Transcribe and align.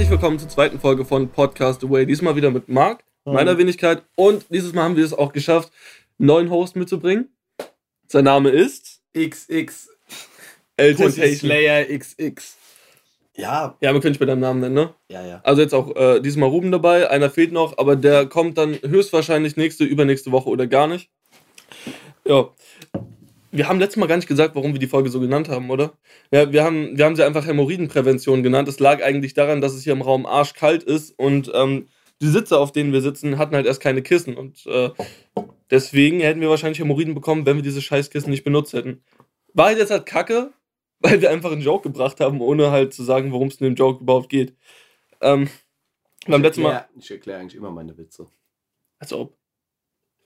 Herzlich 0.00 0.18
willkommen 0.18 0.38
zur 0.38 0.48
zweiten 0.48 0.80
Folge 0.80 1.04
von 1.04 1.28
Podcast 1.28 1.84
Away. 1.84 2.06
Diesmal 2.06 2.34
wieder 2.34 2.50
mit 2.50 2.70
Marc, 2.70 3.04
meiner 3.26 3.58
Wenigkeit. 3.58 4.02
Und 4.16 4.46
dieses 4.48 4.72
Mal 4.72 4.84
haben 4.84 4.96
wir 4.96 5.04
es 5.04 5.12
auch 5.12 5.30
geschafft, 5.30 5.70
einen 6.18 6.26
neuen 6.26 6.50
Host 6.50 6.74
mitzubringen. 6.74 7.28
Sein 8.06 8.24
Name 8.24 8.48
ist 8.48 9.02
XX 9.14 9.90
El 10.78 10.94
Pussy. 10.94 11.34
Slayer 11.34 11.84
XX. 11.84 12.56
Ja, 13.36 13.76
Ja, 13.82 13.92
wir 13.92 14.00
können 14.00 14.12
nicht 14.12 14.20
bei 14.20 14.24
deinem 14.24 14.40
Namen 14.40 14.60
nennen, 14.60 14.74
ne? 14.74 14.94
ja, 15.10 15.22
ja. 15.22 15.40
Also 15.44 15.60
jetzt 15.60 15.74
auch 15.74 15.94
äh, 15.94 16.20
diesmal 16.20 16.48
Ruben 16.48 16.72
dabei. 16.72 17.10
Einer 17.10 17.28
fehlt 17.28 17.52
noch, 17.52 17.76
aber 17.76 17.94
der 17.94 18.24
kommt 18.24 18.56
dann 18.56 18.78
höchstwahrscheinlich 18.80 19.58
nächste, 19.58 19.84
übernächste 19.84 20.32
Woche 20.32 20.48
oder 20.48 20.66
gar 20.66 20.86
nicht. 20.86 21.10
Ja. 22.24 22.48
Wir 23.52 23.68
haben 23.68 23.80
letztes 23.80 23.96
Mal 23.96 24.06
gar 24.06 24.16
nicht 24.16 24.28
gesagt, 24.28 24.54
warum 24.54 24.72
wir 24.72 24.78
die 24.78 24.86
Folge 24.86 25.10
so 25.10 25.20
genannt 25.20 25.48
haben, 25.48 25.70
oder? 25.70 25.92
Ja, 26.30 26.52
wir 26.52 26.62
haben, 26.62 26.96
wir 26.96 27.04
haben 27.04 27.16
sie 27.16 27.24
einfach 27.24 27.46
Hämorrhoidenprävention 27.46 28.42
genannt. 28.42 28.68
Es 28.68 28.78
lag 28.78 29.02
eigentlich 29.02 29.34
daran, 29.34 29.60
dass 29.60 29.74
es 29.74 29.82
hier 29.82 29.92
im 29.92 30.02
Raum 30.02 30.24
arschkalt 30.24 30.84
ist 30.84 31.18
und 31.18 31.50
ähm, 31.54 31.88
die 32.22 32.28
Sitze, 32.28 32.58
auf 32.58 32.70
denen 32.72 32.92
wir 32.92 33.00
sitzen, 33.00 33.38
hatten 33.38 33.54
halt 33.54 33.66
erst 33.66 33.80
keine 33.80 34.02
Kissen. 34.02 34.36
Und 34.36 34.66
äh, 34.66 34.90
deswegen 35.70 36.20
hätten 36.20 36.40
wir 36.40 36.50
wahrscheinlich 36.50 36.78
Hämorrhoiden 36.78 37.14
bekommen, 37.14 37.46
wenn 37.46 37.56
wir 37.56 37.62
diese 37.62 37.82
Scheißkissen 37.82 38.30
nicht 38.30 38.44
benutzt 38.44 38.72
hätten. 38.72 39.02
War 39.54 39.66
halt 39.66 39.78
jetzt 39.78 39.90
halt 39.90 40.06
kacke, 40.06 40.52
weil 41.00 41.20
wir 41.20 41.30
einfach 41.30 41.50
einen 41.50 41.62
Joke 41.62 41.88
gebracht 41.88 42.20
haben, 42.20 42.40
ohne 42.40 42.70
halt 42.70 42.92
zu 42.92 43.02
sagen, 43.02 43.32
worum 43.32 43.48
es 43.48 43.56
in 43.56 43.64
dem 43.64 43.74
Joke 43.74 44.02
überhaupt 44.02 44.28
geht. 44.28 44.54
Ähm, 45.20 45.48
beim 46.26 46.42
letzten 46.42 46.62
Mal. 46.62 46.88
Ich 46.96 47.10
erkläre 47.10 47.40
eigentlich 47.40 47.56
immer 47.56 47.70
meine 47.70 47.96
Witze. 47.96 48.26
Als 48.98 49.12
ob. 49.12 49.36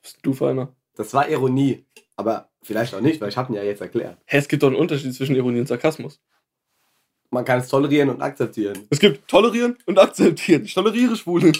Bist 0.01 0.19
du 0.21 0.33
für 0.33 0.49
einer? 0.49 0.75
Das 0.95 1.13
war 1.13 1.27
Ironie, 1.29 1.85
aber 2.15 2.49
vielleicht 2.65 2.93
auch 2.93 3.01
nicht, 3.01 3.21
weil 3.21 3.29
ich 3.29 3.37
habe 3.37 3.51
ihn 3.51 3.55
ja 3.55 3.63
jetzt 3.63 3.81
erklärt. 3.81 4.17
Hä, 4.25 4.37
es 4.37 4.47
gibt 4.47 4.63
doch 4.63 4.67
einen 4.67 4.75
Unterschied 4.75 5.13
zwischen 5.13 5.35
Ironie 5.35 5.59
und 5.59 5.67
Sarkasmus. 5.67 6.19
Man 7.29 7.43
kann 7.43 7.59
es 7.59 7.67
tolerieren 7.67 8.09
und 8.09 8.21
akzeptieren. 8.21 8.79
Es 8.89 8.99
gibt 8.99 9.27
tolerieren 9.27 9.77
und 9.85 9.99
akzeptieren. 9.99 10.63
Ich 10.63 10.73
toleriere 10.73 11.15
Schwule. 11.15 11.51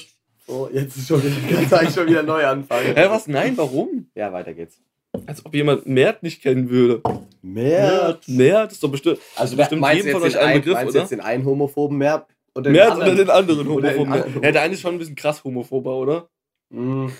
Oh, 0.48 0.70
jetzt 0.72 0.96
ist 0.96 1.08
schon 1.08 1.22
wieder, 1.24 1.78
eigentlich 1.80 1.96
schon 1.96 2.08
wieder 2.08 2.24
neu 2.24 2.46
anfangen. 2.46 2.96
Hä, 2.96 3.06
was? 3.10 3.28
Nein, 3.28 3.58
warum? 3.58 4.08
Ja, 4.14 4.32
weiter 4.32 4.54
geht's. 4.54 4.80
Als 5.26 5.46
ob 5.46 5.56
jemand 5.56 5.88
Mert 5.88 6.24
nicht 6.24 6.42
kennen 6.42 6.70
würde. 6.70 7.02
Mert. 7.42 8.28
Mert 8.28 8.72
ist 8.72 8.84
doch 8.84 8.92
bestimmt. 8.92 9.20
Also 9.36 9.56
bestimmt 9.56 9.82
meinst 9.82 10.06
jedem 10.06 10.20
von 10.20 10.28
euch 10.28 10.38
ein 10.38 10.46
einen, 10.46 10.62
Begriff, 10.62 10.74
meinst 10.76 10.94
du 10.94 10.98
oder? 10.98 11.04
jetzt 11.04 11.12
den 11.12 11.22
einen 11.22 11.46
homophoben 11.46 11.98
Mert 11.98 12.28
oder 12.54 12.70
Mert 12.70 12.98
oder 12.98 13.16
den 13.16 13.30
anderen 13.30 13.68
Oder 13.68 13.90
den 13.90 14.00
homophoben. 14.00 14.14
anderen. 14.14 14.44
Ja, 14.44 14.52
der 14.52 14.62
eine 14.62 14.74
ist 14.74 14.82
schon 14.82 14.96
ein 14.96 15.00
bisschen 15.00 15.16
krass 15.16 15.44
homophober, 15.44 15.96
oder? 15.96 16.30
Mhm. 16.70 17.12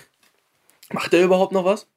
Macht 0.92 1.12
der 1.12 1.24
überhaupt 1.24 1.52
noch 1.52 1.64
was? 1.64 1.88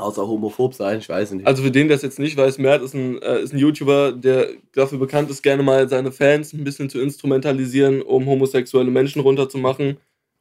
Außer 0.00 0.26
homophob 0.26 0.74
sein, 0.74 0.98
ich 0.98 1.08
weiß 1.08 1.32
nicht. 1.32 1.46
Also 1.46 1.62
für 1.62 1.70
den, 1.70 1.88
der 1.88 1.96
es 1.96 2.02
jetzt 2.02 2.18
nicht 2.18 2.36
weiß, 2.36 2.58
Mert 2.58 2.82
ist 2.82 2.94
ein, 2.94 3.20
äh, 3.20 3.40
ist 3.40 3.52
ein 3.52 3.58
YouTuber, 3.58 4.12
der 4.12 4.48
dafür 4.72 4.98
bekannt 4.98 5.30
ist, 5.30 5.42
gerne 5.42 5.62
mal 5.62 5.88
seine 5.88 6.10
Fans 6.10 6.52
ein 6.52 6.64
bisschen 6.64 6.88
zu 6.88 7.00
instrumentalisieren, 7.00 8.00
um 8.02 8.26
homosexuelle 8.26 8.90
Menschen 8.90 9.20
runterzumachen, 9.20 9.98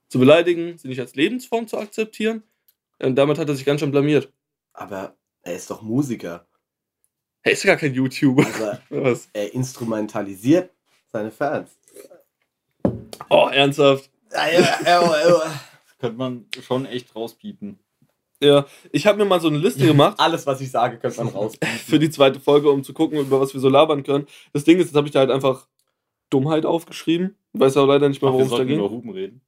zu 0.08 0.18
beleidigen, 0.18 0.78
sie 0.78 0.88
nicht 0.88 1.02
als 1.02 1.16
Lebensform 1.16 1.68
zu 1.68 1.78
akzeptieren. 1.78 2.44
Und 3.00 3.16
damit 3.16 3.38
hat 3.38 3.50
er 3.50 3.56
sich 3.56 3.66
ganz 3.66 3.82
schön 3.82 3.92
blamiert. 3.92 4.32
aber 4.74 5.16
er 5.42 5.56
ist 5.56 5.70
doch 5.70 5.82
Musiker. 5.82 6.46
Er 7.44 7.52
ist 7.54 7.64
ja 7.64 7.72
gar 7.72 7.78
kein 7.78 7.94
YouTuber. 7.94 8.46
Also 8.46 8.72
Was? 9.04 9.30
er 9.34 9.54
instrumentalisiert 9.54 10.72
seine 11.12 11.32
Fans. 11.32 11.72
Oh, 13.30 13.50
ernsthaft. 13.52 14.10
Ja, 14.32 14.48
ja, 14.48 14.80
ja, 14.86 15.30
ja. 15.30 15.62
Könnte 16.00 16.18
man 16.18 16.46
schon 16.62 16.86
echt 16.86 17.16
rauspiepen. 17.16 17.80
Ja, 18.42 18.66
ich 18.92 19.06
habe 19.06 19.18
mir 19.18 19.26
mal 19.26 19.42
so 19.42 19.50
eine 19.50 19.58
Liste 19.58 19.86
gemacht 19.86 20.16
Alles, 20.20 20.48
was 20.48 20.62
ich 20.62 20.72
sage, 20.72 20.98
könnte 20.98 21.18
man 21.24 21.34
raus. 21.34 21.58
für 21.86 22.00
die 22.00 22.10
zweite 22.10 22.40
Folge, 22.40 22.70
um 22.70 22.84
zu 22.84 22.94
gucken, 22.94 23.20
über 23.20 23.42
was 23.42 23.54
wir 23.54 23.60
so 23.60 23.70
labern 23.70 24.04
können. 24.04 24.28
Das 24.54 24.64
Ding 24.64 24.78
ist, 24.78 24.88
jetzt 24.88 24.96
habe 24.96 25.08
ich 25.08 25.14
da 25.14 25.20
halt 25.20 25.32
einfach 25.32 25.68
Dummheit 26.30 26.66
aufgeschrieben. 26.66 27.36
Weiß 27.54 27.76
auch 27.78 27.88
leider 27.88 28.08
nicht 28.08 28.22
mehr, 28.22 28.32
worum 28.32 28.44
es 28.44 28.50
da 28.50 28.58
sollten 28.58 28.70
ging. 28.70 28.80
über 28.80 28.90
Huben 28.90 29.10
reden. 29.10 29.42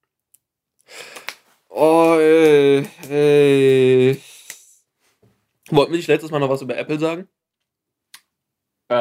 Oh, 1.70 2.18
ey, 2.20 2.86
ey. 3.10 4.22
Wollten 5.70 5.92
wir 5.92 5.98
nicht 5.98 6.08
letztes 6.08 6.32
Mal 6.32 6.40
noch 6.40 6.50
was 6.50 6.62
über 6.62 6.78
Apple 6.78 7.00
sagen? 7.00 7.30
Äh, 8.90 8.96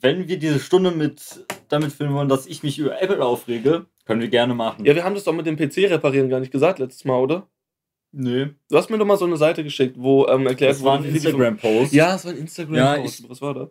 wenn 0.00 0.28
wir 0.28 0.38
diese 0.38 0.60
Stunde 0.60 0.92
mit 0.92 1.44
damit 1.68 1.92
filmen 1.92 2.14
wollen, 2.14 2.30
dass 2.30 2.46
ich 2.46 2.62
mich 2.62 2.78
über 2.78 3.02
Apple 3.02 3.22
aufrege, 3.22 3.84
können 4.06 4.22
wir 4.22 4.28
gerne 4.28 4.54
machen. 4.54 4.86
Ja, 4.86 4.94
wir 4.94 5.04
haben 5.04 5.14
das 5.14 5.24
doch 5.24 5.34
mit 5.34 5.44
dem 5.44 5.56
PC 5.56 5.90
reparieren 5.90 6.30
gar 6.30 6.40
nicht 6.40 6.52
gesagt 6.52 6.78
letztes 6.78 7.04
Mal, 7.04 7.18
oder? 7.18 7.46
Nö. 8.12 8.50
Du 8.68 8.76
hast 8.76 8.90
mir 8.90 8.98
doch 8.98 9.06
mal 9.06 9.16
so 9.16 9.24
eine 9.24 9.36
Seite 9.36 9.62
geschickt, 9.62 9.96
wo 9.98 10.26
ähm, 10.26 10.46
erklärt 10.46 10.72
Das 10.72 10.82
war 10.82 10.98
ein 10.98 11.04
Instagram-Post. 11.04 11.92
Ja, 11.92 12.16
es 12.16 12.24
war 12.24 12.32
ein 12.32 12.38
Instagram. 12.38 12.74
Ja, 12.74 12.98
Was 13.28 13.40
war 13.40 13.70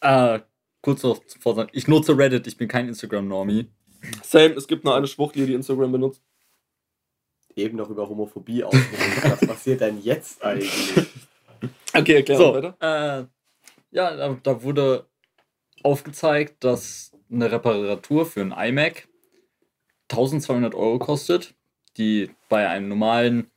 da? 0.00 0.34
Äh, 0.36 0.40
kurz 0.82 1.02
noch 1.02 1.24
zuvor 1.26 1.54
sagen, 1.54 1.70
ich 1.72 1.88
nutze 1.88 2.16
Reddit, 2.16 2.46
ich 2.46 2.56
bin 2.56 2.68
kein 2.68 2.88
Instagram-Normie. 2.88 3.68
Same, 4.22 4.54
es 4.54 4.68
gibt 4.68 4.84
nur 4.84 4.94
eine 4.94 5.06
Schwuchtel, 5.06 5.46
die 5.46 5.54
Instagram 5.54 5.90
benutzt. 5.92 6.22
Eben 7.56 7.76
noch 7.76 7.88
über 7.90 8.08
Homophobie 8.08 8.62
ausgeredet. 8.62 9.24
Was 9.24 9.40
passiert 9.40 9.80
denn 9.80 10.00
jetzt 10.02 10.42
eigentlich? 10.44 11.06
Okay, 11.94 12.14
erklär 12.16 12.36
So, 12.38 12.54
weiter. 12.54 12.76
äh, 12.80 13.26
ja, 13.90 14.14
da, 14.16 14.38
da 14.42 14.62
wurde 14.62 15.06
aufgezeigt, 15.82 16.62
dass 16.62 17.12
eine 17.32 17.50
Reparatur 17.50 18.26
für 18.26 18.42
einen 18.42 18.52
iMac 18.52 19.08
1200 20.10 20.74
Euro 20.74 20.98
kostet, 20.98 21.54
die 21.96 22.30
bei 22.48 22.68
einem 22.68 22.88
normalen, 22.88 23.50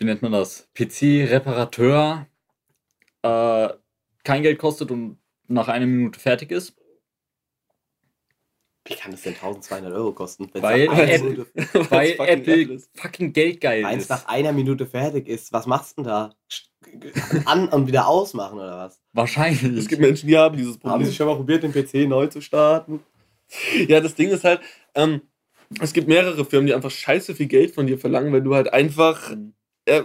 wie 0.00 0.04
nennt 0.06 0.22
man 0.22 0.32
das, 0.32 0.68
PC-Reparateur 0.74 2.26
äh, 3.22 3.68
kein 4.24 4.42
Geld 4.42 4.58
kostet 4.58 4.90
und 4.90 5.18
nach 5.46 5.68
einer 5.68 5.86
Minute 5.86 6.18
fertig 6.18 6.50
ist. 6.50 6.74
Wie 8.86 8.94
kann 8.94 9.12
das 9.12 9.22
denn 9.22 9.34
1200 9.34 9.92
Euro 9.92 10.12
kosten? 10.12 10.50
Weil 10.54 10.88
Apple- 10.90 11.30
Minute, 11.30 11.46
Weil 11.90 12.14
fucking 12.14 12.26
Apple 12.26 12.74
ist. 12.74 12.90
fucking 12.98 13.32
geldgeil 13.34 13.84
eins 13.84 14.04
ist. 14.04 14.08
nach 14.08 14.26
einer 14.26 14.52
Minute 14.52 14.86
fertig 14.86 15.28
ist, 15.28 15.52
was 15.52 15.66
machst 15.66 15.98
du 15.98 16.02
denn 16.02 16.08
da? 16.10 16.34
An 17.44 17.68
und 17.68 17.86
wieder 17.88 18.08
ausmachen 18.08 18.58
oder 18.58 18.78
was? 18.78 19.00
Wahrscheinlich. 19.12 19.76
Es 19.76 19.86
gibt 19.86 20.00
Menschen, 20.00 20.28
die 20.28 20.36
haben 20.38 20.56
dieses 20.56 20.74
Haben 20.76 20.80
Problem. 20.80 21.06
Sie 21.06 21.14
schon 21.14 21.26
mal 21.26 21.36
probiert, 21.36 21.62
den 21.62 21.72
PC 21.72 22.08
neu 22.08 22.26
zu 22.28 22.40
starten? 22.40 23.00
Ja, 23.86 24.00
das 24.00 24.14
Ding 24.14 24.30
ist 24.30 24.44
halt, 24.44 24.60
ähm, 24.94 25.20
es 25.80 25.92
gibt 25.92 26.08
mehrere 26.08 26.44
Firmen, 26.46 26.66
die 26.66 26.74
einfach 26.74 26.90
scheiße 26.90 27.34
viel 27.34 27.46
Geld 27.46 27.74
von 27.74 27.86
dir 27.86 27.98
verlangen, 27.98 28.32
wenn 28.32 28.44
du 28.44 28.54
halt 28.54 28.72
einfach, 28.72 29.36
äh, 29.90 30.04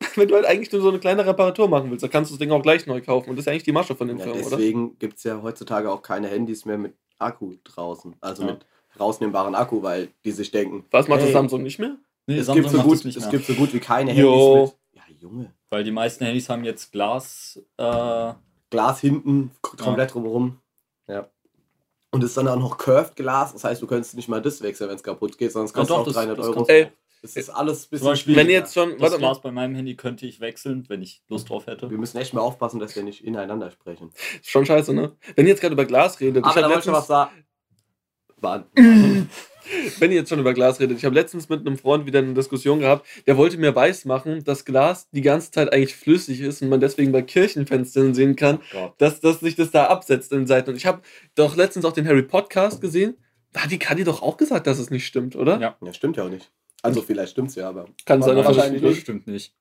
wenn 0.16 0.28
du 0.28 0.34
halt 0.36 0.46
eigentlich 0.46 0.70
nur 0.72 0.80
so 0.80 0.88
eine 0.90 0.98
kleine 1.00 1.26
Reparatur 1.26 1.68
machen 1.68 1.90
willst, 1.90 2.02
dann 2.04 2.10
kannst 2.10 2.30
du 2.30 2.34
das 2.34 2.38
Ding 2.38 2.50
auch 2.52 2.62
gleich 2.62 2.86
neu 2.86 3.00
kaufen. 3.00 3.30
Und 3.30 3.36
das 3.36 3.44
ist 3.44 3.48
eigentlich 3.48 3.64
die 3.64 3.72
Masche 3.72 3.94
von 3.96 4.06
den 4.08 4.18
Ja, 4.18 4.24
Firmen, 4.24 4.42
oder? 4.44 4.56
deswegen 4.56 4.98
gibt 4.98 5.18
es 5.18 5.24
ja 5.24 5.42
heutzutage 5.42 5.90
auch 5.90 6.02
keine 6.02 6.28
Handys 6.28 6.64
mehr 6.64 6.78
mit 6.78 6.94
Akku 7.18 7.54
draußen. 7.64 8.14
Also 8.20 8.44
Ja. 8.44 8.52
mit 8.52 8.66
rausnehmbaren 8.98 9.54
Akku, 9.54 9.82
weil 9.82 10.08
die 10.24 10.30
sich 10.32 10.50
denken, 10.50 10.84
Was 10.90 11.08
macht 11.08 11.20
das 11.20 11.26
Hey. 11.26 11.32
Samsung 11.32 11.62
nicht 11.62 11.78
mehr? 11.78 11.96
Nee, 12.26 12.38
es, 12.38 12.46
Samsung 12.46 12.62
gibt 12.62 12.70
so 12.70 12.76
macht 12.78 12.86
gut, 12.88 12.96
das 12.98 13.04
nicht 13.04 13.16
es 13.16 13.22
mehr. 13.24 13.30
gibt 13.32 13.46
so 13.46 13.54
gut 13.54 13.72
wie 13.74 13.80
keine 13.80 14.12
Jo. 14.14 14.54
Handys 14.56 14.70
mit. 14.70 14.78
Ja, 14.92 15.02
Junge. 15.20 15.52
Weil 15.70 15.84
die 15.84 15.90
meisten 15.90 16.24
Handys 16.24 16.48
haben 16.48 16.64
jetzt 16.64 16.92
Glas. 16.92 17.60
Äh, 17.76 18.32
Glas 18.70 19.00
hinten, 19.00 19.50
komplett 19.62 20.14
drumherum. 20.14 20.58
Ja. 21.08 21.28
Und 22.10 22.22
es 22.22 22.30
ist 22.30 22.36
dann 22.36 22.48
auch 22.48 22.56
noch 22.56 22.78
Curved 22.78 23.16
Glas, 23.16 23.52
das 23.52 23.64
heißt, 23.64 23.82
du 23.82 23.86
könntest 23.86 24.14
nicht 24.14 24.28
mal 24.28 24.40
das 24.42 24.62
wechseln, 24.62 24.88
wenn 24.88 24.96
es 24.96 25.02
kaputt 25.02 25.36
geht, 25.38 25.52
sondern 25.52 25.66
es 25.66 25.72
Ja, 25.72 25.76
kostet 25.78 25.90
doch, 25.96 26.00
auch 26.00 26.04
das- 26.04 26.14
300 26.14 26.38
das 26.38 26.46
Euro. 26.46 26.54
kannst 26.56 26.70
du 26.70 26.74
Ey. 26.74 26.92
Es 27.22 27.36
ist 27.36 27.50
alles 27.50 27.86
ein 27.86 27.90
bisschen 27.90 27.98
Zum 28.04 28.12
Beispiel- 28.12 28.36
Wenn 28.36 28.48
jetzt 28.50 28.74
schon, 28.74 28.90
das 28.92 29.00
warte 29.00 29.14
mal, 29.14 29.28
Glas 29.28 29.42
bei 29.42 29.50
meinem 29.50 29.74
Handy 29.74 29.96
könnte 29.96 30.26
ich 30.26 30.40
wechseln, 30.40 30.84
wenn 30.88 31.02
ich 31.02 31.22
Lust 31.28 31.48
drauf 31.50 31.66
hätte. 31.66 31.90
Wir 31.90 31.98
müssen 31.98 32.16
echt 32.18 32.32
mal 32.34 32.40
aufpassen, 32.40 32.78
dass 32.80 32.94
wir 32.96 33.02
nicht 33.02 33.24
ineinander 33.24 33.70
sprechen. 33.70 34.10
ist 34.40 34.50
schon 34.50 34.64
scheiße, 34.66 34.92
ne? 34.94 35.16
Wenn 35.36 35.46
ihr 35.46 35.50
jetzt 35.50 35.60
gerade 35.60 35.72
über 35.74 35.84
Glas 35.84 36.20
redet, 36.20 36.44
Aber 36.44 36.54
ich 36.54 36.60
da 36.62 36.68
wollte 36.68 36.80
ich 36.80 36.86
noch 36.86 36.94
was 36.94 37.06
sagen. 37.08 37.44
Wenn 39.98 40.10
ihr 40.12 40.18
jetzt 40.18 40.28
schon 40.30 40.38
über 40.38 40.54
Glas 40.54 40.80
redet, 40.80 40.96
ich 40.96 41.04
habe 41.04 41.14
letztens 41.14 41.48
mit 41.48 41.60
einem 41.60 41.76
Freund 41.76 42.06
wieder 42.06 42.20
eine 42.20 42.32
Diskussion 42.34 42.78
gehabt, 42.80 43.06
der 43.26 43.36
wollte 43.36 43.58
mir 43.58 43.74
weismachen, 43.74 44.42
dass 44.44 44.64
Glas 44.64 45.10
die 45.10 45.20
ganze 45.20 45.50
Zeit 45.50 45.72
eigentlich 45.72 45.94
flüssig 45.96 46.40
ist 46.40 46.62
und 46.62 46.68
man 46.68 46.80
deswegen 46.80 47.12
bei 47.12 47.22
Kirchenfenstern 47.22 48.14
sehen 48.14 48.36
kann, 48.36 48.60
Gott. 48.72 48.94
dass, 48.98 49.20
dass 49.20 49.40
sich 49.40 49.56
das 49.56 49.70
da 49.70 49.86
absetzt 49.88 50.32
in 50.32 50.38
den 50.38 50.46
Seiten. 50.46 50.70
Und 50.70 50.76
ich 50.76 50.86
habe 50.86 51.02
doch 51.34 51.56
letztens 51.56 51.84
auch 51.84 51.92
den 51.92 52.06
Harry 52.06 52.22
Podcast 52.22 52.80
gesehen. 52.80 53.16
Da 53.52 53.64
hat 53.64 53.70
die 53.70 53.78
Kadi 53.78 54.04
doch 54.04 54.22
auch 54.22 54.36
gesagt, 54.36 54.66
dass 54.66 54.78
es 54.78 54.90
nicht 54.90 55.06
stimmt, 55.06 55.34
oder? 55.36 55.58
Ja. 55.60 55.76
ja, 55.84 55.92
stimmt 55.92 56.16
ja 56.16 56.24
auch 56.24 56.30
nicht. 56.30 56.50
Also 56.82 57.02
vielleicht 57.02 57.32
stimmt's 57.32 57.54
ja, 57.54 57.68
aber 57.68 57.86
Kann 58.04 58.22
sein, 58.22 58.36
wahrscheinlich 58.36 58.82
nicht 58.82 58.96
das 58.96 59.02
stimmt 59.02 59.26
nicht. 59.26 59.52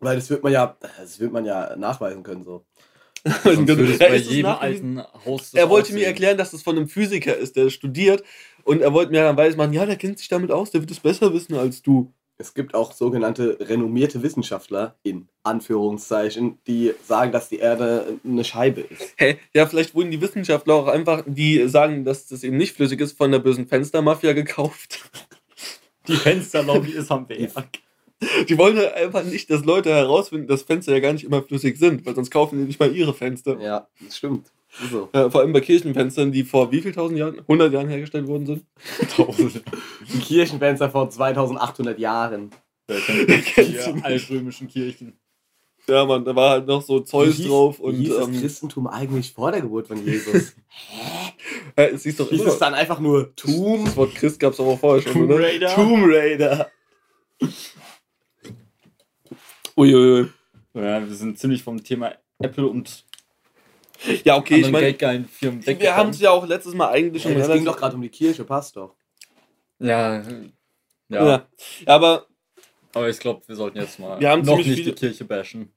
weil 0.00 0.16
das 0.16 0.28
wird 0.30 0.42
man 0.42 0.52
ja, 0.52 0.76
das 0.98 1.18
wird 1.20 1.32
man 1.32 1.44
ja 1.44 1.74
nachweisen 1.76 2.22
können 2.22 2.44
so. 2.44 2.64
Er 5.54 5.70
wollte 5.70 5.94
mir 5.94 6.06
erklären, 6.06 6.36
dass 6.36 6.50
das 6.50 6.62
von 6.62 6.76
einem 6.76 6.88
Physiker 6.88 7.34
ist, 7.34 7.56
der 7.56 7.70
studiert. 7.70 8.22
Und 8.64 8.82
er 8.82 8.92
wollte 8.92 9.12
mir 9.12 9.22
dann 9.22 9.36
weismachen, 9.36 9.72
ja, 9.72 9.86
der 9.86 9.96
kennt 9.96 10.18
sich 10.18 10.28
damit 10.28 10.50
aus, 10.50 10.70
der 10.72 10.82
wird 10.82 10.90
es 10.90 11.00
besser 11.00 11.32
wissen 11.32 11.54
als 11.54 11.80
du. 11.80 12.12
Es 12.36 12.52
gibt 12.52 12.74
auch 12.74 12.92
sogenannte 12.92 13.56
renommierte 13.60 14.22
Wissenschaftler 14.22 14.96
in 15.04 15.28
Anführungszeichen, 15.44 16.58
die 16.66 16.92
sagen, 17.04 17.30
dass 17.30 17.48
die 17.48 17.58
Erde 17.58 18.18
eine 18.24 18.42
Scheibe 18.42 18.80
ist. 18.80 19.14
Hä? 19.16 19.38
Ja, 19.54 19.66
vielleicht 19.66 19.94
wurden 19.94 20.10
die 20.10 20.20
Wissenschaftler 20.20 20.74
auch 20.74 20.88
einfach, 20.88 21.22
die 21.26 21.68
sagen, 21.68 22.04
dass 22.04 22.26
das 22.26 22.42
eben 22.42 22.56
nicht 22.56 22.74
flüssig 22.74 23.00
ist, 23.00 23.16
von 23.16 23.30
der 23.30 23.38
bösen 23.38 23.68
Fenstermafia 23.68 24.32
gekauft. 24.32 25.08
Die 26.06 26.16
Fensterlobby 26.16 26.90
ist 26.96 27.10
am 27.10 27.28
Werk. 27.28 27.78
Die 28.48 28.56
wollen 28.56 28.76
halt 28.76 28.94
einfach 28.94 29.24
nicht, 29.24 29.50
dass 29.50 29.64
Leute 29.64 29.90
herausfinden, 29.90 30.46
dass 30.46 30.62
Fenster 30.62 30.92
ja 30.92 31.00
gar 31.00 31.12
nicht 31.12 31.24
immer 31.24 31.42
flüssig 31.42 31.76
sind, 31.78 32.06
weil 32.06 32.14
sonst 32.14 32.30
kaufen 32.30 32.58
die 32.58 32.64
nicht 32.64 32.80
mal 32.80 32.94
ihre 32.94 33.12
Fenster. 33.12 33.58
Ja, 33.60 33.88
das 34.00 34.16
stimmt. 34.16 34.50
So. 34.90 35.08
Ja, 35.14 35.30
vor 35.30 35.40
allem 35.42 35.52
bei 35.52 35.60
Kirchenfenstern, 35.60 36.32
die 36.32 36.42
vor 36.42 36.72
wie 36.72 36.80
viel 36.80 36.92
tausend 36.92 37.18
Jahren? 37.18 37.38
100 37.40 37.72
Jahren 37.72 37.88
hergestellt 37.88 38.26
worden 38.26 38.46
sind? 38.46 38.64
Tausend. 39.16 39.62
Die 40.12 40.18
Kirchenfenster 40.18 40.90
vor 40.90 41.08
2800 41.10 41.98
Jahren. 41.98 42.50
Die 42.88 43.78
altrömischen 44.02 44.68
Kirchen? 44.68 45.18
Ja, 45.86 46.04
Mann, 46.06 46.24
da 46.24 46.34
war 46.34 46.50
halt 46.50 46.66
noch 46.66 46.80
so 46.82 47.00
Zeus 47.00 47.38
Wie 47.38 47.42
hieß- 47.44 47.48
drauf 47.48 47.78
Wie 47.78 47.82
und 47.82 47.94
hieß 47.96 48.16
das 48.16 48.28
ähm, 48.28 48.40
Christentum 48.40 48.86
eigentlich 48.86 49.32
vor 49.32 49.52
der 49.52 49.60
Geburt 49.60 49.86
von 49.88 50.02
Jesus? 50.04 50.54
äh, 51.76 51.88
es 51.90 52.04
hieß 52.04 52.16
doch 52.16 52.30
hieß 52.30 52.40
immer, 52.40 52.50
es 52.52 52.58
dann 52.58 52.72
einfach 52.74 53.00
nur 53.00 53.34
Tomb? 53.36 53.84
das 53.84 53.96
Wort 53.96 54.14
Christ 54.14 54.40
gab 54.40 54.54
es 54.54 54.60
aber 54.60 54.78
vorher 54.78 55.02
schon, 55.02 55.12
Tomb 55.12 55.30
oder? 55.30 55.44
Raider? 55.44 55.74
Tomb 55.74 56.04
Raider. 56.06 56.70
Uiuiui. 59.76 60.28
Ja, 60.74 61.06
wir 61.06 61.14
sind 61.14 61.38
ziemlich 61.38 61.62
vom 61.62 61.82
Thema 61.82 62.14
Apple 62.38 62.66
und 62.66 63.04
Ja, 64.24 64.36
okay, 64.36 64.56
ich 64.60 64.70
meine, 64.70 64.98
wir 64.98 65.96
haben 65.96 66.10
es 66.10 66.20
ja 66.20 66.30
auch 66.30 66.46
letztes 66.46 66.74
Mal 66.74 66.88
eigentlich 66.90 67.22
schon 67.22 67.34
das 67.36 67.50
ging 67.50 67.64
doch 67.64 67.76
gerade 67.76 67.94
um 67.96 68.02
die 68.02 68.08
Kirche, 68.08 68.44
passt 68.44 68.76
doch. 68.76 68.94
Ja, 69.78 70.22
ja. 70.22 71.26
Ja. 71.26 71.46
aber 71.86 72.26
Aber 72.94 73.08
ich 73.08 73.18
glaube, 73.18 73.42
wir 73.46 73.56
sollten 73.56 73.78
jetzt 73.78 73.98
mal 73.98 74.18
Wir 74.20 74.30
haben 74.30 74.42
noch 74.42 74.56
nicht 74.56 74.66
viele- 74.70 74.92
die 74.92 74.94
Kirche 74.94 75.24
bashen. 75.24 75.73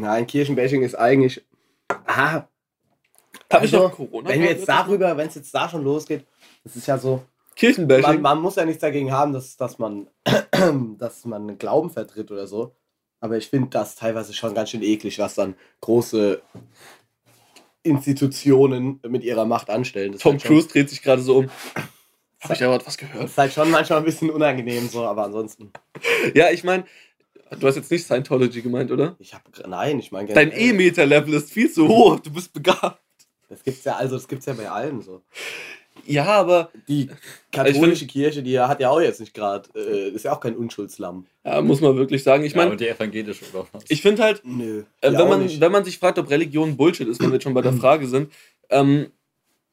Nein, 0.00 0.26
Kirchenbashing 0.26 0.82
ist 0.82 0.94
eigentlich. 0.94 1.44
Aha, 2.06 2.48
habe 3.52 3.66
ich 3.66 3.74
Also, 3.74 3.88
noch 3.88 3.96
Corona? 3.96 4.28
wenn 4.28 4.40
wir 4.42 4.50
jetzt 4.50 4.68
darüber, 4.68 5.16
wenn 5.16 5.28
es 5.28 5.34
jetzt 5.34 5.54
da 5.54 5.68
schon 5.68 5.84
losgeht, 5.84 6.24
das 6.64 6.76
ist 6.76 6.86
ja 6.86 6.98
so. 6.98 7.16
Man, 7.16 7.24
Kirchenbashing. 7.56 8.20
man 8.22 8.40
muss 8.40 8.56
ja 8.56 8.64
nichts 8.64 8.80
dagegen 8.80 9.12
haben, 9.12 9.32
dass, 9.32 9.56
dass, 9.56 9.78
man, 9.78 10.08
dass 10.98 11.24
man 11.26 11.42
einen 11.48 11.58
Glauben 11.58 11.90
vertritt 11.90 12.30
oder 12.30 12.46
so. 12.46 12.74
Aber 13.20 13.36
ich 13.36 13.48
finde 13.48 13.68
das 13.68 13.96
teilweise 13.96 14.32
schon 14.32 14.54
ganz 14.54 14.70
schön 14.70 14.82
eklig, 14.82 15.18
was 15.18 15.34
dann 15.34 15.54
große 15.82 16.40
Institutionen 17.82 19.00
mit 19.06 19.24
ihrer 19.24 19.44
Macht 19.44 19.68
anstellen. 19.68 20.12
Das 20.12 20.22
Tom 20.22 20.32
halt 20.34 20.44
Cruise 20.44 20.68
dreht 20.68 20.88
sich 20.88 21.02
gerade 21.02 21.20
so 21.22 21.38
um. 21.38 21.50
Habe 22.42 22.54
ich 22.54 22.60
da 22.60 22.70
was 22.70 22.84
Das 22.84 22.96
gehört? 22.96 23.24
ist 23.26 23.36
halt 23.36 23.52
schon 23.52 23.70
manchmal 23.70 23.98
ein 23.98 24.04
bisschen 24.06 24.30
unangenehm, 24.30 24.88
so, 24.88 25.04
aber 25.04 25.24
ansonsten. 25.24 25.70
Ja, 26.34 26.50
ich 26.50 26.64
meine, 26.64 26.84
du 27.58 27.66
hast 27.66 27.76
jetzt 27.76 27.90
nicht 27.90 28.04
Scientology 28.04 28.62
gemeint, 28.62 28.90
oder? 28.90 29.16
Ich 29.18 29.34
habe 29.34 29.44
nein, 29.68 29.98
ich 29.98 30.12
meine 30.12 30.32
Dein 30.32 30.52
E-Meter-Level 30.52 31.34
ist 31.34 31.52
viel 31.52 31.70
zu 31.70 31.88
hoch. 31.88 32.20
Du 32.20 32.30
bist 32.32 32.52
begabt. 32.52 33.00
Das 33.48 33.64
gibt's 33.64 33.84
ja, 33.84 33.96
also 33.96 34.14
das 34.16 34.28
gibt's 34.28 34.46
ja 34.46 34.52
bei 34.52 34.70
allen 34.70 35.00
so. 35.02 35.22
Ja, 36.06 36.24
aber 36.26 36.70
Die 36.88 37.10
katholische 37.52 38.06
Kirche, 38.06 38.42
die 38.42 38.58
hat 38.58 38.80
ja 38.80 38.88
auch 38.90 39.00
jetzt 39.00 39.20
nicht 39.20 39.34
gerade, 39.34 39.68
äh, 39.74 40.10
ist 40.10 40.24
ja 40.24 40.32
auch 40.32 40.40
kein 40.40 40.56
Unschuldslamm. 40.56 41.26
ja, 41.44 41.60
muss 41.60 41.80
man 41.80 41.96
wirklich 41.96 42.22
sagen. 42.22 42.44
Ich 42.44 42.52
Ich 42.52 42.56
meine, 42.56 42.76
die 42.76 42.88
evangelische 42.88 43.44
oder 43.52 43.66
was? 43.72 43.84
ich 43.88 44.00
finde 44.00 44.22
halt, 44.22 44.42
Nö. 44.44 44.84
Äh, 45.00 45.12
wenn, 45.12 45.28
man, 45.28 45.42
nicht. 45.42 45.60
wenn 45.60 45.72
man 45.72 45.84
sich 45.84 45.98
fragt, 45.98 46.18
ob 46.18 46.30
Religion 46.30 46.76
Bullshit 46.76 47.08
ist, 47.08 47.20
wenn 47.20 47.28
wir 47.28 47.34
jetzt 47.34 47.42
schon 47.42 47.54
bei 47.54 47.60
der 47.62 47.72
Frage 47.80 48.06
sind, 48.06 48.32
ähm, 48.70 49.08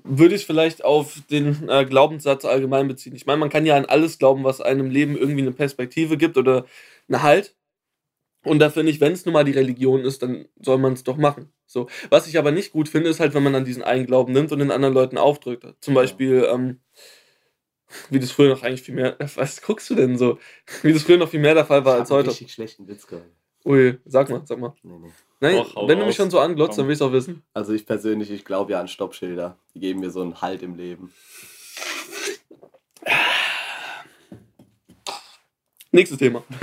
würde 0.03 0.35
ich 0.35 0.45
vielleicht 0.45 0.83
auf 0.83 1.15
den 1.29 1.69
äh, 1.69 1.85
Glaubenssatz 1.85 2.45
allgemein 2.45 2.87
beziehen. 2.87 3.15
Ich 3.15 3.25
meine, 3.25 3.39
man 3.39 3.49
kann 3.49 3.65
ja 3.65 3.75
an 3.75 3.85
alles 3.85 4.17
glauben, 4.17 4.43
was 4.43 4.59
einem 4.59 4.89
Leben 4.89 5.15
irgendwie 5.17 5.41
eine 5.41 5.51
Perspektive 5.51 6.17
gibt 6.17 6.37
oder 6.37 6.65
einen 7.09 7.21
Halt. 7.23 7.53
Und 8.43 8.59
da 8.59 8.69
finde 8.69 8.91
ich, 8.91 9.01
wenn 9.01 9.11
es 9.13 9.25
nun 9.25 9.33
mal 9.33 9.43
die 9.43 9.51
Religion 9.51 10.01
ist, 10.01 10.21
dann 10.21 10.47
soll 10.61 10.77
man 10.77 10.93
es 10.93 11.03
doch 11.03 11.17
machen. 11.17 11.51
So. 11.65 11.87
Was 12.09 12.27
ich 12.27 12.37
aber 12.37 12.51
nicht 12.51 12.71
gut 12.71 12.87
finde, 12.87 13.09
ist 13.09 13.19
halt, 13.19 13.33
wenn 13.33 13.43
man 13.43 13.53
dann 13.53 13.65
diesen 13.65 13.83
einen 13.83 14.05
Glauben 14.05 14.31
nimmt 14.31 14.51
und 14.51 14.59
den 14.59 14.71
anderen 14.71 14.93
Leuten 14.93 15.17
aufdrückt. 15.17 15.65
Zum 15.81 15.95
Ja. 15.95 16.01
Beispiel, 16.01 16.47
ähm, 16.49 16.79
wie 18.09 18.19
das 18.19 18.31
früher 18.31 18.49
noch 18.49 18.63
eigentlich 18.63 18.83
viel 18.83 18.95
mehr. 18.95 19.17
Was 19.35 19.61
guckst 19.61 19.89
du 19.89 19.95
denn 19.95 20.17
so? 20.17 20.39
Wie 20.81 20.93
das 20.93 21.03
früher 21.03 21.17
noch 21.17 21.29
viel 21.29 21.39
mehr 21.41 21.55
der 21.55 21.65
Fall 21.65 21.83
war 21.83 21.95
Ich 21.95 21.99
als 22.01 22.11
heute. 22.11 22.29
richtig 22.29 22.53
schlechten 22.53 22.87
Witz 22.87 23.05
gehört. 23.07 23.25
Ui, 23.65 23.97
sag 24.05 24.29
mal, 24.29 24.41
sag 24.45 24.59
mal. 24.59 24.73
Nee, 24.83 24.93
nee. 24.99 25.11
Nein, 25.41 25.65
hau 25.75 25.87
wenn 25.89 25.99
du 25.99 26.05
mich 26.05 26.15
schon 26.15 26.31
so 26.31 26.39
anglotzt, 26.39 26.77
dann 26.77 26.87
will 26.87 26.95
ich 26.95 27.01
auch 27.01 27.11
wissen. 27.11 27.43
Also 27.53 27.73
ich 27.73 27.85
persönlich, 27.85 28.31
ich 28.31 28.45
glaube 28.45 28.71
ja 28.71 28.79
an 28.79 28.87
Stoppschilder. 28.87 29.57
Die 29.73 29.79
geben 29.81 29.99
mir 29.99 30.09
so 30.09 30.21
einen 30.21 30.41
Halt 30.41 30.63
im 30.63 30.75
Leben. 30.75 31.11
Nächstes 35.91 36.17
Thema. 36.17 36.43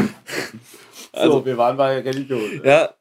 Also, 1.16 1.32
so, 1.40 1.46
wir 1.46 1.56
waren 1.56 1.76
bei 1.76 2.00
Religion. 2.00 2.60
ja. 2.64 2.94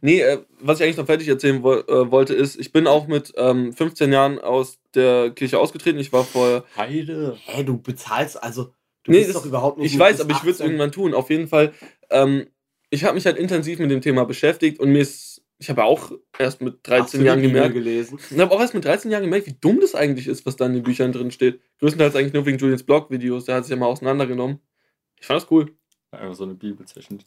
Nee, 0.00 0.22
äh, 0.22 0.38
was 0.60 0.78
ich 0.80 0.84
eigentlich 0.84 0.96
noch 0.96 1.04
fertig 1.06 1.28
erzählen 1.28 1.62
wo 1.62 1.74
äh, 1.74 2.10
wollte, 2.10 2.32
ist, 2.34 2.58
ich 2.58 2.72
bin 2.72 2.86
auch 2.86 3.08
mit 3.08 3.34
ähm, 3.36 3.74
15 3.74 4.10
Jahren 4.10 4.38
aus 4.38 4.78
der 4.94 5.30
Kirche 5.32 5.58
ausgetreten. 5.58 5.98
Ich 5.98 6.12
war 6.14 6.24
vorher. 6.24 6.64
Heide. 6.78 7.36
Hä, 7.44 7.62
du 7.62 7.76
bezahlst, 7.76 8.42
also 8.42 8.72
du 9.04 9.10
Nee, 9.10 9.18
bist 9.18 9.30
das- 9.30 9.42
doch 9.42 9.46
überhaupt 9.46 9.76
nicht 9.78 9.92
Ich 9.92 9.98
weiß, 9.98 10.22
aber 10.22 10.30
ich 10.30 10.38
würde 10.42 10.52
es 10.52 10.60
18. 10.60 10.66
irgendwann 10.66 10.92
tun. 10.92 11.12
Auf 11.12 11.28
jeden 11.28 11.46
Fall. 11.46 11.74
Ähm, 12.08 12.46
ich 12.88 13.04
habe 13.04 13.14
mich 13.16 13.26
halt 13.26 13.36
intensiv 13.36 13.80
mit 13.80 13.90
dem 13.90 14.00
Thema 14.00 14.24
beschäftigt 14.24 14.80
und 14.80 14.90
mir 14.92 15.00
ist. 15.00 15.42
Ich 15.58 15.68
habe 15.68 15.82
ja 15.82 15.86
auch 15.86 16.10
erst 16.38 16.60
mit 16.62 16.74
Hast 16.74 16.86
du 16.86 16.90
13 17.18 17.20
die 17.20 17.26
Jahren 17.26 17.42
gemerkt. 17.42 17.74
gelesen. 17.74 18.18
Ich 18.30 18.38
habe 18.38 18.50
auch 18.52 18.60
erst 18.60 18.72
mit 18.74 18.84
13 18.86 19.10
Jahren 19.10 19.22
gemerkt, 19.24 19.46
wie 19.46 19.54
dumm 19.60 19.78
das 19.80 19.94
eigentlich 19.94 20.26
ist, 20.26 20.44
was 20.46 20.56
da 20.56 20.64
in 20.66 20.72
den 20.72 20.82
Büchern 20.82 21.12
drin 21.12 21.30
steht. 21.30 21.60
Größtenteils 21.80 22.16
eigentlich 22.16 22.32
nur 22.32 22.46
wegen 22.46 22.56
Julians 22.58 22.82
Blog-Videos. 22.82 23.44
Der 23.44 23.56
hat 23.56 23.64
sich 23.66 23.70
ja 23.70 23.76
mal 23.76 23.86
auseinandergenommen. 23.86 24.58
Ich 25.20 25.26
fand 25.26 25.40
das 25.40 25.50
cool. 25.52 25.70
Einfach 26.12 26.34
so 26.34 26.44
eine 26.44 26.54
Bibel 26.54 26.86
zwischen. 26.86 27.22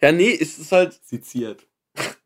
Ja, 0.00 0.12
nee, 0.12 0.30
es 0.38 0.58
ist 0.58 0.72
halt. 0.72 0.98
Seziert. 1.04 1.66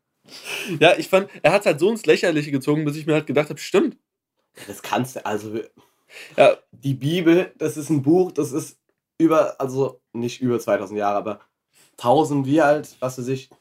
Ja, 0.79 0.97
ich 0.97 1.07
fand, 1.07 1.29
er 1.43 1.51
hat 1.51 1.67
halt 1.67 1.79
so 1.79 1.91
ins 1.91 2.07
Lächerliche 2.07 2.49
gezogen, 2.49 2.83
bis 2.83 2.95
ich 2.97 3.05
mir 3.05 3.13
halt 3.13 3.27
gedacht 3.27 3.49
habe, 3.49 3.59
stimmt. 3.59 3.95
Das 4.65 4.81
kannst 4.81 5.15
du, 5.15 5.23
also 5.25 5.59
Ja, 6.35 6.57
die 6.71 6.95
Bibel, 6.95 7.53
das 7.59 7.77
ist 7.77 7.91
ein 7.91 8.01
Buch, 8.01 8.31
das 8.31 8.51
ist 8.51 8.79
über, 9.19 9.61
also 9.61 10.01
nicht 10.13 10.41
über 10.41 10.59
2000 10.59 10.97
Jahre, 10.97 11.17
aber 11.17 11.39
1000 11.99 12.47
wie 12.47 12.59
alt, 12.59 12.95
was 12.99 13.19
weiß 13.19 13.27
ich, 13.27 13.51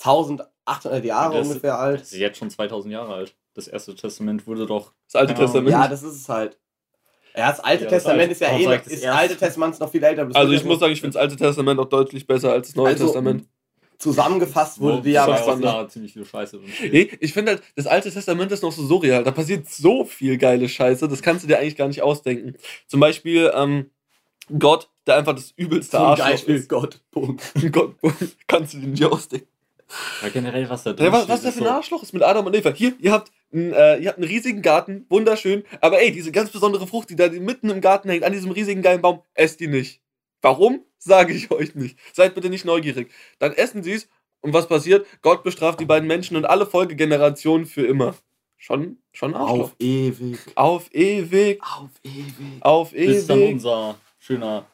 1800 0.00 1.04
Jahre 1.06 1.38
Das- 1.38 1.48
ungefähr 1.48 1.78
alt. 1.78 2.02
Das 2.02 2.12
ist 2.12 2.18
jetzt 2.18 2.36
schon 2.38 2.50
2000 2.50 2.92
Jahre 2.92 3.14
alt. 3.14 3.34
Das 3.54 3.66
erste 3.68 3.94
Testament 3.94 4.46
wurde 4.46 4.66
doch. 4.66 4.92
das 5.06 5.16
Alte. 5.16 5.32
Testament. 5.34 5.70
Ja, 5.70 5.88
das 5.88 6.02
ist 6.02 6.14
es 6.16 6.28
halt. 6.28 6.58
Ja, 7.36 7.50
das 7.50 7.60
Alte 7.60 7.84
Ja, 7.84 7.90
das 7.90 8.02
Testament 8.02 8.32
ist 8.32 8.40
ja 8.40 8.48
eh, 8.56 8.60
ich 8.60 9.00
das? 9.00 9.04
Alte 9.04 9.36
Testament 9.36 9.74
ist 9.74 9.80
noch 9.80 9.90
viel 9.90 10.02
älter. 10.04 10.22
aber 10.22 10.36
also 10.36 10.52
ich 10.52 10.64
muss 10.64 10.80
sagen, 10.80 10.92
ich 10.92 11.00
finde 11.00 11.14
das 11.14 11.22
Alte 11.22 11.36
Testament 11.36 11.80
auch 11.80 11.88
deutlich 11.88 12.26
besser 12.26 12.52
als 12.52 12.68
das 12.68 12.76
Neue 12.76 12.88
Also, 12.88 13.04
Testament. 13.06 13.46
zusammengefasst 13.98 14.80
wurde 14.80 15.02
die 15.02 15.12
ja 15.12 15.26
da 15.26 15.88
ziemlich 15.88 16.12
viel 16.12 16.24
Scheiße. 16.24 16.58
Nee, 16.90 17.10
ich 17.20 17.32
finde 17.32 17.52
halt, 17.52 17.62
das 17.76 17.86
Alte 17.86 18.10
Testament 18.10 18.52
ist 18.52 18.62
noch 18.62 18.72
so 18.72 18.84
surreal. 18.84 19.24
Da 19.24 19.30
passiert 19.30 19.68
so 19.68 20.04
viel 20.04 20.36
geile 20.38 20.68
Scheiße, 20.68 21.08
das 21.08 21.22
kannst 21.22 21.44
du 21.44 21.48
dir 21.48 21.58
eigentlich 21.58 21.76
gar 21.76 21.88
nicht 21.88 22.02
ausdenken. 22.02 22.56
Zum 22.86 23.00
Beispiel 23.00 23.50
ähm, 23.54 23.90
Gott, 24.58 24.90
der 25.06 25.16
einfach 25.16 25.34
das 25.34 25.52
übelste 25.56 25.96
Zum 25.96 26.06
Arschloch 26.06 26.26
Beispiel 26.26 26.54
ist. 26.56 26.68
Gott. 26.68 27.00
Punkt. 27.10 27.42
Gott, 27.72 27.94
kannst 28.46 28.74
du 28.74 28.78
dir 28.78 28.88
nicht 28.88 29.04
ausdenken. 29.04 29.46
Ja, 30.22 30.28
generell, 30.30 30.68
was 30.68 30.82
da 30.84 30.92
drin 30.92 31.06
Ja, 31.06 31.12
was, 31.12 31.22
steht, 31.24 31.32
was 31.34 31.42
der 31.42 31.52
für 31.52 31.60
ein 31.64 31.66
Arschloch 31.76 32.02
ist 32.02 32.12
mit 32.12 32.22
Adam 32.22 32.46
und 32.46 32.56
Eva? 32.56 32.70
Hier, 32.74 32.94
ihr 32.98 33.12
habt, 33.12 33.30
einen, 33.52 33.72
äh, 33.72 33.98
ihr 33.98 34.08
habt 34.08 34.18
einen 34.18 34.28
riesigen 34.28 34.62
Garten, 34.62 35.06
wunderschön. 35.08 35.64
Aber 35.80 36.00
ey, 36.00 36.12
diese 36.12 36.32
ganz 36.32 36.50
besondere 36.50 36.86
Frucht, 36.86 37.10
die 37.10 37.16
da 37.16 37.28
mitten 37.28 37.70
im 37.70 37.80
Garten 37.80 38.08
hängt, 38.08 38.24
an 38.24 38.32
diesem 38.32 38.50
riesigen 38.50 38.82
geilen 38.82 39.02
Baum, 39.02 39.20
esst 39.34 39.60
die 39.60 39.66
nicht. 39.68 40.00
Warum? 40.40 40.84
Sage 40.98 41.32
ich 41.32 41.50
euch 41.52 41.74
nicht. 41.74 41.98
Seid 42.12 42.34
bitte 42.34 42.50
nicht 42.50 42.64
neugierig. 42.64 43.10
Dann 43.38 43.52
essen 43.52 43.82
sie 43.82 43.92
es 43.92 44.08
und 44.40 44.52
was 44.52 44.66
passiert? 44.68 45.06
Gott 45.22 45.42
bestraft 45.44 45.80
die 45.80 45.84
beiden 45.84 46.06
Menschen 46.08 46.36
und 46.36 46.44
alle 46.44 46.66
Folgegenerationen 46.66 47.66
für 47.66 47.86
immer. 47.86 48.14
Schon, 48.56 48.98
schon 49.12 49.34
ein 49.34 49.40
Arschloch. 49.40 49.64
Auf 49.70 49.76
ewig. 49.80 50.38
Auf 50.54 50.94
ewig, 50.94 51.60
Auf 51.62 51.90
ewig. 52.04 52.60
auf 52.60 52.90
Bis 52.92 53.26
dann 53.26 53.38
ewig. 53.40 53.52
unser 53.54 53.96
schöner, 54.20 54.66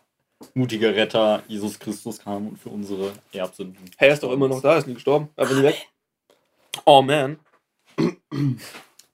mutiger 0.52 0.94
Retter 0.94 1.42
Jesus 1.48 1.78
Christus 1.78 2.18
kam 2.18 2.48
und 2.48 2.58
für 2.58 2.68
unsere 2.68 3.12
Erbsünden. 3.32 3.78
Hey, 3.96 4.08
er 4.08 4.14
ist 4.14 4.22
doch 4.22 4.32
immer 4.32 4.46
noch 4.46 4.60
da, 4.60 4.76
ist 4.76 4.86
nie 4.86 4.92
gestorben. 4.94 5.30
Einfach 5.36 5.56
nie 5.56 5.62
weg. 5.62 5.88
Oh 6.84 7.00
man. 7.00 7.38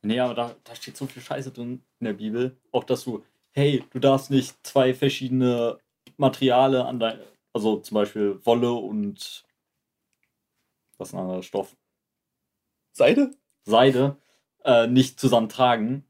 Nee, 0.07 0.21
aber 0.21 0.35
da, 0.35 0.55
da 0.65 0.75
steht 0.75 0.99
so 0.99 1.07
viel 1.07 1.23
Scheiße 1.23 1.51
drin 1.51 1.83
in 1.99 2.05
der 2.05 2.13
Bibel. 2.13 2.59
Auch 2.73 2.85
dass 2.85 3.05
du, 3.05 3.25
hey, 3.53 3.83
du 3.91 3.99
darfst 3.99 4.31
nicht 4.31 4.55
zwei 4.63 4.93
verschiedene 4.93 5.79
Materiale 6.19 6.85
an 6.85 7.01
dein, 7.01 7.19
also 7.55 7.79
zum 7.79 7.95
Beispiel 7.95 8.39
Wolle 8.45 8.71
und 8.73 9.45
was 10.99 11.09
ist 11.09 11.15
ein 11.15 11.21
anderer 11.21 11.43
Stoff? 11.43 11.75
Seide? 12.93 13.31
Seide, 13.65 14.19
äh, 14.65 14.87
nicht 14.87 15.19
zusammen 15.19 15.49
tragen, 15.49 16.05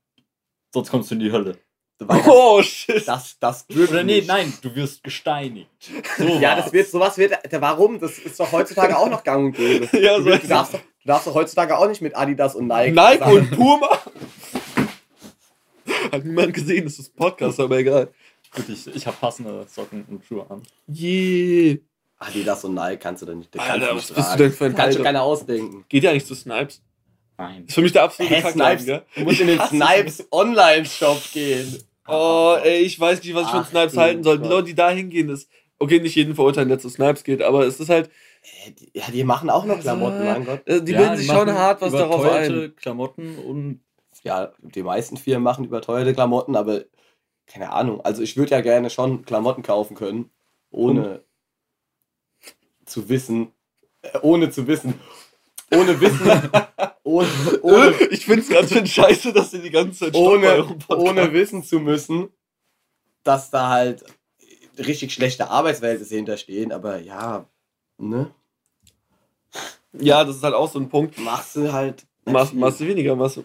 sonst 0.73 0.91
kommst 0.91 1.11
du 1.11 1.15
in 1.15 1.21
die 1.21 1.31
Hölle. 1.33 1.57
Weil 2.01 2.21
Oh 2.27 2.61
shit. 2.63 3.07
das, 3.07 3.39
das 3.39 3.65
Oder 3.71 4.03
nee, 4.03 4.17
nicht. 4.17 4.27
nein, 4.29 4.53
du 4.61 4.75
wirst 4.75 5.05
gesteinigt. 5.05 5.71
So 6.19 6.25
Ja, 6.41 6.57
war's. 6.57 6.65
das 6.65 6.73
wird, 6.73 6.89
sowas 6.89 7.17
wird, 7.17 7.39
warum? 7.53 8.01
Das 8.01 8.19
ist 8.19 8.41
doch 8.41 8.51
heutzutage 8.51 8.99
auch 8.99 9.09
noch 9.09 9.23
gang 9.23 9.47
und 9.47 9.53
gäbe. 9.53 9.89
Ja, 10.03 10.19
Du, 10.19 10.25
so 10.25 10.37
du, 10.37 10.49
darfst 10.49 10.75
doch, 10.75 10.81
du 11.05 11.09
darfst 11.09 11.27
doch 11.27 11.35
heutzutage 11.35 11.77
auch 11.77 11.89
nicht 11.89 12.01
mit 12.01 12.17
Adidas 12.17 12.55
und 12.55 12.67
Nike. 12.67 12.93
Nike 12.93 13.19
sagen. 13.19 13.37
und 13.37 13.51
Puma. 13.51 13.91
Hat 16.13 16.25
niemand 16.25 16.55
gesehen, 16.55 16.85
das 16.85 16.99
ist 16.99 17.15
ein 17.15 17.17
Podcast, 17.17 17.61
aber 17.61 17.79
egal. 17.79 18.09
Gut, 18.55 18.69
ich, 18.69 18.87
ich 18.87 19.07
habe 19.07 19.17
passende 19.21 19.67
Socken 19.69 20.05
und 20.09 20.25
Schuhe 20.25 20.47
an. 20.49 20.63
Je. 20.87 21.81
Adidas 22.19 22.65
und 22.65 22.75
Nike 22.75 22.99
kannst 22.99 23.23
du 23.23 23.27
doch 23.27 23.35
nicht. 23.35 23.59
Alter, 23.59 23.95
nicht 23.95 24.11
was 24.11 24.13
bist 24.13 24.35
du 24.35 24.39
denn 24.39 24.53
für 24.53 24.65
ein 24.67 24.75
Kannst 24.75 24.99
du 24.99 25.03
keiner 25.03 25.23
ausdenken. 25.23 25.85
Geht 25.89 26.05
ja 26.05 26.13
nicht 26.13 26.27
zu 26.27 26.35
Snipes. 26.35 26.81
Nein. 27.37 27.63
Das 27.63 27.71
ist 27.71 27.75
für 27.75 27.83
mich 27.83 27.93
der 27.93 28.05
absolute 28.05 28.35
Hä, 28.35 28.43
Kackladen, 28.43 28.79
Snipes? 28.79 28.87
gell? 28.87 29.03
Du 29.17 29.25
musst 29.25 29.41
in 29.41 29.47
den 29.49 29.61
Snipes 29.61 30.27
Online-Shop 30.31 31.21
gehen. 31.33 31.79
Oh, 32.07 32.57
ey, 32.63 32.83
ich 32.83 32.99
weiß 32.99 33.23
nicht, 33.23 33.35
was 33.35 33.47
ich 33.47 33.51
von 33.51 33.65
Snipes 33.65 33.95
du 33.95 34.01
halten 34.01 34.23
soll. 34.23 34.39
Die. 34.39 34.49
Leute, 34.49 34.67
die 34.69 34.75
da 34.75 34.91
hingehen, 34.91 35.29
ist. 35.31 35.49
Okay, 35.79 35.99
nicht 35.99 36.15
jeden 36.15 36.35
verurteilen, 36.35 36.69
der 36.69 36.79
zu 36.79 36.89
Snipes 36.89 37.25
geht, 37.25 37.43
aber 37.43 37.67
es 37.67 37.81
ist 37.81 37.89
halt. 37.89 38.11
Äh, 38.67 38.71
die- 38.73 38.91
Ja, 38.95 39.11
die 39.11 39.25
machen 39.25 39.51
auch 39.51 39.65
noch 39.65 39.81
Klamotten, 39.81 40.25
mein 40.25 40.45
Gott. 40.45 40.63
äh, 40.67 40.83
Die 40.83 40.93
Ja, 40.93 40.99
bilden 40.99 41.17
sich 41.17 41.27
schon 41.27 41.37
machen 41.47 41.55
hart 41.59 41.81
was 41.81 41.93
darauf 41.93 42.21
überteuerte 42.21 42.65
ein. 42.65 42.77
Klamotten 42.77 43.39
und 43.39 43.81
ja, 44.23 44.53
die 44.63 44.83
meisten 44.83 45.17
Firmen 45.17 45.43
machen 45.43 45.65
überteuerte 45.65 46.13
Klamotten, 46.15 46.55
aber 46.57 46.85
keine 47.47 47.73
Ahnung. 47.73 48.01
Also 48.03 48.23
ich 48.23 48.37
würde 48.37 48.53
ja 48.53 48.61
gerne 48.61 48.89
schon 48.91 49.25
Klamotten 49.25 49.63
kaufen 49.63 49.97
können, 49.97 50.31
ohne 50.71 51.23
zu 52.87 53.09
wissen, 53.09 53.53
äh, 54.03 54.19
ohne 54.23 54.51
zu 54.51 54.67
wissen, 54.67 55.01
ohne 55.73 56.01
Wissen, 56.01 56.31
ohne, 57.03 57.29
ohne, 57.63 57.93
ich 58.11 58.25
finde 58.27 58.43
es 58.43 58.49
ganz 58.49 58.71
schön 58.71 58.87
scheiße, 58.87 59.33
dass 59.33 59.51
sie 59.51 59.61
die 59.63 59.71
ganze 59.71 59.99
Zeit 60.07 60.15
ohne, 60.15 60.77
ohne 60.89 61.33
wissen 61.33 61.63
zu 61.65 61.81
müssen, 61.81 62.29
dass 63.25 63.51
da 63.51 63.69
halt 63.71 64.05
richtig 64.79 65.13
schlechte 65.15 65.49
Arbeitswelten 65.51 66.07
hinterstehen, 66.07 66.73
aber 66.73 66.99
ja, 67.01 67.49
ne? 67.99 68.31
Ja, 69.93 70.25
das 70.25 70.37
ist 70.37 70.43
halt 70.43 70.55
auch 70.55 70.71
so 70.71 70.79
ein 70.79 70.89
Punkt. 70.89 71.19
Machst 71.19 71.57
du 71.57 71.73
halt. 71.73 72.05
Machst, 72.25 72.55
machst 72.55 72.81
du 72.81 72.87
weniger, 72.87 73.15
machst 73.15 73.37
du. 73.37 73.45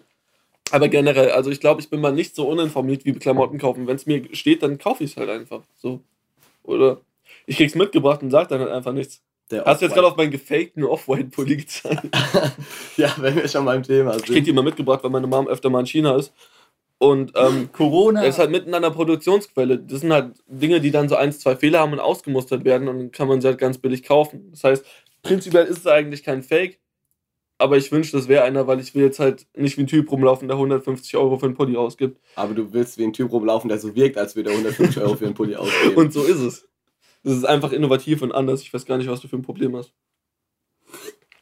Aber 0.71 0.87
generell, 0.87 1.31
also 1.31 1.49
ich 1.51 1.59
glaube, 1.59 1.81
ich 1.81 1.89
bin 1.89 2.01
mal 2.01 2.11
nicht 2.11 2.35
so 2.35 2.47
uninformiert 2.47 3.05
wie 3.05 3.13
Klamotten 3.13 3.57
kaufen. 3.57 3.87
Wenn 3.87 3.95
es 3.95 4.05
mir 4.05 4.23
steht, 4.35 4.63
dann 4.63 4.77
kaufe 4.77 5.03
ich 5.03 5.11
es 5.11 5.17
halt 5.17 5.29
einfach. 5.29 5.61
So. 5.75 5.99
Oder 6.63 7.01
ich 7.45 7.57
krieg's 7.57 7.75
mitgebracht 7.75 8.21
und 8.21 8.31
sag 8.31 8.47
dann 8.49 8.61
halt 8.61 8.71
einfach 8.71 8.93
nichts. 8.93 9.21
Der 9.51 9.65
Hast 9.65 9.81
du 9.81 9.85
jetzt 9.85 9.95
gerade 9.95 10.07
auf 10.07 10.15
meinen 10.15 10.29
gefakten 10.29 10.83
Off-White-Pulli 10.83 11.57
gezeigt? 11.57 12.07
Ja, 12.97 13.13
wenn 13.17 13.35
wir 13.35 13.47
schon 13.47 13.65
beim 13.65 13.81
Thema 13.81 14.15
Ich 14.15 14.23
krieg 14.23 14.35
sind. 14.35 14.47
die 14.47 14.53
mal 14.53 14.63
mitgebracht, 14.63 15.03
weil 15.03 15.09
meine 15.09 15.25
Mom 15.25 15.47
öfter 15.47 15.69
mal 15.71 15.79
in 15.79 15.87
China 15.87 16.15
ist. 16.15 16.31
Und 16.99 17.31
ähm, 17.35 17.69
Corona. 17.73 18.21
er 18.21 18.29
ist 18.29 18.39
halt 18.39 18.51
mitten 18.51 18.73
an 18.73 18.83
der 18.83 18.91
Produktionsquelle. 18.91 19.79
Das 19.79 20.01
sind 20.01 20.13
halt 20.13 20.35
Dinge, 20.47 20.81
die 20.81 20.91
dann 20.91 21.09
so 21.09 21.15
ein, 21.15 21.31
zwei 21.31 21.55
Fehler 21.55 21.79
haben 21.79 21.93
und 21.93 21.99
ausgemustert 21.99 22.65
werden 22.65 22.87
und 22.87 22.97
dann 22.99 23.11
kann 23.11 23.27
man 23.27 23.41
sie 23.41 23.47
halt 23.47 23.57
ganz 23.57 23.79
billig 23.79 24.03
kaufen. 24.03 24.51
Das 24.51 24.63
heißt, 24.63 24.85
prinzipiell 25.23 25.65
ist 25.65 25.79
es 25.79 25.87
eigentlich 25.87 26.23
kein 26.23 26.43
Fake, 26.43 26.79
aber 27.57 27.77
ich 27.77 27.91
wünschte, 27.91 28.17
das 28.17 28.27
wäre 28.27 28.43
einer, 28.43 28.67
weil 28.67 28.79
ich 28.79 28.93
will 28.95 29.03
jetzt 29.03 29.19
halt 29.19 29.47
nicht 29.55 29.77
wie 29.77 29.81
ein 29.81 29.87
Typ 29.87 30.11
rumlaufen, 30.11 30.47
der 30.47 30.57
150 30.57 31.15
Euro 31.17 31.39
für 31.39 31.45
einen 31.45 31.55
Pulli 31.55 31.77
ausgibt. 31.77 32.19
Aber 32.35 32.53
du 32.53 32.71
willst 32.73 32.97
wie 32.97 33.05
ein 33.05 33.13
Typ 33.13 33.31
rumlaufen, 33.31 33.69
der 33.69 33.79
so 33.79 33.95
wirkt, 33.95 34.17
als 34.17 34.35
würde 34.35 34.49
er 34.49 34.57
150 34.57 35.01
Euro 35.01 35.15
für 35.15 35.25
einen 35.25 35.33
Pulli 35.33 35.55
ausgeben. 35.55 35.95
Und 35.95 36.13
so 36.13 36.23
ist 36.23 36.39
es. 36.39 36.67
Das 37.23 37.35
ist 37.35 37.45
einfach 37.45 37.73
innovativ 37.73 38.21
und 38.21 38.31
anders. 38.31 38.61
Ich 38.61 38.73
weiß 38.73 38.85
gar 38.85 38.97
nicht, 38.97 39.09
was 39.09 39.19
du 39.19 39.27
für 39.27 39.35
ein 39.35 39.41
Problem 39.41 39.75
hast. 39.75 39.93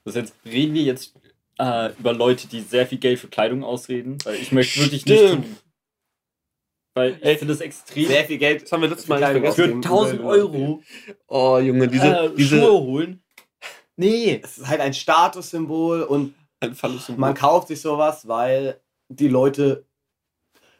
Das 0.05 0.15
jetzt 0.15 0.33
reden 0.43 0.73
wir 0.73 0.81
jetzt 0.81 1.13
äh, 1.59 1.91
über 1.99 2.13
Leute, 2.13 2.47
die 2.47 2.61
sehr 2.61 2.85
viel 2.87 2.97
Geld 2.97 3.19
für 3.19 3.27
Kleidung 3.27 3.63
ausreden, 3.63 4.17
weil 4.23 4.35
ich 4.35 4.51
möchte 4.51 4.79
wirklich 4.81 5.01
Stimmt. 5.01 5.21
nicht 5.21 5.31
tun. 5.49 5.57
Weil 6.95 7.19
ich 7.21 7.37
finde 7.39 7.53
das 7.53 7.61
extrem. 7.61 8.07
Sehr 8.07 8.25
viel 8.25 8.37
Geld. 8.39 8.63
Das 8.63 8.71
haben 8.71 8.81
wir 8.81 8.89
letztes 8.89 9.07
Mal 9.07 9.19
vergessen. 9.19 9.55
für 9.55 9.63
ausgeben. 9.63 9.83
1000 9.83 10.21
Euro 10.21 10.83
Oh, 11.27 11.59
Junge, 11.59 11.87
diese, 11.87 12.07
äh, 12.07 12.29
diese 12.35 12.59
Schuhe 12.59 12.71
holen. 12.81 13.23
Nee. 13.95 14.41
Es 14.43 14.57
ist 14.57 14.67
halt 14.67 14.81
ein 14.81 14.93
Statussymbol 14.93 16.01
und 16.03 16.33
ein 16.59 16.75
man 17.17 17.35
kauft 17.35 17.67
sich 17.67 17.81
sowas, 17.81 18.27
weil 18.27 18.79
die 19.09 19.27
Leute, 19.27 19.85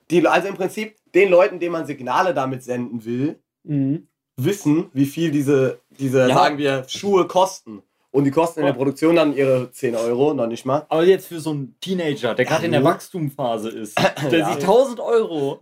die, 0.10 0.26
also 0.28 0.48
im 0.48 0.56
Prinzip 0.56 0.96
den 1.14 1.30
Leuten, 1.30 1.60
denen 1.60 1.74
man 1.74 1.86
Signale 1.86 2.34
damit 2.34 2.64
senden 2.64 3.06
will, 3.06 3.40
Mhm. 3.64 4.08
wissen, 4.38 4.90
wie 4.94 5.06
viel 5.06 5.30
diese, 5.30 5.80
diese 5.90 6.28
Ja. 6.30 6.34
sagen 6.36 6.58
wir, 6.58 6.86
Schuhe 6.88 7.28
kosten. 7.28 7.84
Und 8.18 8.24
die 8.24 8.32
kosten 8.32 8.62
in 8.62 8.66
der 8.66 8.74
Produktion 8.74 9.16
dann 9.16 9.36
ihre 9.36 9.70
10 9.72 9.96
Euro, 9.96 10.34
noch 10.34 10.48
nicht 10.48 10.66
mal. 10.66 10.88
Aber 10.90 11.04
jetzt 11.06 11.28
für 11.28 11.40
so 11.40 11.52
einen 11.52 11.76
Teenager, 11.80 12.34
der 12.34 12.46
gerade 12.46 12.66
in 12.66 12.72
der 12.72 12.82
nur. 12.82 12.90
Wachstumsphase 12.90 13.70
ist, 13.70 13.96
der 14.32 14.40
Ja. 14.40 14.48
sich 14.48 14.56
1000 14.64 15.00
Euro, 15.00 15.60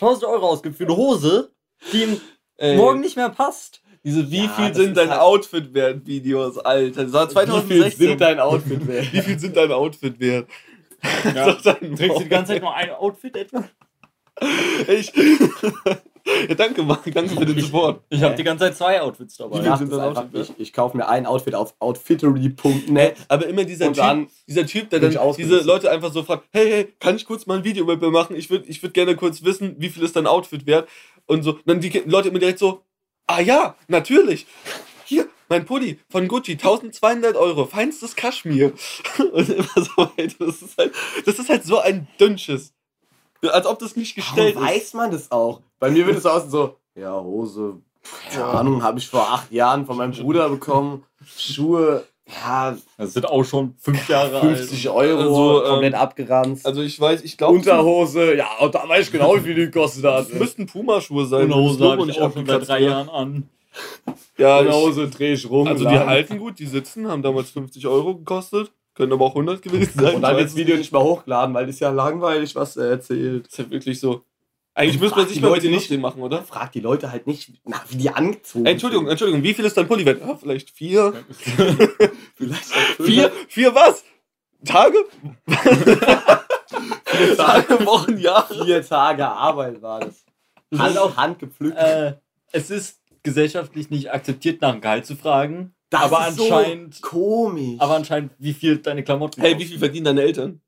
1000 0.00 0.24
Euro 0.24 0.46
ausgibt 0.48 0.78
für 0.78 0.84
eine 0.84 0.96
Hose, 0.96 1.50
die 1.92 2.04
ihm 2.04 2.20
Ey, 2.56 2.76
morgen 2.76 3.00
nicht 3.00 3.16
mehr 3.16 3.28
passt. 3.28 3.82
Diese 4.02 4.30
Wie 4.30 4.44
Ja, 4.44 4.48
viel 4.48 4.74
sind 4.74 4.96
dein 4.96 5.10
halt- 5.10 5.20
Outfit 5.20 5.74
wert 5.74 6.06
Videos, 6.06 6.56
Alter. 6.56 7.04
Das 7.04 7.12
war 7.12 7.28
2016. 7.28 7.68
Wie 7.84 7.90
viel 7.90 8.08
sind 8.08 8.20
dein 8.22 8.40
Outfit 8.40 8.86
wert? 8.88 9.12
Wie 9.12 9.20
viel 9.20 9.38
sind 9.38 9.56
dein 9.58 9.70
Outfit 9.72 10.18
wert? 10.18 10.48
Ja. 11.34 11.52
Trägst 11.62 11.82
du 12.00 12.18
die 12.22 12.28
ganze 12.30 12.54
Zeit 12.54 12.62
nur 12.62 12.74
ein 12.74 12.90
Outfit 12.92 13.36
etwa? 13.36 13.64
Ich. 14.88 15.12
ja, 16.48 16.54
danke, 16.54 16.82
Mann. 16.82 16.98
Danke 17.12 17.34
für 17.34 17.46
den 17.46 17.60
Support. 17.60 18.02
Ich 18.08 18.22
habe 18.22 18.34
die 18.34 18.44
ganze 18.44 18.64
Zeit 18.64 18.76
zwei 18.76 19.00
Outfits 19.00 19.36
dabei. 19.36 19.58
Ich, 19.58 19.64
dein 19.64 20.00
einfach, 20.00 20.26
ich, 20.32 20.52
ich 20.58 20.72
kaufe 20.72 20.96
mir 20.96 21.08
ein 21.08 21.26
Outfit 21.26 21.54
auf 21.54 21.74
outfittery.net 21.78 23.16
Aber 23.28 23.46
immer 23.46 23.64
dieser 23.64 23.88
und 23.88 23.94
Typ, 23.94 24.02
dann 24.02 24.28
dieser 24.46 24.66
Typ, 24.66 24.90
der 24.90 25.00
dann 25.00 25.12
ich 25.12 25.36
diese 25.36 25.60
Leute 25.62 25.90
einfach 25.90 26.12
so 26.12 26.22
fragt, 26.22 26.44
hey, 26.52 26.70
hey, 26.70 26.94
kann 26.98 27.16
ich 27.16 27.24
kurz 27.24 27.46
mal 27.46 27.58
ein 27.58 27.64
Video 27.64 27.84
mit 27.84 28.00
mir 28.00 28.10
machen? 28.10 28.36
Ich 28.36 28.50
würde 28.50 28.66
ich 28.68 28.82
würd 28.82 28.94
gerne 28.94 29.16
kurz 29.16 29.42
wissen, 29.44 29.76
wie 29.78 29.88
viel 29.88 30.02
ist 30.02 30.16
dein 30.16 30.26
Outfit 30.26 30.66
wert? 30.66 30.88
Und 31.26 31.42
so, 31.42 31.58
dann 31.64 31.80
die 31.80 32.02
Leute 32.06 32.28
immer 32.28 32.38
direkt 32.38 32.58
so, 32.58 32.82
ah 33.26 33.40
ja, 33.40 33.76
natürlich. 33.88 34.46
Hier, 35.04 35.28
mein 35.48 35.64
Pulli 35.64 35.98
von 36.08 36.28
Gucci, 36.28 36.52
1200 36.52 37.36
Euro, 37.36 37.66
feinstes 37.66 38.16
Kaschmir. 38.16 38.72
Und 39.32 39.48
immer 39.48 39.68
so 39.76 39.96
weiter. 40.16 40.46
Das 40.46 40.62
ist 40.62 40.78
halt, 40.78 40.94
das 41.26 41.38
ist 41.38 41.48
halt 41.48 41.64
so 41.64 41.78
ein 41.78 42.08
Dünnsches. 42.18 42.72
Als 43.42 43.66
ob 43.66 43.78
das 43.78 43.96
nicht 43.96 44.14
gestellt 44.14 44.54
Warum 44.54 44.68
ist. 44.68 44.74
weiß 44.74 44.94
man 44.94 45.10
das 45.10 45.30
auch? 45.32 45.62
Bei 45.80 45.90
mir 45.90 46.06
würde 46.06 46.18
es 46.18 46.26
aussehen 46.26 46.50
so, 46.50 46.76
ja, 46.94 47.20
Hose, 47.20 47.78
keine 48.30 48.44
Ahnung, 48.44 48.82
habe 48.82 48.98
ich 48.98 49.08
vor 49.08 49.22
acht 49.32 49.50
Jahren 49.50 49.86
von 49.86 49.96
meinem 49.96 50.12
Bruder 50.12 50.48
bekommen. 50.48 51.02
Schuhe, 51.36 52.04
ja, 52.28 52.76
Das 52.96 53.14
sind 53.14 53.26
auch 53.26 53.42
schon 53.44 53.74
fünf 53.78 54.08
Jahre 54.08 54.40
50 54.40 54.88
alt. 54.88 54.96
Euro, 54.96 55.20
Also, 55.20 55.64
ähm, 55.64 55.70
komplett 55.70 55.94
abgeranzt. 55.94 56.66
Also 56.66 56.82
ich 56.82 57.00
weiß, 57.00 57.22
ich 57.24 57.36
glaube, 57.36 57.54
Unterhose, 57.56 58.36
ja, 58.36 58.46
und 58.60 58.74
da 58.74 58.88
weiß 58.88 59.06
ich 59.06 59.12
genau, 59.12 59.34
wie 59.36 59.40
viel 59.40 59.54
die 59.54 59.62
gekostet 59.66 60.04
hat. 60.04 60.28
es 60.28 60.34
müssten 60.38 60.66
Puma-Schuhe 60.66 61.26
sein. 61.26 61.42
Eine 61.42 61.50
wenn 61.54 61.62
das 61.62 61.70
Hose 61.72 61.82
Logo 61.84 62.02
habe 62.02 62.10
ich 62.10 62.20
auch 62.20 62.32
schon 62.32 62.46
seit 62.46 62.68
drei. 62.68 62.80
Jahren 62.80 63.08
an. 63.08 63.48
Ja, 64.36 64.58
Unterhose 64.60 65.08
dreh 65.08 65.32
ich 65.32 65.48
rum. 65.48 65.66
also 65.66 65.84
die 65.88 65.94
lang. 65.94 66.06
halten 66.06 66.38
gut, 66.38 66.58
die 66.58 66.66
sitzen, 66.66 67.08
haben 67.08 67.22
damals 67.22 67.50
50 67.50 67.86
Euro 67.86 68.16
gekostet, 68.16 68.70
können 68.94 69.12
aber 69.12 69.24
auch 69.26 69.30
100 69.34 69.62
gewesen 69.62 69.98
sein. 70.00 70.16
Und 70.16 70.22
dann 70.22 70.36
wird 70.36 70.46
das 70.46 70.56
Video 70.56 70.76
nicht 70.76 70.92
mehr 70.92 71.02
hochgeladen, 71.02 71.54
weil 71.54 71.68
ist 71.68 71.80
ja 71.80 71.90
langweilig, 71.90 72.54
was 72.54 72.76
er 72.76 72.90
erzählt. 72.90 73.46
Das 73.46 73.52
ist 73.52 73.58
ja 73.58 73.70
wirklich 73.70 74.00
so. 74.00 74.22
Eigentlich 74.74 75.00
müsste 75.00 75.16
man 75.16 75.24
frag 75.26 75.32
sich 75.34 75.42
mal 75.42 75.50
mit 75.50 75.62
den 75.62 75.70
nicht- 75.72 75.80
Lustig 75.80 76.00
machen, 76.00 76.22
oder? 76.22 76.42
Fragt 76.42 76.74
die 76.74 76.80
Leute 76.80 77.10
halt 77.10 77.26
nicht, 77.26 77.52
na, 77.64 77.82
wie 77.88 77.96
die 77.96 78.10
angezogen 78.10 78.64
Entschuldigung, 78.66 79.04
sind. 79.06 79.10
Entschuldigung, 79.12 79.42
wie 79.42 79.52
viel 79.54 79.64
ist 79.64 79.76
dein 79.76 79.88
Pulli 79.88 80.06
wert? 80.06 80.20
Ja, 80.20 80.36
vielleicht 80.36 80.70
vier. 80.70 81.12
Vielleicht 82.36 82.64
Vier? 83.00 83.32
Vier 83.48 83.74
was? 83.74 84.04
Tage? 84.64 84.96
Vier 87.04 87.36
Tage, 87.36 87.86
Wochen, 87.86 88.16
Jahre? 88.18 88.64
vier 88.64 88.86
Tage 88.86 89.26
Arbeit 89.28 89.82
war 89.82 90.00
das. 90.00 90.24
Hand 90.78 90.96
auf 90.98 91.16
Hand 91.16 91.38
gepflückt. 91.40 91.76
Äh, 91.76 92.14
es 92.52 92.70
ist 92.70 93.00
gesellschaftlich 93.22 93.90
nicht 93.90 94.12
akzeptiert, 94.12 94.60
nach 94.62 94.72
dem 94.72 94.80
Gehalt 94.80 95.04
zu 95.06 95.16
fragen. 95.16 95.74
Das 95.90 96.02
aber 96.02 96.28
ist 96.28 96.36
so 96.36 96.44
anscheinend, 96.44 97.02
komisch. 97.02 97.80
aber 97.80 97.96
anscheinend, 97.96 98.32
wie 98.38 98.52
viel 98.54 98.78
deine 98.78 99.02
Klamotten 99.02 99.40
Hey, 99.40 99.58
wie 99.58 99.64
viel 99.64 99.78
verdienen 99.78 100.04
deine 100.06 100.22
Eltern? 100.22 100.60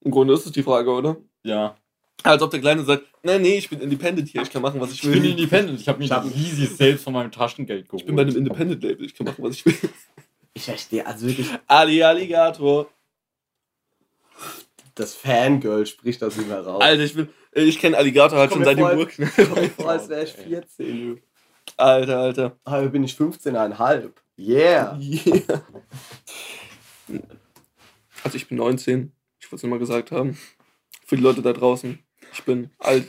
Im 0.00 0.12
Grunde 0.12 0.34
ist 0.34 0.46
das 0.46 0.52
die 0.52 0.62
Frage, 0.62 0.90
oder? 0.90 1.16
Ja. 1.42 1.76
Als 2.24 2.40
ob 2.42 2.50
der 2.52 2.60
Kleine 2.60 2.84
sagt, 2.84 3.04
nein, 3.24 3.42
nee, 3.42 3.58
ich 3.58 3.68
bin 3.68 3.80
independent 3.80 4.28
hier, 4.28 4.42
ich 4.42 4.50
kann 4.50 4.62
machen, 4.62 4.80
was 4.80 4.92
ich 4.92 5.02
Ich 5.02 5.04
will. 5.08 5.20
bin 5.20 5.30
independent. 5.32 5.80
Ich 5.80 5.88
habe 5.88 5.98
mir 5.98 6.04
Ich 6.04 6.12
hab- 6.12 6.22
die 6.22 6.30
Yeezys 6.38 6.76
selbst 6.76 7.02
von 7.04 7.12
meinem 7.12 7.32
Taschengeld 7.32 7.86
geholt. 7.88 8.02
Ich 8.02 8.06
bin 8.06 8.14
bei 8.14 8.22
einem 8.22 8.36
Independent-Label, 8.36 9.04
ich 9.06 9.14
kann 9.14 9.26
machen, 9.26 9.42
was 9.44 9.56
ich 9.56 9.66
will. 9.66 9.74
ich 10.54 10.62
verstehe, 10.62 11.04
also 11.04 11.26
wirklich, 11.26 11.48
Ali 11.66 12.02
Alligator. 12.02 12.88
das 14.94 15.14
Fangirl 15.14 15.84
spricht 15.86 16.22
das 16.22 16.36
immer 16.38 16.60
raus. 16.60 16.80
Alter, 16.82 17.02
ich 17.02 17.14
bin, 17.14 17.28
ich 17.54 17.78
kenne 17.80 17.96
Alligator 17.96 18.38
halt 18.38 18.50
Komm 18.50 18.58
schon 18.60 18.64
seit 18.66 18.78
dem 18.78 18.98
Urknall. 18.98 19.30
Komm 19.34 19.54
mir 19.62 19.70
vor, 19.70 19.90
als 19.90 20.08
wäre 20.08 20.22
ich 20.24 20.32
14. 20.32 21.20
Alter, 21.76 22.18
Alter. 22.18 22.56
Aber 22.64 22.88
bin 22.88 23.02
ich 23.02 23.14
15,5. 23.14 24.10
Yeah. 24.38 24.96
Yeah. 25.00 25.62
Also 28.24 28.36
ich 28.36 28.46
bin 28.48 28.58
19. 28.58 29.12
Ich 29.40 29.46
wollte 29.46 29.56
es 29.56 29.62
nur 29.64 29.70
mal 29.70 29.78
gesagt 29.80 30.12
haben. 30.12 30.38
Für 31.12 31.16
die 31.16 31.24
Leute 31.24 31.42
da 31.42 31.52
draußen. 31.52 31.98
Ich 32.32 32.42
bin 32.44 32.70
alt. 32.78 33.06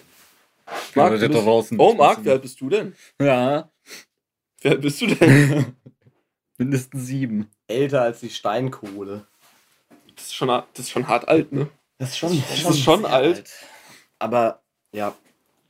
Marc, 0.93 1.17
da 1.21 1.27
draußen. 1.29 1.79
oh 1.79 1.93
Marc, 1.93 2.25
wie 2.25 2.31
alt 2.31 2.41
bist 2.41 2.59
du 2.59 2.67
denn? 2.67 2.93
Ja. 3.21 3.71
Wie 4.59 4.67
alt 4.67 4.81
bist 4.81 4.99
du 4.99 5.07
denn? 5.07 5.73
Mindestens 6.57 7.05
sieben. 7.05 7.49
Älter 7.65 8.01
als 8.01 8.19
die 8.19 8.29
Steinkohle. 8.29 9.25
Das 10.17 10.25
ist 10.25 10.35
schon, 10.35 10.49
das 10.49 10.65
ist 10.79 10.89
schon 10.89 11.07
hart 11.07 11.29
alt, 11.29 11.53
ne? 11.53 11.69
Das 11.97 12.09
ist 12.09 12.17
schon, 12.17 12.43
Das 12.49 12.71
ist 12.71 12.81
schon 12.81 13.03
sehr 13.03 13.13
alt. 13.13 13.49
Aber, 14.19 14.61
ja. 14.91 15.15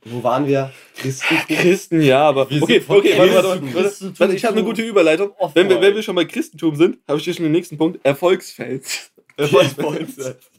Wo 0.04 0.24
waren 0.24 0.48
wir? 0.48 0.72
Christen. 0.96 1.36
Christen, 1.46 2.00
ja, 2.00 2.28
aber. 2.28 2.50
Wir 2.50 2.60
Okay, 2.64 2.82
okay, 2.88 3.16
warte, 3.16 3.32
warte, 3.32 3.74
warte, 3.74 4.18
warte. 4.18 4.34
Ich 4.34 4.44
habe 4.44 4.56
eine 4.56 4.64
gute 4.64 4.82
Überleitung. 4.82 5.30
Wenn 5.54 5.68
wir, 5.68 5.80
wenn 5.80 5.94
wir 5.94 6.02
schon 6.02 6.16
bei 6.16 6.24
Christentum 6.24 6.74
sind, 6.74 6.98
habe 7.06 7.18
ich 7.18 7.24
hier 7.24 7.34
schon 7.34 7.44
den 7.44 7.52
nächsten 7.52 7.78
Punkt. 7.78 8.04
Erfolgsfels. 8.04 9.12
Erfolgsfels. 9.36 10.50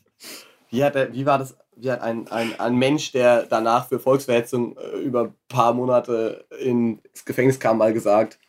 Wie, 0.70 0.82
hat 0.82 0.96
wie 1.14 1.26
war 1.26 1.38
das? 1.38 1.58
Wie 1.78 1.92
hat 1.92 2.02
ein, 2.02 2.28
ein, 2.30 2.58
ein 2.60 2.76
Mensch, 2.76 3.12
der 3.12 3.44
danach 3.44 3.88
für 3.90 4.00
Volksverhetzung 4.00 4.78
äh, 4.78 4.98
über 5.00 5.26
ein 5.26 5.36
paar 5.48 5.74
Monate 5.74 6.46
ins 6.60 7.26
Gefängnis 7.26 7.60
kam, 7.60 7.78
mal 7.78 7.94
gesagt, 7.94 8.40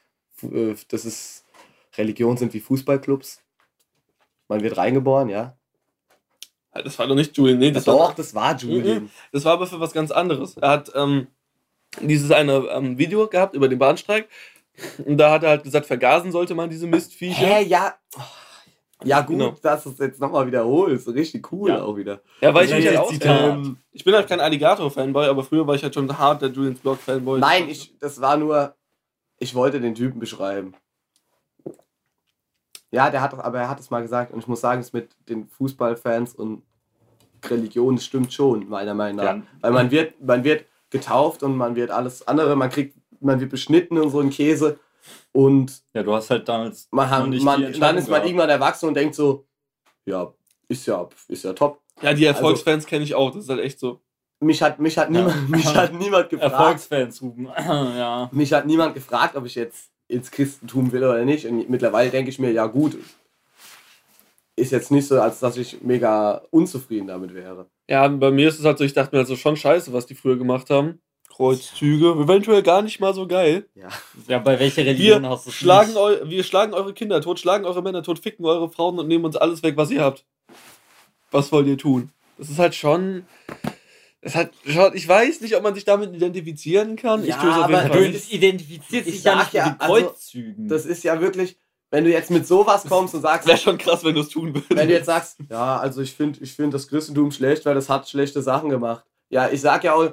äh, 0.42 0.74
dass 0.88 1.04
es 1.04 1.44
Religionen 1.96 2.36
sind 2.36 2.54
wie 2.54 2.60
Fußballclubs? 2.60 3.42
Man 4.48 4.62
wird 4.62 4.76
reingeboren, 4.76 5.28
ja? 5.28 5.56
Das 6.72 6.98
war 6.98 7.06
doch 7.06 7.14
nicht 7.14 7.36
Julian, 7.36 7.58
nee, 7.58 7.70
das 7.70 7.84
Doch, 7.84 7.98
war, 7.98 8.14
das 8.14 8.34
war 8.34 8.54
Julian. 8.56 9.10
das 9.32 9.44
war 9.44 9.54
aber 9.54 9.66
für 9.66 9.80
was 9.80 9.92
ganz 9.92 10.10
anderes. 10.10 10.56
Er 10.56 10.68
hat 10.68 10.92
ähm, 10.94 11.28
dieses 12.00 12.30
eine 12.30 12.52
ähm, 12.70 12.98
Video 12.98 13.26
gehabt 13.28 13.54
über 13.54 13.68
den 13.68 13.78
Bahnstreik. 13.78 14.28
Und 15.04 15.16
da 15.16 15.30
hat 15.30 15.42
er 15.42 15.50
halt 15.50 15.62
gesagt, 15.62 15.86
vergasen 15.86 16.32
sollte 16.32 16.54
man 16.54 16.68
diese 16.68 16.86
Mistviecher. 16.86 17.46
Hä, 17.46 17.64
ja. 17.64 17.94
Ja, 19.04 19.20
gut, 19.20 19.36
Genau. 19.38 19.54
dass 19.62 19.84
du 19.84 19.90
es 19.90 19.98
jetzt 19.98 20.20
nochmal 20.20 20.46
wiederholst. 20.46 21.06
Richtig 21.08 21.52
cool 21.52 21.68
Ja. 21.70 21.82
auch 21.82 21.96
wieder. 21.96 22.20
Ja, 22.40 22.54
weil 22.54 22.64
ich 22.64 22.70
Das 22.70 22.78
mich 22.78 22.88
halt 22.88 22.98
auch. 22.98 23.54
Ähm, 23.54 23.76
Ich 23.92 24.04
bin 24.04 24.14
halt 24.14 24.26
kein 24.28 24.40
Alligator-Fanboy, 24.40 25.26
aber 25.26 25.44
früher 25.44 25.66
war 25.66 25.74
ich 25.74 25.82
halt 25.82 25.94
schon 25.94 26.16
hart 26.18 26.40
der 26.42 26.48
Julians 26.50 26.80
Blog-Fanboy. 26.80 27.40
nein, 27.40 27.68
ich, 27.68 27.98
das 27.98 28.20
war 28.20 28.36
nur, 28.36 28.74
ich 29.38 29.54
wollte 29.54 29.80
den 29.80 29.94
Typen 29.94 30.18
beschreiben. 30.18 30.74
Ja, 32.90 33.10
der 33.10 33.20
hat 33.20 33.32
doch, 33.32 33.40
aber 33.40 33.58
er 33.58 33.68
hat 33.68 33.80
es 33.80 33.90
mal 33.90 34.00
gesagt 34.02 34.32
und 34.32 34.38
ich 34.38 34.46
muss 34.46 34.60
sagen, 34.60 34.80
es 34.80 34.92
mit 34.92 35.10
den 35.28 35.48
Fußballfans 35.48 36.34
und 36.34 36.62
Religion, 37.44 37.96
das 37.96 38.04
stimmt 38.06 38.32
schon, 38.32 38.68
meiner 38.68 38.94
Meinung 38.94 39.16
nach. 39.16 39.36
Ja. 39.36 39.42
Weil 39.60 39.72
man 39.72 39.90
wird, 39.90 40.20
man 40.24 40.42
wird 40.44 40.64
getauft 40.90 41.42
und 41.42 41.56
man 41.56 41.76
wird 41.76 41.90
alles 41.90 42.26
andere, 42.26 42.56
man 42.56 42.70
kriegt, 42.70 42.96
man 43.20 43.40
wird 43.40 43.50
beschnitten 43.50 43.98
und 43.98 44.10
so 44.10 44.20
ein 44.20 44.30
Käse 44.30 44.78
und 45.32 45.82
Ja, 45.94 46.02
du 46.02 46.12
hast 46.14 46.30
halt 46.30 46.48
damals 46.48 46.88
man, 46.90 47.08
noch 47.08 47.16
hat, 47.16 47.28
nicht 47.28 47.40
die 47.40 47.44
man 47.44 47.60
dann 47.62 47.70
ist 47.72 47.80
man 47.80 47.94
gehabt. 47.96 48.26
irgendwann 48.26 48.48
erwachsen 48.50 48.88
und 48.88 48.94
denkt 48.94 49.14
so, 49.14 49.46
ja, 50.06 50.32
ist 50.68 50.86
ja, 50.86 51.08
ist 51.28 51.44
ja 51.44 51.52
top. 51.52 51.80
Ja, 52.02 52.12
die 52.14 52.24
Erfolgsfans 52.26 52.86
kenne 52.86 53.04
ich 53.04 53.14
auch. 53.14 53.30
Das 53.30 53.44
ist 53.44 53.50
halt 53.50 53.60
echt 53.60 53.78
so. 53.78 54.00
Mich 54.40 54.60
hat, 54.62 54.78
mich 54.78 54.98
hat, 54.98 55.10
Ja. 55.10 55.20
niemand, 55.22 55.48
mich 55.50 55.66
hat 55.74 55.92
niemand 55.94 56.28
gefragt. 56.30 56.52
Erfolgsfans 56.52 57.22
rufen. 57.22 57.46
ja. 57.58 58.28
Mich 58.32 58.52
hat 58.52 58.66
niemand 58.66 58.94
gefragt, 58.94 59.34
ob 59.36 59.46
ich 59.46 59.54
jetzt 59.54 59.90
ins 60.08 60.30
Christentum 60.30 60.92
will 60.92 61.02
oder 61.04 61.24
nicht. 61.24 61.46
Und 61.46 61.68
mittlerweile 61.70 62.10
denke 62.10 62.30
ich 62.30 62.38
mir, 62.38 62.52
ja 62.52 62.66
gut, 62.66 62.96
ist 64.56 64.72
jetzt 64.72 64.90
nicht 64.90 65.06
so, 65.06 65.20
als 65.20 65.40
dass 65.40 65.56
ich 65.56 65.82
mega 65.82 66.42
unzufrieden 66.50 67.06
damit 67.08 67.34
wäre. 67.34 67.66
Ja, 67.88 68.06
bei 68.08 68.30
mir 68.30 68.48
ist 68.48 68.58
es 68.58 68.64
halt 68.64 68.78
so, 68.78 68.84
ich 68.84 68.94
dachte 68.94 69.14
mir 69.14 69.20
halt 69.20 69.28
so 69.28 69.36
schon 69.36 69.56
scheiße, 69.56 69.92
was 69.92 70.06
die 70.06 70.14
früher 70.14 70.36
gemacht 70.36 70.70
haben. 70.70 71.00
Kreuzzüge, 71.36 72.12
eventuell 72.12 72.62
gar 72.62 72.80
nicht 72.82 72.98
mal 72.98 73.12
so 73.12 73.26
geil. 73.26 73.66
Ja. 73.74 73.88
ja, 74.26 74.38
bei 74.38 74.58
welcher 74.58 74.84
Religion 74.86 75.22
Wir 75.22 75.28
hast 75.28 75.44
du 75.46 75.50
es 75.50 75.56
schlagen, 75.56 75.88
nicht? 75.90 75.98
eu 75.98 76.30
wir 76.30 76.42
schlagen 76.44 76.72
eure 76.72 76.94
Kinder 76.94 77.20
tot, 77.20 77.38
schlagen 77.38 77.66
eure 77.66 77.82
Männer 77.82 78.02
tot, 78.02 78.18
ficken 78.18 78.44
eure 78.46 78.70
Frauen 78.70 78.98
und 78.98 79.06
nehmen 79.06 79.24
uns 79.26 79.36
alles 79.36 79.62
weg, 79.62 79.76
was 79.76 79.90
ihr 79.90 80.02
habt. 80.02 80.24
Was 81.30 81.52
wollt 81.52 81.66
ihr 81.66 81.76
tun? 81.76 82.10
Das 82.38 82.48
ist 82.48 82.58
halt 82.58 82.74
schon. 82.74 83.26
Das 84.22 84.34
hat 84.34 84.50
schon 84.66 84.94
ich 84.94 85.06
weiß 85.06 85.40
nicht, 85.42 85.54
ob 85.56 85.62
man 85.62 85.74
sich 85.74 85.84
damit 85.84 86.14
identifizieren 86.14 86.96
kann. 86.96 87.22
ich 87.22 87.28
Ja, 87.28 87.36
tue 87.40 87.50
es 87.50 87.56
auf 87.56 87.64
aber 87.64 87.72
jeden 87.82 87.86
Du 87.88 87.92
Fall. 87.98 88.04
das 88.12 88.12
nicht. 88.14 88.32
identifizierst 88.32 89.06
Ich 89.08 89.14
dich 89.16 89.24
ja 89.24 89.34
nicht 89.36 89.52
mit 89.52 89.54
ja, 89.54 89.76
also, 89.78 89.94
Kreuzzügen. 90.06 90.68
Das 90.68 90.86
ist 90.86 91.04
ja 91.04 91.20
wirklich, 91.20 91.56
wenn 91.90 92.04
du 92.04 92.10
jetzt 92.10 92.30
mit 92.30 92.46
sowas 92.46 92.84
kommst 92.88 93.14
und 93.14 93.20
sagst, 93.20 93.46
Wäre 93.46 93.58
schon 93.58 93.76
krass, 93.78 94.02
wenn 94.04 94.14
du 94.14 94.22
es 94.22 94.30
tun 94.30 94.54
würdest. 94.54 94.74
wenn 94.74 94.88
du 94.88 94.94
jetzt 94.94 95.06
sagst, 95.06 95.36
ja, 95.50 95.76
also 95.78 96.00
ich 96.00 96.12
finde 96.14 96.40
ich 96.42 96.52
find 96.54 96.72
das 96.72 96.88
Christentum 96.88 97.30
schlecht, 97.30 97.66
weil 97.66 97.74
das 97.74 97.88
hat 97.90 98.08
schlechte 98.08 98.40
Sachen 98.42 98.70
gemacht. 98.70 99.04
Ja, 99.28 99.48
ich 99.50 99.60
sag 99.60 99.84
ja 99.84 99.94
auch, 99.94 100.12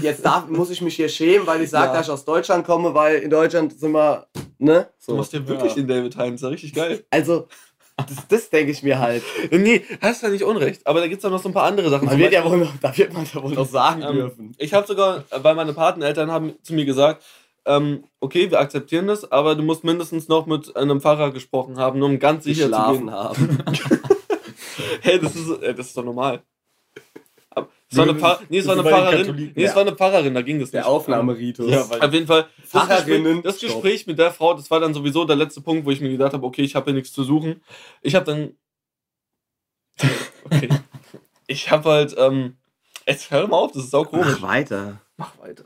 jetzt 0.00 0.24
darf, 0.24 0.48
muss 0.48 0.70
ich 0.70 0.80
mich 0.80 0.96
hier 0.96 1.08
schämen, 1.08 1.46
weil 1.46 1.60
ich 1.62 1.70
sage, 1.70 1.88
Ja. 1.88 1.92
dass 1.98 2.06
ich 2.06 2.12
aus 2.12 2.24
Deutschland 2.24 2.64
komme, 2.66 2.94
weil 2.94 3.16
in 3.18 3.30
Deutschland 3.30 3.78
sind 3.78 3.92
wir, 3.92 4.26
ne? 4.58 4.88
Du 5.06 5.12
So. 5.12 5.16
machst 5.16 5.32
ja 5.32 5.46
wirklich 5.46 5.72
Ja. 5.76 5.82
den 5.82 5.88
David 5.88 6.16
Heinz, 6.16 6.40
ja 6.40 6.48
richtig 6.48 6.74
geil. 6.74 7.04
Also, 7.10 7.48
das, 7.96 8.26
das 8.28 8.50
denke 8.50 8.72
ich 8.72 8.82
mir 8.82 8.98
halt. 8.98 9.22
Nee, 9.50 9.84
hast 10.00 10.22
ja 10.22 10.30
nicht 10.30 10.44
unrecht. 10.44 10.86
Aber 10.86 11.00
da 11.00 11.08
gibt 11.08 11.18
es 11.20 11.24
auch 11.26 11.30
noch 11.30 11.42
so 11.42 11.48
ein 11.50 11.52
paar 11.54 11.64
andere 11.64 11.90
Sachen. 11.90 12.06
Man 12.06 12.18
wird 12.18 12.32
ja 12.32 12.44
wohl 12.44 12.56
noch, 12.58 12.72
da 12.80 12.96
wird 12.96 13.12
man 13.12 13.26
ja 13.32 13.42
wohl 13.42 13.52
noch 13.52 13.68
sagen 13.68 14.02
Ähm, 14.02 14.14
dürfen. 14.14 14.54
Ich 14.58 14.72
habe 14.74 14.86
sogar, 14.86 15.24
weil 15.30 15.54
meine 15.54 15.74
Pateneltern 15.74 16.30
haben 16.30 16.54
zu 16.62 16.72
mir 16.74 16.84
gesagt, 16.86 17.22
ähm, 17.64 18.04
okay, 18.18 18.50
wir 18.50 18.58
akzeptieren 18.58 19.06
das, 19.06 19.30
aber 19.30 19.54
du 19.54 19.62
musst 19.62 19.84
mindestens 19.84 20.26
noch 20.26 20.46
mit 20.46 20.74
einem 20.74 21.00
Pfarrer 21.00 21.30
gesprochen 21.30 21.78
haben, 21.78 21.98
nur 22.00 22.08
um 22.08 22.18
ganz 22.18 22.42
sicher 22.44 22.62
zu 22.64 22.70
Geschlafen 22.70 22.98
gehen. 23.06 23.10
haben. 23.12 23.58
Hey, 25.02 25.20
das 25.20 25.36
ist, 25.36 25.48
äh, 25.62 25.74
das 25.74 25.88
ist 25.88 25.96
doch 25.96 26.04
normal. 26.04 26.42
Es 27.92 27.98
war 27.98 28.04
eine, 28.08 28.14
Pfarr 28.18 28.40
nee, 28.48 28.58
es 28.58 28.66
war 28.66 28.72
eine 28.74 28.82
Pfarrerin. 28.84 29.52
Nee, 29.54 29.64
es 29.64 29.74
war 29.74 29.82
eine 29.82 29.94
Pfarrerin, 29.94 30.32
da 30.34 30.40
ging 30.42 30.58
das 30.58 30.70
Der 30.70 30.80
nicht. 30.80 30.88
Aufnahmeritus. 30.88 31.70
Ja, 31.70 31.88
weil- 31.90 32.00
Auf 32.00 32.12
jeden 32.12 32.26
Fall, 32.26 32.46
das 32.60 32.70
Pfarrerinnen, 32.70 33.42
Gespräch, 33.42 33.42
das. 33.42 33.60
Gespräch 33.60 34.06
mit 34.06 34.18
der 34.18 34.32
Frau, 34.32 34.54
das 34.54 34.70
war 34.70 34.80
dann 34.80 34.94
sowieso 34.94 35.24
der 35.24 35.36
letzte 35.36 35.60
Punkt, 35.60 35.84
wo 35.84 35.90
ich 35.90 36.00
mir 36.00 36.08
gedacht 36.10 36.32
habe, 36.32 36.44
okay, 36.46 36.62
ich 36.62 36.74
habe 36.74 36.86
hier 36.86 36.94
nichts 36.94 37.12
zu 37.12 37.22
suchen. 37.22 37.62
Ich 38.00 38.14
habe 38.14 38.24
dann. 38.26 38.56
Okay. 40.44 40.68
Ich 41.46 41.70
habe 41.70 41.88
halt. 41.90 42.14
Ähm, 42.18 42.56
jetzt 43.06 43.30
hör 43.30 43.46
mal 43.46 43.58
auf, 43.58 43.72
das 43.72 43.84
ist 43.84 43.90
sau 43.90 44.04
komisch. 44.04 44.38
Mach 44.40 44.48
weiter. 44.48 45.00
Mach 45.16 45.38
weiter. 45.38 45.64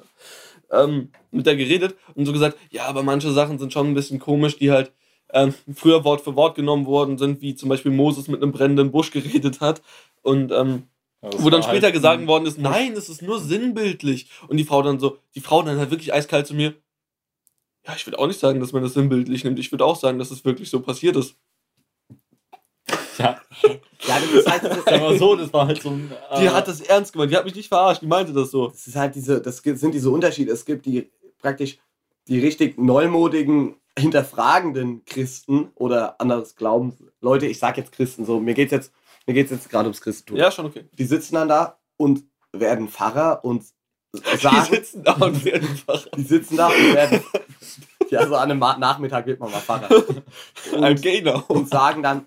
Ähm, 0.71 1.11
mit 1.31 1.47
der 1.47 1.57
geredet 1.57 1.97
und 2.15 2.27
so 2.27 2.33
gesagt, 2.33 2.59
ja, 2.71 2.85
aber 2.87 3.03
manche 3.03 3.31
Sachen 3.33 3.59
sind 3.59 3.73
schon 3.73 3.87
ein 3.89 3.95
bisschen 3.95 4.19
komisch, 4.19 4.59
die 4.59 4.71
halt 4.73 4.93
ähm, 5.33 5.55
früher 5.75 6.05
Wort 6.05 6.21
für 6.23 6.35
Wort 6.37 6.57
genommen 6.57 6.87
worden 6.87 7.19
sind, 7.19 7.41
wie 7.41 7.55
zum 7.55 7.69
Beispiel 7.69 7.93
Moses 7.93 8.29
mit 8.29 8.43
einem 8.43 8.53
brennenden 8.53 8.91
Busch 8.91 9.11
geredet 9.12 9.61
hat. 9.61 9.81
Und 10.23 10.53
ähm, 10.53 10.85
das 11.20 11.42
wo 11.42 11.50
dann 11.50 11.62
später 11.62 11.87
halt 11.87 11.94
gesagt 11.94 12.26
worden 12.26 12.46
ist, 12.46 12.59
nein, 12.59 12.92
es 12.92 13.09
ist 13.09 13.22
nur 13.22 13.40
sinnbildlich. 13.40 14.31
Und 14.48 14.57
die 14.57 14.64
Frau 14.64 14.83
dann 14.83 15.00
so, 15.00 15.18
die 15.35 15.40
Frau 15.40 15.62
dann 15.62 15.79
halt 15.79 15.90
wirklich 15.90 16.12
eiskalt 16.12 16.46
zu 16.46 16.55
mir, 16.55 16.74
ja, 17.87 17.94
ich 17.94 18.07
würde 18.07 18.18
auch 18.18 18.26
nicht 18.26 18.40
sagen, 18.40 18.61
dass 18.61 18.72
man 18.72 18.83
das 18.83 18.94
sinnbildlich 18.94 19.44
nimmt. 19.44 19.59
Ich 19.59 19.70
würde 19.72 19.85
auch 19.85 19.96
sagen, 19.96 20.18
dass 20.18 20.31
es 20.31 20.44
wirklich 20.44 20.70
so 20.70 20.81
passiert 20.81 21.16
ist. 21.16 21.37
Ja, 23.18 23.40
Ja, 24.07 24.20
das 24.20 24.31
ist 24.31 24.50
halt, 24.50 24.64
das 24.64 24.79
ist, 24.79 24.87
mal 24.87 25.18
so, 25.18 25.37
das 25.37 25.52
war 25.52 25.66
halt 25.66 25.83
so 25.83 25.90
ein. 25.90 26.11
Die 26.38 26.46
äh, 26.46 26.50
hat 26.50 26.68
das 26.68 26.81
ernst 26.81 27.12
gemeint, 27.12 27.31
die 27.33 27.37
hat 27.37 27.44
mich 27.44 27.55
nicht 27.55 27.68
verarscht, 27.68 28.02
die 28.02 28.07
meinte 28.07 28.33
das 28.33 28.50
so. 28.50 28.68
das 28.68 28.87
ist 28.87 28.96
halt 28.96 29.14
diese, 29.14 29.40
das 29.40 29.59
sind 29.59 29.94
diese 29.94 30.11
Unterschiede. 30.11 30.52
Es 30.52 30.64
gibt 30.64 30.87
die 30.87 31.11
praktisch 31.38 31.79
die 32.29 32.40
richtig 32.40 32.79
neumodigen, 32.79 33.76
hinterfragenden 33.98 35.05
Christen 35.05 35.70
oder 35.74 36.20
anderes 36.20 36.57
Glauben. 36.57 36.96
Leute, 37.20 37.46
ich 37.46 37.59
sag 37.59 37.76
jetzt 37.76 37.92
Christen 37.92 38.24
so, 38.24 38.40
mir 38.40 38.55
geht's 38.55 38.72
jetzt, 38.72 38.92
mir 39.27 39.35
geht's 39.35 39.51
jetzt 39.51 39.69
gerade 39.69 39.87
ums 39.87 40.01
Christentum. 40.01 40.37
Ja, 40.37 40.51
schon 40.51 40.67
okay. 40.67 40.85
Die 40.99 41.05
sitzen 41.05 41.35
dann 41.35 41.49
da 41.49 41.79
und 41.97 42.25
werden 42.53 42.89
Pfarrer 42.89 43.45
und 43.45 43.65
Die 44.15 44.37
sagen, 44.39 44.67
sitzen 44.71 45.03
da 45.03 45.12
und 45.15 45.45
werden 45.45 45.69
einfach 45.69 46.07
die 46.17 46.23
sitzen 46.23 46.57
da 46.57 46.69
und 46.69 46.95
werden, 46.95 47.23
ja, 48.11 48.27
so 48.27 48.37
an 48.37 48.51
einem 48.51 48.59
Nachmittag 48.59 49.27
wird 49.27 49.41
man 49.41 49.51
mal 49.51 49.61
Pfarrer. 49.61 49.89
Gay 50.95 51.23
now. 51.23 51.43
Und 51.49 51.69
sagen 51.69 52.03
dann, 52.03 52.27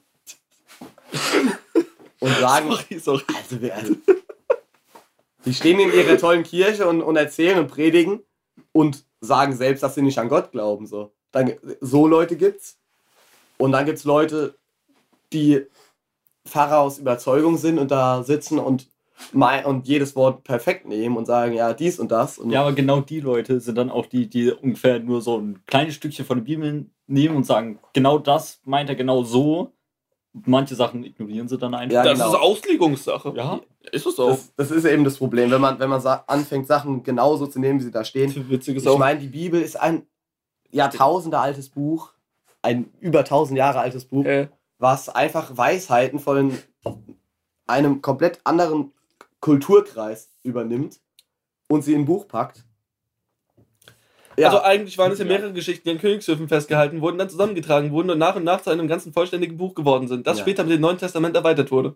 und 2.20 2.38
sagen, 2.38 2.70
Sorry, 2.70 3.00
sorry. 3.00 3.24
Also, 3.36 3.62
wir, 3.62 3.76
also, 3.76 3.96
die 5.46 5.54
stehen 5.54 5.80
in 5.80 5.94
ihrer 5.94 6.18
tollen 6.18 6.44
Kirche 6.44 6.88
und, 6.88 7.02
und 7.02 7.16
erzählen 7.16 7.60
und 7.60 7.70
predigen 7.70 8.20
und 8.72 9.06
sagen 9.22 9.56
selbst, 9.56 9.84
dass 9.84 9.96
sie 9.96 10.02
nicht 10.02 10.20
an 10.20 10.30
Gott 10.30 10.52
glauben. 10.52 10.86
So, 10.86 11.14
dann, 11.32 11.54
so 11.82 12.08
Leute 12.08 12.36
gibt's. 12.36 12.78
Und 13.58 13.72
dann 13.72 13.86
gibt's 13.86 14.04
Leute, 14.04 14.56
die 15.34 15.66
Pfarrer 16.47 16.80
aus 16.80 16.97
Überzeugung 16.99 17.58
sind 17.58 17.78
und 17.80 17.91
da 17.91 18.23
sitzen 18.23 18.60
und, 18.60 18.88
mei- 19.34 19.65
und 19.65 19.88
jedes 19.88 20.15
Wort 20.15 20.43
perfekt 20.43 20.88
nehmen 20.88 21.17
und 21.17 21.25
sagen, 21.25 21.54
ja, 21.54 21.73
dies 21.73 21.99
und 21.99 22.12
das. 22.12 22.38
Und 22.38 22.52
Ja, 22.52 22.62
aber 22.62 22.73
genau 22.73 23.02
die 23.02 23.19
Leute 23.19 23.60
sind 23.60 23.78
dann 23.78 23.89
auch 23.89 24.06
die, 24.06 24.30
die 24.30 24.52
ungefähr 24.52 24.99
nur 24.99 25.21
so 25.21 25.38
ein 25.38 25.62
kleines 25.65 25.95
Stückchen 25.95 26.25
von 26.25 26.38
der 26.38 26.43
Bibel 26.45 26.86
nehmen 27.08 27.36
und 27.36 27.45
sagen, 27.45 27.80
genau 27.93 28.17
das 28.17 28.62
meint 28.65 28.89
er 28.89 28.95
genau 28.95 29.23
so. 29.23 29.73
Manche 30.45 30.75
Sachen 30.75 31.04
ignorieren 31.04 31.47
sie 31.47 31.58
dann 31.58 31.73
einfach. 31.73 31.91
Ja, 31.95 32.04
das 32.04 32.13
genau. 32.19 32.30
ist 32.32 32.39
Auslegungssache. 32.39 33.34
Ja. 33.36 33.60
Ist 33.91 34.06
es 34.06 34.19
auch. 34.19 34.30
das, 34.30 34.54
das 34.56 34.71
ist 34.71 34.86
eben 34.86 35.04
das 35.04 35.17
Problem, 35.17 35.49
wenn 35.49 35.60
man, 35.60 35.80
wenn 35.80 35.89
man 35.89 35.99
sa- 36.02 36.23
anfängt, 36.28 36.67
Sachen 36.67 37.02
genauso 37.02 37.47
zu 37.47 37.60
nehmen, 37.60 37.80
wie 37.80 37.84
sie 37.86 37.91
da 37.91 38.04
stehen. 38.06 38.34
Witzig 38.49 38.78
ist 38.78 38.86
Ich 38.86 38.97
meine, 38.97 39.19
die 39.19 39.28
Bibel 39.28 39.60
ist 39.60 39.75
ein 39.80 40.04
Jahrtausende 40.71 41.39
altes 41.39 41.69
Buch, 41.69 42.13
ein 42.62 42.91
über 42.99 43.25
tausend 43.25 43.58
Jahre 43.58 43.80
altes 43.80 44.06
Buch, 44.06 44.23
Äh, 44.23 44.49
was 44.80 45.10
einfach 45.10 45.56
Weisheiten 45.56 46.20
von 46.20 46.58
einem 47.68 48.02
komplett 48.02 48.39
anderen 48.46 48.94
Kulturkreis 49.42 50.30
übernimmt 50.44 51.00
und 51.68 51.84
sie 51.84 51.94
in 51.94 52.02
ein 52.02 52.06
Buch 52.06 52.28
packt. 52.28 52.63
Ja, 54.38 54.48
Also 54.48 54.62
eigentlich 54.62 54.98
waren 54.98 55.12
es 55.12 55.20
ja 55.20 55.26
mehrere 55.26 55.52
Geschichten, 55.52 55.84
die 55.88 55.92
an 55.96 56.00
Königshöfen 56.00 56.48
festgehalten 56.48 57.02
wurden, 57.02 57.18
dann 57.18 57.30
zusammengetragen 57.30 57.92
wurden 57.92 58.10
und 58.10 58.18
nach 58.18 58.38
und 58.38 58.46
nach 58.46 58.62
zu 58.62 58.70
einem 58.70 58.88
ganzen 58.88 59.12
vollständigen 59.12 59.58
Buch 59.58 59.76
geworden 59.76 60.08
sind, 60.08 60.26
das 60.26 60.38
Ja. 60.38 60.44
später 60.44 60.63
mit 60.63 60.74
dem 60.74 60.82
Neuen 60.82 60.98
Testament 60.98 61.36
erweitert 61.36 61.72
wurde. 61.72 61.96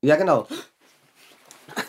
ja, 0.00 0.16
genau. 0.16 0.48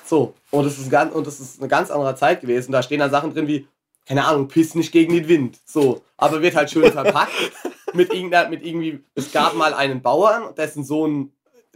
So, 0.03 0.33
und 0.51 0.65
es 0.65 0.77
ist, 0.77 0.89
ganz, 0.89 1.13
und 1.13 1.25
das 1.27 1.39
ist 1.39 1.59
eine 1.59 1.69
ganz 1.69 1.91
andere 1.91 2.15
Zeit 2.15 2.41
gewesen. 2.41 2.71
Da 2.73 2.83
stehen 2.83 2.99
dann 2.99 3.11
Sachen 3.11 3.33
drin 3.33 3.47
wie, 3.47 3.67
keine 4.05 4.25
Ahnung, 4.25 4.49
piss 4.49 4.75
nicht 4.75 4.91
gegen 4.91 5.13
den 5.13 5.27
Wind. 5.29 5.59
So, 5.65 6.03
aber 6.17 6.41
wird 6.41 6.55
halt 6.55 6.69
schön 6.69 6.91
verpackt. 6.91 7.31
mit, 7.97 8.13
irgendeiner, 8.13 8.49
mit 8.49 8.65
irgendwie, 8.65 9.03
es 9.15 9.31
gab 9.31 9.55
mal 9.55 9.73
einen 9.73 10.01
Bauern, 10.01 10.55
dessen 10.55 10.83
Sohn, 10.83 11.33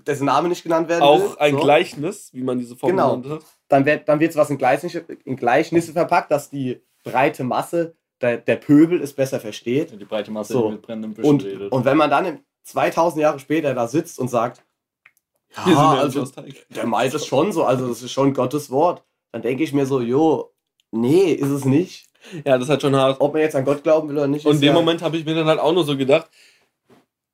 dessen 0.07 0.25
Name 0.25 0.47
nicht 0.47 0.63
genannt 0.63 0.87
werden 0.89 1.01
will. 1.01 1.27
Auch 1.27 1.37
ein 1.37 1.53
so. 1.55 1.59
Gleichnis, 1.59 2.29
wie 2.33 2.43
man 2.43 2.57
diese 2.57 2.75
Form 2.75 2.91
Genau. 2.91 3.17
genannt 3.17 3.41
hat. 3.43 3.49
dann 3.67 3.85
wird 3.85 4.07
dann 4.09 4.19
wird's 4.19 4.35
was 4.35 4.49
in 4.49 4.57
Gleichnisse, 4.57 4.99
in 5.25 5.35
Gleichnisse 5.35 5.91
verpackt, 5.93 6.31
dass 6.31 6.49
die 6.49 6.81
breite 7.03 7.43
Masse 7.43 7.95
der, 8.21 8.37
der 8.37 8.55
Pöbel 8.57 9.01
es 9.01 9.13
besser 9.13 9.39
versteht. 9.39 9.99
Die 9.99 10.05
breite 10.05 10.31
Masse 10.31 10.53
So. 10.53 10.69
mit 10.69 10.81
brennendem 10.81 11.13
Büschen 11.13 11.29
Und, 11.29 11.43
redet. 11.43 11.71
und 11.71 11.85
wenn 11.85 11.97
man 11.97 12.09
dann 12.09 12.25
im 12.25 12.39
2000 12.63 13.21
Jahre 13.21 13.39
später 13.39 13.73
da 13.73 13.87
sitzt 13.87 14.19
und 14.19 14.27
sagt, 14.29 14.63
ja, 15.65 15.71
ja 15.71 15.89
also 15.93 16.25
der 16.75 16.85
meint 16.85 17.13
es 17.13 17.25
schon 17.25 17.51
so, 17.51 17.63
also 17.65 17.87
das 17.87 18.01
ist 18.03 18.11
schon 18.11 18.33
Gottes 18.33 18.69
Wort, 18.69 19.03
dann 19.31 19.41
denke 19.41 19.63
ich 19.63 19.73
mir 19.73 19.85
so, 19.85 19.99
jo, 20.01 20.53
nee, 20.91 21.31
ist 21.33 21.49
es 21.49 21.65
nicht. 21.65 22.07
Ja, 22.45 22.57
das 22.57 22.69
hat 22.69 22.81
schon 22.81 22.95
hart. 22.95 23.19
Ob 23.19 23.33
man 23.33 23.41
jetzt 23.41 23.55
an 23.55 23.65
Gott 23.65 23.83
glauben 23.83 24.09
will 24.09 24.17
oder 24.17 24.27
nicht, 24.27 24.45
Und 24.45 24.51
ist 24.53 24.57
in 24.57 24.61
dem 24.61 24.67
ja 24.67 24.73
Moment 24.73 25.01
habe 25.01 25.17
ich 25.17 25.25
mir 25.25 25.35
dann 25.35 25.47
halt 25.47 25.59
auch 25.59 25.73
nur 25.73 25.83
so 25.83 25.97
gedacht, 25.97 26.29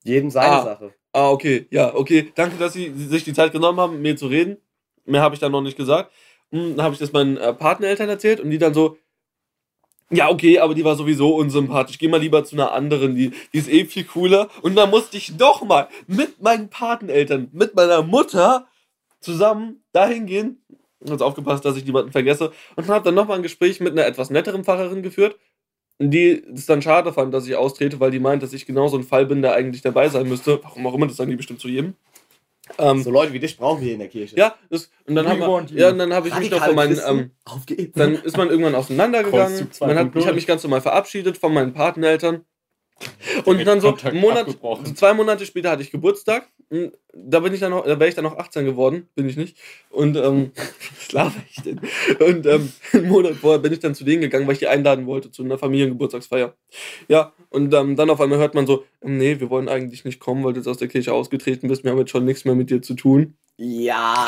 jedem 0.04 0.30
seine 0.30 0.54
Ah. 0.56 0.64
Sache. 0.64 0.94
ah, 1.14 1.30
okay, 1.32 1.68
ja, 1.72 1.94
okay, 1.94 2.32
danke, 2.36 2.58
dass 2.58 2.74
Sie 2.74 2.92
sich 2.96 3.24
die 3.24 3.34
Zeit 3.34 3.52
genommen 3.52 3.80
haben, 3.80 4.02
mir 4.02 4.16
zu 4.16 4.28
reden. 4.28 4.58
Mehr 5.06 5.22
habe 5.22 5.36
ich 5.36 5.40
dann 5.42 5.52
noch 5.52 5.62
nicht 5.62 5.78
gesagt. 5.78 6.12
Hm, 6.52 6.76
Dann 6.78 6.84
habe 6.86 6.94
ich 6.94 7.00
das 7.00 7.12
meinen 7.12 7.38
äh, 7.38 7.54
Partnereltern 7.54 8.08
erzählt 8.10 8.40
und 8.40 8.50
die 8.50 8.58
dann 8.58 8.74
so, 8.74 8.98
Ja, 10.10 10.30
okay, 10.30 10.60
aber 10.60 10.74
die 10.74 10.86
war 10.86 10.96
sowieso 10.96 11.36
unsympathisch. 11.36 11.98
Geh 11.98 12.08
mal 12.08 12.22
lieber 12.22 12.44
zu 12.46 12.56
einer 12.56 12.72
anderen, 12.72 13.16
die, 13.16 13.32
die 13.54 13.58
ist 13.58 13.70
eh 13.70 13.84
viel 13.84 14.06
cooler. 14.06 14.48
Und 14.62 14.76
dann 14.76 14.90
musste 14.90 15.18
ich 15.18 15.36
doch 15.36 15.64
mal 15.64 15.90
mit 16.08 16.42
meinen 16.42 16.70
Pateneltern, 16.70 17.50
mit 17.52 17.76
meiner 17.76 18.02
Mutter 18.04 18.68
zusammen 19.20 19.84
dahin 19.92 20.26
gehen. 20.26 20.62
Jetzt 21.04 21.22
aufgepasst, 21.22 21.64
dass 21.64 21.78
ich 21.78 21.86
niemanden 21.86 22.12
vergesse. 22.12 22.52
Und 22.76 22.88
habe 22.88 23.06
dann 23.06 23.16
nochmal 23.16 23.38
ein 23.38 23.44
Gespräch 23.44 23.80
mit 23.80 23.92
einer 23.94 24.06
etwas 24.06 24.30
netteren 24.30 24.64
Pfarrerin 24.64 25.04
geführt, 25.04 25.38
die 26.00 26.44
es 26.54 26.66
dann 26.66 26.82
schade 26.82 27.14
fand, 27.14 27.34
dass 27.34 27.48
ich 27.48 27.56
austrete, 27.56 28.00
weil 28.00 28.12
die 28.12 28.20
meint, 28.20 28.44
dass 28.44 28.54
ich 28.54 28.66
genau 28.66 28.88
so 28.88 28.98
ein 28.98 29.04
Fall 29.04 29.26
bin, 29.26 29.42
der 29.42 29.54
eigentlich 29.54 29.82
dabei 29.82 30.10
sein 30.10 30.28
müsste. 30.28 30.60
Warum 30.64 30.88
auch 30.88 30.94
immer, 30.94 31.08
das 31.08 31.18
sagen 31.18 31.30
die 31.30 31.38
bestimmt 31.38 31.60
zu 31.60 31.68
jedem. 31.68 31.96
Ähm, 32.78 33.02
So 33.02 33.12
Leute 33.12 33.34
wie 33.34 33.40
dich 33.40 33.58
brauchen 33.58 33.82
wir 33.82 33.94
in 33.94 34.00
der 34.00 34.10
Kirche. 34.10 34.36
ja, 34.36 34.56
das, 34.70 34.92
und 35.06 35.16
dann 35.16 35.26
you. 35.26 35.78
ja, 35.78 35.90
und 35.90 36.00
dann 36.00 36.14
habe 36.14 36.28
ich 36.28 36.38
mich 36.38 36.52
noch 36.52 36.64
von 36.64 36.76
meinen, 36.76 37.00
ähm, 37.08 37.32
dann 37.96 38.16
ist 38.16 38.36
man 38.36 38.50
irgendwann 38.50 38.76
auseinandergegangen. 38.76 39.70
Man 39.80 39.98
hat, 39.98 40.08
2.0. 40.08 40.20
ich 40.20 40.26
habe 40.26 40.36
mich 40.36 40.48
ganz 40.48 40.64
normal 40.64 40.82
verabschiedet 40.82 41.38
von 41.38 41.54
meinen 41.54 41.74
Pateneltern. 41.74 42.44
Und 43.46 43.66
dann 43.66 43.80
so 43.80 43.96
Monat, 44.14 44.48
abgebrochen. 44.48 44.96
zwei 44.96 45.14
Monate 45.14 45.46
später 45.46 45.70
hatte 45.72 45.84
ich 45.84 45.92
Geburtstag. 45.92 46.50
Und 46.70 46.92
Da 47.14 47.40
bin 47.40 47.54
ich 47.54 47.62
dann 47.62 47.72
noch, 47.72 47.86
da 47.86 48.00
wäre 48.00 48.10
ich 48.10 48.16
dann 48.16 48.26
noch 48.26 48.38
18 48.38 48.66
geworden, 48.66 49.08
bin 49.16 49.28
ich 49.28 49.38
nicht. 49.38 49.58
Und 49.90 50.18
ähm, 50.18 50.52
was 50.98 51.12
laber 51.14 51.36
ich 51.50 51.64
denn? 51.64 51.80
Und 52.20 52.46
ähm, 52.46 52.72
einen 52.94 53.08
Monat 53.08 53.36
vorher 53.36 53.60
bin 53.60 53.74
ich 53.74 53.80
dann 53.80 53.96
zu 53.96 54.04
denen 54.04 54.22
gegangen, 54.22 54.46
weil 54.48 54.54
ich 54.54 54.60
die 54.60 54.68
einladen 54.68 55.06
wollte 55.08 55.32
zu 55.32 55.44
einer 55.44 55.58
Familiengeburtstagsfeier. 55.58 56.56
Ja, 57.08 57.34
und 57.50 57.74
ähm, 57.74 57.96
dann 57.96 58.10
auf 58.10 58.22
einmal 58.22 58.40
hört 58.40 58.54
man 58.56 58.68
so, 58.68 58.86
nee, 59.02 59.40
wir 59.40 59.50
wollen 59.50 59.70
eigentlich 59.70 60.04
nicht 60.06 60.20
kommen, 60.20 60.44
weil 60.44 60.54
du 60.54 60.60
jetzt 60.60 60.68
aus 60.68 60.78
der 60.78 60.90
Kirche 60.90 61.14
ausgetreten 61.14 61.68
bist. 61.70 61.84
Wir 61.84 61.92
haben 61.92 62.00
jetzt 62.00 62.12
schon 62.12 62.26
nichts 62.26 62.46
mehr 62.46 62.56
mit 62.56 62.70
dir 62.70 62.82
zu 62.82 62.96
tun. 62.96 63.36
Ja. 63.58 64.28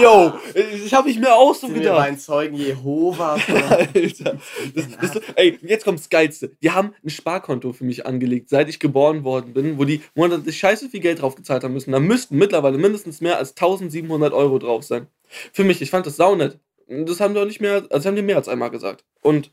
Yo, 0.00 0.34
ich 0.54 0.94
habe 0.94 1.10
ich 1.10 1.18
mir 1.18 1.34
auch 1.34 1.54
so 1.54 1.66
Sind 1.66 1.80
gedacht. 1.80 1.96
bei 1.96 2.10
den 2.10 2.18
Zeugen 2.18 2.56
Jehovas? 2.56 3.40
Alter. 3.48 4.38
Das, 4.74 4.86
das, 5.00 5.20
ey, 5.34 5.58
jetzt 5.62 5.84
kommt's 5.84 6.08
Geilste. 6.08 6.56
Die 6.62 6.70
haben 6.70 6.94
ein 7.04 7.10
Sparkonto 7.10 7.72
für 7.72 7.84
mich 7.84 8.06
angelegt, 8.06 8.48
seit 8.48 8.68
ich 8.68 8.78
geboren 8.78 9.24
worden 9.24 9.52
bin, 9.52 9.78
wo 9.78 9.84
die 9.84 10.02
monatlich 10.14 10.56
scheiße 10.58 10.88
viel 10.90 11.00
Geld 11.00 11.22
drauf 11.22 11.34
gezahlt 11.34 11.64
haben 11.64 11.74
müssen. 11.74 11.90
Da 11.90 11.98
müssten 11.98 12.36
mittlerweile 12.36 12.78
mindestens 12.78 13.20
mehr 13.20 13.38
als 13.38 13.50
1700 13.50 14.32
Euro 14.32 14.58
drauf 14.60 14.84
sein. 14.84 15.08
Für 15.52 15.64
mich, 15.64 15.82
ich 15.82 15.90
fand 15.90 16.06
das 16.06 16.16
saunett. 16.16 16.58
Das 16.86 17.20
haben 17.20 17.34
die 17.34 17.40
auch 17.40 17.46
nicht 17.46 17.60
mehr, 17.60 17.84
also 17.90 18.08
haben 18.08 18.16
die 18.16 18.22
mehr 18.22 18.36
als 18.36 18.48
einmal 18.48 18.70
gesagt. 18.70 19.04
Und 19.20 19.50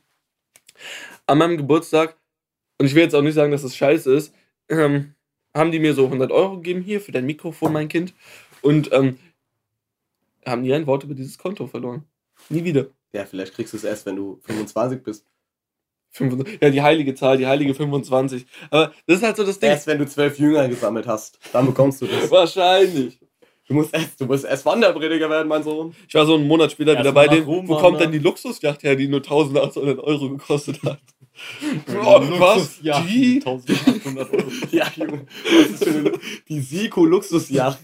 an 1.26 1.40
meinem 1.40 1.58
Geburtstag, 1.58 2.16
und 2.80 2.86
ich 2.86 2.94
will 2.94 3.04
jetzt 3.04 3.16
auch 3.16 3.22
nicht 3.22 3.34
sagen, 3.34 3.52
dass 3.52 3.64
das 3.64 3.76
scheiße 3.76 4.14
ist, 4.14 4.34
ähm, 4.70 5.16
haben 5.56 5.72
die 5.72 5.80
mir 5.80 5.94
so 5.94 6.06
100 6.06 6.32
Euro 6.32 6.58
gegeben, 6.58 6.82
hier 6.82 7.02
für 7.02 7.12
dein 7.12 7.26
Mikrofon, 7.26 7.74
mein 7.74 7.88
Kind. 7.88 8.14
Und 8.66 8.92
ähm, 8.92 9.20
haben 10.44 10.64
nie 10.64 10.74
ein 10.74 10.88
Wort 10.88 11.04
über 11.04 11.14
dieses 11.14 11.38
Konto 11.38 11.68
verloren. 11.68 12.04
Nie 12.50 12.64
wieder. 12.64 12.88
ja, 13.14 13.26
vielleicht 13.26 13.54
kriegst 13.54 13.74
du 13.74 13.78
es 13.78 13.84
erst, 13.84 14.08
wenn 14.08 14.16
du 14.16 14.40
25 14.44 15.04
bist. 15.04 15.26
25 16.12 16.60
Ja, 16.62 16.70
die 16.72 16.82
heilige 16.82 17.14
Zahl, 17.14 17.38
die 17.38 17.46
heilige 17.46 17.76
25. 17.76 18.46
Aber 18.72 18.92
das 19.06 19.18
ist 19.18 19.24
halt 19.24 19.38
so 19.38 19.44
das 19.44 19.60
Ding. 19.60 19.70
Erst 19.70 19.86
wenn 19.86 20.00
du 20.00 20.08
zwölf 20.08 20.40
Jünger 20.40 20.68
gesammelt 20.68 21.06
hast, 21.06 21.38
dann 21.54 21.68
bekommst 21.68 22.02
du 22.02 22.08
das. 22.08 22.32
Wahrscheinlich. 22.32 23.20
Du 23.68 23.74
musst 23.76 23.94
erst, 23.94 24.20
du 24.20 24.26
musst 24.26 24.46
erst 24.46 24.66
Wanderprediger 24.66 25.30
werden, 25.30 25.48
mein 25.48 25.64
Sohn. 25.64 25.96
Ich 26.08 26.14
war 26.16 26.26
so 26.26 26.36
einen 26.36 26.48
Monat 26.48 26.72
später 26.72 26.92
Erst 26.94 27.02
wieder 27.02 27.12
bei 27.12 27.28
denen. 27.28 27.46
Wo 27.46 27.58
wandern. 27.58 27.78
kommt 27.78 28.00
denn 28.00 28.12
die 28.12 28.20
Luxusjacht 28.20 28.82
her, 28.84 28.96
die 28.96 29.08
nur 29.08 29.20
1800 29.22 30.00
Euro 30.00 30.30
gekostet 30.32 30.82
hat? 30.84 31.00
oh, 32.04 32.22
was? 32.40 32.80
Die? 32.80 33.42
1800 33.46 34.34
Euro. 34.34 34.44
Ja, 34.72 34.92
Junge. 34.96 35.26
Was 35.44 35.70
ist 35.72 35.84
für 35.84 35.90
eine, 35.90 36.12
die 36.48 36.62
Siko 36.62 37.06
Luxusjacht. 37.06 37.80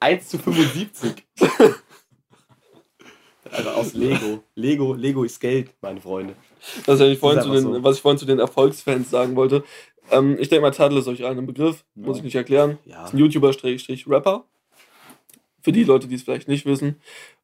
1 0.00 0.28
zu 0.28 0.38
75. 0.38 1.26
Also 3.50 3.70
aus 3.70 3.94
Lego. 3.94 4.42
Lego, 4.54 4.94
Lego 4.94 5.24
ist 5.24 5.40
Geld, 5.40 5.70
meine 5.80 6.00
Freunde. 6.00 6.34
Das, 6.86 7.00
was 7.00 7.08
ich 7.08 7.18
vorhin 7.18 7.38
ist 7.38 7.46
zu 7.46 7.52
den, 7.52 7.62
so. 7.62 7.82
was 7.82 7.96
ich 7.96 8.02
vorhin 8.02 8.18
zu 8.18 8.26
den 8.26 8.38
Erfolgsfans 8.38 9.10
sagen 9.10 9.36
wollte. 9.36 9.64
Ähm, 10.10 10.36
ich 10.38 10.48
denke 10.48 10.62
mal, 10.62 10.70
Tadel 10.70 10.98
ist 10.98 11.08
euch 11.08 11.24
allen 11.24 11.38
ein 11.38 11.46
Begriff. 11.46 11.84
Ja. 11.94 12.06
Muss 12.06 12.18
ich 12.18 12.24
nicht 12.24 12.34
erklären. 12.34 12.78
Ja. 12.84 13.04
Ist 13.04 13.14
ein 13.14 13.18
YouTuber-Rapper. 13.18 14.44
Für 15.60 15.72
die 15.72 15.84
Leute, 15.84 16.08
die 16.08 16.14
es 16.14 16.22
vielleicht 16.22 16.48
nicht 16.48 16.66
wissen. 16.66 17.00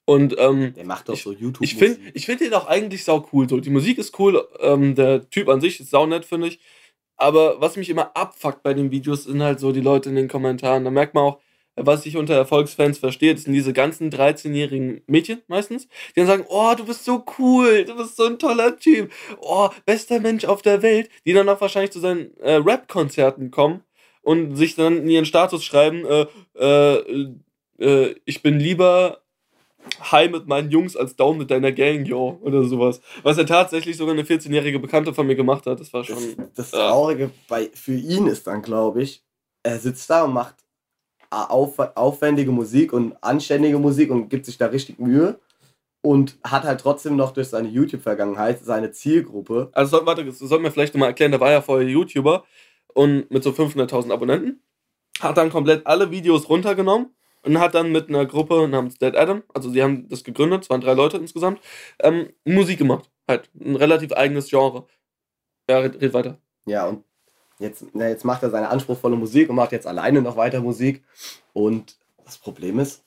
Und 0.06 0.34
ähm, 0.38 0.74
Der 0.74 0.84
macht 0.84 1.08
doch 1.08 1.16
so 1.16 1.32
YouTube. 1.32 1.62
Ich 1.62 1.76
finde 1.76 1.98
ich 2.12 2.26
find 2.26 2.40
den 2.40 2.52
auch 2.52 2.66
eigentlich 2.66 3.04
sau 3.04 3.26
cool. 3.32 3.48
So. 3.48 3.60
Die 3.60 3.70
Musik 3.70 3.98
ist 3.98 4.18
cool, 4.18 4.46
ähm, 4.60 4.94
der 4.94 5.28
Typ 5.30 5.48
an 5.48 5.60
sich 5.60 5.80
ist 5.80 5.90
sau 5.90 6.06
nett, 6.06 6.24
finde 6.24 6.48
ich. 6.48 6.60
Aber 7.16 7.60
was 7.60 7.76
mich 7.76 7.88
immer 7.88 8.14
abfuckt 8.16 8.62
bei 8.62 8.74
den 8.74 8.90
Videos, 8.90 9.24
sind 9.24 9.42
halt 9.42 9.60
so 9.60 9.72
die 9.72 9.80
Leute 9.80 10.10
in 10.10 10.16
den 10.16 10.28
Kommentaren. 10.28 10.84
Da 10.84 10.90
merkt 10.90 11.14
man 11.14 11.24
auch, 11.24 11.40
was 11.76 12.06
ich 12.06 12.16
unter 12.16 12.34
Erfolgsfans 12.34 12.98
verstehe, 12.98 13.34
das 13.34 13.44
sind 13.44 13.52
diese 13.52 13.72
ganzen 13.72 14.10
13-jährigen 14.10 15.02
Mädchen 15.06 15.42
meistens, 15.48 15.88
die 16.10 16.20
dann 16.20 16.26
sagen, 16.26 16.44
oh, 16.48 16.74
du 16.76 16.84
bist 16.84 17.04
so 17.04 17.24
cool, 17.38 17.84
du 17.84 17.96
bist 17.96 18.16
so 18.16 18.24
ein 18.24 18.38
toller 18.38 18.76
Typ, 18.78 19.10
oh, 19.40 19.68
bester 19.84 20.20
Mensch 20.20 20.44
auf 20.44 20.62
der 20.62 20.82
Welt, 20.82 21.10
die 21.26 21.32
dann 21.32 21.48
auch 21.48 21.60
wahrscheinlich 21.60 21.92
zu 21.92 22.00
seinen 22.00 22.36
äh, 22.38 22.54
Rap-Konzerten 22.54 23.50
kommen 23.50 23.82
und 24.22 24.56
sich 24.56 24.74
dann 24.76 24.98
in 24.98 25.08
ihren 25.08 25.26
Status 25.26 25.64
schreiben, 25.64 26.04
äh, 26.06 26.26
äh, 26.58 27.34
äh, 27.78 28.14
ich 28.24 28.42
bin 28.42 28.58
lieber 28.58 29.20
high 30.10 30.30
mit 30.30 30.46
meinen 30.46 30.70
Jungs 30.70 30.96
als 30.96 31.16
down 31.16 31.36
mit 31.36 31.50
deiner 31.50 31.72
Gang, 31.72 32.06
yo, 32.06 32.38
oder 32.42 32.64
sowas. 32.64 33.00
Was 33.22 33.36
ja 33.36 33.44
tatsächlich 33.44 33.96
sogar 33.96 34.14
eine 34.14 34.22
14-jährige 34.22 34.78
Bekannte 34.78 35.12
von 35.12 35.26
mir 35.26 35.36
gemacht 35.36 35.66
hat, 35.66 35.80
das 35.80 35.92
war 35.92 36.02
Das, 36.02 36.08
schon... 36.08 36.50
das 36.54 36.72
ja. 36.72 36.88
Traurige 36.88 37.30
bei, 37.48 37.70
für 37.74 37.94
ihn 37.94 38.26
ist 38.26 38.46
dann, 38.46 38.62
glaube 38.62 39.02
ich, 39.02 39.22
er 39.62 39.78
sitzt 39.78 40.08
da 40.08 40.24
und 40.24 40.32
macht 40.32 40.63
auf, 41.42 41.78
aufwendige 41.78 42.50
Musik 42.52 42.92
und 42.92 43.16
anständige 43.22 43.78
Musik 43.78 44.10
und 44.10 44.28
gibt 44.28 44.46
sich 44.46 44.58
da 44.58 44.66
richtig 44.66 44.98
Mühe 44.98 45.38
und 46.02 46.38
hat 46.44 46.64
halt 46.64 46.80
trotzdem 46.80 47.16
noch 47.16 47.32
durch 47.32 47.48
seine 47.48 47.68
YouTube-Vergangenheit 47.68 48.60
seine 48.64 48.90
Zielgruppe. 48.92 49.70
Also, 49.72 49.96
soll- 49.98 50.06
warte, 50.06 50.24
das 50.24 50.38
sollten 50.38 50.64
wir 50.64 50.70
vielleicht 50.72 50.94
nochmal 50.94 51.08
erklären, 51.10 51.30
der 51.32 51.40
war 51.40 51.50
ja 51.50 51.60
vorher 51.62 51.88
YouTuber 51.88 52.44
und 52.94 53.30
mit 53.30 53.42
so 53.42 53.50
500.000 53.52 54.12
Abonnenten, 54.12 54.62
hat 55.20 55.36
dann 55.36 55.50
komplett 55.50 55.86
alle 55.86 56.10
Videos 56.10 56.48
runtergenommen 56.48 57.14
und 57.42 57.58
hat 57.58 57.74
dann 57.74 57.92
mit 57.92 58.08
einer 58.08 58.26
Gruppe 58.26 58.66
namens 58.68 58.98
Dead 58.98 59.16
Adam, 59.16 59.42
also 59.52 59.70
sie 59.70 59.82
haben 59.82 60.08
das 60.08 60.24
gegründet, 60.24 60.62
es 60.64 60.70
waren 60.70 60.80
drei 60.80 60.94
Leute 60.94 61.16
insgesamt, 61.16 61.60
ähm, 62.00 62.28
Musik 62.44 62.78
gemacht. 62.78 63.10
Halt, 63.28 63.50
ein 63.58 63.76
relativ 63.76 64.12
eigenes 64.12 64.48
Genre. 64.50 64.86
Ja, 65.70 65.78
red, 65.78 66.00
red 66.02 66.12
weiter. 66.12 66.38
Ja, 66.66 66.86
und 66.86 67.04
jetzt, 67.58 67.84
na, 67.92 68.08
jetzt 68.08 68.24
macht 68.24 68.42
er 68.42 68.50
seine 68.50 68.68
anspruchsvolle 68.68 69.16
Musik 69.16 69.48
und 69.48 69.56
macht 69.56 69.72
jetzt 69.72 69.86
alleine 69.86 70.22
noch 70.22 70.36
weiter 70.36 70.60
Musik. 70.60 71.04
Und 71.52 71.98
das 72.24 72.38
Problem 72.38 72.78
ist, 72.78 73.04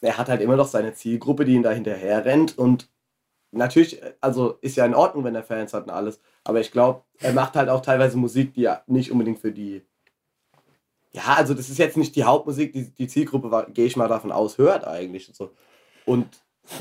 er 0.00 0.18
hat 0.18 0.28
halt 0.28 0.40
immer 0.40 0.56
noch 0.56 0.68
seine 0.68 0.94
Zielgruppe, 0.94 1.44
die 1.44 1.54
ihn 1.54 1.62
da 1.62 1.70
hinterher 1.70 2.24
rennt. 2.24 2.58
Und 2.58 2.88
natürlich, 3.52 4.00
also 4.20 4.58
ist 4.60 4.76
ja 4.76 4.84
in 4.84 4.94
Ordnung, 4.94 5.24
wenn 5.24 5.34
er 5.34 5.42
Fans 5.42 5.72
hat 5.72 5.84
und 5.84 5.90
alles. 5.90 6.20
Aber 6.44 6.60
ich 6.60 6.70
glaube, 6.70 7.02
er 7.20 7.32
macht 7.32 7.54
halt 7.54 7.68
auch 7.68 7.80
teilweise 7.80 8.16
Musik, 8.16 8.54
die 8.54 8.62
ja 8.62 8.82
nicht 8.86 9.10
unbedingt 9.10 9.38
für 9.38 9.52
die. 9.52 9.82
Ja, 11.12 11.34
also 11.36 11.54
das 11.54 11.70
ist 11.70 11.78
jetzt 11.78 11.96
nicht 11.96 12.16
die 12.16 12.24
Hauptmusik, 12.24 12.72
die, 12.72 12.90
die 12.90 13.06
Zielgruppe, 13.06 13.68
gehe 13.72 13.86
ich 13.86 13.96
mal 13.96 14.08
davon 14.08 14.32
aus, 14.32 14.58
hört 14.58 14.84
eigentlich. 14.84 15.28
Und, 15.28 15.36
so. 15.36 15.50
und 16.04 16.26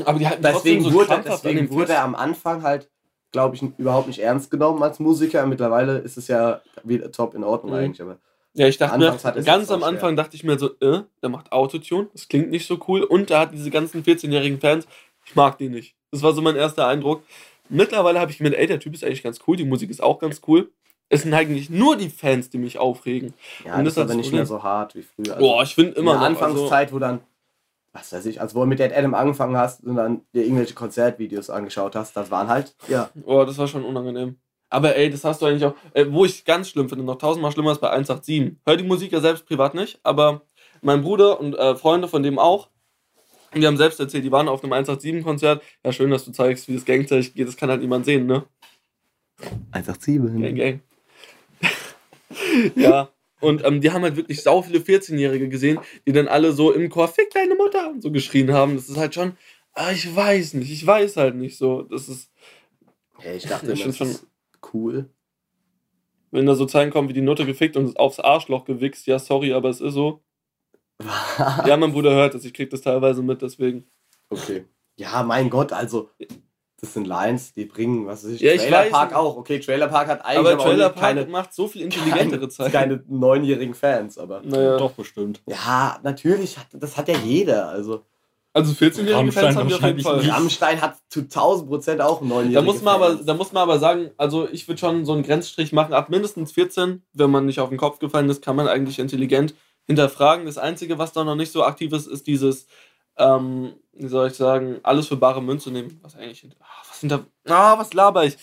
Aber 0.06 0.18
die 0.18 0.28
halten 0.28 0.42
deswegen, 0.42 0.84
trotzdem 0.84 0.94
wurde, 0.94 1.24
deswegen 1.26 1.70
wurde 1.70 1.94
er 1.94 2.04
am 2.04 2.16
Anfang 2.16 2.64
halt, 2.64 2.90
glaube 3.34 3.56
ich, 3.58 3.64
überhaupt 3.78 4.08
nicht 4.08 4.20
ernst 4.20 4.50
genommen 4.50 4.82
als 4.82 5.00
Musiker. 5.00 5.46
Mittlerweile 5.46 5.98
ist 5.98 6.16
es 6.18 6.30
ja 6.30 6.62
wieder 6.84 7.12
top 7.12 7.36
in 7.36 7.44
Ordnung 7.44 7.74
Mhm. 7.74 7.78
eigentlich. 7.80 8.02
Aber 8.02 8.18
Ja, 8.54 8.68
ich 8.68 8.78
dachte 8.78 8.98
mir, 9.00 9.18
ganz 9.44 9.70
am 9.72 9.80
schwer. 9.80 9.88
Anfang 9.90 10.16
dachte 10.16 10.36
ich 10.38 10.44
mir 10.46 10.58
so, 10.58 10.70
äh, 10.80 11.02
der 11.22 11.30
macht 11.30 11.52
Autotune, 11.52 12.08
das 12.14 12.28
klingt 12.30 12.52
nicht 12.52 12.68
so 12.68 12.80
cool 12.88 13.04
und 13.04 13.30
er 13.32 13.40
hat 13.40 13.52
diese 13.54 13.70
ganzen 13.72 14.04
14-jährigen 14.04 14.60
Fans, 14.62 14.88
ich 15.26 15.36
mag 15.36 15.58
die 15.58 15.68
nicht. 15.70 15.96
Das 16.12 16.22
war 16.22 16.32
so 16.34 16.42
mein 16.42 16.56
erster 16.56 16.88
Eindruck. 16.88 17.24
Mittlerweile 17.70 18.20
habe 18.20 18.30
ich 18.32 18.40
mir, 18.40 18.56
ey, 18.56 18.68
der 18.68 18.80
Typ 18.80 18.94
ist 18.94 19.04
eigentlich 19.04 19.24
ganz 19.24 19.40
cool, 19.48 19.58
die 19.58 19.66
Musik 19.66 19.90
ist 19.90 20.04
auch 20.04 20.20
ganz 20.20 20.42
cool. 20.48 20.70
Es 21.10 21.24
sind 21.24 21.34
eigentlich 21.34 21.70
nur 21.72 21.96
die 21.98 22.10
Fans, 22.10 22.50
die 22.52 22.58
mich 22.60 22.78
aufregen. 22.78 23.34
ja, 23.66 23.78
Und 23.78 23.86
das 23.86 23.94
ist 23.94 24.00
aber 24.00 24.14
nicht 24.16 24.32
mehr 24.32 24.46
so 24.46 24.62
hart 24.64 24.94
wie 24.96 25.02
früher. 25.04 25.36
Boah, 25.38 25.64
ich 25.64 25.74
finde 25.74 25.92
in 25.94 25.98
immer 25.98 26.12
der 26.20 26.30
noch, 26.30 26.42
also, 26.42 26.46
Anfangszeit, 26.46 26.94
wo 26.94 27.00
dann, 27.00 27.22
was 27.94 28.12
weiß 28.12 28.26
ich, 28.26 28.42
als 28.42 28.56
wo 28.56 28.62
du 28.62 28.66
mit 28.66 28.80
Dead 28.80 28.92
Adam 28.92 29.14
angefangen 29.14 29.56
hast 29.56 29.84
und 29.84 29.96
dann 29.96 30.22
dir 30.34 30.44
irgendwelche 30.44 30.74
Konzertvideos 30.74 31.50
angeschaut 31.50 31.96
hast, 31.96 32.18
das 32.18 32.32
waren 32.32 32.48
halt, 32.48 32.76
ja, 32.88 33.10
boah, 33.14 33.46
das 33.46 33.58
war 33.60 33.68
schon 33.68 33.86
unangenehm. 33.86 34.38
Aber 34.70 34.96
ey, 34.96 35.12
das 35.12 35.24
hast 35.24 35.42
du 35.42 35.46
eigentlich 35.46 35.66
auch, 35.66 35.76
äh, 35.94 36.08
wo 36.10 36.26
ich 36.26 36.44
ganz 36.44 36.70
schlimm 36.70 36.90
finde, 36.90 37.06
noch 37.06 37.20
tausendmal 37.20 37.52
schlimmer 37.52 37.72
ist 37.72 37.82
bei 37.82 37.92
187. 37.92 38.58
Hör 38.66 38.76
die 38.76 38.84
Musik 38.84 39.12
ja 39.12 39.22
selbst 39.22 39.46
privat 39.46 39.76
nicht, 39.76 40.00
aber 40.02 40.42
mein 40.82 41.04
Bruder 41.04 41.40
und 41.40 41.56
äh, 41.56 41.76
Freunde 41.76 42.08
von 42.08 42.24
dem 42.24 42.40
auch, 42.40 42.70
die 43.54 43.68
haben 43.68 43.78
selbst 43.78 44.00
erzählt, 44.00 44.26
die 44.26 44.32
waren 44.32 44.48
auf 44.48 44.64
einem 44.64 44.74
187-Konzert. 44.74 45.62
Ja, 45.86 45.92
schön, 45.92 46.10
dass 46.10 46.26
du 46.26 46.32
zeigst, 46.32 46.68
wie 46.68 46.74
das 46.74 46.86
Gangzeichen 46.86 47.36
geht, 47.36 47.48
das 47.48 47.56
kann 47.56 47.70
halt 47.70 47.82
niemand 47.82 48.06
sehen, 48.06 48.26
ne? 48.26 48.44
187. 49.72 50.42
Gang, 50.42 50.56
gang. 50.56 50.80
ja, 52.76 53.10
und 53.44 53.64
ähm, 53.66 53.82
die 53.82 53.92
haben 53.92 54.04
halt 54.04 54.16
wirklich 54.16 54.42
sau 54.42 54.62
viele 54.62 54.80
14-Jährige 54.80 55.50
gesehen, 55.50 55.80
die 56.08 56.12
dann 56.14 56.28
alle 56.28 56.54
so 56.54 56.72
im 56.72 56.90
Chor, 56.90 57.08
fick 57.08 57.30
deine 57.32 57.56
Mutter, 57.56 57.90
und 57.90 58.02
so 58.02 58.12
geschrien 58.12 58.52
haben. 58.54 58.76
Das 58.76 58.90
ist 58.90 58.98
halt 58.98 59.14
schon, 59.14 59.38
ah, 59.74 59.92
ich 59.92 60.16
weiß 60.16 60.56
nicht, 60.56 60.72
ich 60.72 60.86
weiß 60.86 61.18
halt 61.18 61.36
nicht 61.36 61.58
so. 61.58 61.84
Das 61.84 62.10
ist, 62.10 62.32
Ja, 63.24 63.34
ich 63.34 63.44
dachte, 63.46 63.68
das 63.68 63.80
stimmt 63.80 63.96
schon. 63.96 64.10
ist 64.10 64.28
cool. 64.74 65.10
wenn 66.32 66.46
da 66.46 66.56
so 66.56 66.66
Zeilen 66.66 66.90
kommen 66.92 67.10
wie 67.10 67.14
die 67.14 67.22
Nutte 67.22 67.46
gefickt 67.46 67.78
und 67.78 67.98
aufs 67.98 68.20
Arschloch 68.20 68.66
gewichst, 68.66 69.06
ja, 69.08 69.20
sorry, 69.20 69.54
aber 69.54 69.70
es 69.70 69.82
ist 69.82 69.94
so. 69.94 70.24
Ja, 71.66 71.76
mein 71.78 71.92
Bruder 71.92 72.12
hört 72.14 72.36
es, 72.36 72.46
ich 72.46 72.54
krieg 72.54 72.70
das 72.70 72.82
teilweise 72.82 73.22
mit, 73.24 73.42
deswegen. 73.42 73.86
okay. 74.30 74.66
Ja, 74.96 75.24
mein 75.24 75.50
Gott, 75.50 75.74
also, 75.74 76.10
das 76.84 76.94
sind 76.96 77.08
Lines, 77.08 77.54
die 77.54 77.64
bringen, 77.64 78.06
was 78.06 78.26
weiß 78.26 78.32
ich, 78.34 78.42
Ja, 78.42 78.52
ich 78.52 78.62
Trailer 78.62 78.78
weiß 78.80 78.92
Park 78.92 79.10
nicht. 79.12 79.18
auch. 79.18 79.38
Okay, 79.38 79.60
Trailer 79.60 79.88
Park 79.88 80.10
hat 80.10 80.26
eigentlich 80.26 80.54
Aber 80.54 80.58
Trailer 80.64 80.90
Park 80.90 81.16
keine, 81.16 81.26
macht 81.28 81.54
so 81.54 81.68
viel 81.70 81.82
intelligentere 81.88 82.50
Zeiten. 82.50 82.72
keine 82.74 83.04
neunjährigen 83.08 83.74
Fans, 83.74 84.18
aber. 84.18 84.42
Naja. 84.44 84.78
Doch, 84.78 84.92
bestimmt. 84.92 85.42
Ja, 85.48 85.98
natürlich, 86.04 86.58
hat, 86.58 86.68
das 86.74 86.98
hat 86.98 87.08
ja 87.08 87.16
jeder. 87.24 87.70
Also 87.70 88.04
Also 88.52 88.74
14-jährige 88.74 89.32
Fans 89.32 89.56
haben 89.56 89.70
wir 89.70 89.78
auf 89.78 89.82
jeden 89.82 90.00
Fall. 90.02 90.18
nicht. 90.18 90.32
Rammstein 90.34 90.82
hat 90.82 90.98
zu 91.10 91.22
1000 91.22 91.70
Prozent 91.70 92.02
auch 92.02 92.20
neunjährige 92.22 92.54
Da 92.56 92.62
muss 92.62 92.82
man 92.82 92.96
aber, 92.96 93.08
Fans. 93.16 93.26
da 93.26 93.34
muss 93.34 93.54
man 93.54 93.64
aber 93.64 93.80
sagen, 93.80 94.12
also 94.18 94.50
ich 94.52 94.68
würde 94.68 94.80
schon 94.80 95.06
so 95.06 95.14
einen 95.14 95.24
Grenzstrich 95.24 95.72
machen. 95.72 95.94
Ab 95.94 96.10
mindestens 96.10 96.52
14, 96.52 97.02
wenn 97.14 97.32
man 97.32 97.46
nicht 97.46 97.62
auf 97.62 97.70
den 97.70 97.78
Kopf 97.78 98.00
gefallen 98.00 98.30
ist, 98.30 98.44
kann 98.44 98.58
man 98.58 98.68
eigentlich 98.68 99.00
intelligent 99.00 99.56
hinterfragen. 99.88 100.46
Das 100.46 100.58
Einzige, 100.58 100.98
was 100.98 101.14
da 101.14 101.24
noch 101.24 101.36
nicht 101.36 101.52
so 101.54 101.64
aktiv 101.64 101.94
ist, 101.94 102.08
ist 102.08 102.28
dieses, 102.28 102.68
ähm, 103.18 103.76
wie 103.94 104.08
soll 104.08 104.28
ich 104.28 104.34
sagen, 104.34 104.80
alles 104.84 105.08
für 105.08 105.18
bare 105.18 105.42
Münze 105.42 105.72
nehmen. 105.72 106.00
Was 106.02 106.16
eigentlich 106.16 106.40
hinter, 106.40 106.58
ah, 106.60 106.84
was 106.88 107.00
hinter, 107.00 107.26
ah, 107.48 107.78
was 107.78 107.94
laber 107.94 108.26
ich? 108.26 108.38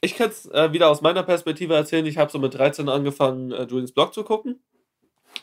Ich 0.00 0.16
kann 0.16 0.28
es 0.28 0.46
äh, 0.50 0.72
wieder 0.72 0.90
aus 0.90 1.00
meiner 1.00 1.22
Perspektive 1.22 1.74
erzählen. 1.74 2.04
Ich 2.06 2.18
habe 2.18 2.30
so 2.30 2.38
mit 2.38 2.54
13 2.54 2.88
angefangen, 2.88 3.52
äh, 3.52 3.64
Julians 3.64 3.92
Blog 3.92 4.12
zu 4.12 4.22
gucken. 4.22 4.62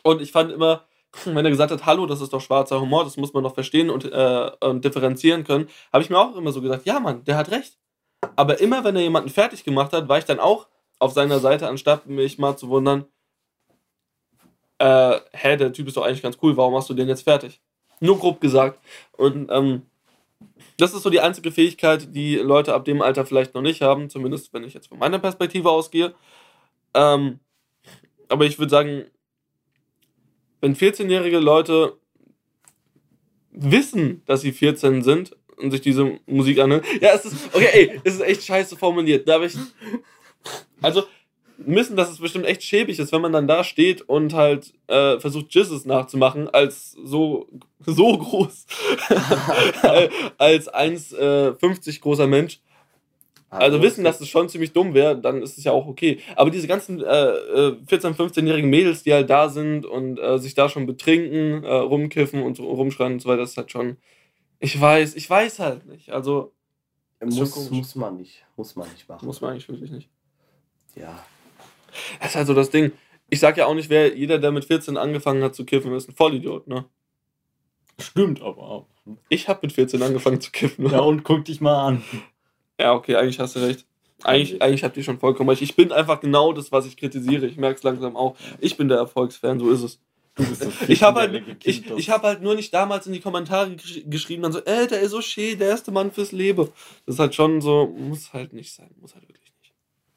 Und 0.02 0.22
ich 0.22 0.32
fand 0.32 0.52
immer, 0.52 0.84
wenn 1.24 1.44
er 1.44 1.50
gesagt 1.50 1.72
hat, 1.72 1.84
hallo, 1.86 2.06
das 2.06 2.20
ist 2.20 2.32
doch 2.32 2.40
schwarzer 2.40 2.80
Humor, 2.80 3.04
das 3.04 3.16
muss 3.16 3.32
man 3.32 3.42
doch 3.42 3.54
verstehen 3.54 3.90
und, 3.90 4.04
äh, 4.04 4.50
und 4.60 4.84
differenzieren 4.84 5.44
können, 5.44 5.68
habe 5.92 6.04
ich 6.04 6.10
mir 6.10 6.18
auch 6.18 6.36
immer 6.36 6.52
so 6.52 6.60
gesagt, 6.62 6.86
ja 6.86 7.00
Mann, 7.00 7.24
der 7.24 7.36
hat 7.36 7.50
recht. 7.50 7.76
Aber 8.36 8.60
immer, 8.60 8.84
wenn 8.84 8.96
er 8.96 9.02
jemanden 9.02 9.30
fertig 9.30 9.64
gemacht 9.64 9.92
hat, 9.92 10.08
war 10.08 10.18
ich 10.18 10.24
dann 10.24 10.38
auch 10.38 10.68
auf 11.00 11.12
seiner 11.12 11.40
Seite, 11.40 11.66
anstatt 11.68 12.06
mich 12.06 12.38
mal 12.38 12.56
zu 12.56 12.68
wundern, 12.68 13.06
äh, 14.78 15.20
hä, 15.32 15.56
der 15.56 15.72
Typ 15.72 15.88
ist 15.88 15.96
doch 15.96 16.04
eigentlich 16.04 16.22
ganz 16.22 16.38
cool, 16.42 16.56
warum 16.56 16.72
machst 16.74 16.88
du 16.88 16.94
den 16.94 17.08
jetzt 17.08 17.22
fertig? 17.22 17.60
Nur 18.02 18.18
grob 18.18 18.40
gesagt. 18.40 18.80
Und 19.12 19.48
ähm, 19.50 19.82
das 20.76 20.92
ist 20.92 21.02
so 21.02 21.10
die 21.10 21.20
einzige 21.20 21.52
Fähigkeit, 21.52 22.14
die 22.14 22.34
Leute 22.34 22.74
ab 22.74 22.84
dem 22.84 23.00
Alter 23.00 23.24
vielleicht 23.24 23.54
noch 23.54 23.62
nicht 23.62 23.80
haben, 23.80 24.10
zumindest 24.10 24.52
wenn 24.52 24.64
ich 24.64 24.74
jetzt 24.74 24.88
von 24.88 24.98
meiner 24.98 25.20
Perspektive 25.20 25.70
ausgehe. 25.70 26.12
Ähm, 26.94 27.38
aber 28.28 28.44
ich 28.44 28.58
würde 28.58 28.70
sagen, 28.70 29.04
wenn 30.60 30.74
14-jährige 30.74 31.38
Leute 31.38 31.96
wissen, 33.52 34.22
dass 34.26 34.40
sie 34.40 34.50
14 34.50 35.04
sind 35.04 35.36
und 35.56 35.70
sich 35.70 35.80
diese 35.80 36.18
Musik 36.26 36.58
anhören. 36.58 36.82
Ja, 37.00 37.14
es 37.14 37.24
ist, 37.24 37.54
okay, 37.54 37.68
ey, 37.72 38.00
es 38.02 38.14
ist 38.14 38.22
echt 38.22 38.42
scheiße 38.42 38.76
formuliert. 38.76 39.28
Da 39.28 39.34
habe 39.34 39.46
ich, 39.46 39.54
also, 40.80 41.04
wissen, 41.66 41.96
dass 41.96 42.10
es 42.10 42.18
bestimmt 42.18 42.46
echt 42.46 42.62
schäbig 42.62 42.98
ist, 42.98 43.12
wenn 43.12 43.20
man 43.20 43.32
dann 43.32 43.46
da 43.46 43.64
steht 43.64 44.02
und 44.02 44.34
halt 44.34 44.72
äh, 44.86 45.18
versucht, 45.20 45.54
Jizzes 45.54 45.84
nachzumachen, 45.84 46.48
als 46.48 46.92
so, 46.92 47.48
so 47.84 48.16
groß, 48.18 48.66
als 50.38 50.72
1,50 50.72 52.00
großer 52.00 52.26
Mensch. 52.26 52.60
Also 53.50 53.82
wissen, 53.82 54.02
dass 54.02 54.18
es 54.18 54.30
schon 54.30 54.48
ziemlich 54.48 54.72
dumm 54.72 54.94
wäre, 54.94 55.18
dann 55.18 55.42
ist 55.42 55.58
es 55.58 55.64
ja 55.64 55.72
auch 55.72 55.86
okay. 55.86 56.20
Aber 56.36 56.50
diese 56.50 56.66
ganzen 56.66 57.02
äh, 57.02 57.04
äh, 57.04 57.76
14-, 57.86 58.14
15-jährigen 58.14 58.70
Mädels, 58.70 59.02
die 59.02 59.12
halt 59.12 59.28
da 59.28 59.50
sind 59.50 59.84
und 59.84 60.18
äh, 60.18 60.38
sich 60.38 60.54
da 60.54 60.70
schon 60.70 60.86
betrinken, 60.86 61.62
äh, 61.62 61.70
rumkiffen 61.70 62.42
und 62.42 62.56
so 62.56 62.64
rumschreien 62.64 63.12
und 63.14 63.20
so 63.20 63.28
weiter, 63.28 63.42
das 63.42 63.50
ist 63.50 63.56
halt 63.58 63.70
schon. 63.70 63.98
Ich 64.58 64.80
weiß, 64.80 65.16
ich 65.16 65.28
weiß 65.28 65.58
halt 65.58 65.84
nicht. 65.84 66.10
Also 66.10 66.52
muss, 67.24 67.70
muss 67.70 67.94
man 67.94 68.16
nicht. 68.16 68.42
Muss 68.56 68.74
man 68.74 68.90
nicht 68.90 69.08
machen. 69.08 69.26
muss 69.26 69.40
man 69.40 69.52
eigentlich 69.52 69.68
wirklich 69.68 69.90
nicht. 69.90 70.08
Ja. 70.94 71.24
Das 72.20 72.30
ist 72.30 72.36
halt 72.36 72.46
so 72.46 72.54
das 72.54 72.70
Ding. 72.70 72.92
Ich 73.30 73.40
sag 73.40 73.56
ja 73.56 73.66
auch 73.66 73.74
nicht, 73.74 73.90
wer 73.90 74.16
jeder, 74.16 74.38
der 74.38 74.52
mit 74.52 74.64
14 74.64 74.96
angefangen 74.96 75.42
hat 75.42 75.54
zu 75.54 75.64
kiffen, 75.64 75.94
ist 75.94 76.08
ein 76.08 76.14
Vollidiot, 76.14 76.68
ne? 76.68 76.84
Stimmt 77.98 78.42
aber 78.42 78.62
auch. 78.62 78.86
Ich 79.28 79.48
habe 79.48 79.60
mit 79.62 79.72
14 79.72 80.02
angefangen 80.02 80.40
zu 80.40 80.50
kiffen. 80.50 80.90
Ja, 80.90 81.00
und 81.00 81.24
guck 81.24 81.44
dich 81.44 81.60
mal 81.60 81.86
an. 81.86 82.04
Ja, 82.80 82.94
okay, 82.94 83.16
eigentlich 83.16 83.38
hast 83.38 83.56
du 83.56 83.60
recht. 83.60 83.86
Eigentlich, 84.24 84.62
eigentlich 84.62 84.84
habt 84.84 84.96
ihr 84.96 85.02
schon 85.02 85.18
vollkommen 85.18 85.50
recht. 85.50 85.62
Ich 85.62 85.74
bin 85.74 85.92
einfach 85.92 86.20
genau 86.20 86.52
das, 86.52 86.70
was 86.70 86.86
ich 86.86 86.96
kritisiere. 86.96 87.46
Ich 87.46 87.56
merke 87.56 87.76
es 87.76 87.82
langsam 87.82 88.16
auch. 88.16 88.36
Ich 88.60 88.76
bin 88.76 88.88
der 88.88 88.98
Erfolgsfan, 88.98 89.58
so 89.58 89.70
ist 89.70 89.82
es. 89.82 90.00
Du 90.34 90.46
bist 90.46 90.64
das 90.64 90.88
Ich 90.88 91.02
habe 91.02 91.20
halt, 91.20 91.30
14-jährige 91.32 91.56
Kind, 91.56 91.86
ich, 91.86 91.90
ich 91.90 92.10
hab 92.10 92.22
halt 92.22 92.40
nur 92.40 92.54
nicht 92.54 92.72
damals 92.72 93.06
in 93.06 93.12
die 93.12 93.20
Kommentare 93.20 93.74
gesch 93.76 94.02
geschrieben, 94.06 94.42
dann 94.42 94.52
so, 94.52 94.60
äh, 94.60 94.86
der 94.86 95.00
ist 95.00 95.10
so 95.10 95.20
schön, 95.20 95.58
der 95.58 95.68
erste 95.68 95.90
Mann 95.90 96.10
fürs 96.10 96.32
Leben. 96.32 96.68
Das 97.04 97.16
ist 97.16 97.18
halt 97.18 97.34
schon 97.34 97.60
so, 97.60 97.86
muss 97.86 98.32
halt 98.32 98.52
nicht 98.52 98.72
sein, 98.72 98.90
muss 99.00 99.14
halt 99.14 99.28
wirklich. 99.28 99.41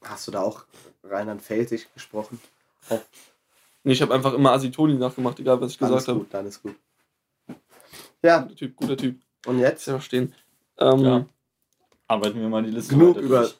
Hast 0.07 0.27
du 0.27 0.31
da 0.31 0.41
auch 0.41 0.63
Rheinland-Pfälzisch 1.03 1.87
gesprochen? 1.93 2.39
Nee, 3.83 3.93
ich 3.93 4.01
habe 4.01 4.13
einfach 4.13 4.33
immer 4.33 4.51
Asitoni 4.51 4.93
nachgemacht, 4.95 5.39
egal 5.39 5.59
was 5.61 5.71
ich 5.71 5.77
Dann 5.77 5.89
gesagt 5.89 6.03
ist 6.03 6.07
habe. 6.09 6.19
gut, 6.19 6.33
dann 6.33 6.45
ist 6.45 6.61
gut. 6.61 6.75
Ja, 8.23 8.39
Guter 8.41 8.55
Typ, 8.55 8.75
guter 8.75 8.97
Typ. 8.97 9.19
und 9.45 9.59
jetzt 9.59 9.85
ja 9.87 9.99
stehen. 10.01 10.33
Ähm, 10.79 10.99
Ja. 10.99 11.25
Arbeiten 12.07 12.39
wir 12.39 12.49
mal 12.49 12.63
die 12.63 12.71
Liste 12.71 12.93
genug 12.93 13.15
weiter 13.15 13.21
über 13.25 13.39
durch. 13.41 13.55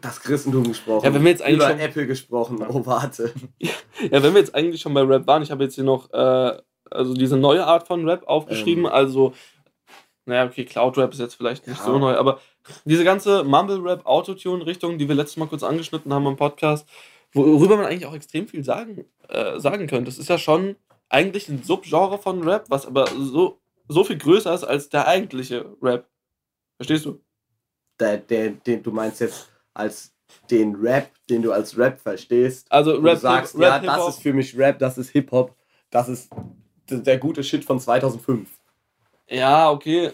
das 0.00 0.20
Christentum 0.20 0.64
gesprochen. 0.64 1.04
Ja, 1.04 1.14
wenn 1.14 1.22
wir 1.22 1.30
jetzt 1.30 1.42
eigentlich 1.42 1.56
über 1.58 1.68
schon- 1.70 1.78
Apple 1.80 2.06
gesprochen. 2.06 2.66
Oh, 2.68 2.84
warte. 2.86 3.32
Ja, 3.58 4.22
wenn 4.22 4.32
wir 4.34 4.40
jetzt 4.40 4.54
eigentlich 4.54 4.80
schon 4.80 4.94
bei 4.94 5.02
Rap 5.02 5.26
waren, 5.26 5.42
ich 5.42 5.50
habe 5.50 5.64
jetzt 5.64 5.74
hier 5.76 5.84
noch 5.84 6.12
äh, 6.12 6.60
also 6.90 7.14
diese 7.14 7.36
neue 7.36 7.64
Art 7.66 7.86
von 7.86 8.08
Rap 8.08 8.26
aufgeschrieben, 8.26 8.84
Ähm. 8.86 8.92
also, 8.92 9.34
naja, 10.24 10.46
okay, 10.46 10.64
Cloud-Rap 10.64 11.12
ist 11.12 11.20
jetzt 11.20 11.34
vielleicht 11.34 11.66
nicht 11.66 11.78
Ja. 11.78 11.84
so 11.84 11.98
neu, 11.98 12.14
aber 12.16 12.40
diese 12.84 13.04
ganze 13.04 13.44
Mumble-Rap, 13.44 14.06
Autotune-Richtung, 14.06 14.98
die 14.98 15.08
wir 15.08 15.14
letztes 15.14 15.36
Mal 15.36 15.48
kurz 15.48 15.62
angeschnitten 15.62 16.12
haben 16.12 16.26
im 16.26 16.36
Podcast, 16.36 16.88
worüber 17.32 17.76
man 17.76 17.86
eigentlich 17.86 18.06
auch 18.06 18.14
extrem 18.14 18.48
viel 18.48 18.64
sagen, 18.64 19.04
äh, 19.28 19.58
sagen 19.58 19.86
könnte. 19.86 20.06
Das 20.06 20.18
ist 20.18 20.28
ja 20.28 20.38
schon 20.38 20.76
eigentlich 21.08 21.48
ein 21.48 21.62
Subgenre 21.62 22.18
von 22.18 22.42
Rap, 22.46 22.66
was 22.68 22.86
aber 22.86 23.06
so, 23.06 23.60
so 23.88 24.04
viel 24.04 24.18
größer 24.18 24.54
ist 24.54 24.64
als 24.64 24.88
der 24.88 25.06
eigentliche 25.06 25.76
Rap. 25.82 26.08
Verstehst 26.76 27.06
du? 27.06 27.20
Der, 27.98 28.18
der, 28.18 28.50
den, 28.50 28.82
du 28.82 28.92
meinst 28.92 29.20
jetzt 29.20 29.50
als 29.74 30.14
den 30.50 30.74
Rap, 30.76 31.10
den 31.28 31.42
du 31.42 31.52
als 31.52 31.76
Rap 31.76 32.00
verstehst. 32.00 32.70
Also 32.70 32.92
Rap, 32.96 33.14
du 33.14 33.20
sagst, 33.20 33.54
Rap, 33.56 33.82
ja, 33.82 33.96
das 33.96 34.16
ist 34.16 34.22
für 34.22 34.32
mich 34.32 34.56
Rap, 34.56 34.78
das 34.78 34.98
ist 34.98 35.10
Hip-Hop, 35.10 35.56
das 35.90 36.08
ist 36.08 36.30
der 36.90 37.18
gute 37.18 37.42
Shit 37.42 37.64
von 37.64 37.80
2005. 37.80 38.48
ja, 39.28 39.70
okay. 39.70 40.12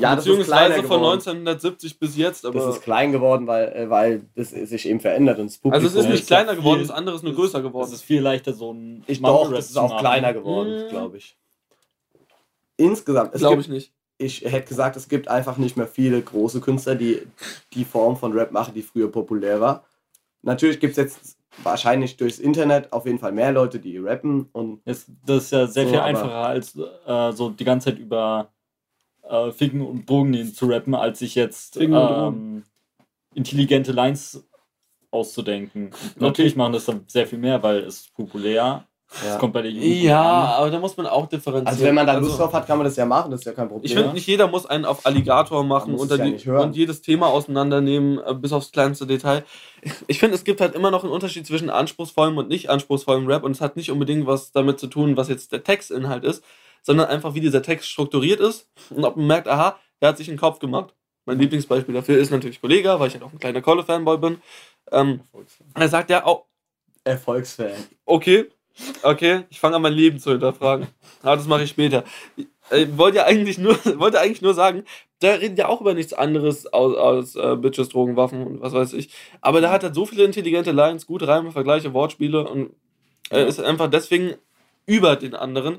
Ja, 0.00 0.16
das 0.16 0.26
ist 0.26 0.32
kleiner 0.46 0.68
Beziehungsweise 0.74 0.82
von 0.88 0.98
geworden. 1.00 1.12
1970 1.20 1.98
bis 1.98 2.16
jetzt, 2.16 2.44
aber. 2.44 2.58
Das 2.58 2.76
ist 2.76 2.82
klein 2.82 3.12
geworden, 3.12 3.46
weil, 3.46 3.68
äh, 3.72 3.88
weil 3.88 4.22
das 4.34 4.50
sich 4.50 4.88
eben 4.88 5.00
verändert 5.00 5.38
und 5.38 5.46
das 5.46 5.58
Publikum. 5.58 5.84
Also 5.86 5.98
es 5.98 6.04
ist 6.04 6.10
nicht 6.10 6.20
ist 6.22 6.26
kleiner 6.26 6.56
geworden, 6.56 6.80
viel- 6.80 6.88
das 6.88 6.96
andere 6.96 7.16
ist 7.16 7.22
nur 7.22 7.34
größer 7.34 7.62
geworden. 7.62 7.86
Es 7.86 7.92
ist 7.94 8.02
viel 8.02 8.20
leichter, 8.20 8.52
so 8.52 8.72
ein 8.72 9.04
ich 9.06 9.22
Rap 9.22 9.50
das 9.54 9.70
ist 9.70 9.76
auch 9.76 9.88
machen. 9.90 10.00
kleiner 10.00 10.32
geworden, 10.34 10.84
Mhm. 10.84 10.88
glaube 10.88 11.16
ich. 11.18 11.36
Insgesamt, 12.76 13.34
es 13.34 13.40
Glaube 13.40 13.60
ich 13.62 13.68
nicht. 13.68 13.92
ich 14.18 14.42
hätte 14.44 14.68
gesagt, 14.68 14.96
es 14.96 15.08
gibt 15.08 15.28
einfach 15.28 15.56
nicht 15.56 15.76
mehr 15.76 15.86
viele 15.86 16.20
große 16.20 16.60
Künstler, 16.60 16.94
die 16.94 17.22
die 17.72 17.84
Form 17.84 18.16
von 18.16 18.32
Rap 18.32 18.52
machen, 18.52 18.74
die 18.74 18.82
früher 18.82 19.10
populär 19.10 19.60
war. 19.60 19.84
Natürlich 20.42 20.78
gibt 20.80 20.92
es 20.92 20.96
jetzt 20.96 21.38
wahrscheinlich 21.62 22.16
durchs 22.18 22.38
Internet 22.38 22.92
auf 22.92 23.06
jeden 23.06 23.18
Fall 23.18 23.32
mehr 23.32 23.50
Leute, 23.52 23.78
die 23.78 23.96
rappen 23.98 24.48
und 24.52 24.82
Das, 24.84 25.06
das 25.24 25.44
ist 25.44 25.50
ja 25.52 25.66
sehr 25.66 25.84
So, 25.84 25.90
viel 25.90 26.00
einfacher, 26.00 26.34
als 26.34 26.76
äh, 26.76 27.32
so 27.32 27.48
die 27.50 27.64
ganze 27.64 27.90
Zeit 27.90 27.98
über 27.98 28.52
äh, 29.28 29.52
Ficken 29.52 29.80
und 29.82 30.08
nehmen 30.30 30.54
zu 30.54 30.66
rappen, 30.66 30.94
als 30.94 31.18
sich 31.20 31.34
jetzt 31.34 31.76
ähm, 31.76 32.64
intelligente 33.34 33.92
Lines 33.92 34.46
auszudenken. 35.10 35.90
Natürlich 36.18 36.56
machen 36.56 36.72
das 36.72 36.84
dann 36.86 37.04
sehr 37.06 37.26
viel 37.26 37.38
mehr, 37.38 37.62
weil 37.62 37.78
es 37.78 38.08
populär. 38.14 38.54
ja. 38.54 38.86
Es 39.24 39.38
kommt 39.38 39.52
bei 39.52 39.62
der 39.62 39.70
Jugend 39.70 40.02
Ja, 40.02 40.20
an. 40.22 40.52
aber 40.60 40.70
da 40.70 40.78
muss 40.80 40.96
man 40.96 41.06
auch 41.06 41.26
differenzieren. 41.26 41.66
Also 41.68 41.84
wenn 41.84 41.94
man 41.94 42.06
da 42.06 42.14
Also, 42.14 42.26
Lust 42.26 42.40
drauf 42.40 42.52
hat, 42.52 42.66
kann 42.66 42.76
man 42.76 42.84
das 42.84 42.96
ja 42.96 43.06
machen, 43.06 43.30
das 43.30 43.40
ist 43.40 43.46
ja 43.46 43.52
kein 43.52 43.68
Problem. 43.68 43.84
Ich 43.84 43.94
finde, 43.94 44.12
nicht 44.12 44.26
jeder 44.26 44.48
muss 44.48 44.66
einen 44.66 44.84
auf 44.84 45.06
Alligator 45.06 45.62
machen 45.64 45.94
und, 45.94 46.10
ja 46.10 46.16
die, 46.18 46.48
und 46.50 46.76
jedes 46.76 47.02
Thema 47.02 47.28
auseinandernehmen, 47.28 48.18
äh, 48.26 48.34
bis 48.34 48.52
aufs 48.52 48.72
kleinste 48.72 49.06
Detail. 49.06 49.44
Ich 50.08 50.18
finde, 50.18 50.34
es 50.34 50.42
gibt 50.44 50.60
halt 50.60 50.74
immer 50.74 50.90
noch 50.90 51.04
einen 51.04 51.12
Unterschied 51.12 51.46
zwischen 51.46 51.70
anspruchsvollem 51.70 52.36
und 52.36 52.48
nicht 52.48 52.68
anspruchsvollem 52.68 53.26
Rap 53.28 53.44
und 53.44 53.52
es 53.52 53.60
hat 53.60 53.76
nicht 53.76 53.90
unbedingt 53.92 54.26
was 54.26 54.50
damit 54.52 54.80
zu 54.80 54.88
tun, 54.88 55.16
was 55.16 55.28
jetzt 55.28 55.52
der 55.52 55.62
Textinhalt 55.62 56.24
ist, 56.24 56.42
sondern 56.82 57.08
einfach, 57.08 57.34
wie 57.34 57.40
dieser 57.40 57.62
Text 57.62 57.88
strukturiert 57.88 58.40
ist 58.40 58.68
und 58.90 59.04
ob 59.04 59.16
man 59.16 59.26
merkt, 59.26 59.48
aha, 59.48 59.78
der 60.00 60.10
hat 60.10 60.18
sich 60.18 60.28
einen 60.28 60.38
Kopf 60.38 60.58
gemacht. 60.58 60.94
Mein 61.24 61.38
Lieblingsbeispiel 61.38 61.94
dafür 61.94 62.18
ist 62.18 62.30
natürlich 62.30 62.60
Kollega, 62.60 63.00
weil 63.00 63.08
ich 63.08 63.14
halt 63.14 63.24
auch 63.24 63.32
ein 63.32 63.40
kleiner 63.40 63.62
Kolle-Fanboy 63.62 64.18
bin. 64.18 64.38
Ähm, 64.92 65.20
er 65.74 65.88
sagt 65.88 66.10
ja 66.10 66.24
auch, 66.24 66.46
Erfolgsfan. 67.04 67.72
Okay, 68.04 68.46
okay, 69.02 69.44
ich 69.48 69.60
fange 69.60 69.76
an, 69.76 69.82
mein 69.82 69.92
Leben 69.92 70.18
zu 70.18 70.30
hinterfragen. 70.32 70.88
Aber 71.22 71.36
das 71.36 71.46
mache 71.46 71.62
ich 71.62 71.70
später. 71.70 72.04
Ich 72.36 72.46
wollte 72.98 73.18
ja 73.18 73.24
eigentlich 73.24 73.58
nur, 73.58 73.76
wollte 73.98 74.20
eigentlich 74.20 74.42
nur 74.42 74.54
sagen, 74.54 74.84
da 75.20 75.32
redet 75.32 75.58
ja 75.58 75.68
auch 75.68 75.80
über 75.80 75.94
nichts 75.94 76.12
anderes 76.12 76.72
aus, 76.72 76.96
aus 76.96 77.36
äh, 77.36 77.56
Bitches, 77.56 77.88
Drogen, 77.88 78.16
Waffen 78.16 78.46
und 78.46 78.60
was 78.60 78.72
weiß 78.72 78.92
ich. 78.92 79.10
Aber 79.40 79.60
da 79.60 79.70
hat 79.70 79.82
er 79.82 79.94
so 79.94 80.04
viele 80.04 80.24
intelligente 80.24 80.72
Lines, 80.72 81.06
gute 81.06 81.26
Reime, 81.26 81.52
Vergleiche, 81.52 81.94
Wortspiele 81.94 82.46
und 82.46 82.70
er 83.30 83.46
ist 83.46 83.60
einfach 83.60 83.88
deswegen 83.88 84.34
über 84.84 85.16
den 85.16 85.34
anderen, 85.34 85.78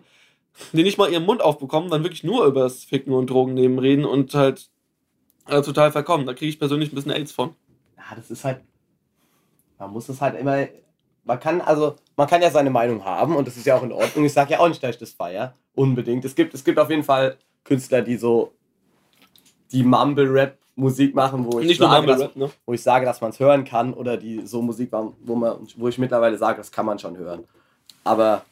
die 0.74 0.84
nicht 0.84 0.98
mal 0.98 1.12
ihren 1.12 1.26
Mund 1.26 1.42
aufbekommen, 1.42 1.90
dann 1.90 2.04
wirklich 2.04 2.24
nur 2.24 2.46
über 2.46 2.62
das 2.62 2.84
Ficken 2.84 3.14
und 3.14 3.30
Drogennehmen 3.30 3.80
reden 3.80 4.06
und 4.06 4.34
halt 4.34 4.70
äh, 5.48 5.62
total 5.62 5.92
verkommen. 5.92 6.26
Da 6.26 6.34
kriege 6.34 6.50
ich 6.50 6.60
persönlich 6.60 6.92
ein 6.92 6.96
bisschen 6.96 7.12
AIDS 7.12 7.32
von. 7.32 7.56
Ja, 7.98 8.16
das 8.16 8.32
ist 8.32 8.44
halt. 8.44 8.62
Man 9.80 9.92
muss 9.92 10.10
es 10.10 10.22
halt 10.22 10.40
immer. 10.40 10.68
Man 11.24 11.40
kann, 11.40 11.62
also, 11.62 11.96
man 12.16 12.28
kann 12.28 12.42
ja 12.42 12.50
seine 12.50 12.70
Meinung 12.70 13.04
haben 13.04 13.36
und 13.36 13.48
das 13.48 13.58
ist 13.58 13.66
ja 13.66 13.76
auch 13.76 13.84
in 13.84 13.92
Ordnung. 13.92 14.26
Ich 14.26 14.34
sage 14.34 14.54
ja 14.54 14.60
auch 14.60 14.70
nicht, 14.70 14.82
dass 14.82 14.92
ich 14.92 14.98
das 14.98 15.12
feier. 15.12 15.56
Unbedingt. 15.76 16.24
Es 16.26 16.36
gibt, 16.36 16.54
es 16.54 16.64
gibt 16.64 16.80
auf 16.80 16.90
jeden 16.90 17.04
Fall 17.04 17.38
Künstler, 17.64 18.02
die 18.02 18.16
so 18.16 18.54
die 19.72 19.84
Mumble-Rap-Musik 19.84 21.14
machen, 21.14 21.46
wo 21.46 21.60
ich 21.60 21.78
sage, 21.78 21.96
Mumble 21.96 22.14
dass, 22.14 22.22
Rap, 22.22 22.36
ne? 22.38 22.50
wo 22.66 22.74
ich 22.74 22.82
sage, 22.82 23.06
dass 23.06 23.20
man 23.20 23.32
es 23.32 23.40
hören 23.40 23.66
kann, 23.66 23.94
oder 23.94 24.16
die 24.16 24.48
so 24.48 24.62
Musik 24.62 24.92
machen, 24.92 25.14
wo 25.20 25.36
man, 25.36 25.68
wo 25.76 25.90
ich 25.90 25.98
mittlerweile 25.98 26.38
sage, 26.38 26.58
das 26.58 26.72
kann 26.72 26.86
man 26.86 26.98
schon 26.98 27.18
hören. 27.18 27.44
Aber 28.06 28.44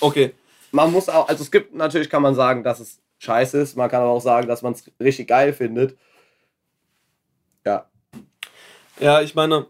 Okay. 0.00 0.34
Man 0.72 0.92
muss 0.92 1.08
auch, 1.08 1.28
also 1.28 1.42
es 1.42 1.50
gibt 1.50 1.74
natürlich 1.74 2.10
kann 2.10 2.22
man 2.22 2.34
sagen, 2.34 2.62
dass 2.62 2.80
es 2.80 3.00
scheiße 3.18 3.58
ist, 3.60 3.76
man 3.76 3.90
kann 3.90 4.02
aber 4.02 4.10
auch 4.10 4.20
sagen, 4.20 4.46
dass 4.48 4.62
man 4.62 4.72
es 4.74 4.84
richtig 5.00 5.28
geil 5.28 5.52
findet. 5.52 5.96
Ja, 7.66 7.86
Ja, 9.00 9.20
ich 9.20 9.34
meine, 9.34 9.66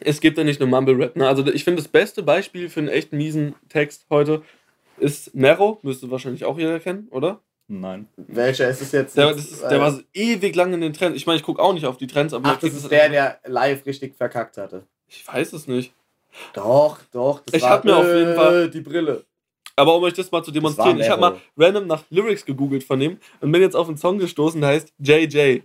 es 0.00 0.20
gibt 0.20 0.38
ja 0.38 0.44
nicht 0.44 0.60
nur 0.60 0.68
Mumble 0.68 0.96
Rap. 0.96 1.16
Ne? 1.16 1.26
Also 1.28 1.46
ich 1.46 1.64
finde, 1.64 1.82
das 1.82 1.88
beste 1.88 2.22
Beispiel 2.22 2.68
für 2.68 2.80
einen 2.80 2.88
echt 2.88 3.12
miesen 3.12 3.54
Text 3.68 4.06
heute 4.10 4.42
ist 4.98 5.34
Nero. 5.34 5.78
Müsste 5.82 6.10
wahrscheinlich 6.10 6.44
auch 6.44 6.58
jeder 6.58 6.80
kennen, 6.80 7.08
oder? 7.10 7.40
Nein. 7.68 8.08
welcher 8.16 8.68
ist 8.68 8.82
es 8.82 8.90
jetzt? 8.92 9.16
Der, 9.16 9.28
das 9.32 9.44
ist, 9.48 9.62
der 9.62 9.72
Äh, 9.72 9.80
war 9.80 9.92
so 9.92 10.00
ewig 10.12 10.56
lang 10.56 10.72
in 10.74 10.80
den 10.80 10.92
Trends. 10.92 11.16
Ich 11.16 11.26
meine, 11.26 11.36
ich 11.38 11.44
gucke 11.44 11.62
auch 11.62 11.72
nicht 11.72 11.86
auf 11.86 11.96
die 11.98 12.08
Trends, 12.08 12.34
aber 12.34 12.48
Ach, 12.50 12.58
das 12.58 12.70
ist 12.72 12.82
es- 12.84 12.88
der, 12.88 13.08
der 13.08 13.38
live 13.44 13.86
richtig 13.86 14.16
verkackt 14.16 14.56
hatte. 14.56 14.84
Ich 15.06 15.26
weiß 15.26 15.52
es 15.52 15.68
nicht. 15.68 15.94
Doch, 16.52 16.98
doch. 17.12 17.40
Das 17.46 17.54
Ich 17.54 17.62
hab 17.68 17.84
mir 17.84 17.96
auf 17.96 18.06
jeden 18.06 18.34
Fall- 18.34 18.70
die 18.70 18.80
Brille. 18.80 19.24
Aber 19.76 19.96
um 19.96 20.02
euch 20.02 20.14
das 20.14 20.30
mal 20.30 20.42
zu 20.42 20.50
demonstrieren, 20.50 21.00
ich 21.00 21.08
habe 21.08 21.20
mal 21.20 21.40
random 21.56 21.86
nach 21.86 22.04
Lyrics 22.10 22.44
gegoogelt 22.44 22.84
von 22.84 23.00
dem 23.00 23.18
und 23.40 23.52
bin 23.52 23.62
jetzt 23.62 23.76
auf 23.76 23.88
einen 23.88 23.96
Song 23.96 24.18
gestoßen, 24.18 24.60
der 24.60 24.70
heißt 24.70 24.92
JJ. 24.98 25.60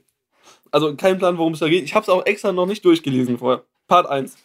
Also 0.71 0.95
kein 0.95 1.17
Plan, 1.17 1.37
worum 1.37 1.53
es 1.53 1.59
da 1.59 1.69
geht. 1.69 1.83
Ich 1.83 1.95
habe 1.95 2.03
es 2.03 2.09
auch 2.09 2.25
extra 2.25 2.51
noch 2.51 2.65
nicht 2.65 2.83
durchgelesen 2.85 3.37
vorher. 3.37 3.63
Part 3.87 4.07
1. 4.07 4.37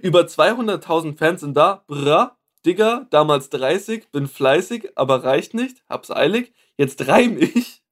Über 0.00 0.20
200.000 0.20 1.16
Fans 1.16 1.40
sind 1.40 1.56
da. 1.56 1.82
Bra, 1.86 2.36
Digga, 2.64 3.06
damals 3.10 3.50
30, 3.50 4.10
bin 4.10 4.26
fleißig, 4.26 4.90
aber 4.96 5.24
reicht 5.24 5.54
nicht, 5.54 5.82
hab's 5.88 6.10
eilig. 6.10 6.52
Jetzt 6.76 7.08
reim 7.08 7.36
ich. 7.38 7.82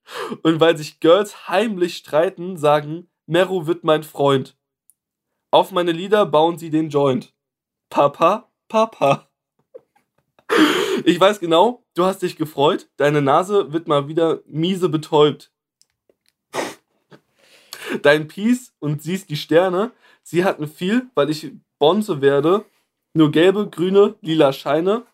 Und 0.42 0.60
weil 0.60 0.76
sich 0.76 1.00
Girls 1.00 1.48
heimlich 1.48 1.96
streiten, 1.96 2.56
sagen, 2.56 3.08
Meru 3.26 3.66
wird 3.66 3.82
mein 3.82 4.04
Freund. 4.04 4.56
Auf 5.50 5.72
meine 5.72 5.92
Lieder 5.92 6.26
bauen 6.26 6.58
sie 6.58 6.70
den 6.70 6.90
Joint. 6.90 7.32
Papa, 7.90 8.50
Papa. 8.68 9.25
Ich 11.08 11.20
weiß 11.20 11.38
genau, 11.38 11.84
du 11.94 12.04
hast 12.04 12.22
dich 12.22 12.34
gefreut. 12.36 12.88
Deine 12.96 13.22
Nase 13.22 13.72
wird 13.72 13.86
mal 13.86 14.08
wieder 14.08 14.40
miese 14.44 14.88
betäubt. 14.88 15.52
Dein 18.02 18.26
Peace 18.26 18.72
und 18.80 19.02
siehst 19.04 19.30
die 19.30 19.36
Sterne. 19.36 19.92
Sie 20.24 20.44
hatten 20.44 20.66
viel, 20.66 21.06
weil 21.14 21.30
ich 21.30 21.52
Bonze 21.78 22.20
werde. 22.20 22.64
Nur 23.14 23.30
gelbe, 23.30 23.70
grüne, 23.70 24.16
lila 24.20 24.52
Scheine. 24.52 25.06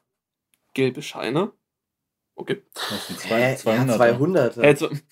Gelbe 0.73 1.03
Scheine? 1.03 1.53
Okay. 2.37 2.63
Das 2.73 3.07
sind 3.09 3.21
zwei, 3.21 3.41
Ja, 3.51 3.57
200. 3.57 4.55
200. 4.55 4.91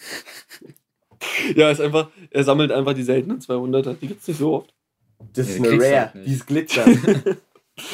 Ja, 1.54 1.70
ist 1.70 1.82
einfach, 1.82 2.08
er 2.30 2.44
sammelt 2.44 2.72
einfach 2.72 2.94
die 2.94 3.02
seltenen 3.02 3.40
200er. 3.40 3.92
Die 4.00 4.06
gibt's 4.08 4.26
nicht 4.26 4.38
so 4.38 4.54
oft. 4.54 4.74
Das 5.34 5.48
Ja, 5.48 5.54
ist 5.54 5.62
die 5.62 5.68
eine 5.68 5.82
Rare. 5.82 6.14
halt. 6.14 6.26
Die 6.26 6.32
ist 6.32 6.46
Glitzer. 6.46 6.86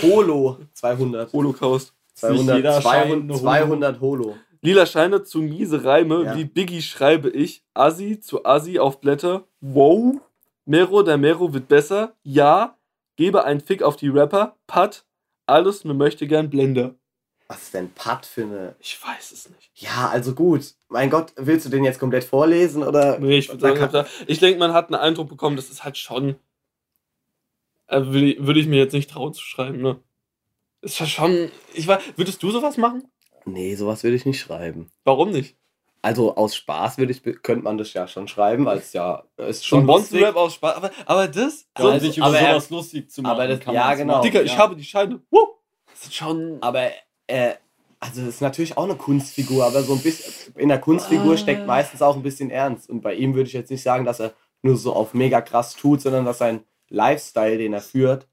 Holo 0.02 0.58
200. 0.74 1.32
Holocaust. 1.32 1.92
Ist 2.16 2.22
nicht 2.22 2.32
200, 2.46 2.56
jeder 2.56 2.80
Schein 2.82 3.08
200, 3.08 3.12
eine 3.12 3.30
Holo? 3.32 3.38
200 3.38 4.00
Holo. 4.00 4.36
Lila 4.62 4.86
Scheine 4.86 5.22
zu 5.22 5.38
miese 5.42 5.84
Reime, 5.84 6.24
Ja. 6.24 6.36
wie 6.36 6.44
Biggie 6.44 6.82
schreibe 6.82 7.28
ich. 7.30 7.62
Assi 7.74 8.20
zu 8.20 8.44
Assi 8.44 8.78
auf 8.78 9.00
Blätter. 9.00 9.44
Wow. 9.60 10.16
Mero, 10.64 11.02
der 11.02 11.18
Mero 11.18 11.52
wird 11.52 11.68
besser. 11.68 12.14
Ja. 12.22 12.76
Gebe 13.16 13.44
einen 13.44 13.60
Fick 13.60 13.82
auf 13.82 13.96
die 13.96 14.08
Rapper. 14.08 14.56
Pat. 14.66 15.04
Alles 15.46 15.84
nur 15.84 15.94
möchte 15.94 16.26
gern 16.26 16.50
Blender. 16.50 16.94
Was 17.48 17.62
ist 17.62 17.74
denn 17.74 17.92
Pat 17.92 18.26
für 18.26 18.42
eine. 18.42 18.74
Ich 18.80 18.98
weiß 19.00 19.30
es 19.30 19.48
nicht. 19.48 19.70
Ja, 19.76 20.08
also 20.08 20.34
gut. 20.34 20.74
Mein 20.88 21.10
Gott, 21.10 21.32
willst 21.36 21.64
du 21.66 21.70
den 21.70 21.84
jetzt 21.84 22.00
komplett 22.00 22.24
vorlesen 22.24 22.82
oder? 22.82 23.20
Nee, 23.20 23.38
ich 23.38 23.48
würde 23.48 23.60
sagen, 23.60 23.78
kann- 23.92 24.06
ich 24.26 24.40
denke, 24.40 24.58
man 24.58 24.72
hat 24.72 24.86
einen 24.86 25.00
Eindruck 25.00 25.28
bekommen, 25.28 25.54
das 25.54 25.70
ist 25.70 25.84
halt 25.84 25.96
schon. 25.96 26.34
Äh, 27.86 28.00
würde, 28.06 28.26
ich- 28.32 28.44
würde 28.44 28.58
ich 28.58 28.66
mir 28.66 28.78
jetzt 28.78 28.94
nicht 28.94 29.10
trauen 29.10 29.32
zu 29.32 29.42
schreiben, 29.42 29.80
ne? 29.80 30.00
Ist 30.86 31.00
ja 31.00 31.06
schon. 31.06 31.50
Ich 31.74 31.86
weiß, 31.88 32.00
würdest 32.16 32.42
du 32.42 32.50
sowas 32.50 32.76
machen? 32.76 33.04
Nee, 33.44 33.74
sowas 33.74 34.02
würde 34.04 34.16
ich 34.16 34.24
nicht 34.26 34.40
schreiben. 34.40 34.90
Warum 35.04 35.30
nicht? 35.30 35.56
Also 36.02 36.36
aus 36.36 36.54
Spaß 36.54 36.98
würde 36.98 37.10
ich, 37.12 37.22
könnte 37.42 37.64
man 37.64 37.78
das 37.78 37.92
ja 37.92 38.06
schon 38.06 38.28
schreiben, 38.28 38.64
weil 38.64 38.78
es 38.78 38.92
ja 38.92 39.24
ist 39.36 39.66
Schon 39.66 39.84
lustig. 39.86 40.20
Bonzen-Rap 40.20 40.36
aus 40.36 40.54
Spaß. 40.54 40.76
Aber, 40.76 40.90
aber 41.06 41.26
das? 41.28 41.66
Ja, 41.76 41.82
So, 41.84 41.90
um 41.90 41.98
sich 42.00 42.16
über 42.18 42.26
aber 42.26 42.38
er- 42.38 42.50
sowas 42.60 42.70
lustig 42.70 43.10
zu 43.10 43.22
machen. 43.22 43.32
aber 43.32 43.48
das- 43.48 43.60
kann 43.60 43.74
ja, 43.74 43.92
genau. 43.94 44.14
machen, 44.18 44.22
Dicker, 44.22 44.44
ich 44.44 44.52
ja. 44.52 44.58
habe 44.58 44.76
die 44.76 44.84
Scheine. 44.84 45.20
Woo! 45.30 45.46
Das 45.90 46.04
ist 46.04 46.14
schon. 46.14 46.58
Aber 46.60 46.90
äh, 47.26 47.54
also 47.98 48.20
das 48.20 48.28
ist 48.34 48.40
natürlich 48.40 48.76
auch 48.76 48.84
eine 48.84 48.94
Kunstfigur, 48.94 49.64
aber 49.64 49.82
so 49.82 49.94
ein 49.94 50.02
bisschen 50.02 50.54
in 50.56 50.68
der 50.68 50.78
Kunstfigur 50.80 51.32
Ah. 51.34 51.36
steckt 51.36 51.66
meistens 51.66 52.02
auch 52.02 52.14
ein 52.14 52.22
bisschen 52.22 52.50
Ernst. 52.50 52.88
Und 52.88 53.00
bei 53.00 53.14
ihm 53.14 53.34
würde 53.34 53.48
ich 53.48 53.54
jetzt 53.54 53.70
nicht 53.70 53.82
sagen, 53.82 54.04
dass 54.04 54.20
er 54.20 54.32
nur 54.62 54.76
so 54.76 54.92
auf 54.92 55.12
mega 55.14 55.40
krass 55.40 55.74
tut, 55.74 56.00
sondern 56.02 56.24
dass 56.24 56.38
sein 56.38 56.62
Lifestyle, 56.88 57.58
den 57.58 57.72
er 57.72 57.80
führt, 57.80 58.28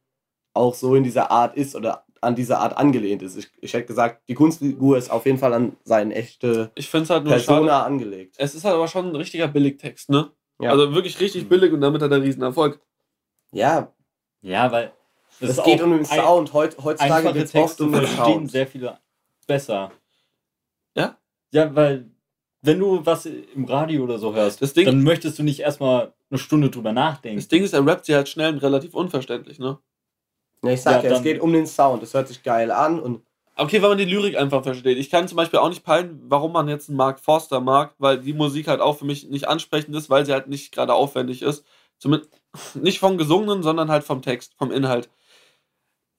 auch 0.54 0.76
so 0.76 0.94
in 0.94 1.04
dieser 1.04 1.32
Art 1.32 1.56
ist 1.56 1.76
oder 1.76 2.06
an 2.24 2.36
diese 2.36 2.58
Art 2.58 2.78
angelehnt 2.78 3.22
ist. 3.22 3.38
Ich, 3.38 3.50
ich 3.62 3.74
hätte 3.74 3.86
gesagt, 3.86 4.22
die 4.28 4.34
Kunstfigur 4.34 4.98
ist 4.98 5.12
auf 5.12 5.26
jeden 5.26 5.38
Fall 5.38 5.54
an 5.54 5.76
seine 5.84 6.16
echte 6.16 6.72
Ich 6.76 6.90
finde 6.90 7.04
es 7.06 7.10
halt 7.10 7.24
nur 7.24 7.34
schade. 7.34 7.46
Persona 7.46 7.84
angelegt. 7.84 8.36
Es 8.38 8.56
ist 8.56 8.64
halt 8.66 8.76
aber 8.76 8.88
schon 8.88 9.10
ein 9.10 9.16
richtiger 9.16 9.48
Billigtext, 9.48 10.10
ne? 10.10 10.32
Ja. 10.60 10.72
Also 10.72 10.94
wirklich 10.94 11.20
richtig 11.20 11.50
billig 11.50 11.72
und 11.74 11.82
damit 11.82 12.02
hat 12.02 12.12
er 12.12 12.22
riesen 12.22 12.42
Erfolg. 12.44 12.80
Ja, 13.52 13.92
Ja, 14.42 14.72
weil 14.72 14.92
es 15.40 15.50
ist 15.58 15.64
geht 15.64 15.82
auch 15.82 15.86
um 15.86 15.92
den 15.92 16.06
Sound. 16.06 16.54
Heut, 16.54 16.78
heutzutage 16.84 17.34
geht 17.34 17.46
es 17.46 17.56
oft 17.56 17.80
um 17.82 17.92
den 17.92 18.06
Sound. 18.08 18.52
sehr 18.52 18.68
viele 18.68 18.98
besser. 19.48 19.92
Ja? 20.96 21.18
Ja, 21.52 21.76
weil 21.76 22.10
wenn 22.62 22.80
du 22.80 23.06
was 23.06 23.26
im 23.26 23.66
Radio 23.66 24.04
oder 24.04 24.20
so 24.20 24.34
hörst, 24.34 24.62
Das 24.62 24.74
Ding- 24.74 24.86
dann 24.86 25.04
möchtest 25.04 25.38
du 25.40 25.44
nicht 25.44 25.60
erstmal 25.60 26.14
eine 26.30 26.38
Stunde 26.40 26.70
drüber 26.70 26.94
nachdenken. 26.94 27.38
Das 27.40 27.48
Ding 27.48 27.64
ist, 27.64 27.74
er 27.74 27.86
rappt 27.86 28.06
sie 28.06 28.16
halt 28.16 28.30
schnell 28.30 28.54
und 28.54 28.60
relativ 28.60 28.94
unverständlich, 28.94 29.60
ne? 29.60 29.80
Ja, 30.64 30.72
ich 30.72 30.82
sag 30.82 31.04
Ja, 31.04 31.10
ja, 31.10 31.16
es 31.18 31.24
geht 31.24 31.42
um 31.42 31.54
den 31.54 31.68
Sound. 31.68 32.02
Es 32.04 32.14
hört 32.14 32.28
sich 32.28 32.42
geil 32.44 32.72
an 32.72 33.00
und 33.00 33.22
Okay, 33.56 33.82
weil 33.84 33.90
man 33.90 33.98
die 34.00 34.06
Lyrik 34.06 34.36
einfach 34.36 34.64
versteht. 34.64 34.98
Ich 34.98 35.12
kann 35.12 35.28
zum 35.28 35.36
Beispiel 35.36 35.60
auch 35.60 35.70
nicht 35.70 35.84
peilen, 35.84 36.20
warum 36.28 36.54
man 36.54 36.68
jetzt 36.68 36.90
einen 36.90 36.98
Mark 36.98 37.20
Forster 37.20 37.60
mag, 37.60 37.94
weil 38.00 38.18
die 38.18 38.34
Musik 38.34 38.68
halt 38.68 38.82
auch 38.82 38.98
für 38.98 39.06
mich 39.06 39.30
nicht 39.30 39.48
ansprechend 39.48 39.96
ist, 39.96 40.10
weil 40.10 40.26
sie 40.26 40.34
halt 40.34 40.48
nicht 40.48 40.72
gerade 40.72 40.94
aufwendig 40.96 41.44
ist. 41.44 41.64
Zumindest 42.00 42.32
nicht 42.74 43.00
vom 43.00 43.18
Gesungenen, 43.18 43.62
sondern 43.62 43.92
halt 43.92 44.04
vom 44.04 44.24
Text, 44.24 44.54
vom 44.58 44.72
Inhalt. 44.72 45.08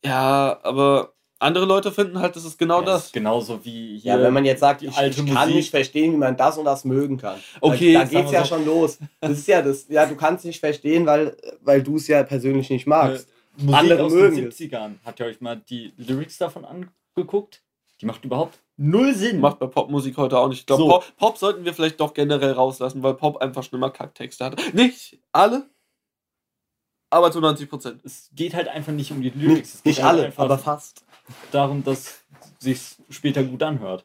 Ja, 0.04 0.60
aber 0.62 1.14
andere 1.40 1.64
Leute 1.64 1.90
finden 1.90 2.20
halt, 2.20 2.36
das 2.36 2.44
ist 2.44 2.56
genau 2.56 2.80
Ja, 2.80 2.86
das. 2.86 3.06
ist 3.06 3.12
genauso 3.12 3.64
wie 3.64 3.98
hier. 3.98 4.14
Ja, 4.14 4.22
wenn 4.22 4.32
man 4.32 4.44
jetzt 4.44 4.60
sagt, 4.60 4.82
ich, 4.82 4.96
alte 4.96 5.20
ich 5.20 5.26
kann 5.26 5.48
Musik. 5.48 5.54
nicht 5.56 5.70
verstehen, 5.70 6.12
wie 6.12 6.16
man 6.16 6.36
das 6.36 6.56
und 6.56 6.66
das 6.66 6.84
mögen 6.84 7.16
kann. 7.16 7.40
Okay, 7.60 7.94
da, 7.94 8.04
da 8.04 8.04
geht's 8.04 8.30
ja 8.30 8.44
so. 8.44 8.54
schon 8.54 8.64
los. 8.64 8.98
Das 9.20 9.32
ist 9.32 9.48
ja 9.48 9.60
das. 9.60 9.86
Ja, 9.88 10.06
du 10.06 10.14
kannst 10.14 10.44
nicht 10.44 10.60
verstehen, 10.60 11.04
weil, 11.04 11.36
weil 11.62 11.82
du 11.82 11.96
es 11.96 12.06
ja 12.06 12.22
persönlich 12.22 12.70
nicht 12.70 12.86
magst. 12.86 13.28
Musik 13.56 13.74
Andere 13.74 14.04
aus 14.04 14.12
mögen 14.12 14.36
den 14.36 14.48
es. 14.48 14.58
70ern. 14.58 14.94
Habt 15.04 15.20
ihr 15.20 15.26
euch 15.26 15.40
mal 15.40 15.56
die 15.56 15.92
Lyrics 15.96 16.38
davon 16.38 16.64
angeguckt? 16.64 17.62
Die 18.00 18.06
macht 18.06 18.24
überhaupt 18.24 18.60
null 18.76 19.14
Sinn. 19.14 19.40
Macht 19.40 19.60
bei 19.60 19.66
Popmusik 19.68 20.16
heute 20.16 20.38
auch 20.38 20.48
nicht. 20.48 20.60
Ich 20.60 20.66
glaube, 20.66 20.82
So. 20.82 20.88
Pop, 20.88 21.16
Pop 21.16 21.38
sollten 21.38 21.64
wir 21.64 21.72
vielleicht 21.74 22.00
doch 22.00 22.12
generell 22.12 22.52
rauslassen, 22.52 23.02
weil 23.02 23.14
Pop 23.14 23.36
einfach 23.38 23.62
schon 23.62 23.78
immer 23.78 23.90
Kacktexte 23.90 24.44
hat. 24.44 24.74
Nicht 24.74 25.20
alle, 25.32 25.70
aber 27.10 27.30
zu 27.30 27.40
90 27.40 27.70
Prozent. 27.70 28.04
es 28.04 28.30
geht 28.34 28.54
halt 28.54 28.66
einfach 28.68 28.92
nicht 28.92 29.12
um 29.12 29.22
die 29.22 29.30
Lyrics. 29.30 29.74
es 29.74 29.84
Nicht, 29.84 29.98
nicht 29.98 30.02
halt 30.02 30.18
alle, 30.20 30.32
aber 30.36 30.58
fast. 30.58 31.04
darum, 31.52 31.84
dass 31.84 32.24
sich 32.58 32.96
später 33.10 33.44
gut 33.44 33.62
anhört. 33.62 34.04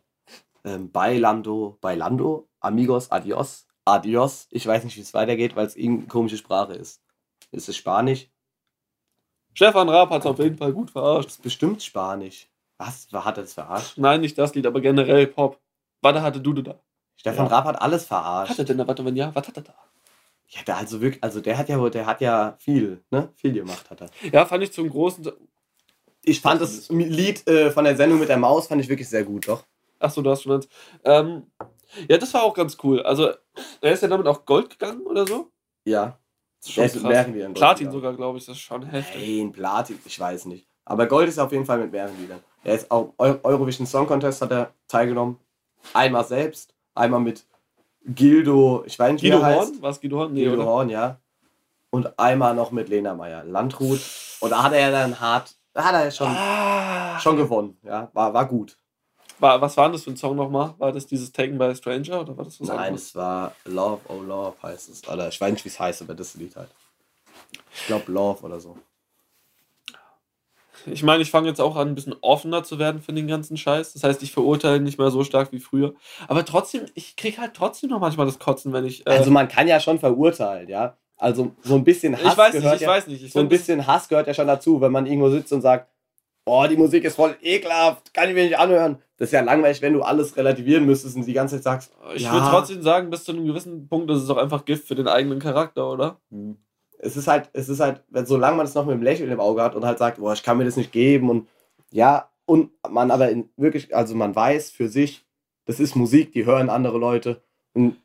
Ähm, 0.63 0.91
Bailando, 0.91 1.77
Bailando, 1.81 2.47
Amigos, 2.59 3.09
Adios, 3.09 3.65
Adios. 3.85 4.47
Ich 4.51 4.67
weiß 4.67 4.83
nicht, 4.83 4.95
wie 4.97 5.01
es 5.01 5.13
weitergeht, 5.15 5.55
weil 5.55 5.65
es 5.65 5.75
irgendeine 5.75 6.07
komische 6.09 6.38
Sprache 6.38 6.73
ist. 6.73 7.01
Ist 7.51 7.67
es 7.69 7.75
Spanisch? 7.77 8.29
Stefan 9.53 9.89
Raab 9.89 10.09
hat 10.12 10.21
es 10.21 10.27
auf 10.27 10.39
jeden 10.39 10.57
Fall 10.57 10.73
gut 10.73 10.91
verarscht. 10.91 11.27
Das 11.27 11.35
ist 11.35 11.43
bestimmt 11.43 11.83
Spanisch. 11.83 12.47
Was? 12.77 13.07
Hat 13.12 13.38
das 13.38 13.53
verarscht? 13.53 13.97
Nein, 13.97 14.21
nicht 14.21 14.38
das 14.38 14.55
Lied, 14.55 14.65
aber 14.65 14.79
generell 14.81 15.27
Pop. 15.27 15.59
Warte, 16.01 16.21
hatte 16.21 16.39
Dude 16.39 16.63
da? 16.63 16.79
Stefan 17.17 17.47
Ja. 17.47 17.52
Raab 17.52 17.65
hat 17.65 17.81
alles 17.81 18.06
verarscht. 18.06 18.52
Hat 18.52 18.60
er 18.60 18.65
denn 18.65 18.77
da? 18.77 18.87
Warte, 18.87 19.04
wenn 19.04 19.15
ja, 19.15 19.33
was 19.35 19.47
hat 19.47 19.58
er 19.58 19.63
da? 19.63 19.75
Ja, 20.47 20.62
der 20.65 20.77
also 20.77 21.02
wirklich, 21.02 21.23
also 21.23 21.41
der 21.41 21.58
hat 21.58 21.69
ja, 21.69 21.89
der 21.89 22.06
hat 22.06 22.21
ja 22.21 22.56
viel, 22.60 23.04
ne? 23.12 23.29
Viel 23.35 23.54
gemacht 23.54 23.89
hat 23.89 24.02
er. 24.02 24.10
Ja, 24.31 24.45
fand 24.45 24.63
ich 24.63 24.71
zum 24.71 24.89
großen. 24.89 25.29
Ich 26.23 26.41
fand 26.41 26.62
das 26.62 26.89
Lied 26.89 27.47
äh, 27.47 27.71
von 27.71 27.83
der 27.83 27.95
Sendung 27.95 28.19
mit 28.19 28.29
der 28.29 28.37
Maus 28.37 28.67
fand 28.67 28.81
ich 28.81 28.89
wirklich 28.89 29.10
sehr 29.10 29.23
gut, 29.23 29.47
doch. 29.47 29.63
Achso, 30.00 30.21
du 30.21 30.29
hast 30.29 30.43
schon 30.43 30.54
eins. 30.54 30.67
Ähm, 31.04 31.43
ja, 32.08 32.17
das 32.17 32.33
war 32.33 32.43
auch 32.43 32.54
ganz 32.54 32.77
cool. 32.83 33.02
Also, 33.04 33.29
er 33.81 33.91
ist 33.91 34.02
ja 34.02 34.08
damit 34.08 34.27
auch 34.27 34.45
Gold 34.45 34.69
gegangen 34.69 35.02
oder 35.02 35.27
so. 35.27 35.52
Ja. 35.85 36.17
Das 36.75 36.95
mehreren 36.95 37.33
Liedern 37.33 37.53
Gold 37.53 37.57
Platin 37.57 37.91
sogar, 37.91 38.13
glaube 38.13 38.37
ich. 38.37 38.45
Das 38.45 38.55
ist 38.57 38.62
schon 38.62 38.83
heftig. 38.83 39.21
Nein, 39.27 39.51
Platin, 39.51 39.99
ich 40.05 40.19
weiß 40.19 40.45
nicht. 40.45 40.67
Aber 40.85 41.05
Gold 41.07 41.29
ist 41.29 41.39
auf 41.39 41.51
jeden 41.51 41.65
Fall 41.65 41.77
mit 41.79 41.91
mehreren 41.91 42.19
Liedern. 42.19 42.39
Er 42.63 42.75
ist 42.75 42.89
auch 42.91 43.13
Eu- 43.17 43.37
Eurovision 43.43 43.85
Song 43.87 44.07
Contest 44.07 44.41
hat 44.41 44.51
er 44.51 44.71
teilgenommen. 44.87 45.37
Einmal 45.93 46.25
selbst, 46.25 46.73
einmal 46.95 47.21
mit 47.21 47.45
Gildo, 48.05 48.83
ich 48.85 48.97
weiß 48.97 49.13
nicht, 49.13 49.21
wie 49.23 49.29
Guido 49.29 49.41
er 49.41 49.45
heißt. 49.45 49.71
Horn? 49.73 49.81
War 49.81 49.89
es 49.91 50.01
Guido 50.01 50.17
Horn? 50.19 50.33
Nee, 50.33 50.43
Guido 50.45 50.55
oder? 50.62 50.65
Horn, 50.65 50.89
ja. 50.89 51.17
Und 51.91 52.17
einmal 52.19 52.53
noch 52.55 52.71
mit 52.71 52.89
Lena 52.89 53.13
Meyer. 53.13 53.43
Landrut. 53.43 53.99
Und 54.41 54.49
da 54.51 54.63
hat 54.63 54.73
er 54.73 54.91
dann 54.91 55.19
hart, 55.19 55.55
da 55.73 55.83
hat 55.85 55.95
er 55.95 56.12
schon, 56.12 56.27
Ah, 56.27 57.19
schon 57.19 57.37
gewonnen. 57.37 57.77
Ja, 57.83 58.10
war, 58.13 58.33
war 58.33 58.47
gut. 58.47 58.77
War, 59.40 59.62
was 59.62 59.77
war 59.77 59.92
das 59.92 60.04
für 60.04 60.12
ein 60.12 60.17
Song 60.17 60.35
nochmal? 60.35 60.73
War 60.77 60.92
das 60.92 61.06
dieses 61.08 61.31
Taken 61.31 61.58
by 61.58 61.65
a 61.65 61.75
Stranger 61.75 62.21
oder 62.21 62.37
war 62.37 62.46
das 62.46 62.60
was 62.60 62.67
Nein, 62.67 62.77
anderes? 62.77 63.04
es 63.04 63.15
war 63.15 63.54
Love, 63.65 64.02
oh 64.10 64.21
Love 64.21 64.56
heißt 64.62 64.90
es. 64.90 65.08
Oder 65.08 65.29
ich 65.29 65.40
weiß 65.40 65.52
nicht, 65.54 65.63
wie 65.65 65.69
es 65.69 65.79
heißt, 65.79 66.02
aber 66.02 66.13
das 66.13 66.35
Lied 66.35 66.56
halt. 66.56 66.69
Ich 67.73 67.87
glaube 67.87 68.12
Love 68.12 68.44
oder 68.44 68.60
so. 68.60 68.77
Ich 70.85 71.04
meine, 71.04 71.21
ich 71.21 71.31
fange 71.31 71.48
jetzt 71.48 71.60
auch 71.60 71.75
an, 71.75 71.90
ein 71.90 71.96
bisschen 71.96 72.15
offener 72.21 72.63
zu 72.63 72.79
werden 72.79 73.02
für 73.02 73.12
den 73.12 73.27
ganzen 73.27 73.58
Scheiß. 73.58 73.94
Das 73.94 74.04
heißt, 74.04 74.23
ich 74.23 74.31
verurteile 74.31 74.79
nicht 74.79 74.98
mehr 74.98 75.12
so 75.12 75.23
stark 75.23 75.52
wie 75.52 75.60
früher. 75.60 75.94
Aber 76.27 76.46
trotzdem, 76.46 76.85
ich 76.94 77.15
kriege 77.17 77.37
halt 77.37 77.54
trotzdem 77.54 77.90
noch 77.90 78.00
manchmal 78.00 78.25
das 78.25 78.40
Kotzen, 78.40 78.71
wenn 78.71 78.85
ich. 78.85 79.06
Äh, 79.06 79.12
Also 79.12 79.31
man 79.31 79.48
kann 79.48 79.67
ja 79.67 79.79
schon 79.79 80.00
verurteilen, 80.00 80.69
ja. 80.69 80.96
Also 81.17 81.52
so 81.63 81.75
ein 81.75 81.83
bisschen 81.83 82.15
Hass 82.15 82.31
ich 82.31 82.37
weiß 82.37 82.52
gehört 82.54 82.73
nicht, 82.73 82.75
ich 82.75 82.81
ja, 82.81 82.90
weiß 82.90 83.08
nicht. 83.08 83.23
Ich 83.23 83.33
so 83.33 83.40
ein 83.40 83.50
bisschen 83.50 83.85
Hass 83.85 84.08
gehört 84.08 84.27
ja 84.27 84.33
schon 84.33 84.48
dazu, 84.48 84.79
wenn 84.79 84.92
man 84.94 85.06
irgendwo 85.06 85.29
sitzt 85.29 85.52
und 85.52 85.62
sagt, 85.62 85.90
oh, 86.50 86.67
die 86.67 86.77
Musik 86.77 87.04
ist 87.04 87.15
voll 87.15 87.35
ekelhaft, 87.41 88.13
kann 88.13 88.29
ich 88.29 88.35
mir 88.35 88.43
nicht 88.43 88.58
anhören. 88.58 88.97
Das 89.17 89.29
ist 89.29 89.33
ja 89.33 89.41
langweilig, 89.41 89.81
wenn 89.81 89.93
du 89.93 90.02
alles 90.02 90.35
relativieren 90.37 90.85
müsstest 90.85 91.15
und 91.15 91.25
die 91.25 91.33
ganze 91.33 91.56
Zeit 91.56 91.63
sagst, 91.63 91.91
Ich 92.15 92.23
ja, 92.23 92.33
würde 92.33 92.47
trotzdem 92.50 92.81
sagen, 92.81 93.10
bis 93.10 93.23
zu 93.23 93.33
einem 93.33 93.45
gewissen 93.45 93.87
Punkt 93.87 94.10
ist 94.12 94.23
es 94.23 94.29
auch 94.29 94.37
einfach 94.37 94.65
Gift 94.65 94.87
für 94.87 94.95
den 94.95 95.08
eigenen 95.08 95.39
Charakter, 95.39 95.89
oder? 95.89 96.19
Hm. 96.31 96.58
es 97.00 97.17
ist 97.17 97.27
halt, 97.27 97.50
es 97.54 97.69
ist 97.69 97.79
halt, 97.79 98.04
wenn 98.10 98.25
solange 98.25 98.58
man 98.58 98.65
es 98.65 98.75
noch 98.75 98.85
mit 98.85 98.95
dem 98.95 99.04
Lächeln 99.04 99.31
im 99.31 99.39
Auge 99.39 99.62
hat 99.62 99.75
und 99.75 99.85
halt 99.85 99.97
sagt, 99.97 100.19
boah, 100.19 100.33
ich 100.33 100.43
kann 100.43 100.58
mir 100.58 100.65
das 100.65 100.77
nicht 100.77 100.91
geben 100.91 101.29
und 101.29 101.47
ja, 101.91 102.29
und 102.45 102.71
man 102.89 103.12
aber 103.12 103.29
in 103.29 103.50
wirklich, 103.58 103.95
also 103.95 104.15
man 104.15 104.35
weiß 104.35 104.71
für 104.71 104.87
sich, 104.87 105.25
das 105.65 105.79
ist 105.79 105.95
Musik, 105.95 106.31
die 106.31 106.45
hören 106.45 106.69
andere 106.69 106.97
Leute. 106.97 107.43
Und 107.73 107.97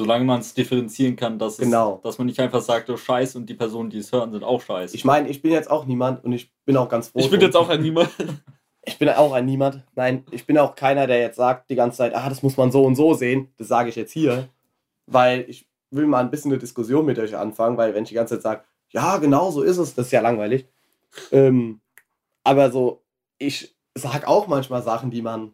Solange 0.00 0.24
man 0.24 0.40
es 0.40 0.54
differenzieren 0.54 1.14
kann, 1.14 1.38
dass, 1.38 1.58
Genau. 1.58 1.96
es, 1.96 2.02
dass 2.02 2.16
man 2.18 2.26
nicht 2.26 2.40
einfach 2.40 2.62
sagt, 2.62 2.88
oh 2.88 2.96
Scheiß 2.96 3.36
und 3.36 3.44
die 3.50 3.54
Personen, 3.54 3.90
die 3.90 3.98
es 3.98 4.10
hören, 4.10 4.32
sind 4.32 4.42
auch 4.42 4.62
Scheiße. 4.62 4.96
ich 4.96 5.04
meine, 5.04 5.28
ich 5.28 5.42
bin 5.42 5.52
jetzt 5.52 5.70
auch 5.70 5.84
niemand 5.84 6.24
und 6.24 6.32
ich 6.32 6.50
bin 6.64 6.74
auch 6.78 6.88
ganz 6.88 7.08
froh. 7.08 7.18
Ich 7.18 7.30
bin 7.30 7.40
jetzt 7.42 7.54
auch 7.56 7.68
ein 7.68 7.82
Niemand. 7.82 8.08
Ich 8.82 8.96
bin 8.98 9.10
auch 9.10 9.34
ein 9.34 9.44
Niemand. 9.44 9.84
Nein, 9.94 10.24
ich 10.30 10.46
bin 10.46 10.56
auch 10.56 10.74
keiner, 10.74 11.06
der 11.06 11.18
jetzt 11.20 11.36
sagt 11.36 11.68
die 11.68 11.74
ganze 11.74 11.98
Zeit, 11.98 12.14
ah, 12.14 12.30
das 12.30 12.42
muss 12.42 12.56
man 12.56 12.72
so 12.72 12.82
und 12.82 12.94
so 12.94 13.12
sehen. 13.12 13.52
Das 13.58 13.68
sage 13.68 13.90
ich 13.90 13.94
jetzt 13.94 14.10
hier, 14.10 14.48
weil 15.06 15.44
ich 15.48 15.68
will 15.90 16.06
mal 16.06 16.20
ein 16.20 16.30
bisschen 16.30 16.50
eine 16.50 16.58
Diskussion 16.58 17.04
mit 17.04 17.18
euch 17.18 17.36
anfangen, 17.36 17.76
weil 17.76 17.94
wenn 17.94 18.04
ich 18.04 18.08
die 18.08 18.14
ganze 18.14 18.36
Zeit 18.36 18.42
sage, 18.42 18.64
ja, 18.88 19.18
genau 19.18 19.50
so 19.50 19.60
ist 19.60 19.76
es, 19.76 19.94
das 19.94 20.06
ist 20.06 20.12
ja 20.12 20.22
langweilig. 20.22 20.66
Ähm, 21.30 21.82
aber 22.42 22.70
so, 22.70 23.02
ich 23.36 23.76
sage 23.94 24.26
auch 24.26 24.46
manchmal 24.46 24.82
Sachen, 24.82 25.10
die 25.10 25.20
man, 25.20 25.52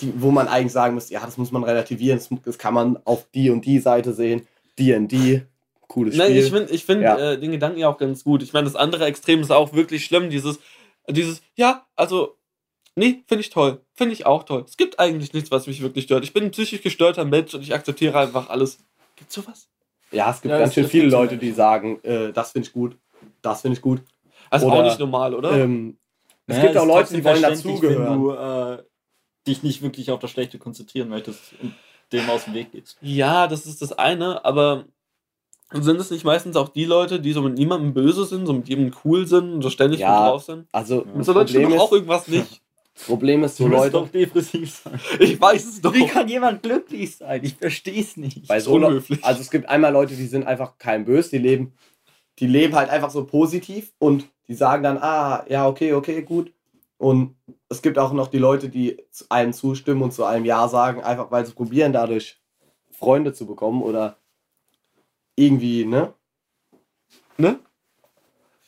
die, 0.00 0.12
wo 0.16 0.30
man 0.30 0.48
eigentlich 0.48 0.72
sagen 0.72 0.94
müsste, 0.94 1.14
ja, 1.14 1.20
das 1.24 1.36
muss 1.38 1.52
man 1.52 1.64
relativieren, 1.64 2.18
das, 2.18 2.28
das 2.44 2.58
kann 2.58 2.74
man 2.74 2.98
auf 3.04 3.26
die 3.34 3.50
und 3.50 3.64
die 3.64 3.78
Seite 3.78 4.12
sehen, 4.12 4.46
die 4.78 4.92
und 4.94 5.08
die, 5.08 5.42
cooles 5.88 6.16
Nein, 6.16 6.28
Spiel. 6.30 6.44
ich 6.44 6.50
finde 6.50 6.72
ich 6.72 6.84
find, 6.84 7.02
Ja. 7.02 7.18
äh, 7.32 7.38
den 7.38 7.50
Gedanken 7.52 7.78
ja 7.78 7.88
auch 7.88 7.98
ganz 7.98 8.24
gut. 8.24 8.42
Ich 8.42 8.52
meine, 8.52 8.64
das 8.64 8.76
andere 8.76 9.04
Extrem 9.06 9.40
ist 9.40 9.50
auch 9.52 9.72
wirklich 9.74 10.04
schlimm. 10.04 10.30
Dieses, 10.30 10.58
dieses, 11.10 11.42
ja, 11.54 11.84
also, 11.96 12.36
nee, 12.96 13.22
finde 13.26 13.42
ich 13.42 13.50
toll. 13.50 13.82
Finde 13.94 14.14
ich 14.14 14.24
auch 14.24 14.44
toll. 14.44 14.64
Es 14.66 14.76
gibt 14.78 14.98
eigentlich 14.98 15.34
nichts, 15.34 15.50
was 15.50 15.66
mich 15.66 15.82
wirklich 15.82 16.04
stört. 16.04 16.24
Ich 16.24 16.32
bin 16.32 16.44
ein 16.44 16.50
psychisch 16.50 16.80
gestörter 16.82 17.24
Mensch 17.26 17.52
und 17.54 17.60
ich 17.62 17.74
akzeptiere 17.74 18.18
einfach 18.18 18.48
alles. 18.48 18.78
Gibt's 19.16 19.34
sowas? 19.34 19.68
ja, 20.12 20.30
es 20.30 20.40
gibt 20.42 20.52
Ja, 20.52 20.58
ganz 20.58 20.68
es- 20.70 20.74
schön 20.74 20.84
es 20.84 20.90
viele 20.90 21.02
gibt 21.04 21.12
so 21.12 21.18
Leute, 21.18 21.36
die 21.38 21.52
sagen, 21.52 21.98
äh, 22.04 22.32
das 22.32 22.52
finde 22.52 22.68
ich 22.68 22.72
gut, 22.72 22.96
das 23.42 23.60
finde 23.62 23.76
ich 23.76 23.82
gut. 23.82 24.02
Also 24.50 24.66
Oder, 24.66 24.76
auch 24.76 24.82
nicht 24.84 24.98
normal, 24.98 25.34
oder? 25.34 25.52
Ähm, 25.52 25.96
es 26.46 26.56
Naja, 26.56 26.68
gibt 26.68 26.76
auch 26.78 26.86
Leute, 26.86 27.14
die 27.14 27.24
wollen 27.24 27.40
dazugehören. 27.42 28.04
Wenn 28.10 28.18
du 28.18 28.30
äh, 28.32 28.82
dich 29.46 29.62
nicht 29.62 29.82
wirklich 29.82 30.10
auf 30.10 30.20
das 30.20 30.30
Schlechte 30.30 30.58
konzentrieren 30.58 31.08
möchtest 31.08 31.40
und 31.62 31.74
dem 32.12 32.28
aus 32.30 32.44
dem 32.44 32.54
Weg 32.54 32.72
gehst. 32.72 32.96
Ja, 33.00 33.46
das 33.46 33.66
ist 33.66 33.82
das 33.82 33.92
eine, 33.92 34.44
aber 34.44 34.84
sind 35.72 35.98
es 35.98 36.10
nicht 36.10 36.24
meistens 36.24 36.56
auch 36.56 36.68
die 36.68 36.84
Leute, 36.84 37.18
die 37.20 37.32
so 37.32 37.40
mit 37.42 37.54
niemandem 37.54 37.94
böse 37.94 38.24
sind, 38.26 38.46
so 38.46 38.52
mit 38.52 38.68
jedem 38.68 38.92
cool 39.04 39.26
sind 39.26 39.52
und 39.54 39.62
so 39.62 39.70
ständig 39.70 40.00
Ja. 40.00 40.08
gut 40.24 40.32
drauf 40.34 40.42
sind? 40.44 40.66
Also. 40.72 41.06
Mit 41.14 41.24
so 41.24 41.32
Leuten 41.32 41.48
stimmt 41.48 41.72
auch 41.78 41.86
ist, 41.86 41.92
irgendwas 41.92 42.28
nicht. 42.28 42.60
das 42.94 43.04
Problem 43.06 43.42
ist, 43.44 43.56
so 43.56 43.64
Du 43.64 43.70
musst 43.70 43.84
Leute, 43.84 43.92
doch 43.92 44.08
depressiv 44.10 44.70
sein. 44.84 45.00
Ich 45.18 45.40
weiß 45.40 45.64
es 45.64 45.80
doch. 45.80 45.94
Wie 45.94 46.06
kann 46.06 46.28
jemand 46.28 46.62
glücklich 46.62 47.16
sein? 47.16 47.42
Ich 47.42 47.54
verstehe 47.54 48.00
es 48.02 48.18
nicht. 48.18 48.46
bei 48.48 48.60
so 48.60 48.72
unhöflich. 48.74 49.24
also 49.24 49.40
es 49.40 49.50
gibt 49.50 49.66
einmal 49.68 49.92
Leute, 49.92 50.14
die 50.14 50.26
sind 50.26 50.46
einfach 50.46 50.76
kein 50.76 51.06
böse, 51.06 51.30
die 51.30 51.38
leben, 51.38 51.72
die 52.38 52.46
leben 52.46 52.74
halt 52.74 52.90
einfach 52.90 53.10
so 53.10 53.24
positiv 53.24 53.92
und 53.98 54.26
die 54.48 54.54
sagen 54.54 54.82
dann, 54.82 54.98
ah, 54.98 55.44
ja, 55.48 55.66
okay, 55.66 55.94
okay, 55.94 56.20
gut. 56.22 56.52
Und 57.02 57.34
es 57.68 57.82
gibt 57.82 57.98
auch 57.98 58.12
noch 58.12 58.28
die 58.28 58.38
Leute, 58.38 58.68
die 58.68 58.96
zu 59.10 59.24
einem 59.28 59.52
zustimmen 59.52 60.02
und 60.02 60.12
zu 60.12 60.22
einem 60.22 60.44
Ja 60.44 60.68
sagen, 60.68 61.02
einfach 61.02 61.32
weil 61.32 61.44
sie 61.44 61.52
probieren, 61.52 61.92
dadurch 61.92 62.40
Freunde 62.92 63.32
zu 63.32 63.44
bekommen 63.44 63.82
oder 63.82 64.18
irgendwie, 65.34 65.84
ne? 65.84 66.14
Ne? 67.38 67.58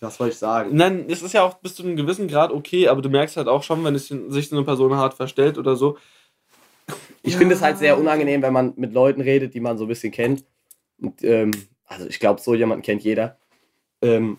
Was 0.01 0.17
soll 0.17 0.31
ich 0.31 0.37
sagen? 0.37 0.75
Nein, 0.75 1.07
es 1.09 1.23
ist 1.23 1.33
ja 1.33 1.45
auch 1.45 1.55
bis 1.59 1.77
zu 1.77 1.85
einem 1.85 1.95
gewissen 1.95 2.27
Grad 2.27 2.51
okay, 2.51 2.89
aber 2.89 3.03
du 3.03 3.09
merkst 3.09 3.37
halt 3.37 3.47
auch 3.47 3.63
schon, 3.63 3.85
wenn 3.85 3.95
es 3.95 4.09
sich 4.09 4.49
so 4.49 4.57
eine 4.57 4.65
Person 4.65 4.97
hart 4.97 5.15
verstellt 5.15 5.57
oder 5.57 5.77
so. 5.77 5.97
Ich 7.23 7.37
finde 7.37 7.55
es 7.55 7.63
halt 7.63 7.79
sehr 7.79 7.97
unangenehm, 7.97 8.43
wenn 8.43 8.53
man 8.53 8.73
mit 8.75 8.95
Leuten 8.95 9.21
redet, 9.21 9.55
die 9.55 9.61
man 9.61 9.79
so 9.79 9.85
ein 9.85 9.89
bisschen 9.89 10.11
kennt. 10.11 10.45
Und, 11.01 11.23
ähm, 11.23 11.53
also 11.85 12.09
ich 12.09 12.19
glaube, 12.19 12.41
so 12.41 12.57
jemanden 12.57 12.83
kennt 12.83 13.05
jeder. 13.05 13.39
Ähm, 14.03 14.39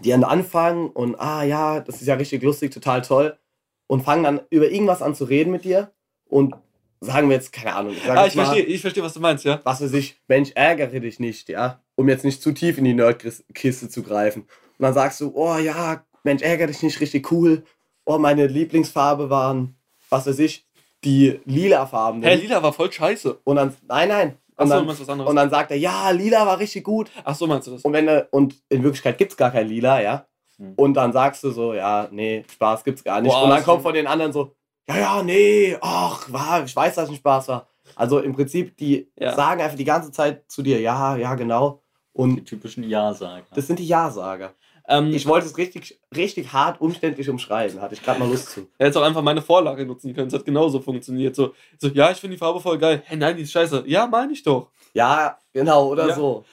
die 0.00 0.10
dann 0.10 0.24
anfangen 0.24 0.90
und, 0.90 1.18
ah 1.18 1.42
ja, 1.42 1.80
das 1.80 2.00
ist 2.00 2.06
ja 2.06 2.14
richtig 2.14 2.42
lustig, 2.42 2.72
total 2.72 3.02
toll. 3.02 3.38
Und 3.86 4.02
fangen 4.02 4.24
dann 4.24 4.40
über 4.50 4.68
irgendwas 4.68 5.00
an 5.02 5.14
zu 5.14 5.24
reden 5.24 5.52
mit 5.52 5.64
dir. 5.64 5.92
Und 6.28 6.54
sagen 7.00 7.28
wir 7.28 7.36
jetzt, 7.36 7.52
keine 7.52 7.74
Ahnung, 7.74 7.92
ich 7.92 8.10
Ah, 8.10 8.26
ich 8.26 8.34
mal, 8.34 8.46
verstehe, 8.46 8.64
ich 8.64 8.80
verstehe, 8.80 9.02
was 9.02 9.14
du 9.14 9.20
meinst, 9.20 9.44
ja. 9.44 9.60
was 9.64 9.78
für 9.78 9.88
sich, 9.88 10.20
Mensch, 10.28 10.50
ärgere 10.54 11.00
dich 11.00 11.20
nicht, 11.20 11.48
ja. 11.48 11.80
Um 11.94 12.08
jetzt 12.08 12.24
nicht 12.24 12.42
zu 12.42 12.52
tief 12.52 12.78
in 12.78 12.84
die 12.84 12.94
Nerdkiste 12.94 13.88
zu 13.88 14.02
greifen. 14.02 14.42
Und 14.42 14.82
dann 14.82 14.94
sagst 14.94 15.20
du, 15.20 15.32
oh 15.34 15.56
ja, 15.56 16.04
Mensch, 16.24 16.42
ärgere 16.42 16.66
dich 16.66 16.82
nicht, 16.82 17.00
richtig 17.00 17.30
cool. 17.30 17.62
Oh, 18.04 18.18
meine 18.18 18.46
Lieblingsfarbe 18.46 19.30
waren, 19.30 19.76
was 20.10 20.26
weiß 20.26 20.38
ich, 20.40 20.66
die 21.04 21.40
lila 21.44 21.86
Farben. 21.86 22.22
Herr 22.22 22.36
Lila 22.36 22.62
war 22.62 22.72
voll 22.72 22.92
scheiße. 22.92 23.38
Und 23.44 23.56
dann, 23.56 23.74
nein, 23.86 24.08
nein. 24.08 24.36
Und, 24.58 24.68
du 24.70 24.74
dann, 24.74 24.86
meinst 24.86 25.02
was 25.02 25.08
anderes. 25.08 25.28
und 25.30 25.36
dann 25.36 25.50
sagt 25.50 25.70
er, 25.70 25.76
ja, 25.76 26.10
lila 26.10 26.46
war 26.46 26.58
richtig 26.58 26.84
gut. 26.84 27.10
Ach 27.24 27.34
so 27.34 27.46
meinst 27.46 27.66
du 27.66 27.72
das? 27.72 27.82
Und, 27.82 27.92
wenn 27.92 28.08
er, 28.08 28.28
und 28.30 28.54
in 28.68 28.82
Wirklichkeit 28.82 29.18
gibt 29.18 29.32
es 29.32 29.36
gar 29.36 29.50
kein 29.50 29.68
lila, 29.68 30.00
ja. 30.00 30.26
Hm. 30.58 30.72
Und 30.76 30.94
dann 30.94 31.12
sagst 31.12 31.44
du 31.44 31.50
so, 31.50 31.74
ja, 31.74 32.08
nee, 32.10 32.44
Spaß 32.50 32.82
gibt's 32.84 33.04
gar 33.04 33.20
nicht. 33.20 33.32
Boah, 33.32 33.44
und 33.44 33.50
dann 33.50 33.62
kommt 33.62 33.82
von 33.82 33.92
den 33.94 34.06
anderen 34.06 34.32
so, 34.32 34.54
ja, 34.88 34.98
ja, 34.98 35.22
nee, 35.22 35.76
ach, 35.80 36.32
war, 36.32 36.64
ich 36.64 36.74
weiß, 36.74 36.94
dass 36.94 37.04
es 37.04 37.10
ein 37.10 37.16
Spaß 37.16 37.48
war. 37.48 37.66
Also 37.94 38.20
im 38.20 38.34
Prinzip, 38.34 38.76
die 38.78 39.10
Ja. 39.18 39.34
sagen 39.34 39.60
einfach 39.60 39.76
die 39.76 39.84
ganze 39.84 40.10
Zeit 40.10 40.44
zu 40.50 40.62
dir, 40.62 40.80
ja, 40.80 41.16
ja, 41.16 41.34
genau. 41.34 41.82
Die 42.14 42.20
Und 42.22 42.46
typischen 42.46 42.82
Ja-Sager. 42.84 43.44
das 43.54 43.66
sind 43.66 43.78
die 43.78 43.86
Ja-Sager. 43.86 44.54
Ähm, 44.88 45.12
Ich 45.12 45.26
wollte 45.26 45.46
es 45.46 45.56
richtig, 45.58 45.98
richtig 46.14 46.52
hart 46.52 46.80
umständlich 46.80 47.28
umschreiben, 47.28 47.80
hatte 47.80 47.94
ich 47.94 48.02
gerade 48.02 48.20
mal 48.20 48.28
Lust 48.28 48.50
zu. 48.50 48.68
Er 48.78 48.86
hätte 48.88 49.00
auch 49.00 49.04
einfach 49.04 49.22
meine 49.22 49.42
Vorlage 49.42 49.84
nutzen 49.84 50.14
können. 50.14 50.28
Es 50.28 50.34
hat 50.34 50.44
genauso 50.44 50.80
funktioniert. 50.80 51.34
So, 51.34 51.54
so 51.78 51.88
ja, 51.88 52.10
ich 52.10 52.18
finde 52.18 52.36
die 52.36 52.38
Farbe 52.38 52.60
voll 52.60 52.78
geil. 52.78 53.02
Hey, 53.06 53.16
nein, 53.16 53.36
die 53.36 53.42
ist 53.42 53.52
scheiße. 53.52 53.84
Ja, 53.86 54.06
meine 54.06 54.32
ich 54.32 54.42
doch. 54.42 54.70
Ja, 54.94 55.38
genau, 55.52 55.88
oder 55.88 56.08
Ja. 56.08 56.14
so. 56.14 56.44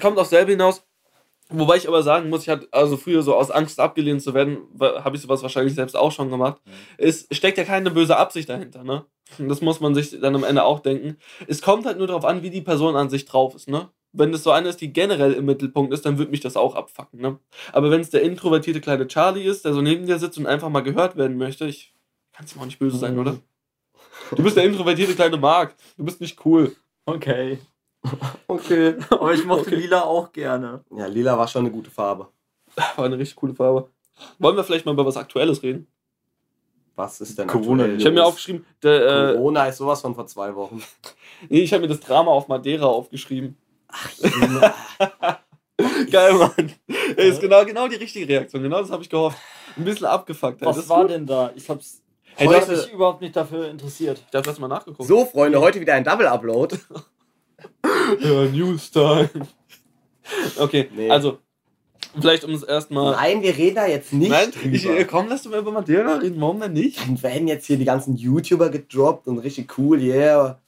Kommt 0.00 0.18
auf 0.18 0.26
selber 0.26 0.50
hinaus. 0.50 0.82
Wobei 1.54 1.76
ich 1.76 1.86
aber 1.86 2.02
sagen 2.02 2.30
muss, 2.30 2.42
ich 2.42 2.48
hatte 2.48 2.66
also 2.70 2.96
früher 2.96 3.22
so 3.22 3.34
aus 3.34 3.50
Angst 3.50 3.78
abgelehnt 3.78 4.22
zu 4.22 4.32
werden, 4.32 4.58
habe 4.80 5.16
ich 5.16 5.22
sowas 5.22 5.42
wahrscheinlich 5.42 5.74
selbst 5.74 5.94
auch 5.94 6.10
schon 6.10 6.30
gemacht. 6.30 6.60
Mhm. 6.64 6.70
Es 6.96 7.28
steckt 7.30 7.58
ja 7.58 7.64
keine 7.64 7.90
böse 7.90 8.16
Absicht 8.16 8.48
dahinter, 8.48 8.84
ne? 8.84 9.04
Das 9.38 9.60
muss 9.60 9.80
man 9.80 9.94
sich 9.94 10.18
dann 10.20 10.34
am 10.34 10.44
Ende 10.44 10.64
auch 10.64 10.80
denken. 10.80 11.18
Es 11.46 11.60
kommt 11.60 11.84
halt 11.84 11.98
nur 11.98 12.06
darauf 12.06 12.24
an, 12.24 12.42
wie 12.42 12.50
die 12.50 12.62
Person 12.62 12.96
an 12.96 13.10
sich 13.10 13.26
drauf 13.26 13.54
ist, 13.54 13.68
ne? 13.68 13.90
Wenn 14.14 14.34
es 14.34 14.42
so 14.42 14.50
eine 14.50 14.68
ist, 14.68 14.80
die 14.80 14.92
generell 14.92 15.32
im 15.32 15.46
Mittelpunkt 15.46 15.92
ist, 15.94 16.04
dann 16.04 16.18
wird 16.18 16.30
mich 16.30 16.40
das 16.40 16.56
auch 16.56 16.74
abfacken, 16.74 17.20
ne? 17.20 17.38
Aber 17.72 17.90
wenn 17.90 18.00
es 18.02 18.10
der 18.10 18.22
introvertierte 18.22 18.80
kleine 18.80 19.06
Charlie 19.06 19.42
ist, 19.44 19.64
der 19.64 19.72
so 19.72 19.80
neben 19.80 20.06
dir 20.06 20.18
sitzt 20.18 20.36
und 20.38 20.46
einfach 20.46 20.68
mal 20.68 20.82
gehört 20.82 21.16
werden 21.16 21.38
möchte, 21.38 21.64
ich 21.66 21.94
kann 22.32 22.44
es 22.44 22.54
ihm 22.54 22.60
auch 22.60 22.66
nicht 22.66 22.78
böse 22.78 22.98
sein, 22.98 23.18
oder? 23.18 23.38
Du 24.36 24.42
bist 24.42 24.56
der 24.56 24.64
introvertierte 24.64 25.14
kleine 25.14 25.36
Mark. 25.38 25.74
Du 25.96 26.04
bist 26.04 26.20
nicht 26.20 26.44
cool. 26.44 26.74
Okay. 27.06 27.58
Okay. 28.48 28.96
Aber 29.10 29.32
ich 29.32 29.44
mochte 29.44 29.66
Okay. 29.68 29.76
Lila 29.76 30.02
auch 30.02 30.32
gerne. 30.32 30.84
Ja, 30.96 31.06
lila 31.06 31.38
war 31.38 31.48
schon 31.48 31.60
eine 31.64 31.70
gute 31.70 31.90
Farbe. 31.90 32.28
War 32.96 33.04
eine 33.04 33.18
richtig 33.18 33.36
coole 33.36 33.54
Farbe. 33.54 33.90
Wollen 34.38 34.56
wir 34.56 34.64
vielleicht 34.64 34.86
mal 34.86 34.92
über 34.92 35.04
was 35.06 35.16
Aktuelles 35.16 35.62
reden? 35.62 35.86
Was 36.96 37.20
ist 37.20 37.38
denn 37.38 37.46
Corona- 37.48 37.82
aktuell 37.84 37.98
Ich 38.00 38.04
habe 38.06 38.14
mir 38.14 38.24
aufgeschrieben, 38.24 38.64
der, 38.82 39.30
äh, 39.30 39.34
Corona 39.34 39.66
ist 39.66 39.76
sowas 39.78 40.00
von 40.00 40.14
vor 40.14 40.26
zwei 40.26 40.54
Wochen. 40.54 40.82
nee, 41.48 41.60
ich 41.60 41.72
habe 41.72 41.82
mir 41.82 41.88
das 41.88 42.00
Drama 42.00 42.30
auf 42.30 42.48
Madeira 42.48 42.86
aufgeschrieben. 42.86 43.56
Junge. 44.22 44.72
Geil, 46.10 46.34
Mann. 46.34 46.72
Ey, 47.16 47.28
ist 47.30 47.40
genau, 47.40 47.64
genau 47.64 47.88
die 47.88 47.96
richtige 47.96 48.28
Reaktion. 48.28 48.62
Genau 48.62 48.80
das 48.80 48.90
habe 48.90 49.02
ich 49.02 49.10
gehofft. 49.10 49.38
Ein 49.76 49.84
bisschen 49.84 50.06
abgefuckt. 50.06 50.60
ey. 50.62 50.66
Das 50.68 50.76
Was 50.78 50.88
war 50.88 51.02
gut. 51.02 51.10
denn 51.10 51.26
da? 51.26 51.50
Ich 51.56 51.68
hab's 51.68 52.00
Hey, 52.34 52.46
Heute- 52.46 52.66
das, 52.70 52.86
mich 52.86 52.94
überhaupt 52.94 53.20
nicht 53.20 53.36
dafür 53.36 53.68
interessiert. 53.68 54.22
ich 54.26 54.34
habe 54.34 54.46
das 54.46 54.58
mal 54.58 54.68
nachgeguckt. 54.68 55.06
So, 55.06 55.26
Freunde, 55.26 55.60
heute 55.60 55.80
wieder 55.80 55.94
ein 55.94 56.04
Double-Upload. 56.04 56.78
Ja, 58.20 58.44
News-Time. 58.46 59.30
Okay, 60.58 60.88
Nee. 60.94 61.10
also, 61.10 61.38
vielleicht 62.20 62.44
um 62.44 62.52
es 62.52 62.62
erstmal. 62.62 63.12
Nein, 63.12 63.42
wir 63.42 63.56
reden 63.56 63.76
da 63.76 63.86
jetzt 63.86 64.12
nicht 64.12 64.30
Nein, 64.30 64.50
ich, 64.72 64.86
äh, 64.88 65.04
komm, 65.04 65.28
lass 65.28 65.42
du 65.42 65.50
mal 65.50 65.60
über 65.60 65.70
Madeira 65.72 66.16
reden. 66.16 66.40
Warum 66.40 66.60
denn 66.60 66.72
nicht? 66.72 67.00
Dann 67.00 67.22
werden 67.22 67.46
jetzt 67.48 67.66
hier 67.66 67.76
die 67.76 67.84
ganzen 67.84 68.16
YouTuber 68.16 68.70
gedroppt 68.70 69.28
und 69.28 69.38
richtig 69.38 69.76
cool, 69.78 70.00
yeah. 70.00 70.60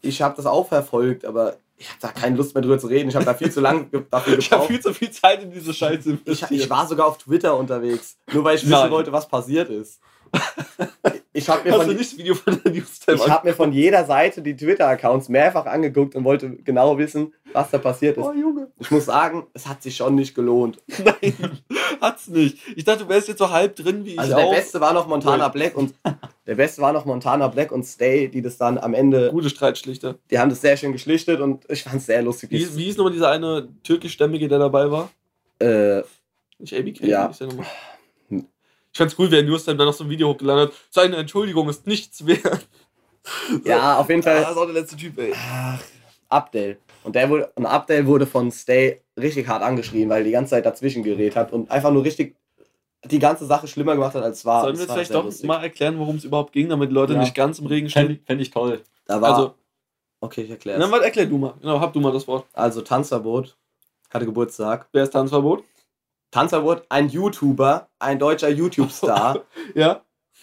Ich 0.00 0.22
habe 0.22 0.36
das 0.36 0.46
auch 0.46 0.68
verfolgt, 0.68 1.24
aber 1.24 1.56
ich 1.76 1.88
habe 1.88 1.98
da 2.00 2.08
keine 2.08 2.36
Lust 2.36 2.54
mehr 2.54 2.62
drüber 2.62 2.78
zu 2.78 2.86
reden. 2.86 3.08
Ich 3.08 3.14
habe 3.16 3.24
da 3.24 3.34
viel 3.34 3.50
zu 3.50 3.60
lange 3.60 3.86
ge- 3.86 4.02
dafür 4.10 4.38
Ich 4.38 4.50
habe 4.50 4.62
gebraucht. 4.62 4.68
viel 4.70 4.80
zu 4.80 4.94
viel 4.94 5.10
Zeit 5.10 5.42
in 5.42 5.50
diese 5.50 5.74
Scheiße 5.74 6.10
Ich, 6.10 6.18
investiert. 6.26 6.50
ich 6.52 6.70
war 6.70 6.86
sogar 6.86 7.06
auf 7.06 7.18
Twitter 7.18 7.56
unterwegs, 7.56 8.16
nur 8.32 8.44
weil 8.44 8.56
ich 8.56 8.62
wissen 8.62 8.70
Nein. 8.72 8.90
wollte, 8.90 9.12
was 9.12 9.28
passiert 9.28 9.70
ist. 9.70 10.00
ich 11.32 11.48
habe 11.48 11.68
mir 11.68 11.76
von 11.76 11.96
ich 11.98 13.28
habe 13.30 13.46
mir 13.48 13.54
von 13.54 13.72
jeder 13.72 14.04
Seite 14.04 14.42
die 14.42 14.56
Twitter-Accounts 14.56 15.28
mehrfach 15.28 15.66
angeguckt 15.66 16.16
und 16.16 16.24
wollte 16.24 16.50
genau 16.56 16.98
wissen, 16.98 17.32
was 17.52 17.70
da 17.70 17.78
passiert 17.78 18.16
ist. 18.16 18.24
Oh, 18.24 18.32
Junge. 18.32 18.68
Ich 18.80 18.90
muss 18.90 19.04
sagen, 19.04 19.46
es 19.54 19.68
hat 19.68 19.82
sich 19.82 19.96
schon 19.96 20.16
nicht 20.16 20.34
gelohnt. 20.34 20.82
Nein, 21.04 21.60
hat's 22.04 22.28
nicht. 22.28 22.58
Ich 22.76 22.84
dachte, 22.84 23.04
du 23.04 23.08
wärst 23.08 23.28
jetzt 23.28 23.38
so 23.38 23.50
halb 23.50 23.76
drin 23.76 24.04
wie 24.04 24.12
ich 24.12 24.18
Also 24.18 24.34
der 24.36 24.44
auch. 24.46 24.52
Beste 24.54 24.80
war 24.80 24.92
noch 24.92 25.06
Montana 25.06 25.46
Cool. 25.46 25.52
Black 25.52 25.76
und 25.76 25.94
der 26.46 26.54
Beste 26.54 26.80
war 26.82 26.92
noch 26.92 27.04
Montana 27.04 27.48
Black 27.48 27.72
und 27.72 27.84
Stay, 27.84 28.28
die 28.28 28.42
das 28.42 28.56
dann 28.58 28.78
am 28.78 28.94
Ende, 28.94 29.30
Gute 29.30 29.50
Streitschlichter. 29.50 30.16
die 30.30 30.38
haben 30.38 30.50
das 30.50 30.60
sehr 30.60 30.76
schön 30.76 30.92
geschlichtet 30.92 31.40
und 31.40 31.64
ich 31.68 31.82
fand 31.82 31.96
es 31.96 32.06
sehr 32.06 32.22
lustig. 32.22 32.50
Wie, 32.50 32.76
wie 32.76 32.84
hieß 32.84 32.96
nochmal 32.96 33.12
dieser 33.12 33.30
eine 33.30 33.68
türkischstämmige, 33.82 34.46
der 34.48 34.58
dabei 34.60 34.90
war? 34.90 35.10
äh, 35.60 36.02
Nicht 36.58 36.74
ABK? 36.74 37.00
Ja. 37.04 37.28
der 37.28 37.46
nochmal? 37.48 37.66
Ich 38.30 38.98
fand's 38.98 39.16
cool, 39.18 39.26
wie 39.26 39.34
der 39.36 39.42
Newstime 39.42 39.76
da 39.76 39.84
noch 39.84 39.92
so 39.92 40.04
ein 40.04 40.10
Video 40.10 40.28
hochgeladen 40.28 40.68
hat. 40.68 40.72
Seine 40.90 41.16
Entschuldigung 41.16 41.68
ist 41.68 41.84
nichts 41.86 42.24
wert. 42.26 42.64
ja, 43.64 43.98
auf 43.98 44.08
jeden 44.08 44.22
Fall. 44.22 44.40
das 44.40 44.52
ist 44.52 44.56
auch 44.56 44.66
der 44.66 44.74
letzte 44.74 44.96
Typ, 44.96 45.18
ey. 45.18 45.32
Ach, 45.34 45.80
Abdel. 46.28 46.78
Und 47.02 47.16
der 47.16 47.28
wurde, 47.28 47.50
und 47.56 47.66
Abdel 47.66 48.06
wurde 48.06 48.26
von 48.26 48.52
Stay 48.52 49.00
richtig 49.18 49.48
hart 49.48 49.62
angeschrien, 49.62 50.08
weil 50.08 50.18
er 50.18 50.24
die 50.24 50.30
ganze 50.32 50.50
Zeit 50.50 50.66
dazwischen 50.66 51.02
gerät 51.02 51.36
hat 51.36 51.52
und 51.52 51.70
einfach 51.70 51.90
nur 51.92 52.04
richtig 52.04 52.36
die 53.06 53.18
ganze 53.18 53.44
Sache 53.46 53.68
schlimmer 53.68 53.94
gemacht 53.94 54.14
hat, 54.14 54.22
als 54.22 54.38
es 54.38 54.44
war. 54.46 54.62
Sollen 54.62 54.78
wir 54.78 54.88
war 54.88 54.94
vielleicht 54.96 55.14
doch 55.14 55.24
lustig. 55.24 55.46
mal 55.46 55.62
erklären, 55.62 55.98
worum 55.98 56.16
es 56.16 56.24
überhaupt 56.24 56.52
ging, 56.52 56.68
damit 56.70 56.90
die 56.90 56.94
Leute 56.94 57.12
Ja. 57.12 57.18
nicht 57.20 57.34
ganz 57.34 57.58
im 57.58 57.66
Regen 57.66 57.90
Fände 57.90 58.14
stehen? 58.14 58.24
fänd 58.26 58.40
ich 58.40 58.50
toll. 58.50 58.80
Da 59.04 59.20
war, 59.20 59.30
Also, 59.34 59.54
okay, 60.20 60.42
ich 60.42 60.50
erkläre 60.50 60.78
na, 60.78 60.86
es. 60.86 60.90
warte, 60.90 61.04
erklär 61.04 61.26
du 61.26 61.36
mal. 61.36 61.54
Genau, 61.60 61.80
hab 61.80 61.92
du 61.92 62.00
mal 62.00 62.12
das 62.12 62.26
Wort. 62.26 62.46
Also 62.54 62.80
Tanzverbot 62.80 63.58
hatte 64.10 64.24
Geburtstag. 64.24 64.88
Wer 64.92 65.02
ist 65.04 65.10
Tanzverbot? 65.10 65.64
Tanzverbot, 66.30 66.84
ein 66.88 67.08
YouTuber, 67.10 67.88
ein 67.98 68.18
deutscher 68.18 68.48
YouTube-Star, 68.48 69.44
Ja. 69.74 70.00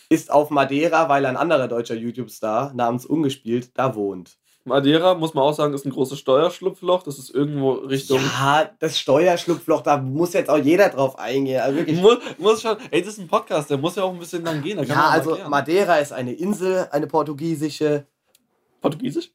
ist 0.10 0.32
auf 0.32 0.52
Madeira, 0.52 1.10
weil 1.10 1.26
ein 1.26 1.38
anderer 1.38 1.68
deutscher 1.68 1.96
YouTube-Star 1.96 2.74
namens 2.76 3.06
Ungespielt 3.08 3.72
da 3.78 3.96
wohnt. 3.96 4.38
Madeira, 4.64 5.16
muss 5.16 5.34
man 5.34 5.44
auch 5.44 5.54
sagen, 5.54 5.74
ist 5.74 5.86
ein 5.86 5.92
großes 5.92 6.20
Steuerschlupfloch. 6.20 7.04
Das 7.04 7.18
ist 7.18 7.30
irgendwo 7.30 7.72
Richtung. 7.72 8.20
Ja, 8.20 8.70
das 8.80 9.00
Steuerschlupfloch, 9.00 9.82
da 9.82 9.98
muss 9.98 10.34
jetzt 10.34 10.50
auch 10.50 10.58
jeder 10.58 10.90
drauf 10.90 11.18
eingehen. 11.18 11.62
Also 11.62 11.78
wirklich. 11.80 12.00
Muss, 12.00 12.18
muss 12.38 12.62
schon. 12.62 12.78
Ey, 12.92 13.02
das 13.02 13.14
ist 13.14 13.20
ein 13.20 13.28
Podcast, 13.28 13.70
der 13.70 13.78
muss 13.78 13.96
ja 13.96 14.04
auch 14.04 14.14
ein 14.14 14.20
bisschen 14.20 14.44
lang 14.44 14.62
gehen. 14.62 14.84
Ja, 14.84 15.10
also 15.10 15.32
erklären. 15.32 15.50
Madeira 15.50 15.98
ist 15.98 16.14
eine 16.14 16.34
Insel, 16.34 16.88
eine 16.92 17.08
portugiesische. 17.08 18.06
Portugiesisch? 18.82 19.32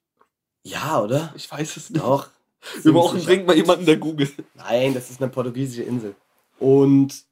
Ja, 0.63 1.01
oder? 1.01 1.33
Ich 1.37 1.51
weiß 1.51 1.77
es 1.77 1.91
nicht. 1.91 2.05
Doch. 2.05 2.29
Wir 2.83 2.93
brauchen 2.93 3.23
dringend 3.23 3.47
mal 3.47 3.57
jemanden, 3.57 3.87
der 3.87 3.97
googelt. 3.97 4.33
Nein, 4.55 4.95
das 4.95 5.11
ist 5.11 5.21
eine 5.21 5.31
portugiesische 5.31 5.83
Insel. 5.83 6.15
Und 6.59 7.25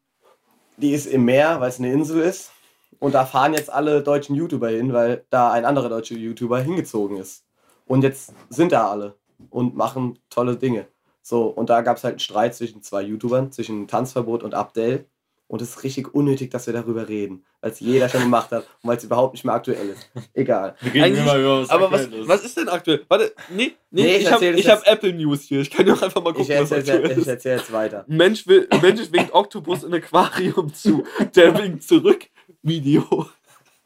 die 0.76 0.92
ist 0.92 1.06
im 1.06 1.24
Meer, 1.24 1.60
weil 1.60 1.68
es 1.68 1.78
eine 1.78 1.92
Insel 1.92 2.20
ist. 2.22 2.50
Und 2.98 3.14
da 3.14 3.26
fahren 3.26 3.54
jetzt 3.54 3.70
alle 3.70 4.02
deutschen 4.02 4.34
YouTuber 4.34 4.68
hin, 4.70 4.92
weil 4.92 5.24
da 5.30 5.52
ein 5.52 5.64
anderer 5.64 5.88
deutscher 5.88 6.14
YouTuber 6.14 6.60
hingezogen 6.60 7.18
ist. 7.18 7.43
Und 7.86 8.02
jetzt 8.02 8.32
sind 8.50 8.72
da 8.72 8.90
alle 8.90 9.14
und 9.50 9.76
machen 9.76 10.18
tolle 10.30 10.56
Dinge. 10.56 10.86
So, 11.22 11.44
und 11.46 11.70
da 11.70 11.80
gab 11.82 11.96
es 11.96 12.04
halt 12.04 12.14
einen 12.14 12.18
Streit 12.20 12.54
zwischen 12.54 12.82
zwei 12.82 13.02
YouTubern, 13.02 13.50
zwischen 13.52 13.88
Tanzverbot 13.88 14.42
und 14.42 14.54
Abdel. 14.54 15.06
Und 15.46 15.60
es 15.60 15.70
ist 15.70 15.84
richtig 15.84 16.14
unnötig, 16.14 16.50
dass 16.50 16.66
wir 16.66 16.72
darüber 16.72 17.06
reden, 17.06 17.44
weil 17.60 17.70
es 17.70 17.78
jeder 17.78 18.08
schon 18.08 18.22
gemacht 18.22 18.50
hat 18.50 18.64
und 18.82 18.88
weil 18.88 18.96
es 18.96 19.04
überhaupt 19.04 19.34
nicht 19.34 19.44
mehr 19.44 19.54
aktuell 19.54 19.90
ist. 19.90 20.10
Egal. 20.32 20.74
Wir 20.80 20.94
reden 20.94 21.04
Eigentlich- 21.04 21.20
immer 21.22 21.36
über 21.38 21.60
was 21.62 21.70
Aber 21.70 21.92
was, 21.92 22.02
Aktuelles. 22.04 22.28
was 22.28 22.44
ist 22.44 22.56
denn 22.56 22.68
aktuell? 22.70 23.04
Warte, 23.08 23.34
nee, 23.50 23.72
nee, 23.90 24.02
Nee, 24.02 24.16
ich 24.16 24.22
ich, 24.22 24.32
habe 24.32 24.46
erzähl 24.46 24.70
hab. 24.72 24.86
Apple 24.86 25.12
News 25.12 25.42
hier. 25.42 25.60
Ich 25.60 25.70
kann 25.70 25.88
auch 25.90 26.00
einfach 26.00 26.22
mal 26.24 26.30
Ich 26.30 26.36
gucken, 26.38 26.56
was 26.62 26.70
erzähle 26.72 26.96
aktuell 26.98 27.10
ich 27.12 27.18
ist. 27.18 27.26
erzähl 27.26 27.56
jetzt 27.58 27.72
weiter. 27.72 28.04
Mensch, 28.08 28.46
will, 28.46 28.66
ein 28.70 28.80
Mensch 28.80 29.12
winkt 29.12 29.34
Oktopus 29.34 29.84
in 29.84 29.92
Aquarium 29.94 30.72
zu. 30.72 31.04
Der 31.36 31.56
winkt 31.58 31.82
zurück. 31.84 32.26
Video. 32.62 33.26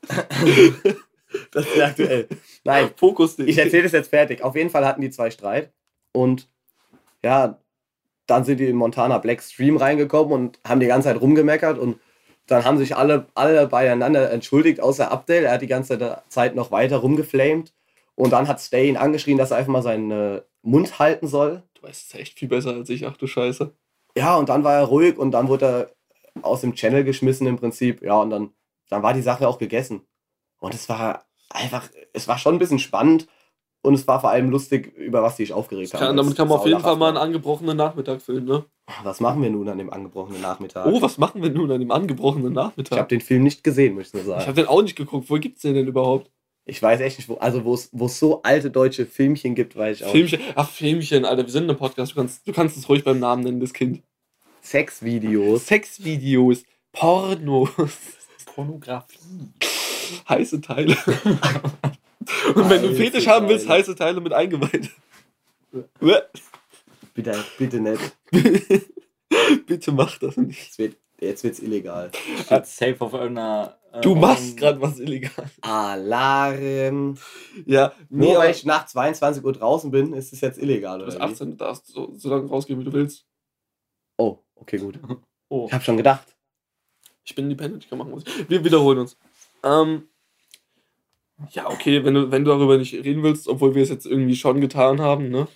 Das 1.51 1.67
ist 1.67 1.81
aktuell. 1.81 2.29
Nein, 2.65 2.91
Fokus 2.97 3.39
Ich 3.39 3.59
erzähle 3.59 3.85
das 3.85 3.93
jetzt 3.93 4.11
fertig. 4.11 4.43
Auf 4.43 4.55
jeden 4.57 4.71
Fall 4.71 4.87
hatten 4.87 5.01
die 5.01 5.11
zwei 5.11 5.31
Streit. 5.31 5.73
Und 6.13 6.49
ja, 7.23 7.59
dann 8.27 8.45
sind 8.45 8.61
die 8.61 8.67
in 8.67 8.77
Montana 8.77 9.19
Black 9.19 9.43
Stream 9.43 9.77
reingekommen 9.77 10.33
und 10.33 10.61
haben 10.67 10.81
die 10.81 10.87
ganze 10.87 11.09
Zeit 11.09 11.21
rumgemeckert. 11.21 11.79
Und 11.79 11.99
dann 12.47 12.65
haben 12.65 12.79
sich 12.79 12.97
alle, 12.97 13.27
alle 13.35 13.67
beieinander 13.67 14.31
entschuldigt, 14.31 14.81
außer 14.81 15.11
Abdel. 15.11 15.45
Er 15.45 15.53
hat 15.53 15.63
die 15.63 15.67
ganze 15.67 16.23
Zeit 16.29 16.55
noch 16.55 16.71
weiter 16.71 16.99
rumgeflamed. 16.99 17.73
Und 18.15 18.33
dann 18.33 18.49
hat 18.49 18.61
Stay 18.61 18.89
ihn 18.89 18.97
angeschrien, 18.97 19.39
dass 19.39 19.51
er 19.51 19.59
einfach 19.59 19.73
mal 19.73 19.83
seinen 19.83 20.11
äh, 20.11 20.43
Mund 20.63 20.99
halten 20.99 21.29
soll. 21.29 21.63
Du 21.75 21.83
weißt 21.87 22.09
es 22.09 22.21
echt 22.21 22.39
viel 22.39 22.49
besser 22.49 22.75
als 22.75 22.91
ich. 22.91 23.07
Ach 23.07 23.17
du 23.17 23.27
Scheiße. 23.27 23.73
Ja, 24.17 24.37
und 24.37 24.49
dann 24.49 24.65
war 24.65 24.75
er 24.75 24.85
ruhig 24.85 25.19
und 25.19 25.31
dann 25.31 25.49
wurde 25.49 25.67
er 25.67 26.43
aus 26.43 26.63
dem 26.63 26.75
Channel 26.75 27.05
geschmissen 27.05 27.47
im 27.47 27.57
Prinzip. 27.57 28.03
Ja, 28.03 28.17
und 28.17 28.31
dann, 28.31 28.51
dann 28.89 29.03
war 29.03 29.15
die 29.15 29.23
Sache 29.23 29.47
auch 29.47 29.59
gegessen. 29.59 30.03
Und 30.59 30.75
es 30.75 30.89
war 30.89 31.28
einfach, 31.51 31.89
es 32.13 32.29
war 32.29 32.39
schon 32.39 32.55
ein 32.57 32.59
bisschen 32.59 32.79
spannend 32.79 33.27
und 33.83 33.95
es 33.95 34.07
war 34.09 34.21
vor 34.21 34.31
allem 34.31 34.51
lustig, 34.51 34.95
über 34.97 35.23
was 35.23 35.37
die 35.37 35.45
sich 35.45 35.53
aufgeregt 35.53 35.95
haben. 35.95 36.17
Damit 36.17 36.37
kann 36.37 36.49
man 36.49 36.59
auf 36.59 36.67
jeden 36.67 36.81
Fall 36.81 36.97
mal 36.97 37.09
einen 37.09 37.17
angebrochenen 37.17 37.77
Nachmittag 37.77 38.21
füllen, 38.23 38.45
ne? 38.45 38.65
Was 39.03 39.21
machen 39.21 39.43
wir 39.43 39.51
nun 39.51 39.69
an 39.69 39.79
dem 39.79 39.91
angebrochenen 39.93 40.41
Nachmittag? 40.41 40.87
Oh, 40.87 41.01
was 41.03 41.19
machen 41.19 41.43
wir 41.43 41.51
nun 41.51 41.71
an 41.71 41.81
dem 41.81 41.91
angebrochenen 41.91 42.53
ich 42.53 42.57
habe 42.59 42.69
Nachmittag? 42.69 43.09
den 43.11 43.21
Film 43.21 43.43
nicht 43.43 43.63
gesehen, 43.63 43.95
muss 43.95 44.09
ich 44.09 44.15
nur 44.15 44.23
Ich 44.23 44.29
sagen. 44.29 44.43
habe 44.47 44.55
den 44.55 44.67
auch 44.67 44.83
nicht 44.83 44.97
geguckt. 44.97 45.29
Wo 45.29 45.35
gibt's 45.37 45.63
den 45.63 45.75
denn 45.75 45.87
überhaupt? 45.87 46.31
Ich 46.65 46.83
weiß 46.83 47.01
echt 47.01 47.19
nicht, 47.19 47.29
wo, 47.29 47.35
also 47.37 47.65
wo 47.65 47.75
es 47.75 48.19
so 48.19 48.43
alte 48.43 48.71
deutsche 48.71 49.07
Filmchen 49.07 49.55
gibt, 49.55 49.77
weiß 49.77 49.99
ich 50.01 50.05
auch. 50.07 50.11
Filmchen. 50.11 50.41
Ach, 50.55 50.69
Filmchen, 50.69 51.25
Alter. 51.25 51.45
Wir 51.45 51.51
sind 51.53 51.65
in 51.65 51.71
einem 51.71 51.79
Podcast. 51.79 52.13
Du 52.13 52.17
kannst, 52.17 52.47
du 52.47 52.53
kannst 52.53 52.77
es 52.77 52.89
ruhig 52.89 53.05
beim 53.05 53.19
Namen 53.19 53.43
nennen, 53.43 53.61
das 53.61 53.73
Kind. 53.73 54.03
Sexvideos. 54.63 55.67
Sexvideos. 55.67 56.65
Pornos. 56.93 57.71
Pornografie. 58.55 59.53
heiße 60.29 60.61
Teile. 60.61 60.97
Und 62.55 62.69
wenn 62.71 62.83
du 62.83 62.95
Fetisch 62.95 63.27
haben 63.27 63.49
willst, 63.49 63.69
heiße 63.69 63.95
Teile 63.95 64.21
mit 64.21 64.33
Eingeweide. 64.33 64.89
Bitte, 67.15 67.45
bitte 67.59 67.81
nicht. 67.81 68.17
Bitte 69.67 69.93
mach 69.93 70.19
das 70.19 70.37
nicht. 70.37 70.59
Jetzt 70.67 70.79
wird 70.79 70.97
jetzt 71.21 71.45
wird's 71.45 71.59
illegal. 71.61 72.11
Steht 72.45 72.67
safe 72.67 72.97
auf 73.01 73.13
irgendeiner. 73.13 73.79
äh, 73.93 74.01
Du 74.01 74.15
machst 74.15 74.57
gerade 74.57 74.81
was 74.81 74.99
illegal. 74.99 75.51
Alarm. 75.63 77.17
Ja, 77.67 77.93
nee, 78.09 78.27
Nur 78.27 78.37
aber 78.37 78.45
weil 78.45 78.51
ich 78.53 78.65
nach 78.65 78.87
22 78.87 79.45
Uhr 79.45 79.53
draußen 79.53 79.91
bin, 79.91 80.13
ist 80.15 80.33
es 80.33 80.41
jetzt 80.41 80.59
illegal, 80.59 80.99
du 80.99 81.05
oder? 81.05 81.13
bist 81.13 81.19
wie? 81.19 81.33
18, 81.33 81.51
du 81.51 81.57
darfst 81.57 81.87
so, 81.89 82.13
so 82.15 82.31
lange 82.31 82.49
rausgehen, 82.49 82.79
wie 82.81 82.85
du 82.85 82.93
willst. 82.93 83.27
Oh, 84.17 84.39
okay, 84.55 84.79
gut. 84.79 84.99
Oh. 85.49 85.67
Ich 85.67 85.73
habe 85.73 85.85
schon 85.85 85.97
gedacht. 85.97 86.37
Ich 87.25 87.35
bin 87.35 87.45
independent, 87.45 87.85
ich 87.85 87.91
kann 87.91 87.99
machen, 87.99 88.13
was 88.15 88.23
ich 88.25 88.49
Wir 88.49 88.65
wiederholen 88.65 89.01
uns. 89.01 89.17
Ähm, 89.69 90.09
ja, 91.51 91.69
okay, 91.69 92.05
wenn 92.05 92.15
du, 92.15 92.31
wenn 92.31 92.45
du 92.45 92.51
darüber 92.51 92.79
nicht 92.79 92.95
reden 92.95 93.23
willst, 93.23 93.49
obwohl 93.49 93.75
wir 93.75 93.83
es 93.83 93.89
jetzt 93.91 94.07
irgendwie 94.07 94.37
schon 94.37 94.61
getan 94.61 95.01
haben, 95.01 95.29
ne? 95.31 95.47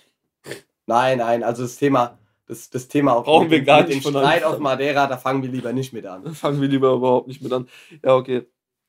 Nein, 0.85 1.17
nein, 1.19 1.43
also 1.43 1.63
das 1.63 1.77
Thema, 1.77 2.17
das, 2.47 2.69
das 2.69 2.87
Thema 2.87 3.15
auch 3.15 3.23
Brauchen 3.25 3.49
wir 3.49 3.57
mit, 3.59 3.67
gar 3.67 3.79
mit 3.79 3.89
nicht 3.89 4.05
dem 4.05 4.13
von 4.13 4.21
Streit 4.21 4.43
auf 4.43 4.59
Madeira, 4.59 5.07
da 5.07 5.17
fangen 5.17 5.41
wir 5.43 5.49
lieber 5.49 5.73
nicht 5.73 5.93
mit 5.93 6.05
an. 6.05 6.23
Dann 6.23 6.35
fangen 6.35 6.61
wir 6.61 6.67
lieber 6.67 6.93
überhaupt 6.93 7.27
nicht 7.27 7.41
mit 7.41 7.51
an. 7.53 7.67
Ja, 8.03 8.15
okay. 8.15 8.45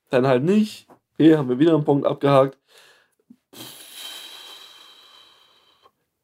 Dann 0.09 0.27
halt 0.27 0.43
nicht. 0.43 0.87
Hier 1.17 1.37
haben 1.37 1.49
wir 1.49 1.57
wieder 1.59 1.73
einen 1.73 1.85
Punkt 1.85 2.05
abgehakt. 2.05 2.57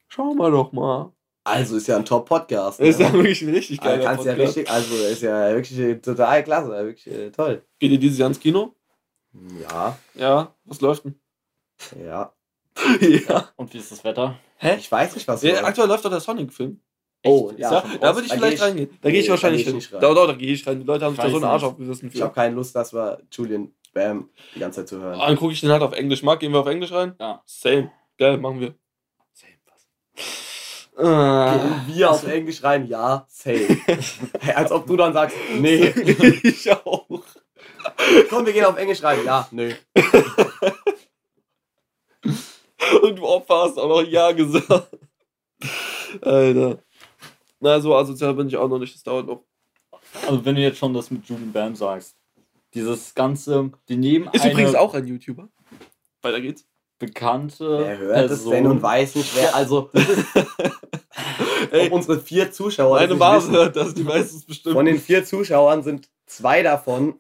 Schauen 0.10 0.38
wir 0.38 0.52
doch 0.52 0.72
mal. 0.74 1.14
Also 1.44 1.78
ist 1.78 1.88
ja 1.88 1.96
ein 1.98 2.06
Top-Podcast. 2.06 2.80
Ist 2.80 3.00
ja 3.00 3.08
Ne? 3.10 3.14
wirklich 3.16 3.42
ein 3.42 3.50
richtig 3.54 3.82
Also 3.82 3.90
geiler 3.92 4.04
ja 4.04 4.16
Podcast. 4.16 4.40
richtig, 4.58 4.70
also 4.70 4.96
ist 4.96 5.22
ja 5.24 5.50
wirklich 5.56 5.80
äh, 5.80 5.96
total 5.96 6.44
klasse, 6.44 6.70
wirklich 6.70 7.08
äh, 7.08 7.32
toll. 7.32 7.64
Geht 7.80 7.92
ihr 7.92 8.00
dieses 8.00 8.20
Jahr 8.20 8.28
ins 8.28 8.40
Kino? 8.40 8.76
Ja, 9.62 9.98
Ja. 10.16 10.54
Was 10.66 10.82
läuft 10.82 11.06
denn? 11.06 11.20
ja. 12.04 12.34
ja. 13.02 13.50
Und 13.58 13.74
wie 13.74 13.78
ist 13.80 13.92
das 13.92 14.04
Wetter? 14.04 14.38
Hä? 14.58 14.76
Ich 14.78 14.92
weiß 14.92 15.16
nicht, 15.16 15.28
was 15.28 15.42
Ja, 15.44 15.52
läuft. 15.54 15.64
aktuell 15.66 15.88
läuft 15.88 16.06
doch 16.06 16.10
der 16.10 16.20
Sonic-Film. 16.22 16.80
Oh, 17.24 17.52
ja. 17.58 17.70
Da 18.00 18.16
würde 18.16 18.26
ich 18.26 18.30
Da 18.32 18.38
vielleicht 18.38 18.40
geh 18.42 18.54
ich- 18.56 18.62
reingehen. 18.62 18.98
Da 19.02 19.10
gehe 19.12 19.20
ich 19.20 19.26
da 19.28 19.32
wahrscheinlich 19.32 19.66
geh 19.66 19.72
ich 19.78 19.88
hin. 19.88 19.96
rein. 19.96 20.02
Da, 20.02 20.14
da, 20.14 20.28
da 20.28 20.34
gehe 20.34 20.54
ich 20.54 20.66
rein. 20.66 20.80
Die 20.80 20.86
Leute 20.86 21.06
haben 21.06 21.16
sich 21.16 21.24
da 21.24 21.30
so 21.30 21.36
einen 21.36 21.46
Arsch 21.46 21.64
aufgerissen 21.64 22.10
Ich 22.14 22.22
habe 22.22 22.34
keine 22.34 22.56
Lust, 22.56 22.76
das 22.76 22.94
war 22.94 23.20
Julian 23.32 23.74
Bam 23.94 24.30
die 24.56 24.60
ganze 24.60 24.80
Zeit 24.82 24.88
zu 24.90 25.00
hören. 25.02 25.20
Ah, 25.20 25.28
Dann 25.28 25.36
gucke 25.38 25.54
ich 25.54 25.60
den 25.62 25.70
halt 25.72 25.82
auf 25.84 25.92
Englisch. 25.94 26.24
Marc, 26.24 26.40
gehen 26.40 26.52
wir 26.54 26.60
auf 26.62 26.68
Englisch 26.68 26.92
rein? 26.94 27.14
Ja. 27.20 27.42
Same. 27.46 27.92
Geil, 28.18 28.38
machen 28.38 28.60
wir. 28.62 28.74
Same 29.34 29.54
was? 29.66 31.06
Ah. 31.06 31.58
Gehen 31.86 31.96
wir 31.98 32.10
auf 32.12 32.26
Englisch 32.26 32.64
rein? 32.64 32.88
Ja, 32.88 33.28
hey, 33.44 33.68
als 34.56 34.72
ob 34.72 34.88
du 34.88 34.96
dann 34.96 35.14
sagst, 35.14 35.36
nee. 35.60 35.88
ich 36.44 36.72
auch. 36.72 37.06
Komm, 38.30 38.46
wir 38.46 38.54
gehen 38.54 38.66
auf 38.66 38.78
Englisch 38.78 39.04
rein. 39.04 39.20
Ja, 39.26 39.48
nö. 39.52 39.74
Und 43.02 43.18
du 43.18 43.26
Opfer 43.26 43.64
hast 43.64 43.78
auch 43.78 43.88
noch 43.88 44.02
Ja 44.04 44.32
gesagt. 44.32 44.98
Alter. 46.22 46.80
Na, 47.60 47.80
so 47.80 47.96
asozial 47.96 48.34
bin 48.34 48.48
ich 48.48 48.58
auch 48.58 48.68
noch 48.68 48.80
nicht. 48.80 48.94
Das 48.94 49.04
dauert 49.04 49.28
noch. 49.28 49.44
Also, 50.28 50.44
wenn 50.44 50.56
du 50.56 50.62
jetzt 50.62 50.78
schon 50.78 50.94
das 50.94 51.12
mit 51.12 51.26
Julian 51.26 51.52
Bam 51.52 51.76
sagst, 51.76 52.16
dieses 52.74 53.14
ganze, 53.14 53.72
die 53.88 53.98
nehmen 53.98 54.30
Ist 54.34 54.44
eine 54.44 54.52
übrigens 54.52 54.76
auch 54.76 54.94
ein 54.94 55.06
YouTuber. 55.08 55.48
Weiter 56.22 56.42
geht's. 56.42 56.66
bekannte 57.00 57.80
Wer 57.80 57.98
hört 57.98 58.32
es 58.32 58.46
denn 58.46 58.68
und 58.68 58.82
weiß 58.82 59.16
nicht, 59.16 59.36
wer. 59.36 59.56
Also, 59.56 59.90
Ey, 61.72 61.90
unsere 61.90 62.20
vier 62.20 62.52
Zuschauer. 62.52 63.00
meine 63.00 63.20
wissen. 63.20 63.54
hört 63.54 63.76
das, 63.76 63.94
die 63.94 64.06
weiß 64.06 64.34
es 64.34 64.46
bestimmt. 64.46 64.74
Von 64.74 64.86
den 64.86 65.00
vier 65.00 65.24
Zuschauern 65.24 65.84
sind 65.84 66.10
zwei 66.26 66.64
davon 66.64 67.20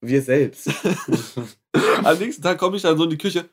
wir 0.00 0.22
selbst. 0.22 0.68
Am 2.04 2.18
nächsten 2.18 2.42
Tag 2.42 2.58
komme 2.58 2.76
ich 2.76 2.82
dann 2.82 2.96
so 2.96 3.04
in 3.04 3.10
die 3.10 3.18
Küche. 3.18 3.48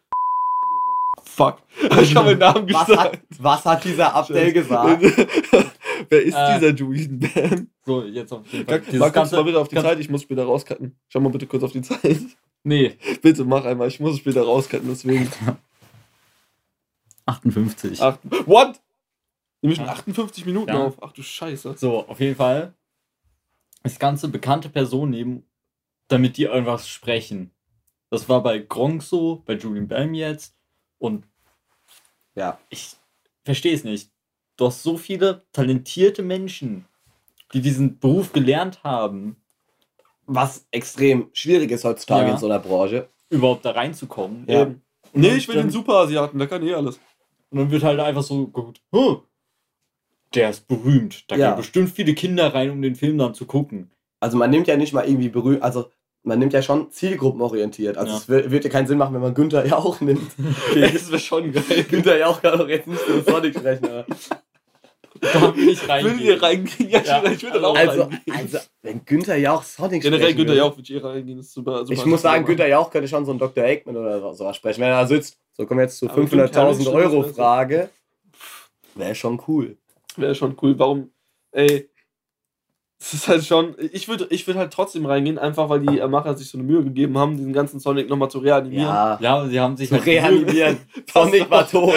Fuck. 1.24 1.58
Ich 2.02 2.16
habe 2.16 2.28
meinen 2.30 2.39
Namen 2.39 2.74
Was 2.74 2.88
gesagt. 2.88 3.14
hat, 3.16 3.22
was 3.39 3.66
hat 3.66 3.84
dieser 3.84 4.14
Abdel 4.14 4.52
gesagt? 4.54 5.02
Wer 6.10 6.22
ist 6.24 6.36
Äh, 6.36 6.56
dieser 6.60 6.74
Julian 6.74 7.20
Bam? 7.20 7.70
So, 7.86 8.04
jetzt 8.04 8.32
auf 8.32 8.45
jeden 8.52 8.66
Fall. 8.68 8.82
Mach 8.93 9.12
kannst 9.14 9.32
du 9.34 9.38
mal 9.38 9.43
bitte 9.43 9.60
auf 9.60 9.68
die 9.68 9.76
Zeit, 9.76 10.00
ich 10.00 10.10
muss 10.10 10.24
später 10.24 10.43
rauscutten. 10.45 10.95
Schau 11.10 11.20
mal 11.20 11.30
bitte 11.30 11.48
kurz 11.48 11.64
auf 11.64 11.72
die 11.72 11.82
Zeit. 11.82 12.20
Nee, 12.64 12.98
Bitte 13.22 13.45
mach 13.45 13.66
einmal, 13.66 13.88
ich 13.88 14.00
muss 14.00 14.14
es 14.14 14.18
später 14.20 14.41
rauscutten, 14.43 14.88
deswegen. 14.89 15.30
58. 17.26 18.02
Acht, 18.02 18.20
what? 18.45 18.80
Wir 19.62 19.70
müssen 19.70 19.86
Ja. 19.86 19.91
58 19.91 20.45
Minuten 20.45 20.70
Ja. 20.74 20.86
auf. 20.86 20.98
Ach 21.02 21.12
du 21.12 21.22
Scheiße. 21.24 21.76
So, 21.78 22.08
auf 22.08 22.20
jeden 22.20 22.36
Fall. 22.36 22.74
Das 23.84 24.00
ganze 24.00 24.28
bekannte 24.28 24.70
Personen 24.70 25.12
nehmen, 25.12 25.43
damit 26.08 26.38
die 26.38 26.43
irgendwas 26.43 26.88
sprechen. 26.88 27.51
Das 28.10 28.30
war 28.30 28.41
bei 28.41 28.60
Gronk 28.60 29.03
so, 29.03 29.43
bei 29.45 29.53
Julian 29.53 29.88
Bam 29.88 30.14
jetzt. 30.14 30.55
Und 30.99 31.26
Ja. 32.36 32.58
ich 32.70 32.95
verstehe 33.43 33.74
es 33.76 33.84
nicht. 33.84 34.10
Du 34.55 34.66
hast 34.68 34.82
so 34.84 34.97
viele 34.97 35.43
talentierte 35.51 36.24
Menschen, 36.24 36.86
die 37.53 37.62
diesen 37.62 37.99
Beruf 37.99 38.32
gelernt 38.34 38.84
haben, 38.84 39.38
Was 40.30 40.68
extrem 40.72 41.30
schwierig 41.32 41.72
ist 41.72 41.86
heutzutage 41.86 42.28
Ja. 42.28 42.34
in 42.34 42.38
so 42.39 42.47
einer 42.47 42.60
Branche. 42.60 43.08
überhaupt 43.30 43.64
da 43.64 43.72
reinzukommen. 43.72 44.45
Ja. 44.47 44.64
Ähm, 44.64 44.82
nee, 45.14 45.36
ich 45.36 45.47
will 45.47 45.55
den 45.55 45.70
Superasiaten, 45.70 46.38
der 46.38 46.47
kann 46.49 46.64
eh 46.68 46.74
alles. 46.74 46.99
Und 47.49 47.60
dann 47.60 47.72
wird 47.72 47.84
halt 47.84 47.99
einfach 48.01 48.24
so 48.24 48.45
geguckt, 48.45 48.82
huh, 48.91 49.22
der 50.34 50.49
ist 50.49 50.68
berühmt. 50.68 51.30
Da 51.32 51.36
Ja. 51.38 51.49
gehen 51.49 51.58
bestimmt 51.58 51.91
viele 51.91 52.14
Kinder 52.14 52.53
rein, 52.53 52.72
um 52.72 52.82
den 52.82 52.95
Film 52.95 53.18
dann 53.18 53.34
zu 53.34 53.45
gucken. 53.45 53.89
Also 54.20 54.38
man 54.38 54.49
nimmt 54.49 54.68
ja 54.68 54.76
nicht 54.76 54.91
mal 54.93 55.05
irgendwie 55.08 55.30
berühmt, 55.30 55.62
also 55.62 55.89
man 56.28 56.39
nimmt 56.39 56.53
ja 56.53 56.61
schon 56.61 56.91
zielgruppenorientiert. 56.91 57.97
Also 57.97 58.11
Ja. 58.11 58.17
es 58.17 58.30
wird, 58.30 58.51
wird 58.51 58.63
ja 58.65 58.69
keinen 58.69 58.88
Sinn 58.88 58.97
machen, 58.97 59.13
wenn 59.15 59.21
man 59.21 59.34
Günther 59.34 59.65
Jauch 59.65 59.99
nimmt. 60.01 60.32
Okay. 60.71 60.89
Das 60.93 61.09
wäre 61.09 61.19
schon 61.19 61.51
geil. 61.53 61.84
Günther 61.89 62.17
Jauch 62.19 62.41
kann 62.41 62.57
doch 62.57 62.67
jetzt 62.67 62.88
nicht 62.88 62.99
für 63.01 63.21
Sonic 63.21 63.55
sprechen. 63.57 63.88
Da 65.19 65.55
will 65.55 65.69
ich 65.69 65.82
Will 65.88 65.89
reingehen. 65.89 66.19
ihr 66.19 66.43
reingehen? 66.43 66.89
Ja, 66.89 67.01
Ja, 67.01 67.23
ich 67.32 67.41
würde 67.41 67.65
auch 67.65 67.75
Also, 67.75 68.01
reingehen. 68.03 68.21
also, 68.36 68.57
wenn 68.84 69.03
Günther 69.05 69.38
Jauch 69.38 69.63
Sonic 69.63 70.03
Generell 70.03 70.36
Günther 70.36 70.53
Jauch 70.53 70.78
würde 70.78 70.84
ich 70.84 70.93
eh 70.93 70.99
reingehen. 70.99 71.39
Ist 71.39 71.53
super, 71.53 71.80
super 71.86 71.93
Ich 71.93 72.05
muss 72.05 72.21
sagen, 72.21 72.41
super. 72.43 72.47
Günther 72.49 72.67
Jauch 72.67 72.91
könnte 72.91 73.07
schon 73.07 73.25
so 73.25 73.32
ein 73.32 73.39
Dr. 73.39 73.63
Eggman 73.63 73.97
oder 73.97 74.19
so- 74.19 74.34
sowas 74.34 74.55
sprechen. 74.55 74.82
Wenn 74.82 74.89
er 74.89 75.01
da 75.01 75.07
sitzt, 75.07 75.38
so 75.53 75.65
kommen 75.65 75.80
wir 75.80 75.86
jetzt 75.86 75.97
zur 75.97 76.11
Aber 76.11 76.21
Jim 76.21 76.30
500.000 76.30 76.84
Carrey 76.86 77.05
Euro 77.05 77.23
Frage. 77.23 77.89
Wäre 78.95 79.15
schon 79.15 79.41
cool. 79.47 79.78
Wäre 80.17 80.36
schon 80.36 80.55
cool. 80.61 80.78
Warum? 80.78 81.09
Ey. 81.51 81.89
Es 83.00 83.14
ist 83.14 83.28
halt 83.28 83.45
schon. 83.45 83.76
Ich 83.91 84.08
würde 84.08 84.26
ich 84.32 84.48
würd 84.48 84.58
halt 84.58 84.74
trotzdem 84.74 85.06
reingehen, 85.06 85.38
einfach 85.38 85.70
weil 85.70 85.82
die 85.82 86.02
Macher 86.08 86.36
sich 86.36 86.50
so 86.50 86.58
eine 86.58 86.66
Mühe 86.66 86.84
gegeben 86.84 87.18
haben, 87.18 87.38
diesen 87.38 87.54
ganzen 87.54 87.80
Sonic 87.80 88.10
nochmal 88.10 88.30
zu 88.32 88.39
reanimieren. 88.39 88.86
Ja, 88.88 89.18
Ja, 89.22 89.36
aber 89.38 89.50
sie 89.50 89.60
haben 89.60 89.78
sich 89.78 89.89
zu 89.89 89.95
halt 89.95 90.06
reanimieren. 90.08 90.78
Sonic 91.14 91.50
war 91.52 91.70
tot. 91.70 91.93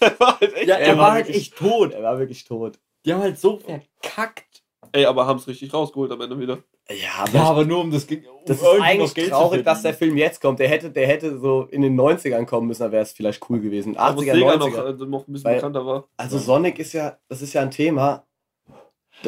Der 0.00 0.12
war 0.20 0.38
halt 0.38 0.54
echt. 0.54 0.68
Ja, 0.68 0.74
Er 0.76 0.88
er 0.88 0.98
war 0.98 1.04
war 1.06 1.12
halt 1.12 1.26
wirklich- 1.28 1.48
echt 1.48 1.56
tot. 1.56 1.92
Er 1.92 2.02
war 2.02 2.18
wirklich 2.18 2.44
tot. 2.44 2.78
Die 3.06 3.12
haben 3.14 3.22
halt 3.22 3.38
so 3.38 3.58
verkackt. 3.58 4.62
Ey, 4.92 5.06
aber 5.06 5.26
haben 5.26 5.38
es 5.38 5.48
richtig 5.48 5.72
rausgeholt 5.72 6.12
am 6.12 6.20
Ende 6.20 6.38
wieder. 6.38 6.58
Ja, 6.90 7.24
Ja, 7.32 7.44
aber 7.44 7.64
nur 7.64 7.80
um 7.80 7.90
das, 7.90 8.04
um 8.04 8.18
Das 8.44 8.58
ist 8.60 8.66
eigentlich 8.66 9.16
noch 9.16 9.38
traurig, 9.38 9.64
dass 9.64 9.80
der. 9.82 9.94
Film 9.94 10.18
jetzt 10.18 10.40
kommt. 10.42 10.58
Der 10.58 10.68
hätte, 10.68 10.90
der 10.90 11.06
hätte 11.06 11.38
so 11.38 11.66
in 11.70 11.80
den 11.80 11.98
90ern 11.98 12.44
kommen 12.44 12.66
müssen, 12.66 12.82
dann 12.82 12.92
wäre 12.92 13.02
es 13.04 13.12
vielleicht 13.12 13.48
cool 13.48 13.60
gewesen. 13.60 13.96
Aber 13.96 14.20
80er, 14.20 14.32
Sega 14.34 14.56
noch, 14.56 14.68
90er. 14.68 15.02
äh, 15.02 15.06
noch 15.06 15.26
ein 15.26 15.32
bisschen 15.32 15.44
Weil- 15.46 15.54
bekannter 15.54 15.86
war. 15.86 16.08
Also 16.18 16.36
Sonic 16.38 16.78
ist 16.78 16.92
ja, 16.92 17.16
das 17.28 17.40
ist 17.40 17.54
ja 17.54 17.62
ein 17.62 17.70
Thema. 17.70 18.26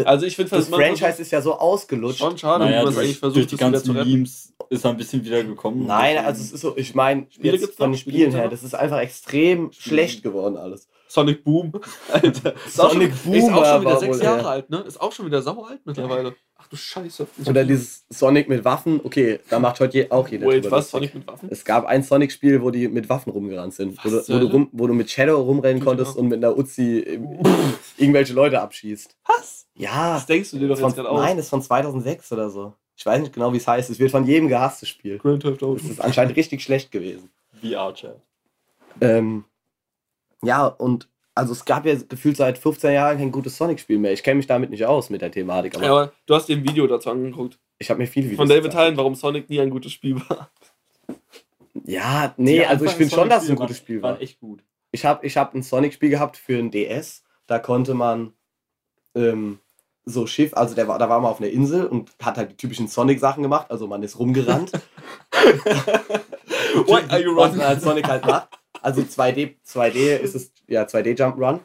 Also 0.05 0.27
ich 0.27 0.37
finde 0.37 0.51
Das 0.51 0.69
Franchise 0.69 1.21
ist 1.23 1.31
ja 1.31 1.41
so 1.41 1.59
ausgelutscht. 1.59 2.19
schon 2.19 2.37
schade, 2.39 2.65
Naja, 2.65 2.83
durch, 2.83 2.97
eigentlich 2.97 3.21
durch 3.21 3.35
versucht, 3.35 3.53
die 3.53 3.57
das 3.57 3.87
wieder 3.87 3.95
ganzen. 3.95 4.11
Memes 4.11 4.53
ist 4.71 4.85
er 4.85 4.91
ein 4.91 4.97
bisschen 4.97 5.25
wieder 5.25 5.45
gekommen. 5.45 5.87
Nein, 5.87 6.19
also 6.19 6.43
es 6.43 6.53
ist 6.53 6.61
so, 6.61 6.77
ich 6.77 6.95
meine, 6.95 7.27
von 7.77 7.93
den 7.93 7.99
Spiele 7.99 8.17
Spielen 8.17 8.33
her, 8.33 8.49
das 8.49 8.63
ist 8.63 8.75
einfach 8.75 8.99
extrem 8.99 9.73
Spiele. 9.73 9.83
schlecht 9.83 10.23
geworden 10.23 10.57
alles. 10.57 10.89
Sonic 11.09 11.45
Boom. 11.45 11.73
Alter. 12.13 12.55
Ist 12.67 12.81
auch 12.81 12.91
Sonic 12.91 13.13
schon, 13.15 13.35
Ist 13.35 13.45
auch 13.45 13.55
Boom 13.55 13.65
schon 13.65 13.81
wieder 13.83 13.99
sechs 13.99 14.21
Jahre 14.21 14.43
ja. 14.43 14.49
alt, 14.49 14.71
ne? 14.71 14.79
Ist 14.81 15.01
auch 15.01 15.13
schon 15.13 15.27
wieder 15.27 15.43
sauer 15.43 15.69
alt 15.69 15.81
mittlerweile. 15.85 16.35
Du 16.75 16.79
Scheiße. 16.79 17.29
Oder 17.47 17.63
dieses 17.65 18.05
Sonic 18.11 18.49
mit 18.49 18.65
Waffen, 18.65 19.01
okay, 19.05 19.39
da 19.49 19.61
macht 19.61 19.79
heute 19.79 20.09
auch 20.11 20.27
jeder 20.27 20.45
Wait, 20.49 20.69
was? 20.73 20.91
Sonic 20.91 21.15
mit 21.15 21.25
Waffen? 21.25 21.49
Es 21.53 21.65
gab 21.65 21.85
ein 21.87 22.03
Sonic-Spiel, 22.03 22.61
wo 22.63 22.73
die 22.73 22.89
mit 22.89 23.09
Waffen 23.09 23.31
rumgerannt 23.31 23.75
sind. 23.75 23.97
Wo 24.05 24.09
du, 24.11 24.17
wo, 24.27 24.39
du 24.41 24.47
rum, 24.47 24.69
wo 24.73 24.87
du 24.89 24.93
mit 24.95 25.09
Shadow 25.09 25.41
rumrennen 25.41 25.79
Ja. 25.79 25.85
konntest 25.85 26.17
und 26.17 26.27
mit 26.27 26.39
einer 26.45 26.59
Uzi 26.59 27.21
irgendwelche 27.97 28.33
Leute 28.33 28.61
abschießt. 28.61 29.17
Was? 29.25 29.67
Ja, 29.77 30.15
Das 30.15 30.27
denkst 30.27 30.51
du 30.51 30.59
dir 30.59 30.67
doch 30.67 30.77
von, 30.77 30.89
jetzt 30.89 30.97
gerade 30.97 31.11
aus. 31.11 31.21
nein, 31.21 31.37
das 31.37 31.47
ist 31.47 31.51
von 31.51 31.63
2006 31.63 32.33
oder 32.33 32.51
so. 32.51 32.75
Ich 32.97 33.07
weiß 33.07 33.21
nicht 33.21 33.33
genau, 33.33 33.53
wie 33.53 33.59
es 33.59 33.69
heißt. 33.69 33.89
Es 33.91 34.01
wird 34.01 34.11
von 34.11 34.27
jedem 34.27 34.49
gehasst, 34.49 34.83
das 34.83 34.89
Spiel. 34.89 35.19
Grand 35.19 35.43
Theft 35.43 35.63
Auto. 35.63 35.77
Es 35.77 35.89
ist 35.89 36.01
anscheinend 36.01 36.35
richtig 36.35 36.61
schlecht 36.61 36.91
gewesen. 36.91 37.31
VR-Chat. 37.63 38.17
Ähm, 39.01 39.45
ja, 40.43 40.67
und 40.67 41.09
also 41.35 41.53
es 41.53 41.65
gab 41.65 41.85
ja 41.87 41.95
gefühlt 41.95 42.37
seit 42.37 42.59
15 42.59 42.93
Jahren 42.93 43.19
kein 43.19 43.33
gutes 43.33 43.57
Sonic-Spiel 43.57 43.99
mehr. 43.99 44.13
Ich 44.13 44.23
kenne 44.23 44.37
mich 44.37 44.47
damit 44.47 44.71
nicht 44.71 44.85
aus 44.87 45.11
mit 45.11 45.21
der 45.23 45.31
Thematik, 45.31 45.75
aber 45.77 45.85
Ja, 45.85 45.93
aber 45.93 46.13
du 46.27 46.35
hast 46.35 46.49
dir 46.49 46.57
ein 46.57 46.63
Video 46.63 46.87
dazu 46.87 47.11
angeguckt. 47.11 47.59
ich 47.79 47.91
habe 47.91 47.99
mir 47.99 48.07
viele 48.07 48.27
Videos 48.27 48.39
Von 48.39 48.49
David 48.49 48.75
Hein, 48.75 48.97
warum 48.97 49.15
Sonic 49.15 49.51
nie 49.51 49.61
ein 49.61 49.71
gutes 49.71 49.93
Spiel 49.93 50.17
war. 50.29 50.51
Ja, 51.85 52.35
nee, 52.37 52.59
Die 52.59 52.67
also 52.67 52.85
ich 52.85 52.93
finde 52.93 53.15
schon, 53.15 53.29
dass 53.29 53.45
es 53.45 53.51
ein 53.51 53.57
gutes 53.57 53.79
Spiel 53.79 54.01
war. 54.01 54.13
War 54.13 54.21
echt 54.21 54.41
gut. 54.41 54.63
Ich 54.93 55.05
habe 55.05 55.27
ich 55.27 55.37
hab 55.37 55.55
ein 55.55 55.63
Sonic-Spiel 55.63 56.11
gehabt 56.11 56.37
für 56.37 56.57
ein 56.57 56.71
DS. 56.71 57.25
Da 57.47 57.59
konnte 57.59 57.95
man 57.95 58.33
ähm, 59.17 59.59
so 60.05 60.27
Schiff, 60.27 60.55
also 60.55 60.75
der 60.75 60.87
war, 60.87 60.99
da 60.99 61.09
war 61.09 61.21
man 61.21 61.31
auf 61.31 61.41
einer 61.41 61.51
Insel 61.51 61.87
und 61.87 62.11
hat 62.23 62.37
halt 62.37 62.53
die 62.53 62.57
typischen 62.57 62.87
Sonic-Sachen 62.87 63.43
gemacht. 63.43 63.71
Also 63.71 63.87
man 63.89 64.03
ist 64.03 64.19
rumgerannt. 64.19 64.71
Why 66.87 67.03
are 67.09 67.21
you 67.21 67.35
was 67.37 67.47
running? 67.51 67.59
man 67.59 67.67
als 67.67 67.83
Sonic 67.83 68.07
halt 68.07 68.25
macht. 68.25 68.49
Also 68.81 69.01
2D, 69.01 69.57
2D 69.67 70.17
ist 70.19 70.35
es, 70.35 70.53
ja, 70.69 70.83
2D 70.85 71.15
Jump'n'Run. 71.17 71.61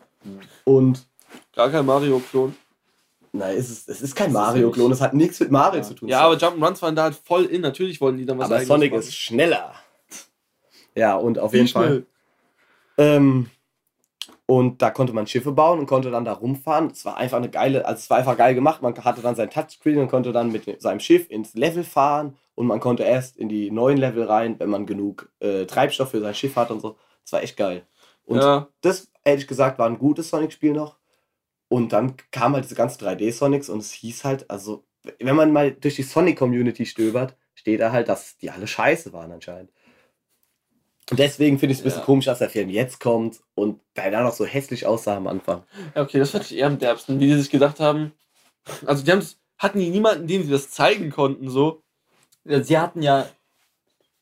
Und 0.66 1.08
Gar 1.56 1.70
kein 1.70 1.86
Mario-Klon. 1.86 2.56
nein, 3.32 3.56
es 3.58 3.70
ist, 3.70 3.90
es 3.90 4.02
ist 4.02 4.16
kein 4.16 4.32
Mario-Klon, 4.34 4.92
es 4.92 5.02
hat 5.02 5.14
nichts 5.14 5.40
mit 5.40 5.52
Mario 5.52 5.82
Ja. 5.82 5.84
zu 5.88 5.94
tun. 5.94 6.10
Ja, 6.10 6.22
aber 6.22 6.36
Jump'n'Runs 6.36 6.82
waren 6.82 6.96
da 6.96 7.04
halt 7.04 7.16
voll 7.16 7.46
in. 7.46 7.62
Natürlich 7.62 8.02
wollten 8.02 8.18
die 8.18 8.26
dann 8.26 8.38
was 8.40 8.52
aber 8.52 8.60
Sonic 8.66 8.92
machen. 8.92 9.00
ist 9.02 9.16
schneller. 9.16 9.74
Ja, 10.96 11.16
und 11.16 11.40
auf 11.40 11.54
Wie 11.54 11.58
jeden 11.58 11.70
Fall. 11.70 11.86
schnell? 11.88 12.06
Ähm, 12.98 13.50
und 14.46 14.82
da 14.82 14.90
konnte 14.90 15.14
man 15.14 15.28
Schiffe 15.28 15.52
bauen 15.52 15.80
und 15.80 15.86
konnte 15.86 16.10
dann 16.10 16.26
da 16.26 16.34
rumfahren. 16.34 16.88
Es 16.92 17.06
war 17.06 17.18
einfach 17.18 17.38
eine 17.38 17.50
geile, 17.50 17.86
also 17.86 18.00
es 18.00 18.10
war 18.10 18.18
einfach 18.18 18.36
geil 18.36 18.56
gemacht. 18.56 18.82
Man 18.82 18.96
hatte 19.04 19.22
dann 19.22 19.36
sein 19.36 19.50
Touchscreen 19.52 20.00
und 20.00 20.08
konnte 20.10 20.32
dann 20.32 20.52
mit 20.52 20.82
seinem 20.82 21.00
Schiff 21.00 21.30
ins 21.30 21.54
Level 21.54 21.84
fahren 21.84 22.36
und 22.56 22.66
man 22.66 22.80
konnte 22.80 23.04
erst 23.04 23.38
in 23.38 23.48
die 23.48 23.70
neuen 23.70 23.98
Level 23.98 24.24
rein, 24.24 24.56
wenn 24.60 24.70
man 24.72 24.86
genug 24.88 25.32
äh, 25.40 25.66
Treibstoff 25.66 26.10
für 26.12 26.20
sein 26.20 26.34
Schiff 26.34 26.56
hat 26.56 26.72
und 26.72 26.80
so. 26.82 26.98
Das 27.24 27.32
war 27.34 27.44
echt 27.44 27.58
geil. 27.58 27.84
Und 28.30 28.38
Ja, 28.38 28.68
das, 28.82 29.12
ehrlich 29.24 29.48
gesagt, 29.48 29.80
war 29.80 29.88
ein 29.90 29.98
gutes 29.98 30.30
Sonic-Spiel 30.30 30.74
noch. 30.74 31.00
Und 31.68 31.94
dann 31.94 32.16
kam 32.32 32.54
halt 32.54 32.64
diese 32.66 32.76
ganzen 32.76 33.04
3D-Sonics 33.04 33.70
und 33.70 33.80
es 33.80 33.92
hieß 33.92 34.24
halt, 34.24 34.50
also, 34.52 34.86
wenn 35.20 35.36
man 35.36 35.52
mal 35.52 35.72
durch 35.72 35.96
die 35.96 36.04
Sonic-Community 36.04 36.86
stöbert, 36.86 37.36
steht 37.56 37.80
da 37.80 37.92
halt, 37.92 38.08
dass 38.08 38.38
die 38.38 38.52
alle 38.52 38.68
scheiße 38.68 39.14
waren 39.14 39.32
anscheinend. 39.32 39.72
Und 41.10 41.18
deswegen 41.18 41.58
finde 41.58 41.74
ich 41.74 41.80
es 41.80 41.82
ein 41.82 41.86
bisschen 41.86 42.02
Ja. 42.02 42.06
komisch, 42.06 42.26
dass 42.26 42.38
der 42.38 42.52
Film 42.52 42.70
jetzt 42.70 43.00
kommt 43.00 43.42
und 43.56 43.82
der 43.96 44.12
dann 44.12 44.24
noch 44.24 44.34
so 44.34 44.46
hässlich 44.46 44.86
aussah 44.86 45.18
am 45.18 45.26
Anfang. 45.26 45.64
Ja, 45.96 46.04
okay, 46.04 46.20
das 46.20 46.30
fand 46.30 46.46
ich 46.46 46.56
eher 46.56 46.68
am 46.68 46.78
derbsten, 46.78 47.20
wie 47.20 47.26
die 47.26 47.34
sich 47.34 47.50
gedacht 47.50 47.80
haben. 47.80 48.14
Also, 48.86 49.04
die 49.04 49.12
haben's, 49.12 49.40
hatten 49.58 49.80
die 49.80 49.90
niemanden, 49.90 50.28
dem 50.28 50.44
sie 50.44 50.52
das 50.52 50.70
zeigen 50.70 51.10
konnten, 51.10 51.50
so. 51.50 51.82
Sie 52.46 52.78
hatten 52.78 53.02
ja. 53.02 53.28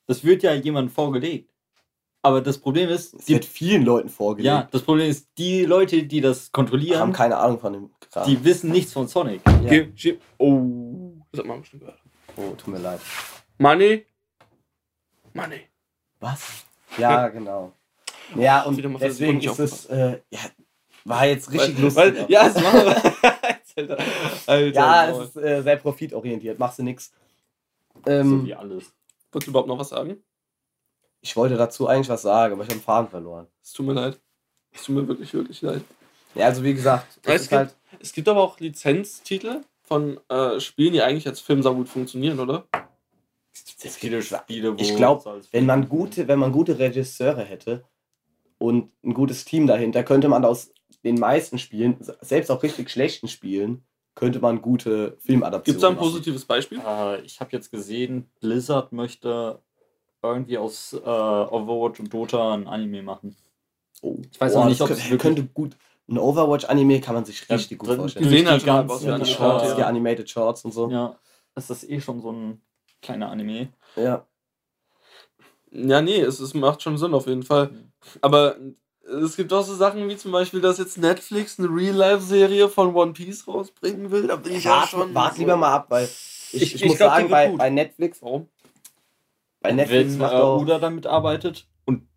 Das 0.06 0.24
wird 0.24 0.44
ja 0.44 0.54
jemandem 0.54 0.94
vorgelegt. 0.94 1.52
Aber 2.24 2.42
das 2.42 2.58
Problem 2.58 2.90
ist, 2.90 3.14
Es 3.14 3.28
wird 3.30 3.46
vielen 3.46 3.84
Leuten 3.84 4.10
vorgelegt. 4.10 4.46
ja, 4.48 4.68
das 4.72 4.82
Problem 4.82 5.10
ist, 5.10 5.28
die 5.38 5.64
Leute, 5.66 6.04
die 6.04 6.20
das 6.20 6.52
kontrollieren, 6.52 7.00
haben 7.00 7.14
keine 7.14 7.38
Ahnung 7.38 7.60
von 7.60 7.74
dem 7.74 7.90
Kram. 8.12 8.26
die 8.28 8.44
wissen 8.44 8.72
nichts 8.72 8.92
von 8.94 9.08
Sonic. 9.08 9.42
ja. 9.70 10.14
Oh, 10.38 11.14
das 11.32 11.40
hat 11.40 11.46
man 11.48 11.60
bestimmt 11.62 11.82
gehört. 11.84 12.00
Oh, 12.36 12.52
tut 12.58 12.68
mir 12.68 12.80
leid. 12.80 13.00
Money. 13.60 14.06
Money. 15.34 15.62
Was? 16.20 16.66
Ja, 16.98 17.28
genau. 17.30 17.72
Ja, 18.36 18.64
und 18.64 18.78
deswegen 19.00 19.40
ist 19.40 19.60
es, 19.60 19.86
äh, 19.86 20.20
ja, 20.32 20.40
war 21.06 21.26
jetzt 21.28 21.52
richtig 21.52 21.76
Weil- 21.78 21.84
lustig. 21.84 22.04
Weil, 22.18 22.26
ja, 22.30 22.48
es 22.48 22.56
war. 22.56 23.14
Alter, 23.78 23.98
Alter, 24.48 24.74
Ja, 24.74 25.12
Maul. 25.12 25.22
es 25.24 25.30
ist 25.30 25.38
äh, 25.38 25.62
sehr 25.62 25.76
profitorientiert, 25.76 26.58
machst 26.58 26.80
du 26.80 26.84
nix. 26.84 27.12
So 28.04 28.12
Ähm, 28.12 28.46
wie 28.46 28.56
alles. 28.56 28.92
Wolltest 29.32 29.48
du 29.48 29.52
überhaupt 29.52 29.68
noch 29.68 29.78
was 29.78 29.90
sagen? 29.90 30.18
Ich 31.22 31.36
wollte 31.36 31.56
dazu 31.58 31.88
eigentlich 31.88 32.10
was 32.10 32.22
sagen, 32.22 32.54
aber 32.54 32.64
ich 32.64 32.70
habe 32.70 32.80
den 32.80 32.84
Faden 32.84 33.10
verloren. 33.10 33.48
Es 33.64 33.74
tut 33.74 33.86
mir 33.86 33.94
leid. 33.94 34.20
Es 34.72 34.84
tut 34.84 34.96
mir 34.96 35.08
wirklich, 35.08 35.34
wirklich 35.34 35.62
leid. 35.62 35.82
Ja, 36.36 36.46
also 36.46 36.64
wie 36.64 36.74
gesagt, 36.74 37.20
es 37.24 37.34
es 37.34 37.42
ist 37.44 37.52
halt, 37.52 37.76
Es 38.00 38.14
gibt 38.14 38.28
aber 38.28 38.42
auch 38.42 38.60
Lizenztitel 38.60 39.62
von 39.84 40.20
äh, 40.30 40.60
Spielen, 40.60 40.94
die 40.94 41.02
eigentlich 41.02 41.28
als 41.28 41.40
Film 41.40 41.64
sehr 41.64 41.74
gut 41.74 41.90
funktionieren, 41.90 42.40
oder? 42.40 42.68
Es 43.84 43.96
viele 43.96 44.22
Spiele, 44.22 44.78
wo 44.78 44.82
ich 44.82 44.96
glaub, 44.96 45.20
es 45.20 45.28
als 45.28 45.54
wenn 45.54 45.66
man 45.66 45.90
gute, 45.90 46.28
wenn 46.28 46.40
man 46.40 46.52
gute 46.52 46.78
Regisseure 46.78 47.44
hätte 47.44 47.84
und 48.60 48.92
ein 49.04 49.14
gutes 49.14 49.46
Team 49.46 49.68
dahinter, 49.68 50.04
könnte 50.04 50.30
man 50.30 50.46
aus 50.46 50.72
den 51.04 51.16
meisten 51.16 51.58
Spielen, 51.58 51.98
selbst 52.22 52.52
auch 52.52 52.64
richtig 52.64 52.90
schlechten 52.90 53.28
Spielen, 53.28 53.86
könnte 54.16 54.40
man 54.40 54.62
gute 54.62 55.18
Filmadaptionen 55.20 55.64
Gibt 55.64 55.78
es 55.78 55.82
da 55.82 55.90
ein 55.90 55.96
machen. 55.96 56.12
positives 56.12 56.46
Beispiel? 56.46 56.82
Äh, 56.86 57.22
ich 57.22 57.40
habe 57.40 57.52
jetzt 57.54 57.72
gesehen, 57.72 58.30
Blizzard 58.40 58.92
möchte 58.92 59.62
irgendwie 60.34 60.58
aus 60.58 60.94
äh, 60.94 60.98
Overwatch 60.98 62.00
und 62.00 62.14
Dota 62.14 62.54
ein 62.54 62.68
Anime 62.68 63.04
machen. 63.04 63.36
Oh. 64.02 64.18
Ich 64.32 64.40
weiß 64.40 64.56
oh, 64.56 64.60
auch 64.60 64.66
nicht, 64.66 64.82
ob 64.82 64.90
es 64.90 65.08
könnte, 65.18 65.44
gut. 65.44 65.76
Ein 66.10 66.18
Overwatch-Anime 66.20 67.02
kann 67.02 67.16
man 67.16 67.26
sich 67.26 67.46
Ja, 67.50 67.56
richtig 67.56 67.80
gut 67.80 67.90
drin- 67.90 67.98
vorstellen. 68.00 68.24
Die 68.26 68.30
sehen 68.30 68.46
durch 68.46 68.52
halt 68.52 68.62
die 68.62 68.66
schon 68.68 68.76
ganzen, 68.76 68.92
aus 68.92 69.02
wie 69.02 69.06
Die 69.06 69.12
Animated, 69.12 69.36
Shorts, 69.36 69.68
ja. 69.70 69.76
die 69.76 69.84
Animated 69.84 70.30
Shorts 70.30 70.66
und 70.66 70.72
so. 70.74 70.90
Ja, 70.90 71.16
ist 71.56 71.70
das 71.70 71.84
eh 71.84 72.00
schon 72.00 72.22
so 72.22 72.32
ein 72.32 72.62
kleiner 73.02 73.30
Anime. 73.30 73.70
Ja. 73.96 74.26
Ja, 75.72 76.02
nee, 76.02 76.22
es, 76.22 76.40
es 76.40 76.54
macht 76.54 76.82
schon 76.82 76.98
Sinn 76.98 77.14
auf 77.14 77.28
jeden 77.28 77.44
Fall. 77.44 77.72
Aber 78.22 78.56
es 79.24 79.36
gibt 79.36 79.52
auch 79.52 79.64
so 79.64 79.76
Sachen 79.76 80.08
wie 80.08 80.16
zum 80.18 80.32
Beispiel, 80.32 80.62
dass 80.62 80.78
jetzt 80.78 80.98
Netflix 80.98 81.60
eine 81.60 81.68
Real-Life-Serie 81.70 82.70
von 82.70 82.96
One 82.96 83.14
Piece 83.14 83.48
rausbringen 83.48 84.10
will. 84.12 84.28
Da 84.28 84.38
bin 84.38 84.54
ich 84.56 84.64
ja 84.64 84.72
Wart, 84.72 84.90
schon. 84.90 85.14
wart 85.14 85.34
so- 85.36 85.40
lieber 85.40 85.58
mal 85.58 85.74
ab, 85.74 85.88
weil 85.90 86.06
ich, 86.06 86.54
Ich- 86.54 86.76
ich, 86.76 86.84
ich 86.84 86.88
muss 86.90 86.98
sagen, 86.98 87.30
bei, 87.30 87.50
bei 87.50 87.70
Netflix, 87.70 88.22
Warum? 88.22 88.48
Bei 89.68 89.74
Netflix 89.74 90.14
Wenn 90.14 90.20
macht 90.20 90.34
äh, 90.34 90.38
auch, 90.38 90.62
Uda 90.62 90.80
damit 90.80 91.08
arbeitet 91.08 91.68
und 91.86 92.08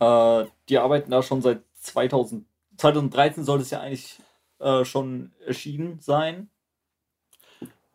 äh, 0.00 0.44
die 0.68 0.78
arbeiten 0.78 1.10
da 1.10 1.22
schon 1.22 1.42
seit 1.42 1.62
2000, 1.74 2.46
2013 2.76 3.44
sollte 3.44 3.62
es 3.62 3.70
ja 3.70 3.80
eigentlich 3.80 4.18
äh, 4.58 4.84
schon 4.84 5.32
erschienen 5.44 6.00
sein. 6.00 6.50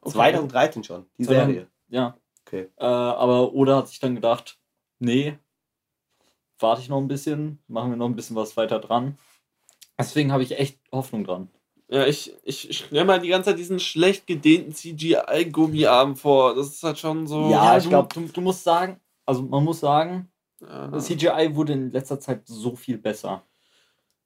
Okay. 0.01 0.13
2013 0.13 0.83
schon, 0.83 1.05
die 1.17 1.23
2000 1.23 1.47
Serie. 1.47 1.67
Ja. 1.89 2.17
Okay. 2.45 2.69
Äh, 2.77 2.85
aber 2.85 3.53
Oda 3.53 3.77
hat 3.77 3.87
sich 3.87 3.99
dann 3.99 4.15
gedacht, 4.15 4.59
nee, 4.99 5.37
warte 6.59 6.81
ich 6.81 6.89
noch 6.89 6.99
ein 6.99 7.07
bisschen, 7.07 7.63
machen 7.67 7.91
wir 7.91 7.97
noch 7.97 8.07
ein 8.07 8.15
bisschen 8.15 8.35
was 8.35 8.57
weiter 8.57 8.79
dran. 8.79 9.17
Deswegen 9.97 10.31
habe 10.31 10.43
ich 10.43 10.57
echt 10.57 10.79
Hoffnung 10.91 11.23
dran. 11.23 11.49
Ja, 11.91 12.05
ich, 12.07 12.33
ich, 12.43 12.69
ich 12.69 12.77
stelle 12.77 13.03
mal 13.03 13.19
die 13.19 13.27
ganze 13.27 13.49
Zeit 13.49 13.59
diesen 13.59 13.79
schlecht 13.79 14.25
gedehnten 14.25 14.73
CGI-Gummiarm 14.73 16.15
vor. 16.15 16.55
Das 16.55 16.67
ist 16.69 16.83
halt 16.83 16.97
schon 16.97 17.27
so. 17.27 17.49
Ja, 17.51 17.77
ich 17.77 17.83
du, 17.83 17.89
glaub- 17.89 18.13
du, 18.13 18.21
du 18.21 18.41
musst 18.41 18.63
sagen, 18.63 18.99
also 19.25 19.41
man 19.41 19.63
muss 19.63 19.81
sagen, 19.81 20.29
Ja. 20.61 20.97
CGI 20.97 21.49
wurde 21.53 21.73
in 21.73 21.91
letzter 21.91 22.19
Zeit 22.19 22.41
so 22.45 22.75
viel 22.75 22.97
besser. 22.97 23.43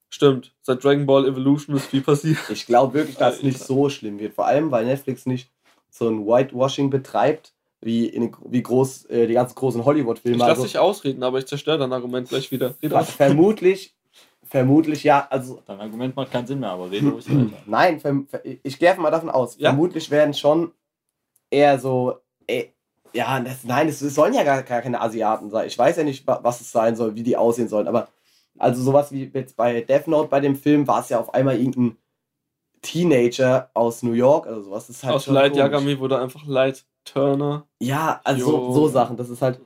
Stimmt. 0.09 0.53
Seit 0.61 0.83
Dragon 0.83 1.05
Ball 1.05 1.27
Evolution 1.27 1.75
ist 1.75 1.87
viel 1.87 2.01
passiert. 2.01 2.37
Ich 2.49 2.65
glaube 2.67 2.93
wirklich, 2.93 3.17
dass 3.17 3.37
es 3.37 3.43
nicht 3.43 3.59
so 3.59 3.89
schlimm 3.89 4.19
wird. 4.19 4.33
Vor 4.33 4.45
allem, 4.45 4.69
weil 4.71 4.85
Netflix 4.85 5.25
nicht 5.25 5.49
so 5.89 6.07
ein 6.07 6.25
Whitewashing 6.25 6.89
betreibt, 6.89 7.53
wie, 7.81 8.05
in, 8.07 8.35
wie 8.47 8.61
groß 8.63 9.05
äh, 9.05 9.27
die 9.27 9.33
ganzen 9.33 9.55
großen 9.55 9.81
Ich 9.81 9.85
Hollywood-Filme. 9.85 10.37
lasse 10.37 10.51
Also, 10.51 10.63
dich 10.63 10.77
ausreden, 10.77 11.23
aber 11.23 11.39
ich 11.39 11.47
zerstöre 11.47 11.77
dein 11.79 11.91
Argument 11.93 12.29
gleich 12.29 12.51
wieder. 12.51 12.75
Aus. 12.91 13.09
vermutlich, 13.11 13.95
vermutlich 14.47 15.03
ja, 15.03 15.27
also 15.29 15.61
Dein 15.65 15.79
Argument 15.81 16.15
macht 16.15 16.31
keinen 16.31 16.47
Sinn 16.47 16.59
mehr, 16.59 16.69
aber 16.69 16.89
rede 16.91 17.09
ruhig 17.09 17.29
weiter. 17.29 17.49
Nein, 17.65 18.27
ich 18.63 18.79
gehe 18.79 18.89
einfach 18.89 19.03
mal 19.03 19.11
davon 19.11 19.29
aus. 19.29 19.55
Ja? 19.57 19.69
Vermutlich 19.69 20.09
werden 20.11 20.33
schon 20.33 20.71
eher 21.49 21.79
so. 21.79 22.19
Äh, 22.47 22.65
ja, 23.13 23.39
das, 23.39 23.63
nein, 23.63 23.87
es 23.87 23.99
sollen 23.99 24.33
ja 24.33 24.43
gar, 24.43 24.61
gar 24.63 24.81
keine 24.81 24.99
Asiaten 24.99 25.49
sein. 25.49 25.67
Ich 25.67 25.77
weiß 25.77 25.95
ja 25.95 26.03
nicht, 26.03 26.27
wa- 26.27 26.41
was 26.43 26.59
es 26.59 26.69
sein 26.71 26.97
soll, 26.97 27.15
wie 27.15 27.23
die 27.23 27.37
aussehen 27.37 27.69
sollen. 27.69 27.87
Aber 27.87 28.09
also 28.57 28.81
sowas 28.83 29.09
wie 29.13 29.31
jetzt 29.33 29.55
bei 29.55 29.81
Death 29.81 30.07
Note 30.07 30.27
bei 30.27 30.41
dem 30.41 30.57
Film 30.57 30.85
war 30.85 30.99
es 30.99 31.07
ja 31.09 31.19
auf 31.19 31.33
einmal 31.33 31.57
irgendein 31.57 31.95
Teenager 32.81 33.69
aus 33.73 34.03
New 34.03 34.11
York 34.13 34.45
oder 34.47 34.61
sowas. 34.61 34.87
Das 34.87 34.97
ist 34.97 35.03
halt 35.03 35.15
Aus 35.15 35.27
Light. 35.27 35.55
Yagami 35.55 35.97
wurde 35.99 36.19
einfach 36.19 36.45
Light 36.45 36.85
Turner. 37.05 37.65
Ja, 37.79 38.19
also 38.23 38.45
so, 38.45 38.73
so 38.73 38.87
Sachen. 38.89 39.17
Das 39.17 39.29
ist 39.29 39.41
halt. 39.41 39.59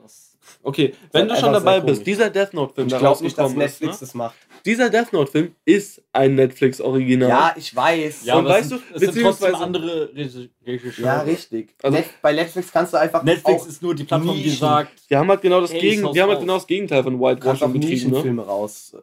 Okay, 0.62 0.94
wenn 1.12 1.28
du 1.28 1.36
schon 1.36 1.52
dabei 1.52 1.80
bist, 1.80 2.06
dieser 2.06 2.28
Death 2.30 2.52
Note-Film, 2.54 2.88
Ich 2.88 2.98
glaube 2.98 3.22
nicht, 3.22 3.36
dass 3.38 3.52
Netflix 3.54 3.96
ist, 3.96 4.00
ne? 4.00 4.06
das 4.06 4.14
macht. 4.14 4.34
Dieser 4.64 4.90
Death 4.90 5.12
Note-Film 5.12 5.54
ist 5.64 6.02
ein 6.12 6.34
Netflix-Original. 6.34 7.28
Ja, 7.28 7.54
ich 7.56 7.74
weiß. 7.74 8.24
Ja, 8.26 8.36
Und 8.36 8.44
weißt 8.46 8.68
sind, 8.68 8.80
du, 8.90 8.94
es 8.94 9.00
sind 9.00 9.22
trotzdem 9.22 9.24
beziehungsweise- 9.52 9.56
andere 9.64 10.10
Regi- 10.14 10.50
Regisseure. 10.66 11.06
Ja, 11.06 11.20
richtig. 11.22 11.74
Also- 11.82 11.96
Net 11.98 12.06
bei 12.22 12.32
Netflix 12.32 12.72
kannst 12.72 12.92
du 12.92 12.98
einfach 12.98 13.22
Netflix 13.22 13.62
auch, 13.62 13.66
ist 13.66 13.82
nur 13.82 13.94
die 13.94 14.04
Plattform, 14.04 14.36
die 14.36 14.50
sagt, 14.50 14.92
Die 15.10 15.16
haben 15.16 15.28
halt 15.28 15.40
genau 15.42 15.60
das, 15.60 15.70
Ey, 15.70 15.80
Gegen, 15.80 16.12
die 16.12 16.20
haben 16.22 16.30
halt 16.30 16.40
genau 16.40 16.54
das 16.54 16.66
Gegenteil 16.66 17.02
von 17.02 17.18
Whitewashing 17.20 17.72
betrieben. 17.72 17.90
Ne? 17.90 18.08
Nischenfilme 18.08 18.42
raus, 18.46 18.96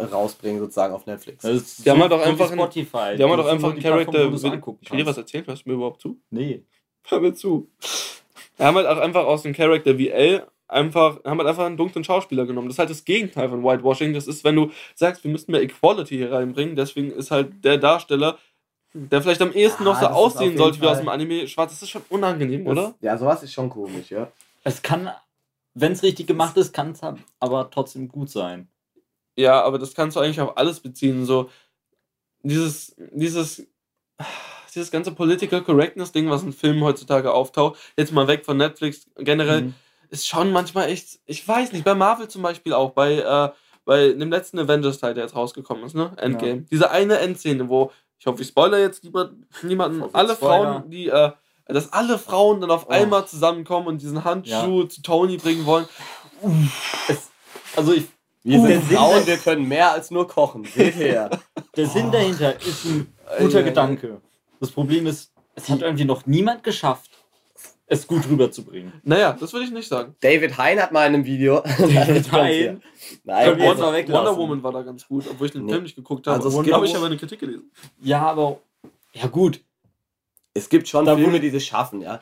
rausbringen, 0.00 0.60
sozusagen 0.60 0.94
auf 0.94 1.04
Netflix. 1.06 1.44
ist 1.44 1.84
Die 1.84 1.90
haben 1.90 1.98
so- 1.98 2.02
halt 2.02 2.12
auch 2.12 2.20
einfach 2.22 2.50
einen- 2.50 2.60
Spotify. 2.60 3.16
Die 3.16 3.22
haben 3.22 3.30
halt 3.30 3.40
auch 3.40 3.46
einfach 3.46 3.68
einen 3.70 3.76
die 3.76 3.82
Charakter. 3.82 4.24
ich 4.80 4.90
will 4.90 4.98
dir 4.98 5.06
was 5.06 5.16
erzählen? 5.16 5.46
Hörst 5.46 5.64
du 5.66 5.70
mir 5.70 5.74
überhaupt 5.76 6.00
zu? 6.00 6.18
Nee. 6.30 6.62
Hör 7.08 7.20
mir 7.20 7.34
zu. 7.34 7.68
Wir 8.56 8.66
haben 8.66 8.76
halt 8.76 8.86
auch 8.86 8.98
einfach 8.98 9.24
aus 9.24 9.42
dem 9.42 9.52
Charakter 9.54 9.96
wie 9.98 10.08
L 10.10 10.46
einfach, 10.70 11.22
haben 11.24 11.38
halt 11.38 11.48
einfach 11.48 11.64
einen 11.66 11.76
dunklen 11.76 12.04
Schauspieler 12.04 12.46
genommen. 12.46 12.68
Das 12.68 12.74
ist 12.76 12.78
halt 12.78 12.90
das 12.90 13.04
Gegenteil 13.04 13.48
von 13.48 13.62
Whitewashing. 13.64 14.12
Das 14.14 14.26
ist, 14.26 14.44
wenn 14.44 14.56
du 14.56 14.70
sagst, 14.94 15.24
wir 15.24 15.30
müssten 15.30 15.52
mehr 15.52 15.62
Equality 15.62 16.16
hier 16.16 16.32
reinbringen, 16.32 16.76
deswegen 16.76 17.10
ist 17.10 17.30
halt 17.30 17.64
der 17.64 17.78
Darsteller, 17.78 18.38
der 18.92 19.22
vielleicht 19.22 19.42
am 19.42 19.52
ehesten 19.52 19.84
Ja, 19.84 19.90
noch 19.92 20.00
so 20.00 20.06
aussehen 20.06 20.56
sollte 20.56 20.80
wie 20.80 20.86
aus 20.86 20.98
dem 20.98 21.08
Anime 21.08 21.46
schwarz. 21.48 21.70
Das 21.72 21.82
ist 21.82 21.90
schon 21.90 22.02
unangenehm, 22.08 22.64
Das- 22.64 22.72
oder? 22.72 22.94
Ja, 23.00 23.16
sowas 23.18 23.42
ist 23.42 23.52
schon 23.52 23.68
komisch, 23.70 24.10
ja. 24.10 24.30
Es 24.64 24.82
kann, 24.82 25.10
wenn 25.74 25.92
es 25.92 26.02
richtig 26.02 26.26
gemacht 26.26 26.56
ist, 26.56 26.72
kann 26.72 26.90
es 26.92 27.00
aber 27.38 27.70
trotzdem 27.70 28.08
gut 28.08 28.30
sein. 28.30 28.68
Ja, 29.36 29.62
aber 29.62 29.78
das 29.78 29.94
kannst 29.94 30.16
du 30.16 30.20
eigentlich 30.20 30.40
auf 30.40 30.56
alles 30.56 30.80
beziehen. 30.80 31.24
So 31.24 31.48
dieses, 32.42 32.94
dieses, 33.12 33.66
dieses 34.74 34.90
ganze 34.90 35.12
Political 35.12 35.62
Correctness 35.62 36.12
Ding, 36.12 36.28
was 36.28 36.42
in 36.42 36.52
Filmen 36.52 36.82
heutzutage 36.82 37.32
auftaucht, 37.32 37.78
jetzt 37.96 38.12
mal 38.12 38.26
weg 38.28 38.44
von 38.44 38.56
Netflix 38.56 39.08
generell, 39.16 39.62
Mhm. 39.62 39.74
Ist 40.10 40.26
schon 40.26 40.52
manchmal 40.52 40.88
echt, 40.90 41.20
ich 41.26 41.46
weiß 41.46 41.72
nicht, 41.72 41.84
bei 41.84 41.94
Marvel 41.94 42.28
zum 42.28 42.42
Beispiel 42.42 42.72
auch, 42.74 42.90
bei, 42.90 43.14
äh, 43.18 43.50
bei 43.84 44.08
dem 44.12 44.30
letzten 44.30 44.58
Avengers-Teil, 44.58 45.14
der 45.14 45.24
jetzt 45.24 45.34
rausgekommen 45.36 45.84
ist, 45.84 45.94
ne? 45.94 46.12
Endgame. 46.16 46.62
Diese 46.70 46.90
eine 46.90 47.18
Endszene, 47.18 47.68
wo, 47.68 47.90
ich 48.18 48.26
hoffe, 48.26 48.42
ich 48.42 48.48
spoiler 48.48 48.78
jetzt 48.78 49.02
niemand, 49.04 49.32
niemanden, 49.62 49.98
Vorsicht, 50.00 50.16
alle 50.16 50.34
Spoiler. 50.34 50.72
Frauen, 50.80 50.90
die, 50.90 51.08
äh, 51.08 51.30
dass 51.66 51.92
alle 51.92 52.18
Frauen 52.18 52.60
dann 52.60 52.70
auf 52.70 52.86
Oh. 52.88 52.92
einmal 52.92 53.26
zusammenkommen 53.26 53.86
und 53.86 54.02
diesen 54.02 54.24
Handschuh 54.24 54.84
zu 54.84 55.02
Tony 55.02 55.36
bringen 55.36 55.64
wollen. 55.66 55.88
Es, 57.08 57.30
also 57.76 57.92
ich, 57.92 58.04
Wir 58.42 58.58
Uh, 58.58 58.66
sind 58.66 58.84
Frauen, 58.84 59.26
wir 59.26 59.36
können 59.36 59.68
mehr 59.68 59.92
als 59.92 60.10
nur 60.10 60.26
kochen. 60.26 60.64
Seht 60.64 60.94
her. 60.96 61.30
der 61.76 61.86
Sinn 61.86 62.10
dahinter 62.10 62.56
ist 62.60 62.84
ein 62.86 63.14
guter 63.38 63.62
Gedanke. 63.62 64.20
Das 64.60 64.70
Problem 64.70 65.06
ist, 65.06 65.32
es 65.54 65.68
hat 65.68 65.82
irgendwie 65.82 66.04
noch 66.06 66.26
niemand 66.26 66.62
geschafft, 66.64 67.09
es 67.90 68.06
gut 68.06 68.26
rüberzubringen. 68.28 68.92
Naja, 69.04 69.36
das 69.38 69.52
würde 69.52 69.66
ich 69.66 69.72
nicht 69.72 69.88
sagen. 69.88 70.14
David 70.20 70.56
Hein 70.56 70.80
hat 70.80 70.92
mal 70.92 71.06
in 71.06 71.14
einem 71.14 71.24
Video. 71.26 71.60
David 71.78 72.32
Hein. 72.32 72.82
Nein, 73.24 73.58
jetzt 73.58 73.80
also. 73.82 74.12
Wonder 74.12 74.36
Woman 74.36 74.62
war 74.62 74.72
da 74.72 74.82
ganz 74.82 75.06
gut, 75.06 75.24
obwohl 75.30 75.46
ich 75.46 75.52
den 75.52 75.64
Nee. 75.66 75.72
Film 75.72 75.82
nicht 75.84 75.96
geguckt 75.96 76.26
habe. 76.26 76.36
Also 76.36 76.48
es 76.58 76.64
gibt- 76.64 76.74
habe 76.74 76.86
ich 76.86 76.96
aber 76.96 77.06
eine 77.06 77.16
Kritik 77.16 77.40
gelesen. 77.40 77.70
Ja, 78.00 78.22
aber. 78.22 78.60
Ja, 79.12 79.26
gut. 79.26 79.60
es 80.54 80.68
gibt 80.68 80.88
schon 80.88 81.04
Da 81.04 81.16
Filme, 81.16 81.40
die 81.40 81.50
das 81.50 81.64
schaffen, 81.64 82.00
ja. 82.00 82.20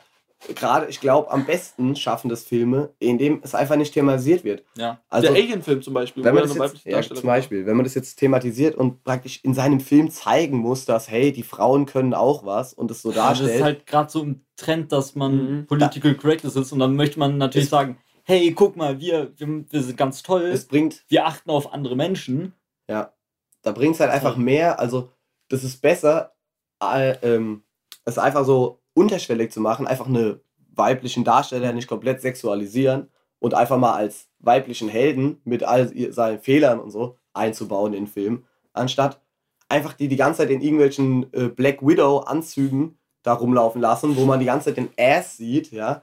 Gerade, 0.55 0.87
ich 0.87 1.01
glaube, 1.01 1.29
am 1.31 1.45
besten 1.45 1.97
schaffen 1.97 2.29
das 2.29 2.43
Filme, 2.43 2.93
in 2.99 3.17
dem 3.17 3.41
es 3.43 3.53
einfach 3.53 3.75
nicht 3.75 3.93
thematisiert 3.93 4.45
wird. 4.45 4.63
Ja. 4.77 5.01
Also, 5.09 5.27
der 5.33 5.35
Alien-Film 5.43 5.81
zum 5.81 5.93
Beispiel. 5.93 6.23
wenn 6.23 6.33
man 6.33 6.47
das 6.47 6.55
jetzt, 6.57 6.85
ja, 6.85 7.01
zum 7.01 7.27
Beispiel, 7.27 7.65
wenn 7.65 7.75
man 7.75 7.83
das 7.83 7.93
jetzt 7.93 8.15
thematisiert 8.15 8.75
und 8.75 9.03
praktisch 9.03 9.41
in 9.43 9.53
seinem 9.53 9.81
Film 9.81 10.09
zeigen 10.09 10.57
muss, 10.57 10.85
dass, 10.85 11.09
hey, 11.11 11.33
die 11.33 11.43
Frauen 11.43 11.85
können 11.85 12.13
auch 12.13 12.45
was 12.45 12.73
und 12.73 12.89
es 12.89 13.01
so 13.01 13.09
Ja, 13.11 13.15
das 13.29 13.39
darstellt. 13.39 13.55
ist 13.57 13.63
halt 13.63 13.85
gerade 13.85 14.09
so 14.09 14.23
ein 14.23 14.45
Trend, 14.55 14.91
dass 14.93 15.13
man 15.15 15.35
Mhm. 15.59 15.67
political 15.67 16.15
correctness 16.15 16.55
ist 16.55 16.71
und 16.71 16.79
dann 16.79 16.95
möchte 16.95 17.19
man 17.19 17.37
natürlich 17.37 17.65
Es- 17.65 17.71
sagen, 17.71 17.97
hey, 18.23 18.53
guck 18.53 18.77
mal, 18.77 18.99
wir, 19.01 19.33
wir, 19.37 19.65
wir 19.69 19.83
sind 19.83 19.97
ganz 19.97 20.23
toll, 20.23 20.43
es 20.43 20.65
bringt, 20.65 21.03
wir 21.09 21.25
achten 21.25 21.49
auf 21.49 21.73
andere 21.73 21.95
Menschen. 21.97 22.53
ja, 22.87 23.13
da 23.61 23.71
bringt 23.73 23.95
es 23.95 23.99
halt 23.99 24.11
einfach 24.11 24.37
mehr, 24.37 24.79
also 24.79 25.11
das 25.49 25.65
ist 25.65 25.81
besser, 25.81 26.33
äh, 26.81 27.11
ähm, 27.23 27.63
es 28.05 28.17
einfach 28.17 28.45
so 28.45 28.78
unterschwellig 28.99 29.51
zu 29.51 29.61
machen, 29.61 29.87
einfach 29.87 30.07
eine 30.07 30.39
weiblichen 30.75 31.23
Darsteller 31.23 31.73
nicht 31.73 31.87
komplett 31.87 32.21
sexualisieren 32.21 33.09
und 33.39 33.53
einfach 33.53 33.77
mal 33.77 33.93
als 33.93 34.27
weiblichen 34.39 34.89
Helden 34.89 35.41
mit 35.45 35.63
all 35.63 35.91
seinen 36.11 36.39
Fehlern 36.39 36.79
und 36.79 36.91
so 36.91 37.15
einzubauen 37.33 37.93
in 37.93 38.05
den 38.05 38.07
Film, 38.11 38.43
anstatt 38.73 39.21
einfach 39.69 39.93
die 39.93 40.07
die 40.07 40.15
ganze 40.15 40.39
Zeit 40.39 40.49
in 40.49 40.61
irgendwelchen 40.61 41.31
äh, 41.33 41.47
Black 41.47 41.81
Widow 41.85 42.19
Anzügen 42.19 42.97
da 43.23 43.33
rumlaufen 43.33 43.81
lassen, 43.81 44.15
wo 44.17 44.25
man 44.25 44.39
die 44.39 44.45
ganze 44.45 44.65
Zeit 44.65 44.77
den 44.77 44.89
Ass 44.97 45.37
sieht, 45.37 45.71
ja, 45.71 46.01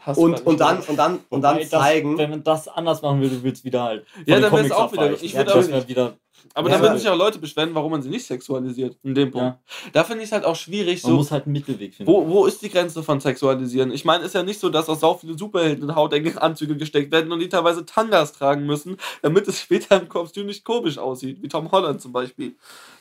Hast 0.00 0.16
und, 0.18 0.46
und 0.46 0.60
dann 0.60 0.78
und 0.80 0.96
dann 0.96 1.20
und 1.28 1.42
dann 1.42 1.56
Wobei 1.56 1.64
das, 1.64 1.70
zeigen, 1.82 2.16
wenn 2.18 2.30
man 2.30 2.44
das 2.44 2.68
anders 2.68 3.02
machen 3.02 3.20
würde, 3.20 3.42
würde 3.42 3.52
es 3.56 3.64
wieder 3.64 3.82
halt. 3.82 4.06
Ja, 4.26 4.38
dann 4.40 4.42
wär's 4.42 4.50
Comics 4.50 4.72
auch 4.74 4.92
wieder- 4.92 5.22
ich 5.22 5.34
würd 5.36 5.48
das 5.48 5.72
auch- 5.72 5.88
wieder. 5.88 6.14
Aber 6.54 6.70
Ja, 6.70 6.76
da 6.76 6.82
würden 6.82 6.98
sich 6.98 7.08
auch 7.08 7.16
Leute 7.16 7.38
beschweren, 7.38 7.74
warum 7.74 7.90
man 7.92 8.02
sie 8.02 8.08
nicht 8.08 8.26
sexualisiert. 8.26 8.96
In 9.02 9.14
dem 9.14 9.30
Punkt. 9.30 9.46
Ja. 9.46 9.90
Da 9.92 10.04
finde 10.04 10.22
ich 10.22 10.28
es 10.28 10.32
halt 10.32 10.44
auch 10.44 10.56
schwierig, 10.56 11.02
Man 11.02 11.12
so. 11.12 11.16
muss 11.18 11.30
halt 11.30 11.44
einen 11.44 11.52
Mittelweg 11.52 11.94
finden. 11.94 12.10
Wo, 12.10 12.26
wo 12.28 12.46
ist 12.46 12.62
die 12.62 12.68
Grenze 12.70 13.02
von 13.02 13.20
Sexualisieren? 13.20 13.90
Ich 13.92 14.04
meine, 14.04 14.24
ist 14.24 14.34
ja 14.34 14.42
nicht 14.42 14.60
so, 14.60 14.68
dass 14.68 14.88
auch 14.88 14.98
sau 14.98 15.14
viele 15.14 15.36
Superhelden 15.38 15.88
in 15.88 15.94
hautenge 15.94 16.40
Anzüge 16.40 16.76
gesteckt 16.76 17.12
werden 17.12 17.30
und 17.32 17.40
die 17.40 17.48
teilweise 17.48 17.84
Tangas 17.86 18.32
tragen 18.32 18.66
müssen, 18.66 18.96
damit 19.22 19.46
es 19.48 19.60
später 19.60 20.00
im 20.00 20.08
Kostüm 20.08 20.46
nicht 20.46 20.64
komisch 20.64 20.98
aussieht, 20.98 21.42
wie 21.42 21.48
Tom 21.48 21.70
Holland 21.70 22.00
zum 22.00 22.12
Beispiel. 22.12 22.54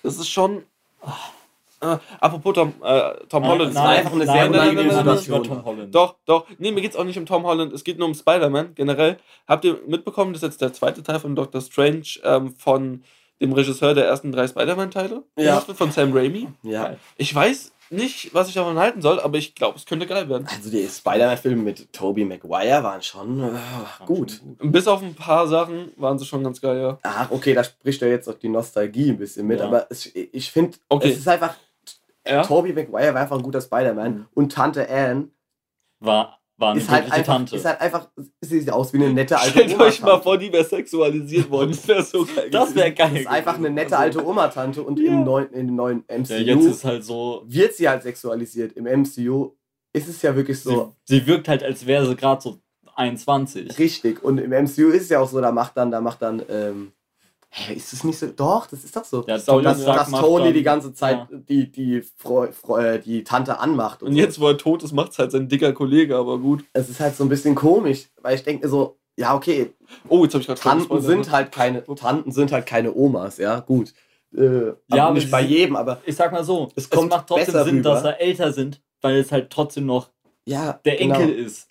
Das 0.04 0.18
ist 0.18 0.30
schon. 0.30 0.64
Äh, 1.80 1.98
apropos 2.20 2.56
Tom, 2.56 2.74
äh, 2.84 3.14
Tom 3.30 3.44
Nein, 3.44 3.52
Holland. 3.52 3.76
war 3.76 3.90
einfach 3.90 4.12
eine 4.14 4.26
sehr 4.26 4.34
nein, 4.34 4.52
nein, 4.52 4.60
unangenehme 4.70 4.94
nein, 4.96 5.06
nein, 5.06 5.16
nein. 5.16 5.26
Über 5.28 5.44
Tom 5.44 5.64
Holland. 5.64 5.94
Doch, 5.94 6.16
doch. 6.26 6.48
Nee, 6.58 6.72
mir 6.72 6.82
geht's 6.82 6.96
auch 6.96 7.04
nicht 7.04 7.20
um 7.20 7.28
Tom 7.28 7.44
Holland. 7.44 7.72
Es 7.72 7.84
geht 7.84 8.00
nur 8.00 8.08
um 8.08 8.16
Spider-Man 8.16 8.74
generell. 8.74 9.18
Habt 9.48 9.64
ihr 9.64 9.80
mitbekommen, 9.86 10.34
dass 10.34 10.42
jetzt 10.42 10.60
der 10.60 10.74
zweite 10.74 11.04
Teil 11.04 11.20
von 11.20 11.36
Doctor 11.36 11.62
Strange 11.62 12.08
ähm, 12.24 12.56
von 12.58 13.04
dem 13.42 13.54
Regisseur 13.54 13.94
der 13.94 14.06
ersten 14.06 14.32
drei 14.32 14.48
Spider-Man-Teile 14.48 15.24
Ja. 15.38 15.60
von 15.62 15.92
Sam 15.92 16.12
Raimi? 16.14 16.48
ja, 16.64 16.96
Ich 17.18 17.34
weiß, 17.34 17.72
nicht, 17.90 18.34
was 18.34 18.50
ich 18.50 18.54
davon 18.56 18.78
halten 18.78 19.02
soll, 19.02 19.18
aber 19.22 19.38
ich 19.38 19.56
glaube, 19.56 19.78
es 19.78 19.86
könnte 19.86 20.08
geil 20.08 20.28
werden. 20.28 20.46
Also 20.54 20.70
die 20.70 20.86
Spider-Man-Filme 20.88 21.62
mit 21.64 21.94
Tobey 21.94 22.26
Maguire 22.26 22.84
waren 22.84 23.02
schon 23.02 23.42
äh, 23.42 23.50
gut. 24.06 24.42
Bis 24.60 24.88
auf 24.90 25.02
ein 25.02 25.16
paar 25.16 25.48
Sachen 25.48 25.94
waren 25.96 26.20
sie 26.20 26.26
schon 26.26 26.44
ganz 26.44 26.60
geil, 26.60 26.82
ja. 26.82 27.00
Ach, 27.04 27.32
okay, 27.32 27.54
da 27.54 27.64
spricht 27.64 28.02
ja 28.02 28.10
jetzt 28.10 28.28
auch 28.28 28.34
die 28.38 28.50
Nostalgie 28.50 29.12
ein 29.12 29.18
bisschen 29.18 29.48
mit, 29.48 29.60
Ja. 29.60 29.68
aber 29.68 29.88
es, 29.90 30.06
ich 30.14 30.52
finde, 30.52 30.78
Okay. 30.90 31.12
es 31.12 31.20
ist 31.20 31.28
einfach, 31.30 31.56
Ja. 32.28 32.44
Tobey 32.44 32.74
Maguire 32.74 33.14
war 33.14 33.22
einfach 33.22 33.38
ein 33.38 33.44
guter 33.44 33.62
Spider-Man 33.62 34.12
Mhm. 34.14 34.26
und 34.34 34.52
Tante 34.52 34.90
Anne 34.90 35.30
War, 36.02 36.40
war 36.58 36.72
eine 36.72 36.80
ist 36.82 36.90
halt, 36.90 37.12
einfach, 37.12 37.24
Tante. 37.36 37.56
ist 37.56 37.66
halt 37.66 37.80
einfach, 37.82 38.10
sie 38.42 38.60
sieht 38.60 38.72
aus 38.72 38.92
wie 38.94 38.98
eine 38.98 39.14
nette 39.14 39.38
alte 39.40 39.52
Stellt 39.52 39.80
euch 39.80 40.02
mal 40.02 40.20
vor, 40.22 40.38
die 40.38 40.52
wäre 40.52 40.64
sexualisiert 40.66 41.50
worden. 41.52 41.70
Das 41.72 41.88
wäre 41.88 42.04
so 42.04 42.26
geil. 42.26 42.50
das 42.50 42.74
wäre 42.76 42.92
geil. 42.94 43.10
Das 43.12 43.20
ist 43.22 43.28
einfach 43.28 43.56
eine 43.58 43.70
nette 43.70 43.88
gewesen. 43.92 44.02
alte 44.02 44.26
Oma-Tante 44.26 44.82
und 44.84 45.00
Ja. 45.00 45.12
im 45.14 45.24
neuen, 45.24 45.52
in 45.54 45.68
dem 45.68 45.76
neuen 45.76 46.04
MCU 46.08 46.34
Ja, 46.34 46.40
jetzt 46.40 46.66
ist 46.66 46.84
halt 46.84 47.04
so. 47.04 47.44
wird 47.46 47.74
sie 47.76 47.88
halt 47.88 48.02
sexualisiert. 48.04 48.74
Im 48.74 48.86
MCU 48.88 49.52
ist 49.94 50.08
es 50.08 50.22
ja 50.22 50.36
wirklich 50.36 50.60
so 50.60 50.94
Sie, 51.06 51.20
sie 51.20 51.28
wirkt 51.28 51.48
halt, 51.48 51.64
als 51.64 51.86
wäre 51.86 52.06
sie 52.08 52.16
gerade 52.16 52.42
so 52.42 52.58
21. 52.96 53.78
richtig. 53.78 54.24
Und 54.24 54.40
im 54.40 54.50
MCU 54.52 54.90
ist 54.90 55.04
es 55.04 55.10
ja 55.10 55.20
auch 55.20 55.30
so, 55.30 55.40
da 55.40 55.52
macht 55.52 55.78
dann, 55.78 55.92
da 55.92 56.02
macht 56.02 56.22
dann, 56.22 56.42
ähm, 56.50 56.92
hä, 57.58 57.74
ist 57.74 57.94
es 57.94 58.04
nicht 58.04 58.18
so? 58.18 58.28
Doch, 58.28 58.68
das 58.68 58.84
ist 58.84 58.96
doch 58.96 59.04
so. 59.04 59.24
Ja, 59.28 59.36
ist 59.36 59.48
doch 59.48 59.62
dass, 59.62 59.84
dass 59.84 60.12
Tony 60.12 60.46
dann- 60.46 60.54
die 60.54 60.64
ganze 60.64 60.94
Zeit 60.94 61.18
Ja. 61.18 61.28
die, 61.32 61.72
die, 61.72 62.02
Freu, 62.02 62.52
Freu, 62.52 63.00
die 63.00 63.24
Tante 63.24 63.60
anmacht. 63.60 64.04
Und 64.04 64.14
so. 64.14 64.18
jetzt, 64.18 64.40
wo 64.40 64.48
er 64.48 64.58
tot 64.58 64.84
ist, 64.84 64.94
macht 64.94 65.12
es 65.12 65.20
halt 65.20 65.32
sein 65.32 65.48
dicker 65.48 65.74
Kollege, 65.74 66.16
aber 66.16 66.38
gut. 66.40 66.64
Es 66.74 66.90
ist 66.90 67.00
halt 67.00 67.16
so 67.16 67.24
ein 67.24 67.30
bisschen 67.30 67.56
komisch, 67.56 68.08
weil 68.22 68.36
ich 68.36 68.44
denke 68.44 68.66
mir 68.66 68.70
so, 68.70 68.98
ja, 69.20 69.34
okay, 69.36 69.74
Oh, 70.10 70.24
jetzt 70.24 70.34
habe 70.34 70.42
ich 70.42 70.48
gerade 70.48 70.60
Tanten 70.62 71.02
sind 71.02 71.32
halt 71.32 71.52
keine, 71.52 71.84
Tanten 71.84 72.32
sind 72.32 72.52
halt 72.52 72.66
keine 72.68 72.94
Omas, 72.96 73.38
ja, 73.38 73.60
gut. 73.62 73.94
Äh, 74.36 74.74
Ja, 74.94 75.06
aber 75.06 75.14
nicht 75.16 75.32
bei 75.32 75.42
jedem, 75.42 75.76
aber 75.76 76.02
Ich 76.06 76.16
sag 76.16 76.32
mal 76.32 76.44
so, 76.44 76.68
Es 76.76 76.84
es, 76.84 76.90
kommt 76.90 77.10
macht 77.10 77.28
trotzdem 77.28 77.64
Sinn, 77.64 77.78
rüber. 77.78 77.92
dass 77.96 78.04
er 78.04 78.22
älter 78.22 78.52
sind, 78.54 78.82
weil 79.02 79.16
es 79.18 79.32
halt 79.32 79.50
trotzdem 79.50 79.86
noch 79.86 80.10
ja, 80.46 80.74
der 80.86 80.98
genau. 80.98 81.16
Enkel 81.20 81.34
ist. 81.36 81.70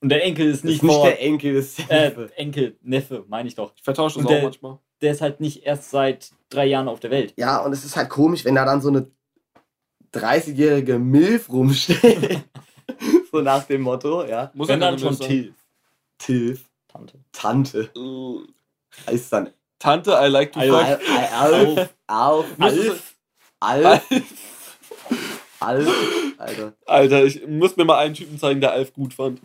Und 0.00 0.08
der 0.10 0.24
Enkel 0.24 0.46
ist 0.48 0.56
ist 0.58 0.64
nicht, 0.64 0.82
nicht 0.82 0.92
vor, 0.94 1.04
der 1.06 1.20
Enkel, 1.22 1.54
das 1.54 1.66
ist 1.78 1.90
der 1.90 1.90
äh, 1.90 2.08
Neffe. 2.08 2.30
Enkel, 2.36 2.76
Neffe, 2.82 3.24
meine 3.28 3.48
ich 3.48 3.54
doch. 3.54 3.72
Ich 3.76 3.82
vertausche 3.82 4.18
das 4.20 4.26
Und 4.26 4.36
auch 4.36 4.42
manchmal. 4.42 4.78
Der 5.00 5.12
ist 5.12 5.20
halt 5.20 5.40
nicht 5.40 5.64
erst 5.64 5.90
seit 5.90 6.30
drei 6.50 6.66
Jahren 6.66 6.88
auf 6.88 7.00
der 7.00 7.10
Welt. 7.10 7.34
Ja, 7.36 7.58
und 7.58 7.72
es 7.72 7.84
ist 7.84 7.96
halt 7.96 8.08
komisch, 8.08 8.44
wenn 8.44 8.54
da 8.56 8.64
dann 8.64 8.80
so 8.80 8.88
eine 8.88 9.10
30-jährige 10.14 10.98
Milf 10.98 11.48
rumsteht. 11.50 12.44
so 13.32 13.40
nach 13.40 13.64
dem 13.64 13.82
Motto, 13.82 14.24
ja. 14.24 14.50
Muss 14.54 14.68
Wenn 14.68 14.80
dann 14.80 14.98
schon 14.98 15.14
sein. 15.14 15.28
Tilf. 15.28 15.54
Tilf, 16.18 16.64
Tante. 16.88 17.20
Tante, 17.32 17.90
Äh, 17.94 19.10
heißt 19.12 19.32
dann 19.32 19.52
Tante, 19.78 20.10
I 20.20 20.26
like 20.28 20.50
to 20.52 20.60
I 20.60 20.68
fuck. 20.68 20.80
Alf, 20.82 21.90
Alf, 22.08 22.58
Alf. 22.66 23.14
Alf, 23.60 24.02
Alf, 25.60 25.88
Alter. 26.38 26.72
Alter, 26.86 27.24
ich 27.24 27.46
muss 27.46 27.76
mir 27.76 27.84
mal 27.84 27.98
einen 27.98 28.14
Typen 28.14 28.38
zeigen, 28.38 28.60
der 28.60 28.72
Alf 28.72 28.92
gut 28.92 29.14
fand. 29.14 29.40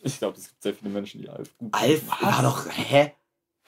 Ich 0.00 0.18
glaube, 0.18 0.36
es 0.38 0.48
gibt 0.48 0.62
sehr 0.62 0.74
viele 0.74 0.90
Menschen, 0.90 1.20
die 1.20 1.28
Alf 1.28 1.56
gut 1.58 1.72
Alf 1.72 2.00
finden. 2.00 2.10
war 2.20 2.42
doch, 2.42 2.66
hä? 2.70 3.12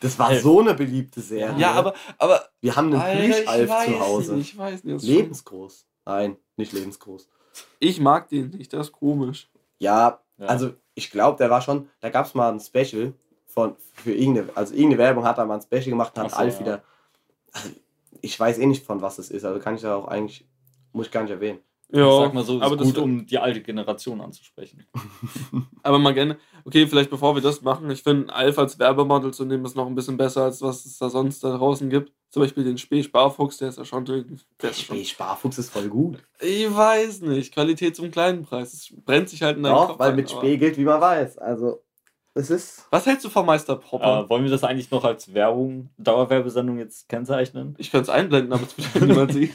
Das 0.05 0.19
war 0.19 0.29
Alf. 0.29 0.43
so 0.43 0.61
eine 0.61 0.75
beliebte 0.75 1.23
Serie. 1.23 1.59
Ja, 1.59 1.73
aber, 1.73 1.95
aber 2.19 2.47
Wir 2.61 2.77
haben 2.77 2.93
einen 2.93 3.33
Plüsch-Alf 3.33 3.71
zu 3.87 4.01
Hause. 4.01 4.35
Nicht, 4.35 4.53
ich 4.53 4.59
weiß 4.59 4.85
nicht. 4.85 5.03
Lebensgroß. 5.03 5.87
Nein, 6.05 6.37
nicht 6.57 6.73
lebensgroß. 6.75 7.27
Ich 7.79 8.01
mag 8.01 8.29
den 8.29 8.51
nicht, 8.51 8.71
das 8.75 8.89
ist 8.89 8.93
komisch. 8.93 9.49
Ja, 9.79 10.21
Ja. 10.37 10.47
also 10.47 10.75
ich 10.95 11.11
glaube, 11.11 11.39
der 11.39 11.49
war 11.49 11.63
schon, 11.63 11.89
da 12.01 12.11
gab 12.11 12.27
es 12.27 12.35
mal 12.35 12.53
ein 12.53 12.61
Special 12.61 13.15
von, 13.47 13.77
für 13.95 14.13
irgendeine, 14.13 14.49
also 14.55 14.75
irgendeine 14.75 14.99
Werbung 14.99 15.25
hat 15.25 15.39
da 15.39 15.47
mal 15.47 15.55
ein 15.55 15.63
Special 15.63 15.85
gemacht 15.91 16.13
und 16.17 16.25
hat 16.25 16.33
so, 16.33 16.37
Alf 16.37 16.55
ja. 16.57 16.61
wieder, 16.61 16.83
also 17.53 17.71
ich 18.21 18.39
weiß 18.39 18.59
eh 18.59 18.67
nicht 18.67 18.85
von 18.85 19.01
was 19.01 19.19
es 19.19 19.31
ist, 19.31 19.45
also 19.45 19.59
kann 19.59 19.75
ich 19.77 19.81
da 19.83 19.97
auch 19.97 20.07
eigentlich, 20.09 20.47
muss 20.93 21.07
ich 21.07 21.13
gar 21.13 21.23
nicht 21.23 21.33
erwähnen. 21.33 21.61
Ja, 21.95 22.09
ich 22.09 22.25
sag 22.25 22.35
mal 22.35 22.45
so, 22.45 22.57
ist 22.57 22.63
aber, 22.63 22.77
gut, 22.77 22.97
das, 22.97 23.03
um 23.03 23.25
die 23.25 23.39
alte 23.39 23.61
Generation 23.61 24.21
anzusprechen. 24.21 24.85
aber 25.83 25.99
mal 25.99 26.13
gerne. 26.13 26.39
Okay, 26.65 26.87
vielleicht 26.87 27.11
bevor 27.11 27.35
wir 27.35 27.43
das 27.43 27.63
machen, 27.63 27.89
ich 27.91 28.03
finde, 28.03 28.35
Alf 28.35 28.59
als 28.59 28.79
Werbemodel 28.79 29.33
zu 29.33 29.45
nehmen 29.45 29.65
ist 29.65 29.77
noch 29.77 29.87
ein 29.87 29.95
bisschen 29.95 30.17
besser, 30.17 30.45
als 30.45 30.61
was 30.61 30.85
es 30.85 30.99
da 30.99 31.09
sonst 31.09 31.45
da 31.45 31.57
draußen 31.57 31.89
gibt. 31.91 32.13
Zum 32.31 32.43
Beispiel 32.43 32.65
den 32.65 32.79
Spee 32.79 33.03
Sparfuchs, 33.03 33.59
der 33.59 33.69
ist 33.69 33.79
ja 33.79 33.85
schon. 33.85 34.05
Der 34.05 34.17
ist 34.71 34.83
schon 34.83 34.97
Spee 34.97 35.05
Sparfuchs 35.05 35.59
ist 35.59 35.71
voll 35.71 35.89
gut. 35.89 36.19
ich 36.41 36.75
weiß 36.75 37.21
nicht. 37.21 37.55
Qualität 37.55 37.95
zum 37.95 38.11
kleinen 38.11 38.43
Preis. 38.43 38.73
Es 38.73 38.93
brennt 39.05 39.29
sich 39.29 39.43
halt 39.43 39.57
in 39.57 39.63
deinen 39.63 39.75
Doch, 39.75 39.89
Kopf. 39.89 40.01
weil 40.01 40.11
ein, 40.11 40.17
mit 40.17 40.31
Spee 40.31 40.57
gilt, 40.57 40.77
wie 40.77 40.85
man 40.85 41.01
weiß. 41.01 41.39
Also, 41.39 41.85
es 42.37 42.51
ist, 42.51 42.89
Was 42.91 43.07
hältst 43.07 43.25
du 43.25 43.29
von 43.29 43.47
Meister 43.47 43.77
Popper? 43.77 44.25
Äh, 44.25 44.29
wollen 44.29 44.43
wir 44.43 44.51
das 44.51 44.65
eigentlich 44.65 44.91
noch 44.91 45.05
als 45.05 45.33
Werbung, 45.33 45.91
Dauerwerbesendung 45.99 46.79
jetzt 46.79 47.09
kennzeichnen? 47.09 47.77
Ich 47.79 47.93
könnte 47.93 48.11
es 48.11 48.17
einblenden, 48.17 48.53
aber 48.53 48.65
es 48.65 48.95
wird 48.95 49.07
niemand 49.07 49.33
sehen. 49.33 49.55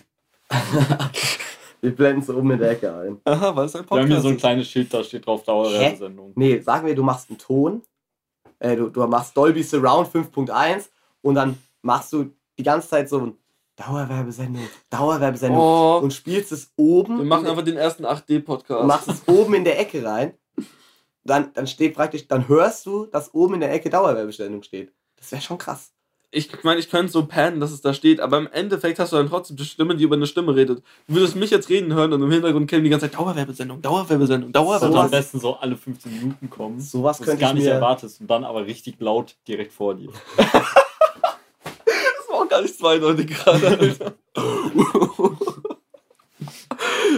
wir 1.81 1.95
blenden 1.95 2.21
es 2.21 2.29
oben 2.29 2.51
in 2.51 2.59
der 2.59 2.71
Ecke 2.71 2.93
ein. 2.93 3.19
Aha, 3.25 3.55
weil 3.55 3.65
es 3.65 3.75
ein 3.75 3.81
Wir 3.81 3.87
Podcast 3.87 4.01
haben 4.01 4.11
hier 4.11 4.21
so 4.21 4.27
ein 4.29 4.35
ist. 4.35 4.39
kleines 4.41 4.67
Schild, 4.67 4.93
da 4.93 5.03
steht 5.03 5.25
drauf 5.25 5.43
Dauerwerbesendung. 5.43 6.33
Nee, 6.35 6.59
sagen 6.59 6.85
wir, 6.87 6.95
du 6.95 7.03
machst 7.03 7.29
einen 7.29 7.37
Ton, 7.39 7.81
äh, 8.59 8.75
du, 8.75 8.89
du 8.89 9.05
machst 9.07 9.35
Dolby 9.37 9.63
Surround 9.63 10.07
5.1 10.13 10.89
und 11.21 11.35
dann 11.35 11.57
machst 11.81 12.11
du 12.13 12.31
die 12.57 12.63
ganze 12.63 12.89
Zeit 12.89 13.07
so 13.09 13.19
ein 13.19 13.37
Dauerwerbesendung, 13.75 14.63
Dauerwerbesendung 14.89 15.57
Oh, 15.61 15.99
und 16.03 16.13
spielst 16.13 16.51
es 16.51 16.71
oben. 16.75 17.17
wir 17.19 17.25
machen 17.25 17.45
in 17.45 17.51
einfach 17.51 17.63
den 17.63 17.77
ersten 17.77 18.05
8D-Podcast. 18.05 18.81
und 18.81 18.87
machst 18.87 19.07
es 19.07 19.25
oben 19.27 19.53
in 19.53 19.63
der 19.63 19.79
Ecke 19.79 20.03
rein. 20.03 20.33
Dann, 21.23 21.51
dann 21.53 21.67
steht 21.67 21.93
praktisch, 21.95 22.27
dann 22.27 22.47
hörst 22.47 22.85
du, 22.85 23.05
dass 23.05 23.33
oben 23.33 23.55
in 23.55 23.59
der 23.61 23.71
Ecke 23.71 23.89
Dauerwerbesendung 23.89 24.63
steht. 24.63 24.91
Das 25.15 25.31
wäre 25.31 25.41
schon 25.41 25.57
krass. 25.57 25.93
Ich 26.31 26.63
meine, 26.63 26.79
ich 26.79 26.91
könnte 26.91 27.11
so 27.11 27.25
pannen, 27.25 27.59
dass 27.59 27.71
es 27.71 27.81
da 27.81 27.91
steht, 27.91 28.19
aber 28.19 28.37
im 28.37 28.47
Endeffekt 28.51 28.99
hast 28.99 29.11
du 29.13 29.15
dann 29.17 29.27
trotzdem 29.29 29.57
die 29.57 29.65
Stimme, 29.65 29.95
die 29.95 30.03
über 30.03 30.15
eine 30.15 30.27
Stimme 30.27 30.55
redet. 30.55 30.83
Du 31.07 31.15
würdest 31.15 31.35
mich 31.35 31.49
jetzt 31.49 31.69
reden 31.69 31.91
hören 31.93 32.13
und 32.13 32.21
im 32.21 32.31
Hintergrund 32.31 32.69
käme 32.69 32.83
die 32.83 32.89
ganze 32.89 33.09
Zeit 33.09 33.19
Dauerwerbesendung, 33.19 33.81
Dauerwerbesendung, 33.81 34.51
Dauerwerbesendung. 34.51 34.99
am 34.99 35.07
Sowas- 35.07 35.11
besten 35.11 35.39
so 35.39 35.55
alle 35.55 35.75
15 35.75 36.11
Minuten 36.19 36.49
kommen. 36.51 36.79
Sowas 36.79 37.19
was 37.19 37.25
du 37.25 37.31
könnte 37.31 37.41
gar 37.41 37.49
ich 37.49 37.55
nicht 37.55 37.63
mir. 37.65 37.71
erwartest 37.71 38.21
und 38.21 38.27
dann 38.29 38.43
aber 38.43 38.65
richtig 38.67 38.97
laut 38.99 39.35
direkt 39.47 39.73
vor 39.73 39.95
dir. 39.95 40.09
Das 41.85 42.35
war 42.35 42.41
auch 42.45 42.49
gar 42.49 42.61
nicht 42.61 42.77
zweideutig 42.77 43.27
gerade, 43.27 43.67
Alter. 43.67 44.13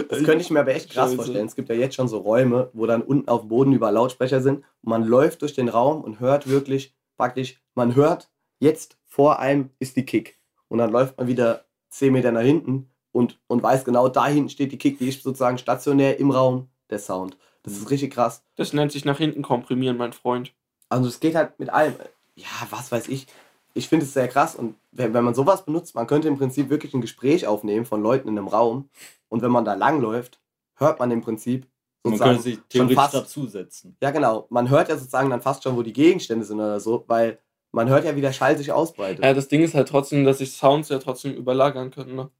Das 0.08 0.22
könnte 0.24 0.38
ich 0.42 0.50
mir 0.50 0.60
aber 0.60 0.74
echt 0.74 0.90
krass 0.90 1.04
Scheiße. 1.10 1.16
vorstellen. 1.16 1.46
Es 1.46 1.54
gibt 1.54 1.68
ja 1.68 1.74
jetzt 1.74 1.94
schon 1.94 2.08
so 2.08 2.18
Räume, 2.18 2.70
wo 2.72 2.86
dann 2.86 3.02
unten 3.02 3.28
auf 3.28 3.40
dem 3.42 3.48
Boden 3.48 3.72
über 3.72 3.90
Lautsprecher 3.92 4.40
sind 4.40 4.58
und 4.82 4.90
man 4.90 5.04
läuft 5.04 5.42
durch 5.42 5.52
den 5.54 5.68
Raum 5.68 6.02
und 6.02 6.20
hört 6.20 6.48
wirklich 6.48 6.94
praktisch, 7.16 7.60
man 7.74 7.94
hört, 7.94 8.30
jetzt 8.58 8.96
vor 9.12 9.40
einem 9.40 9.68
ist 9.78 9.96
die 9.96 10.06
Kick. 10.06 10.38
Und 10.68 10.78
dann 10.78 10.90
läuft 10.90 11.18
man 11.18 11.26
wieder 11.26 11.66
10 11.90 12.14
Meter 12.14 12.32
nach 12.32 12.40
hinten 12.40 12.90
und, 13.12 13.38
und 13.46 13.62
weiß 13.62 13.84
genau, 13.84 14.08
da 14.08 14.26
hinten 14.26 14.48
steht 14.48 14.72
die 14.72 14.78
Kick, 14.78 14.96
die 14.96 15.10
ist 15.10 15.22
sozusagen 15.22 15.58
stationär 15.58 16.18
im 16.18 16.30
Raum, 16.30 16.70
der 16.88 16.98
Sound. 16.98 17.36
Das 17.62 17.74
ist 17.74 17.90
richtig 17.90 18.14
krass. 18.14 18.42
Das 18.56 18.72
nennt 18.72 18.90
sich 18.90 19.04
nach 19.04 19.18
hinten 19.18 19.42
komprimieren, 19.42 19.98
mein 19.98 20.14
Freund. 20.14 20.54
Also 20.88 21.10
es 21.10 21.20
geht 21.20 21.34
halt 21.34 21.58
mit 21.60 21.68
allem. 21.68 21.94
Ja, 22.36 22.46
was 22.70 22.90
weiß 22.90 23.08
ich. 23.08 23.26
Ich 23.74 23.86
finde 23.86 24.06
es 24.06 24.14
sehr 24.14 24.28
krass 24.28 24.56
und 24.56 24.76
wenn, 24.92 25.12
wenn 25.12 25.24
man 25.24 25.34
sowas 25.34 25.66
benutzt, 25.66 25.94
man 25.94 26.06
könnte 26.06 26.28
im 26.28 26.38
Prinzip 26.38 26.70
wirklich 26.70 26.94
ein 26.94 27.02
Gespräch 27.02 27.46
aufnehmen 27.46 27.84
von 27.84 28.02
Leuten 28.02 28.28
in 28.28 28.38
einem 28.38 28.48
Raum 28.48 28.88
und 29.28 29.42
wenn 29.42 29.52
man 29.52 29.66
da 29.66 29.74
langläuft, 29.74 30.40
hört 30.76 30.98
man 31.00 31.10
im 31.10 31.20
Prinzip 31.20 31.66
Man 32.02 32.14
sozusagen 32.14 32.30
könnte 32.30 32.42
sich 32.44 32.54
schon 32.54 32.68
theoretisch 32.70 32.96
fast, 32.96 33.14
dazusetzen. 33.14 33.94
ja 34.00 34.10
genau, 34.10 34.46
man 34.48 34.70
hört 34.70 34.88
ja 34.88 34.96
sozusagen 34.96 35.28
dann 35.28 35.42
fast 35.42 35.62
schon, 35.64 35.76
wo 35.76 35.82
die 35.82 35.92
Gegenstände 35.92 36.46
sind 36.46 36.60
oder 36.60 36.80
so, 36.80 37.04
weil 37.08 37.38
man 37.72 37.88
hört 37.88 38.04
ja, 38.04 38.14
wie 38.14 38.20
der 38.20 38.32
Schall 38.32 38.56
sich 38.56 38.70
ausbreitet. 38.70 39.24
Ja, 39.24 39.34
das 39.34 39.48
Ding 39.48 39.62
ist 39.62 39.74
halt 39.74 39.88
trotzdem, 39.88 40.24
dass 40.24 40.38
sich 40.38 40.52
Sounds 40.52 40.88
ja 40.88 40.98
trotzdem 40.98 41.34
überlagern 41.34 41.90
können, 41.90 42.14
ne? 42.14 42.30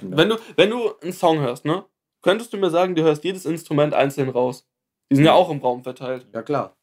Wenn 0.00 0.28
du, 0.28 0.36
wenn 0.56 0.70
du 0.70 0.94
einen 1.00 1.12
Song 1.12 1.40
hörst, 1.40 1.64
ne? 1.64 1.84
Könntest 2.20 2.52
du 2.52 2.56
mir 2.56 2.70
sagen, 2.70 2.94
du 2.94 3.02
hörst 3.02 3.24
jedes 3.24 3.44
Instrument 3.44 3.94
einzeln 3.94 4.28
raus. 4.28 4.68
Die 5.10 5.16
sind 5.16 5.24
ja 5.24 5.32
auch 5.32 5.50
im 5.50 5.58
Raum 5.58 5.82
verteilt. 5.82 6.26
Ja 6.32 6.42
klar. 6.42 6.76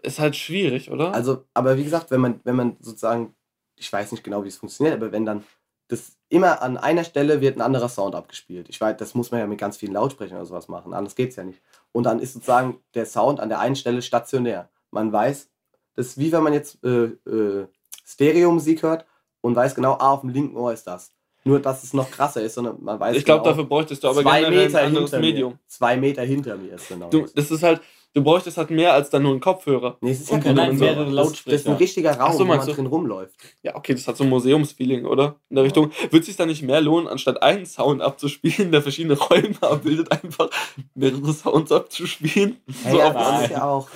Ist 0.00 0.20
halt 0.20 0.36
schwierig, 0.36 0.90
oder? 0.90 1.12
Also, 1.12 1.44
aber 1.54 1.76
wie 1.76 1.84
gesagt, 1.84 2.10
wenn 2.10 2.20
man, 2.20 2.40
wenn 2.44 2.56
man 2.56 2.76
sozusagen, 2.80 3.34
ich 3.76 3.92
weiß 3.92 4.12
nicht 4.12 4.22
genau, 4.22 4.44
wie 4.44 4.48
es 4.48 4.56
funktioniert, 4.56 4.94
aber 4.96 5.10
wenn 5.10 5.26
dann 5.26 5.44
das 5.88 6.16
immer 6.28 6.62
an 6.62 6.76
einer 6.76 7.04
Stelle 7.04 7.40
wird 7.40 7.56
ein 7.56 7.62
anderer 7.62 7.88
Sound 7.88 8.14
abgespielt. 8.14 8.68
Ich 8.68 8.80
weiß, 8.80 8.96
das 8.96 9.14
muss 9.14 9.32
man 9.32 9.40
ja 9.40 9.46
mit 9.46 9.58
ganz 9.58 9.76
vielen 9.76 9.92
Lautsprechern 9.92 10.36
oder 10.36 10.46
sowas 10.46 10.68
machen, 10.68 10.94
anders 10.94 11.16
geht's 11.16 11.36
ja 11.36 11.42
nicht. 11.42 11.60
Und 11.92 12.04
dann 12.04 12.20
ist 12.20 12.32
sozusagen 12.32 12.80
der 12.94 13.06
Sound 13.06 13.40
an 13.40 13.48
der 13.48 13.58
einen 13.58 13.76
Stelle 13.76 14.00
stationär. 14.00 14.70
Man 14.92 15.12
weiß, 15.12 15.50
das 15.96 16.06
ist 16.08 16.18
wie 16.18 16.30
wenn 16.32 16.42
man 16.42 16.52
jetzt 16.52 16.82
äh, 16.84 17.04
äh, 17.30 17.66
Stereo-Musik 18.06 18.82
hört 18.82 19.06
und 19.40 19.56
weiß 19.56 19.74
genau, 19.74 19.92
ah, 19.94 20.12
auf 20.12 20.20
dem 20.22 20.30
linken 20.30 20.56
Ohr 20.56 20.72
ist 20.72 20.86
das. 20.86 21.12
Nur, 21.44 21.58
dass 21.58 21.82
es 21.82 21.94
noch 21.94 22.10
krasser 22.10 22.42
ist, 22.42 22.54
sondern 22.54 22.76
man 22.82 23.00
weiß 23.00 23.16
ich 23.16 23.24
glaube, 23.24 23.40
genau, 23.42 23.50
dafür 23.52 23.64
bräuchtest 23.64 24.04
du 24.04 24.08
aber 24.08 24.20
zwei 24.20 24.40
generell 24.42 24.66
Meter 24.66 24.78
ein 24.80 24.86
anderes 24.88 25.10
hinter 25.10 25.20
Medium. 25.26 25.52
mir. 25.52 25.58
Zwei 25.68 25.96
Meter 25.96 26.22
hinter 26.22 26.56
mir 26.58 26.74
ist 26.74 26.88
genau. 26.88 27.08
Du, 27.08 27.24
das. 27.34 27.50
ist 27.50 27.62
halt, 27.62 27.80
du 28.12 28.22
bräuchtest 28.22 28.58
halt 28.58 28.68
mehr 28.68 28.92
als 28.92 29.08
dann 29.08 29.22
nur 29.22 29.30
einen 29.32 29.40
Kopfhörer. 29.40 29.96
Nee, 30.02 30.10
es 30.10 30.20
ist 30.20 30.30
ja 30.30 30.38
kein 30.38 30.54
nein, 30.54 30.76
mehrere 30.76 31.06
Das- 31.06 31.06
Das 31.06 31.06
ist 31.06 31.08
ein 31.08 31.14
Lautsprecher. 31.14 31.80
richtiger 31.80 32.12
Raum, 32.20 32.32
so, 32.34 32.40
wo 32.40 32.44
man 32.44 32.66
du? 32.66 32.70
drin 32.74 32.84
rumläuft. 32.84 33.34
Ja, 33.62 33.74
okay, 33.74 33.94
das 33.94 34.06
hat 34.06 34.18
so 34.18 34.24
ein 34.24 34.28
Museumsfeeling, 34.30 35.06
oder? 35.06 35.36
In 35.48 35.56
der 35.56 35.64
Richtung. 35.64 35.90
Würde 36.02 36.18
es 36.18 36.26
sich 36.26 36.36
dann 36.36 36.48
nicht 36.48 36.60
mehr 36.62 36.82
lohnen, 36.82 37.08
anstatt 37.08 37.42
einen 37.42 37.64
Sound 37.64 38.02
abzuspielen, 38.02 38.70
der 38.70 38.82
verschiedene 38.82 39.16
Räume 39.18 39.54
abbildet, 39.62 40.12
einfach 40.12 40.50
mehrere 40.94 41.32
Sounds 41.32 41.72
abzuspielen? 41.72 42.58
Ja, 42.84 42.90
So 42.90 42.98
ja, 42.98 43.06
auf 43.08 43.14
das 43.14 43.42
ist 43.44 43.50
ja 43.52 43.64
auch. 43.64 43.88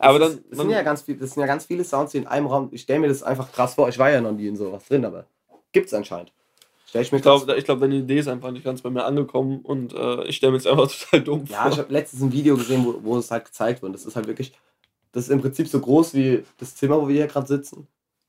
Aber 0.00 0.18
das, 0.18 0.34
dann, 0.36 0.44
ist, 0.50 0.58
sind 0.58 0.70
ja 0.70 0.82
ganz 0.82 1.02
viel, 1.02 1.16
das 1.16 1.30
sind 1.32 1.40
ja 1.40 1.46
ganz 1.46 1.66
viele 1.66 1.84
Sounds, 1.84 2.12
die 2.12 2.18
in 2.18 2.26
einem 2.26 2.46
Raum. 2.46 2.68
Ich 2.72 2.82
stelle 2.82 3.00
mir 3.00 3.08
das 3.08 3.22
einfach 3.22 3.52
krass 3.52 3.74
vor. 3.74 3.88
Ich 3.88 3.98
war 3.98 4.10
ja 4.10 4.20
noch 4.20 4.32
nie 4.32 4.48
in 4.48 4.56
sowas 4.56 4.86
drin, 4.86 5.04
aber 5.04 5.26
gibt's 5.72 5.94
anscheinend. 5.94 6.32
Stell 6.86 7.02
ich 7.02 7.12
mir 7.12 7.18
Ich 7.18 7.22
glaube, 7.22 7.62
glaub, 7.62 7.80
deine 7.80 7.94
Idee 7.94 8.18
ist 8.18 8.26
einfach 8.26 8.50
nicht 8.50 8.64
ganz 8.64 8.82
bei 8.82 8.90
mir 8.90 9.04
angekommen 9.04 9.60
und 9.62 9.92
äh, 9.92 10.24
ich 10.24 10.36
stelle 10.36 10.52
mir 10.52 10.58
jetzt 10.58 10.66
einfach 10.66 10.90
total 11.10 11.20
dumm 11.22 11.44
Ja, 11.48 11.62
vor. 11.62 11.72
ich 11.72 11.78
habe 11.78 11.92
letztens 11.92 12.22
ein 12.22 12.32
Video 12.32 12.56
gesehen, 12.56 12.84
wo, 12.84 12.98
wo 13.02 13.16
es 13.16 13.30
halt 13.30 13.44
gezeigt 13.44 13.82
wird. 13.82 13.94
Das 13.94 14.04
ist 14.06 14.16
halt 14.16 14.26
wirklich, 14.26 14.52
das 15.12 15.24
ist 15.24 15.30
im 15.30 15.40
Prinzip 15.40 15.68
so 15.68 15.78
groß 15.80 16.14
wie 16.14 16.42
das 16.58 16.74
Zimmer, 16.74 17.00
wo 17.00 17.06
wir 17.06 17.14
hier 17.14 17.26
gerade 17.28 17.46
sitzen. 17.46 17.86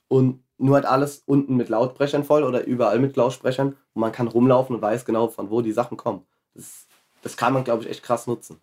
Und 0.10 0.44
nur 0.60 0.76
halt 0.76 0.86
alles 0.86 1.24
unten 1.26 1.56
mit 1.56 1.70
Lautsprechern 1.70 2.24
voll 2.24 2.44
oder 2.44 2.64
überall 2.66 3.00
mit 3.00 3.16
Lautsprechern. 3.16 3.70
Und 3.94 4.00
man 4.00 4.12
kann 4.12 4.28
rumlaufen 4.28 4.76
und 4.76 4.82
weiß 4.82 5.06
genau, 5.06 5.28
von 5.30 5.50
wo 5.50 5.62
die 5.62 5.72
Sachen 5.72 5.98
kommen. 5.98 6.22
Das, 6.54 6.86
das 7.24 7.38
kann 7.38 7.54
man, 7.54 7.64
glaube 7.64 7.84
ich, 7.84 7.90
echt 7.90 8.04
krass 8.04 8.28
nutzen. 8.28 8.62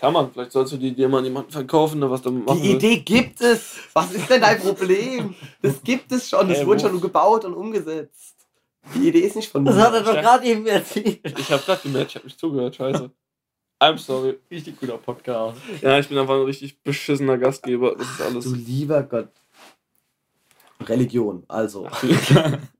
Kann 0.00 0.12
man, 0.12 0.30
vielleicht 0.32 0.52
sollst 0.52 0.72
du 0.72 0.76
die 0.76 0.88
Idee 0.88 1.08
mal 1.08 1.18
an 1.18 1.24
jemanden 1.24 1.50
verkaufen, 1.50 2.00
der 2.00 2.10
was 2.10 2.22
damit 2.22 2.46
machen 2.46 2.62
Die 2.62 2.68
will. 2.68 2.76
Idee 2.76 2.98
gibt 2.98 3.40
es! 3.40 3.76
Was 3.92 4.12
ist 4.12 4.30
denn 4.30 4.40
dein 4.40 4.60
Problem? 4.60 5.34
Das 5.60 5.82
gibt 5.82 6.12
es 6.12 6.28
schon. 6.28 6.48
Das 6.48 6.58
Ey, 6.58 6.66
wurde 6.66 6.80
schon 6.80 7.00
gebaut 7.00 7.44
und 7.44 7.54
umgesetzt. 7.54 8.36
Die 8.94 9.08
Idee 9.08 9.20
ist 9.20 9.34
nicht 9.36 9.50
von 9.50 9.64
Das 9.64 9.74
mir. 9.74 9.82
hat 9.82 9.94
er 9.94 10.02
doch 10.02 10.12
gerade 10.14 10.46
eben 10.46 10.66
erzählt. 10.66 11.20
Ich 11.38 11.50
habe 11.50 11.62
gerade 11.62 11.82
gemerkt, 11.82 12.10
ich 12.10 12.14
habe 12.16 12.26
nicht 12.26 12.38
zugehört, 12.38 12.76
scheiße. 12.76 13.10
I'm 13.80 13.98
sorry. 13.98 14.38
Richtig 14.50 14.78
guter 14.78 14.98
Podcast. 14.98 15.58
Ja, 15.82 15.98
ich 15.98 16.08
bin 16.08 16.18
einfach 16.18 16.34
ein 16.34 16.42
richtig 16.42 16.80
beschissener 16.82 17.38
Gastgeber. 17.38 17.94
Das 17.96 18.08
ist 18.08 18.20
alles. 18.22 18.44
Du 18.44 18.54
lieber 18.54 19.02
Gott. 19.02 19.28
Religion, 20.86 21.44
also. 21.48 21.88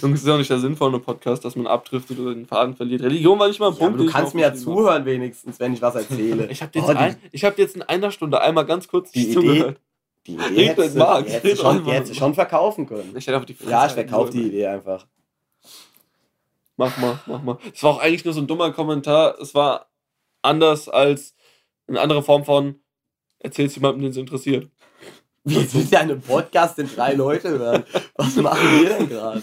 Jungs, 0.00 0.20
ist 0.20 0.26
ja 0.26 0.34
auch 0.34 0.38
nicht 0.38 0.50
der 0.50 0.60
Sinn 0.60 0.76
von 0.76 0.94
einem 0.94 1.02
Podcast, 1.02 1.44
dass 1.44 1.56
man 1.56 1.66
abdriftet 1.66 2.18
oder 2.18 2.32
den 2.34 2.46
Faden 2.46 2.76
verliert. 2.76 3.02
Religion 3.02 3.38
war 3.38 3.48
nicht 3.48 3.58
mal 3.58 3.68
ein 3.68 3.74
Ja, 3.74 3.78
Punkt. 3.86 3.98
du 4.00 4.06
kannst 4.06 4.34
mir 4.34 4.42
ja 4.42 4.54
zuhören 4.54 5.04
wenigstens, 5.04 5.58
wenn 5.58 5.74
ich 5.74 5.82
was 5.82 5.94
erzähle. 5.96 6.46
Ich 6.50 6.62
habe 6.62 6.70
jetzt, 6.74 6.88
Oh, 6.88 6.92
die- 6.92 6.98
ein, 6.98 7.16
ich 7.32 7.44
hab 7.44 7.58
jetzt 7.58 7.74
in 7.76 7.82
einer 7.82 8.10
Stunde 8.12 8.40
einmal 8.40 8.64
ganz 8.66 8.86
kurz 8.88 9.10
Die 9.10 9.30
zugehört. 9.32 9.80
Die 10.26 10.34
Idee 10.52 10.66
hättest 10.68 10.96
du, 10.96 11.02
red 11.02 11.58
schon, 11.58 11.84
mal. 11.84 12.14
schon 12.14 12.34
verkaufen 12.34 12.86
können. 12.86 13.14
Ich 13.16 13.26
hätte 13.26 13.34
einfach 13.36 13.46
die 13.46 13.56
Ja, 13.68 13.86
ich 13.86 13.92
verkaufe 13.92 14.30
die. 14.30 14.42
Idee 14.46 14.66
einfach. 14.66 15.06
Mach 16.76 16.96
mal, 16.98 17.18
mach 17.26 17.42
mal. 17.42 17.58
Es 17.74 17.82
war 17.82 17.90
auch 17.92 18.00
eigentlich 18.00 18.24
nur 18.24 18.34
so 18.34 18.40
ein 18.40 18.46
dummer 18.46 18.70
Kommentar. 18.72 19.38
Es 19.40 19.54
war 19.54 19.88
anders 20.42 20.88
als 20.88 21.34
eine 21.88 22.00
andere 22.00 22.22
Form 22.22 22.44
von 22.44 22.76
erzähl's 23.40 23.74
jemandem, 23.74 24.02
den 24.02 24.10
es 24.12 24.16
interessiert. 24.16 24.68
Wie 25.48 25.64
sind 25.64 25.90
ja 25.90 26.00
einen 26.00 26.20
Podcast, 26.20 26.78
den 26.78 26.88
drei 26.94 27.14
Leute 27.14 27.50
hören? 27.50 27.84
Was 28.16 28.36
machen 28.36 28.80
wir 28.80 28.88
denn 28.88 29.08
gerade? 29.08 29.42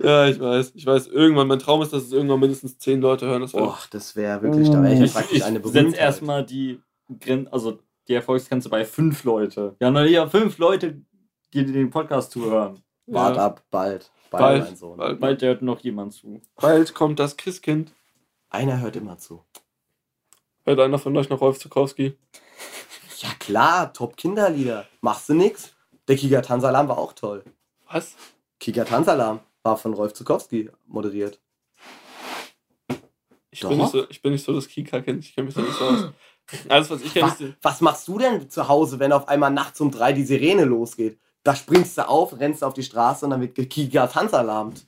Ja, 0.00 0.26
ich 0.28 0.38
weiß, 0.38 0.72
ich 0.74 0.86
weiß. 0.86 1.08
Irgendwann, 1.08 1.48
mein 1.48 1.58
Traum 1.58 1.82
ist, 1.82 1.92
dass 1.92 2.04
es 2.04 2.12
irgendwann 2.12 2.40
mindestens 2.40 2.78
zehn 2.78 3.00
Leute 3.00 3.26
hören. 3.26 3.42
Das 3.42 3.52
Boah, 3.52 3.78
das 3.90 4.14
wäre 4.14 4.42
wirklich, 4.42 4.70
da 4.70 4.82
wäre 4.82 4.94
ich 4.94 5.00
ja 5.00 5.20
praktisch 5.20 5.42
eine 5.42 5.60
Berühmtheit. 5.60 5.96
erstmal 5.98 6.44
die 6.44 6.80
Gren 7.20 7.48
also 7.48 7.78
die 8.06 8.14
Erfolgsgrenze 8.14 8.68
bei 8.68 8.84
fünf 8.84 9.24
Leute. 9.24 9.76
Ja, 9.80 9.90
na 9.90 10.04
ja, 10.04 10.26
fünf 10.28 10.58
Leute, 10.58 11.02
die 11.52 11.64
den 11.64 11.90
Podcast 11.90 12.30
zuhören. 12.30 12.82
Wart 13.06 13.36
ja, 13.36 13.46
ab, 13.46 13.64
bald. 13.70 14.10
Bald, 14.30 14.42
Bald, 14.42 14.64
mein 14.64 14.76
Sohn. 14.76 14.96
bald, 14.98 15.20
Bald 15.20 15.42
hört 15.42 15.62
noch 15.62 15.80
jemand 15.80 16.12
zu. 16.12 16.40
bald 16.56 16.94
kommt 16.94 17.18
das 17.18 17.36
Christkind. 17.36 17.92
Einer 18.50 18.80
hört 18.80 18.96
immer 18.96 19.18
zu. 19.18 19.42
Hört 20.64 20.80
einer 20.80 20.98
von 20.98 21.16
euch 21.16 21.30
noch 21.30 21.40
Rolf 21.40 21.58
Zukowski? 21.58 22.14
Ja 23.20 23.30
klar, 23.38 23.92
Top-Kinderlieder. 23.92 24.86
Machst 25.00 25.28
du 25.28 25.34
nix? 25.34 25.74
Der 26.06 26.16
Kika 26.16 26.40
Tansalam 26.40 26.88
war 26.88 26.98
auch 26.98 27.12
toll. 27.12 27.42
Was? 27.90 28.14
Kika 28.60 28.84
Tansalam 28.84 29.40
war 29.62 29.76
von 29.76 29.92
Rolf 29.94 30.14
Zukowski 30.14 30.70
moderiert. 30.86 31.40
Ich 33.50 33.60
Doch. 33.60 33.70
bin, 33.70 33.78
nicht 33.78 33.90
so, 33.90 34.08
ich 34.08 34.22
bin 34.22 34.32
nicht 34.32 34.44
so 34.44 34.52
das 34.52 34.68
Kika-Kind. 34.68 35.24
Ich 35.24 35.34
kenne 35.34 35.46
mich 35.46 35.54
da 35.54 35.62
nicht 35.62 35.74
so 35.78 35.84
aus. 35.84 36.08
Alles, 36.68 36.90
was 36.90 37.02
ich 37.02 37.12
kenne, 37.12 37.26
Was, 37.30 37.42
was 37.62 37.80
machst 37.80 38.08
du 38.08 38.18
denn 38.18 38.48
zu 38.48 38.68
Hause, 38.68 38.98
wenn 38.98 39.12
auf 39.12 39.26
einmal 39.28 39.50
nachts 39.50 39.80
um 39.80 39.90
drei 39.90 40.12
die 40.12 40.24
Sirene 40.24 40.64
losgeht? 40.64 41.18
Da 41.42 41.54
springst 41.54 41.98
du 41.98 42.08
auf, 42.08 42.38
rennst 42.38 42.62
auf 42.62 42.74
die 42.74 42.82
Straße 42.82 43.24
und 43.24 43.30
dann 43.32 43.40
wird 43.40 43.54
Kika 43.54 44.06
Tanzalarmt. 44.06 44.86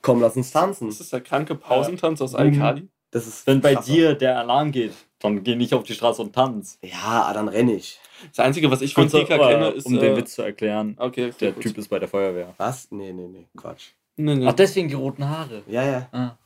Komm, 0.00 0.20
lass 0.20 0.36
uns 0.36 0.50
tanzen. 0.50 0.88
Das 0.88 1.00
ist 1.00 1.12
der 1.12 1.20
kranke 1.20 1.54
Pausentanz 1.54 2.20
aus 2.20 2.32
Mhm. 2.32 2.38
Alkali. 2.38 2.88
Das 3.10 3.26
ist 3.26 3.46
Wenn 3.46 3.60
bei 3.60 3.74
krasser. 3.74 3.92
dir 3.92 4.14
der 4.14 4.38
Alarm 4.38 4.72
geht, 4.72 4.94
dann 5.22 5.42
geh 5.44 5.54
nicht 5.56 5.72
auf 5.74 5.84
die 5.84 5.94
Straße 5.94 6.20
und 6.22 6.34
tanz. 6.34 6.78
Ja, 6.82 7.32
dann 7.32 7.48
renn 7.48 7.68
ich. 7.68 7.98
Das 8.28 8.40
Einzige, 8.44 8.70
was 8.70 8.82
ich 8.82 8.94
von 8.94 9.08
Kurz, 9.08 9.22
Kika 9.28 9.34
äh, 9.36 9.52
kenne, 9.52 9.68
ist. 9.70 9.86
um 9.86 9.98
den 9.98 10.12
äh, 10.12 10.16
Witz 10.16 10.34
zu 10.34 10.42
erklären, 10.42 10.94
Okay, 10.98 11.26
okay, 11.28 11.34
der 11.40 11.52
gut. 11.52 11.62
Typ 11.62 11.78
ist 11.78 11.88
bei 11.88 11.98
der 11.98 12.08
Feuerwehr. 12.08 12.54
Was? 12.58 12.90
Nee, 12.90 13.12
nee, 13.12 13.26
nee. 13.28 13.46
Quatsch. 13.56 13.88
Nee, 14.16 14.34
nee. 14.34 14.46
Ach, 14.46 14.52
deswegen 14.52 14.88
die 14.88 14.94
roten 14.94 15.28
Haare. 15.28 15.62
Ja, 15.66 15.82
ja. 15.84 16.08
Ah. 16.12 16.36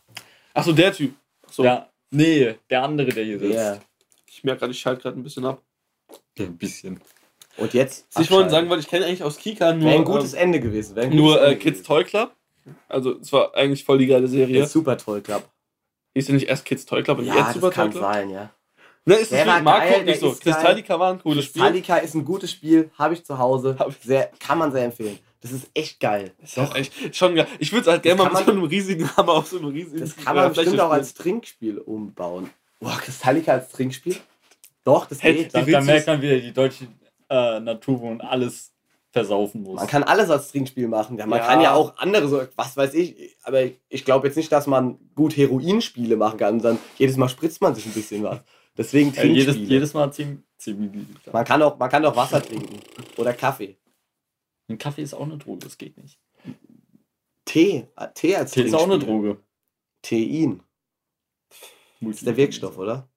Ach 0.54 0.64
so, 0.64 0.72
der 0.72 0.92
Typ. 0.92 1.14
So, 1.50 1.64
Ja, 1.64 1.88
nee, 2.10 2.54
der 2.70 2.82
andere, 2.82 3.08
der 3.08 3.24
hier 3.24 3.38
sitzt. 3.38 3.54
Ja. 3.54 3.78
ich 4.26 4.44
merke 4.44 4.60
gerade, 4.60 4.72
ich 4.72 4.78
schalte 4.78 5.02
gerade 5.02 5.18
ein 5.18 5.22
bisschen 5.22 5.44
ab. 5.44 5.60
Ein 6.38 6.56
bisschen. 6.56 7.00
Und 7.58 7.72
jetzt. 7.74 8.06
ich 8.20 8.30
wollte 8.30 8.50
sagen, 8.50 8.68
weil 8.70 8.78
ich 8.80 8.88
kenne 8.88 9.06
eigentlich 9.06 9.22
aus 9.22 9.38
Kika 9.38 9.72
nur, 9.72 9.86
Wäre 9.88 9.98
ein 9.98 10.04
gutes 10.04 10.34
ähm, 10.34 10.40
Ende 10.40 10.60
gewesen. 10.60 10.98
Ein 10.98 11.14
nur 11.16 11.32
gutes 11.32 11.40
äh, 11.42 11.44
Ende 11.46 11.56
Kids 11.58 11.78
gewesen. 11.78 11.84
Toy 11.86 12.04
Club. 12.04 12.32
Also, 12.88 13.18
es 13.20 13.32
war 13.32 13.54
eigentlich 13.54 13.84
voll 13.84 13.98
die 13.98 14.06
geile 14.06 14.22
Der 14.22 14.28
Serie. 14.28 14.62
ist 14.64 14.72
super 14.72 14.96
toll, 14.98 15.20
Club. 15.22 15.48
Hieß 16.14 16.28
ja 16.28 16.34
nicht 16.34 16.48
erst 16.48 16.64
Kids 16.64 16.84
Toy 16.86 17.02
Club 17.02 17.18
und 17.18 17.26
Ja, 17.26 17.34
jetzt 17.34 17.46
das 17.48 17.54
Super 17.54 17.66
Toy 17.68 17.74
kann 17.74 17.90
Club? 17.90 18.02
sein, 18.02 18.30
ja. 18.30 18.50
Ne, 19.08 19.14
ist 19.14 19.30
Der 19.30 19.44
das 19.44 19.54
war 19.54 19.62
Marco 19.62 19.88
geil, 19.88 20.04
nicht 20.04 20.20
so. 20.20 20.32
ist 20.32 20.42
geil. 20.44 20.52
Kristallika 20.52 20.98
war 20.98 21.12
ein 21.12 21.20
cooles 21.20 21.44
Spiel. 21.44 21.62
Metallica 21.62 21.96
ist 21.98 22.14
ein 22.14 22.24
gutes 22.24 22.50
Spiel, 22.50 22.90
habe 22.98 23.14
ich 23.14 23.24
zu 23.24 23.38
Hause. 23.38 23.76
Ich- 23.88 24.04
Sehr, 24.04 24.30
kann 24.40 24.58
man 24.58 24.72
sehr 24.72 24.84
empfehlen. 24.84 25.18
Das 25.40 25.52
ist 25.52 25.68
echt 25.74 26.00
geil. 26.00 26.32
Ist 26.42 26.56
ja 26.56 26.68
echt 26.74 27.14
schon 27.14 27.36
geil. 27.36 27.46
Ich 27.60 27.70
würde 27.70 27.82
es 27.82 27.86
halt 27.86 28.02
gerne 28.02 28.20
Das 28.24 28.32
mal 28.32 28.38
mit 28.40 28.46
so 28.46 28.52
einem 28.52 28.64
riesigen 28.64 29.08
Hammer 29.16 29.32
auf 29.34 29.46
so 29.46 29.58
einem 29.58 29.68
riesigen 29.68 30.00
Das 30.00 30.16
kann 30.16 30.36
äh, 30.36 30.40
man 30.40 30.52
Fläche 30.54 30.70
bestimmt 30.70 30.80
auch 30.80 30.90
als 30.90 31.14
Trinkspiel 31.14 31.78
umbauen. 31.78 32.50
Boah, 32.80 32.96
Kristallika 32.98 33.52
als 33.52 33.70
Trinkspiel? 33.70 34.16
Doch, 34.82 35.06
das 35.06 35.22
Hey, 35.22 35.34
geht. 35.34 35.54
Da, 35.54 35.62
da 35.62 35.80
merkt 35.80 36.06
man 36.08 36.20
wieder 36.20 36.38
die 36.38 36.52
deutsche 36.52 36.88
äh, 37.30 37.60
Natur, 37.60 38.00
wo 38.00 38.06
man 38.08 38.20
alles 38.22 38.72
versaufen 39.12 39.62
muss. 39.62 39.76
Man 39.76 39.86
kann 39.86 40.02
alles 40.02 40.30
als 40.30 40.50
Trinkspiel 40.50 40.88
machen. 40.88 41.16
Ja, 41.16 41.26
man 41.26 41.38
Ja. 41.38 41.46
kann 41.46 41.60
ja 41.60 41.74
auch 41.74 41.96
andere, 41.98 42.26
so, 42.28 42.42
was 42.56 42.76
weiß 42.76 42.94
ich. 42.94 43.36
Aber 43.44 43.62
ich 43.88 44.04
glaube 44.04 44.26
jetzt 44.26 44.36
nicht, 44.36 44.50
dass 44.50 44.66
man 44.66 44.98
gut 45.14 45.36
Heroinspiele 45.36 46.16
machen 46.16 46.38
kann. 46.38 46.60
Dann 46.60 46.78
jedes 46.98 47.16
Mal 47.16 47.28
spritzt 47.28 47.60
man 47.62 47.74
sich 47.74 47.86
ein 47.86 47.92
bisschen 47.92 48.24
was. 48.24 48.40
Deswegen 48.76 49.12
ja, 49.14 49.24
jedes, 49.24 49.56
jedes 49.56 49.94
Mal 49.94 50.12
10, 50.12 50.42
10 50.58 50.78
Milliliter. 50.78 51.32
man, 51.32 51.44
kann 51.44 51.62
auch, 51.62 51.78
man 51.78 51.90
kann 51.90 52.04
auch 52.04 52.16
Wasser 52.16 52.42
trinken. 52.42 52.80
Oder 53.16 53.32
Kaffee. 53.32 53.76
Ein 54.68 54.78
Kaffee 54.78 55.02
ist 55.02 55.14
auch 55.14 55.22
eine 55.22 55.38
Droge, 55.38 55.60
das 55.60 55.78
geht 55.78 55.96
nicht. 55.96 56.18
Tee. 57.44 57.86
äh, 57.96 58.08
Tee 58.14 58.36
als 58.36 58.50
Tee 58.50 58.62
ist 58.62 58.74
auch 58.74 58.84
eine. 58.84 58.98
Droge. 58.98 59.40
Tein. 60.02 60.62
Das 62.00 62.16
ist 62.16 62.26
der 62.26 62.36
Wirkstoff, 62.36 62.76
oder? 62.76 63.08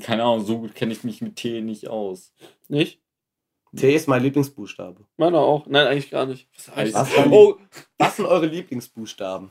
Keine 0.00 0.24
Ahnung, 0.24 0.44
so 0.44 0.58
gut 0.60 0.74
kenne 0.74 0.92
ich 0.92 1.04
mich 1.04 1.20
mit 1.20 1.36
Tee 1.36 1.60
nicht 1.60 1.88
aus. 1.88 2.32
Nicht? 2.68 3.00
T 3.74 3.94
ist 3.94 4.08
mein 4.08 4.22
Lieblingsbuchstabe. 4.22 5.04
Meiner 5.16 5.38
auch. 5.38 5.66
Nein, 5.66 5.86
eigentlich 5.86 6.10
gar 6.10 6.26
nicht. 6.26 6.48
Was 6.54 6.76
heißt 6.76 6.94
Was? 6.94 7.10
Oh, 7.30 7.56
Was 7.98 8.16
sind 8.16 8.26
eure 8.26 8.46
Lieblingsbuchstaben? 8.46 9.50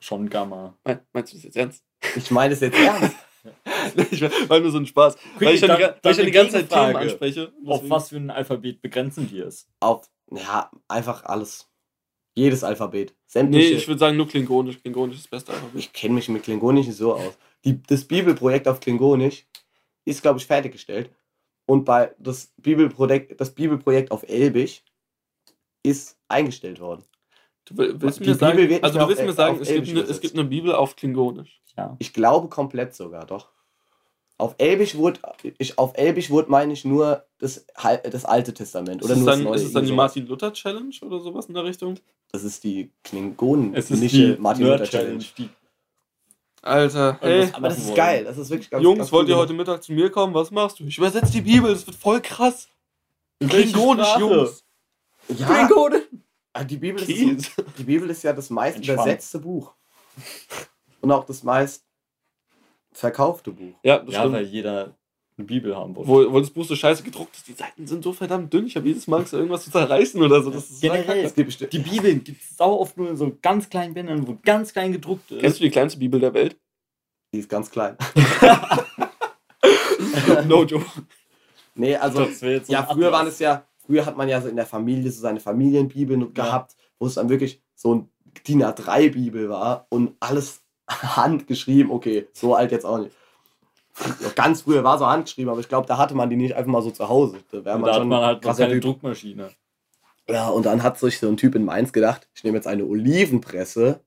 Schon 0.00 0.28
Gamma. 0.28 0.76
mein- 0.84 1.00
meinst 1.12 1.32
du 1.32 1.36
das 1.36 1.44
jetzt 1.44 1.56
ernst? 1.56 1.84
Ich 2.16 2.30
meine 2.30 2.54
es 2.54 2.60
jetzt 2.60 2.78
ernst. 2.78 3.16
ich 4.10 4.20
war 4.48 4.60
nur 4.60 4.70
so 4.70 4.78
ein 4.78 4.86
Spaß. 4.86 5.16
Weil 5.38 5.54
ich 5.54 5.60
dann, 5.60 5.78
die, 5.78 5.84
weil 6.02 6.12
ich 6.12 6.16
dann 6.18 6.26
die 6.26 6.32
ganze 6.32 6.52
Zeit 6.52 6.70
Themen 6.70 6.96
anspreche. 6.96 7.52
Auf 7.64 7.76
Deswegen- 7.80 7.90
was 7.90 8.08
für 8.10 8.16
ein 8.16 8.30
Alphabet 8.30 8.82
begrenzen 8.82 9.30
wir 9.30 9.46
es? 9.46 9.68
Auf, 9.80 10.08
ja, 10.30 10.70
einfach 10.88 11.24
alles. 11.24 11.70
Jedes 12.34 12.62
Alphabet. 12.64 13.10
Nee, 13.10 13.16
Sämtliche. 13.26 13.74
ich 13.74 13.88
würde 13.88 13.98
sagen 13.98 14.16
nur 14.16 14.28
Klingonisch. 14.28 14.78
Klingonisch 14.82 15.16
ist 15.16 15.24
das 15.24 15.30
beste 15.30 15.52
Alphabet. 15.52 15.78
ich 15.80 15.92
kenne 15.92 16.14
mich 16.14 16.28
mit 16.28 16.42
Klingonisch 16.42 16.86
nicht 16.86 16.96
so 16.96 17.14
aus. 17.14 17.38
Die, 17.64 17.82
das 17.82 18.04
Bibelprojekt 18.04 18.68
auf 18.68 18.80
Klingonisch 18.80 19.46
ist, 20.04 20.20
glaube 20.22 20.38
ich, 20.38 20.46
fertiggestellt. 20.46 21.10
Und 21.66 21.84
bei 21.84 22.14
das 22.18 22.52
Bibelprojekt, 22.58 23.40
das 23.40 23.54
Bibelprojekt 23.54 24.10
auf 24.10 24.22
Elbisch 24.28 24.84
ist 25.82 26.18
eingestellt 26.28 26.78
worden. 26.80 27.04
Du 27.66 27.76
will- 27.76 27.94
willst 28.00 28.20
Die 28.20 28.28
mir 28.28 28.34
sagen, 28.34 28.58
wird 28.58 28.82
also 28.84 28.98
du 28.98 29.08
willst 29.08 29.18
mehr 29.18 29.26
mir 29.26 29.30
auf- 29.32 29.36
sagen, 29.36 29.54
auf 29.56 29.60
es 29.62 29.68
gibt, 29.68 29.88
eine, 29.88 30.00
es 30.00 30.20
gibt 30.20 30.34
eine 30.34 30.44
Bibel 30.44 30.74
auf 30.74 30.96
Klingonisch. 30.96 31.60
Ja. 31.76 31.94
Ich 31.98 32.12
glaube 32.14 32.48
komplett 32.48 32.94
sogar, 32.94 33.26
doch. 33.26 33.48
Auf 34.38 34.54
Elbisch 34.58 34.94
wurde, 34.96 35.18
ich, 35.58 35.78
auf 35.78 35.92
Elbisch 35.96 36.28
wurde, 36.30 36.50
meine 36.50 36.72
ich, 36.72 36.84
nur 36.84 37.24
das, 37.38 37.66
das 38.10 38.24
Alte 38.24 38.52
Testament. 38.54 39.00
Ist 39.00 39.06
Oder 39.06 39.14
es 39.14 39.18
nur 39.20 39.26
dann, 39.30 39.38
das 39.40 39.44
Neue. 39.44 39.54
ist 39.56 39.62
es 39.64 39.72
dann 39.72 39.82
die 39.84 39.88
irgendwie 39.88 39.96
sowas. 39.96 40.14
Martin 40.14 40.26
Luther 40.26 40.52
Challenge 40.52 40.94
oder 41.02 41.20
sowas 41.20 41.46
in 41.46 41.54
der 41.54 41.64
Richtung? 41.64 41.94
Das 42.32 42.44
ist 42.44 42.62
die 42.64 42.90
Klingonen. 43.02 43.74
Es 43.74 43.90
ist 43.90 44.00
nicht 44.00 44.14
die 44.14 44.36
Martin 44.38 44.64
Luther 44.64 44.76
Nerd 44.78 44.90
Challenge. 44.90 45.18
Challenge. 45.18 45.24
Die 45.38 45.48
Alter, 46.62 47.16
hey, 47.20 47.32
Irgendwas 47.38 47.54
Aber 47.54 47.68
das 47.68 47.78
ist 47.78 47.86
wollen. 47.86 47.96
geil. 47.96 48.24
Das 48.24 48.38
ist 48.38 48.50
wirklich 48.50 48.70
ganz 48.70 48.82
Jungs, 48.82 48.98
ganz 48.98 49.12
wollt 49.12 49.28
ihr 49.28 49.36
heute 49.36 49.52
Mittag 49.52 49.82
zu 49.82 49.92
mir 49.92 50.10
kommen? 50.10 50.34
Was 50.34 50.50
machst 50.50 50.80
du? 50.80 50.84
Ich 50.84 50.98
übersetze 50.98 51.32
die 51.32 51.40
Bibel, 51.40 51.70
das 51.72 51.86
wird 51.86 51.96
voll 51.96 52.20
krass. 52.20 52.68
Klingonisch? 53.40 54.16
Jungs. 54.18 54.64
Ja, 55.28 55.46
Klingonisch? 55.46 56.02
Ah, 56.60 56.64
die 56.64 56.76
Bibel, 56.76 57.02
ist, 57.02 57.52
die 57.78 57.84
Bibel 57.84 58.08
ist 58.10 58.22
ja 58.22 58.32
das 58.32 58.50
meist 58.50 58.78
übersetzte 58.84 59.38
Buch. 59.38 59.72
Und 61.00 61.12
auch 61.12 61.24
das 61.24 61.42
meist 61.42 61.84
verkaufte 62.92 63.50
Buch. 63.52 63.74
Ja, 63.82 63.98
das 63.98 64.14
Ja, 64.14 64.20
stimmt. 64.20 64.34
weil 64.34 64.46
jeder 64.46 64.96
eine 65.38 65.46
Bibel 65.46 65.76
haben 65.76 65.94
wollte. 65.94 66.08
Wo, 66.08 66.32
wo 66.32 66.40
das 66.40 66.50
Buch 66.50 66.64
so 66.64 66.74
scheiße 66.74 67.02
gedruckt 67.02 67.36
ist, 67.36 67.46
die 67.46 67.52
Seiten 67.52 67.86
sind 67.86 68.02
so 68.02 68.12
verdammt 68.14 68.50
dünn. 68.52 68.66
Ich 68.66 68.74
habe 68.76 68.88
jedes 68.88 69.06
Mal 69.06 69.18
Angst, 69.18 69.34
irgendwas 69.34 69.64
zu 69.64 69.70
zerreißen 69.70 70.20
oder 70.22 70.42
so. 70.42 70.50
Das 70.50 70.64
ist 70.70 70.80
so 70.80 70.88
Generell. 70.88 71.30
Bestimmt- 71.30 71.72
Die 71.74 71.78
Bibeln 71.78 72.24
gibt 72.24 72.40
es 72.42 72.56
sau 72.56 72.80
oft 72.80 72.96
nur 72.96 73.10
in 73.10 73.16
so 73.18 73.36
ganz 73.42 73.68
kleinen 73.68 73.92
Bändern, 73.92 74.26
wo 74.26 74.38
ganz 74.42 74.72
klein 74.72 74.92
gedruckt 74.92 75.30
ist. 75.30 75.40
Kennst 75.40 75.60
du 75.60 75.64
die 75.64 75.70
kleinste 75.70 75.98
Bibel 75.98 76.18
der 76.20 76.32
Welt? 76.32 76.56
Die 77.34 77.40
ist 77.40 77.50
ganz 77.50 77.70
klein. 77.70 77.98
no 80.46 80.64
joke. 80.64 80.86
Nee, 81.74 81.96
also. 81.96 82.24
So 82.24 82.46
Ja, 82.68 82.84
früher 82.84 83.12
waren 83.12 83.26
es 83.26 83.38
ja, 83.38 83.66
früher 83.86 84.06
hat 84.06 84.16
man 84.16 84.28
ja 84.28 84.40
so 84.40 84.48
in 84.48 84.56
der 84.56 84.66
Familie 84.66 85.10
so 85.10 85.20
seine 85.20 85.40
Familienbibel 85.40 86.32
gehabt, 86.32 86.76
wo 86.98 87.06
es 87.06 87.14
dann 87.14 87.28
wirklich 87.28 87.62
so 87.74 87.94
ein 87.94 88.10
DIN 88.46 88.62
A3-Bibel 88.62 89.48
war 89.48 89.86
und 89.90 90.14
alles 90.20 90.62
handgeschrieben. 90.88 91.90
Okay, 91.90 92.28
so 92.32 92.54
alt 92.54 92.72
jetzt 92.72 92.84
auch 92.84 92.98
nicht. 92.98 93.14
Ganz 94.34 94.62
früher 94.62 94.84
war 94.84 94.98
so 94.98 95.06
handgeschrieben, 95.06 95.50
aber 95.50 95.60
ich 95.60 95.68
glaube, 95.68 95.86
da 95.86 95.96
hatte 95.96 96.14
man 96.14 96.28
die 96.28 96.36
nicht 96.36 96.54
einfach 96.54 96.70
mal 96.70 96.82
so 96.82 96.90
zu 96.90 97.08
Hause. 97.08 97.38
Da 97.50 97.58
Und 97.58 97.64
man 97.64 97.82
da 97.82 97.92
hat 97.92 97.96
schon 97.96 98.08
man 98.08 98.24
halt 98.24 98.42
keine 98.42 98.72
Typ. 98.74 98.82
Druckmaschine. 98.82 99.50
Ja, 100.28 100.48
und 100.48 100.66
dann 100.66 100.82
hat 100.82 100.98
sich 100.98 101.18
so 101.18 101.28
ein 101.28 101.36
Typ 101.36 101.54
in 101.54 101.64
Mainz 101.64 101.92
gedacht, 101.92 102.28
ich 102.34 102.44
nehme 102.44 102.56
jetzt 102.56 102.66
eine 102.66 102.84
Olivenpresse 102.84 104.00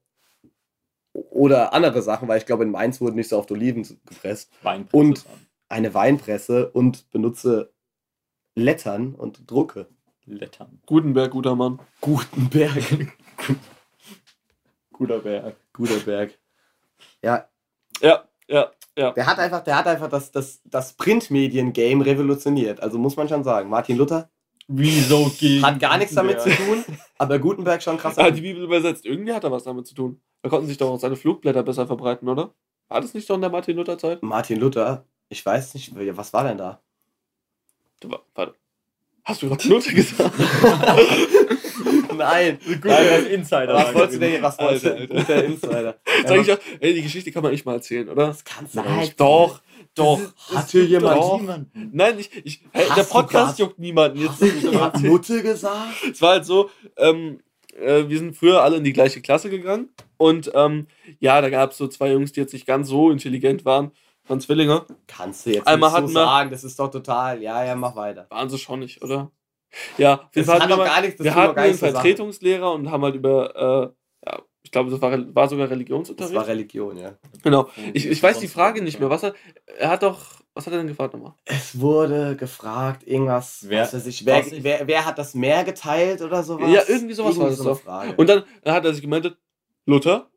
oder 1.13 1.73
andere 1.73 2.01
Sachen, 2.01 2.27
weil 2.27 2.37
ich 2.37 2.45
glaube, 2.45 2.63
in 2.63 2.71
Mainz 2.71 3.01
wurden 3.01 3.15
nicht 3.15 3.29
so 3.29 3.37
oft 3.37 3.51
Oliven 3.51 3.83
gepresst. 4.05 4.51
Weinpresse 4.61 4.97
Und-. 4.97 5.25
Eine 5.71 5.93
Weinpresse 5.93 6.69
und 6.71 7.09
benutze 7.11 7.71
Lettern 8.59 9.15
und 9.15 9.49
drucke. 9.49 9.87
Lettern. 10.25 10.81
Gutenberg, 10.85 11.31
guter 11.31 11.55
Mann. 11.55 11.79
Gutenberg. 12.01 12.83
Guter 14.91 15.19
Berg. 15.19 15.55
Guter 15.71 15.99
Berg. 15.99 16.37
Ja, 17.23 17.47
Ja, 18.01 18.25
ja, 18.49 18.71
ja. 18.97 19.11
der 19.13 19.25
hat 19.25 19.39
einfach, 19.39 19.63
der 19.63 19.77
hat 19.77 19.87
einfach 19.87 20.09
das, 20.09 20.29
das, 20.31 20.61
das 20.65 20.93
Printmedien-Game 20.93 22.01
revolutioniert. 22.01 22.81
Also 22.81 22.97
muss 22.99 23.15
man 23.15 23.29
schon 23.29 23.45
sagen. 23.45 23.69
Martin 23.69 23.97
Luther 23.97 24.29
Wieso 24.71 25.31
gegen 25.39 25.65
hat 25.65 25.79
gar 25.79 25.97
nichts 25.97 26.13
damit 26.13 26.41
zu 26.41 26.49
tun, 26.51 26.85
aber 27.17 27.39
Gutenberg 27.39 27.81
schon 27.81 27.97
krass. 27.97 28.17
Er 28.17 28.25
hat 28.25 28.37
die 28.37 28.41
Bibel 28.41 28.61
übersetzt. 28.61 29.03
Irgendwie 29.03 29.33
hat 29.33 29.43
er 29.43 29.51
was 29.51 29.63
damit 29.63 29.87
zu 29.87 29.95
tun. 29.95 30.21
Da 30.43 30.49
konnten 30.49 30.67
sich 30.67 30.77
doch 30.77 30.91
auch 30.91 30.99
seine 30.99 31.15
Flugblätter 31.15 31.63
besser 31.63 31.87
verbreiten, 31.87 32.29
oder? 32.29 32.53
War 32.87 33.01
das 33.01 33.15
nicht 33.15 33.27
doch 33.29 33.35
in 33.35 33.41
der 33.41 33.49
Martin-Luther-Zeit? 33.49 34.21
Martin 34.21 34.59
Luther, 34.59 35.05
ich 35.27 35.43
weiß 35.43 35.73
nicht, 35.73 35.95
was 35.95 36.33
war 36.33 36.43
denn 36.43 36.57
da? 36.57 36.81
Du 37.99 38.09
war- 38.11 38.23
Warte. 38.35 38.55
Hast 39.25 39.41
du 39.41 39.49
gerade 39.49 39.67
Luther 39.67 39.91
gesagt? 39.93 40.31
Nein, 42.17 42.57
Gutenberg 42.65 43.11
als 43.11 43.27
Insider. 43.27 43.73
was 43.73 43.93
wolltest 43.93 44.15
du 44.15 44.19
denn, 44.19 44.41
was 44.41 44.59
wolltest 44.59 44.85
du 44.85 44.95
denn? 44.95 45.07
Guter 45.09 45.43
Insider. 45.43 45.99
Sag 46.25 46.41
ich 46.41 46.51
auch, 46.51 46.57
ey, 46.79 46.93
die 46.93 47.01
Geschichte 47.03 47.31
kann 47.31 47.43
man 47.43 47.53
echt 47.53 47.65
mal 47.65 47.75
erzählen, 47.75 48.09
oder? 48.09 48.27
Das 48.27 48.43
kannst 48.43 48.75
du 48.75 48.79
Nein, 48.81 48.99
nicht. 48.99 49.19
Doch, 49.19 49.61
doch. 49.95 50.19
Hat 50.53 50.69
hier 50.69 50.85
jemand, 50.85 51.17
Doch. 51.17 51.41
Nein, 51.73 52.19
ich, 52.19 52.29
ich, 52.43 52.61
hey, 52.71 52.85
der 52.95 53.03
Podcast 53.03 53.59
juckt 53.59 53.79
niemanden. 53.79 54.19
Jetzt 54.19 54.41
hast 54.41 55.03
du. 55.03 55.07
Mutter 55.07 55.41
gesagt? 55.41 56.03
Es 56.11 56.21
war 56.21 56.31
halt 56.31 56.45
so, 56.45 56.69
ähm, 56.97 57.39
äh, 57.79 58.07
wir 58.07 58.17
sind 58.17 58.35
früher 58.35 58.61
alle 58.63 58.77
in 58.77 58.83
die 58.83 58.93
gleiche 58.93 59.21
Klasse 59.21 59.49
gegangen 59.49 59.89
und 60.17 60.51
ähm, 60.55 60.87
ja, 61.19 61.39
da 61.41 61.49
gab 61.49 61.71
es 61.71 61.77
so 61.77 61.87
zwei 61.87 62.11
Jungs, 62.11 62.31
die 62.31 62.39
jetzt 62.41 62.53
nicht 62.53 62.65
ganz 62.65 62.87
so 62.89 63.11
intelligent 63.11 63.63
waren. 63.65 63.91
Waren 64.29 64.39
Zwillinge. 64.39 64.85
Kannst 65.07 65.45
du 65.45 65.49
jetzt 65.51 65.67
Einmal 65.67 65.89
nicht 65.89 65.91
so 65.91 65.97
hatten 65.97 66.07
wir- 66.07 66.13
sagen, 66.13 66.49
das 66.51 66.63
ist 66.63 66.79
doch 66.79 66.89
total. 66.89 67.41
Ja, 67.41 67.63
ja, 67.65 67.75
mach 67.75 67.95
weiter. 67.95 68.27
Waren 68.29 68.49
sie 68.49 68.57
schon 68.57 68.79
nicht, 68.79 69.01
oder? 69.03 69.31
Ja, 69.97 70.29
Das 70.33 70.47
hatten 70.47 70.61
wir, 70.63 70.67
doch 70.69 70.77
mal, 70.77 70.85
gar 70.85 71.01
nichts, 71.01 71.17
das 71.17 71.25
wir 71.25 71.35
hatten 71.35 71.55
gar 71.55 71.63
einen. 71.65 71.75
Vertretungslehrer 71.75 72.71
und 72.71 72.89
haben 72.89 73.03
halt 73.03 73.15
über, 73.15 73.93
äh, 74.23 74.29
ja, 74.29 74.39
ich 74.63 74.71
glaube, 74.71 74.89
das 74.91 75.01
war, 75.01 75.11
war 75.35 75.47
sogar 75.49 75.65
Das 75.67 75.71
Religionsunterricht. 75.75 76.35
war 76.35 76.47
Religion, 76.47 76.97
ja. 76.97 77.13
genau. 77.43 77.69
Ich, 77.93 78.05
ich 78.07 78.21
weiß 78.23 78.39
die 78.39 78.47
Frage 78.47 78.81
nicht 78.83 78.99
mehr. 78.99 79.09
Was 79.11 79.23
er, 79.23 79.33
er 79.77 79.89
hat 79.89 80.01
doch, 80.03 80.19
was 80.55 80.65
hat 80.65 80.73
er 80.73 80.79
denn 80.79 80.87
gefragt 80.87 81.13
nochmal? 81.13 81.33
Es 81.45 81.79
wurde 81.79 82.35
gefragt, 82.35 83.03
irgendwas, 83.05 83.65
Wer- 83.67 83.83
was 83.83 83.93
weiß 83.93 84.07
ich, 84.07 84.25
wer, 84.25 84.39
was 84.39 84.51
ich- 84.51 84.63
wer, 84.63 84.87
wer 84.87 85.05
hat 85.05 85.17
das 85.19 85.35
Meer 85.35 85.63
geteilt 85.63 86.21
oder 86.21 86.41
sowas? 86.43 86.69
Ja, 86.71 86.81
irgendwie 86.87 87.13
sowas 87.13 87.37
war 87.37 87.47
das 87.49 87.57
so 87.57 87.63
eine 87.63 87.71
doch. 87.73 87.81
Frage. 87.81 88.13
Und 88.15 88.27
dann 88.27 88.43
hat 88.65 88.85
er 88.85 88.93
sich 88.93 89.01
gemeldet, 89.03 89.37
Luther. 89.85 90.29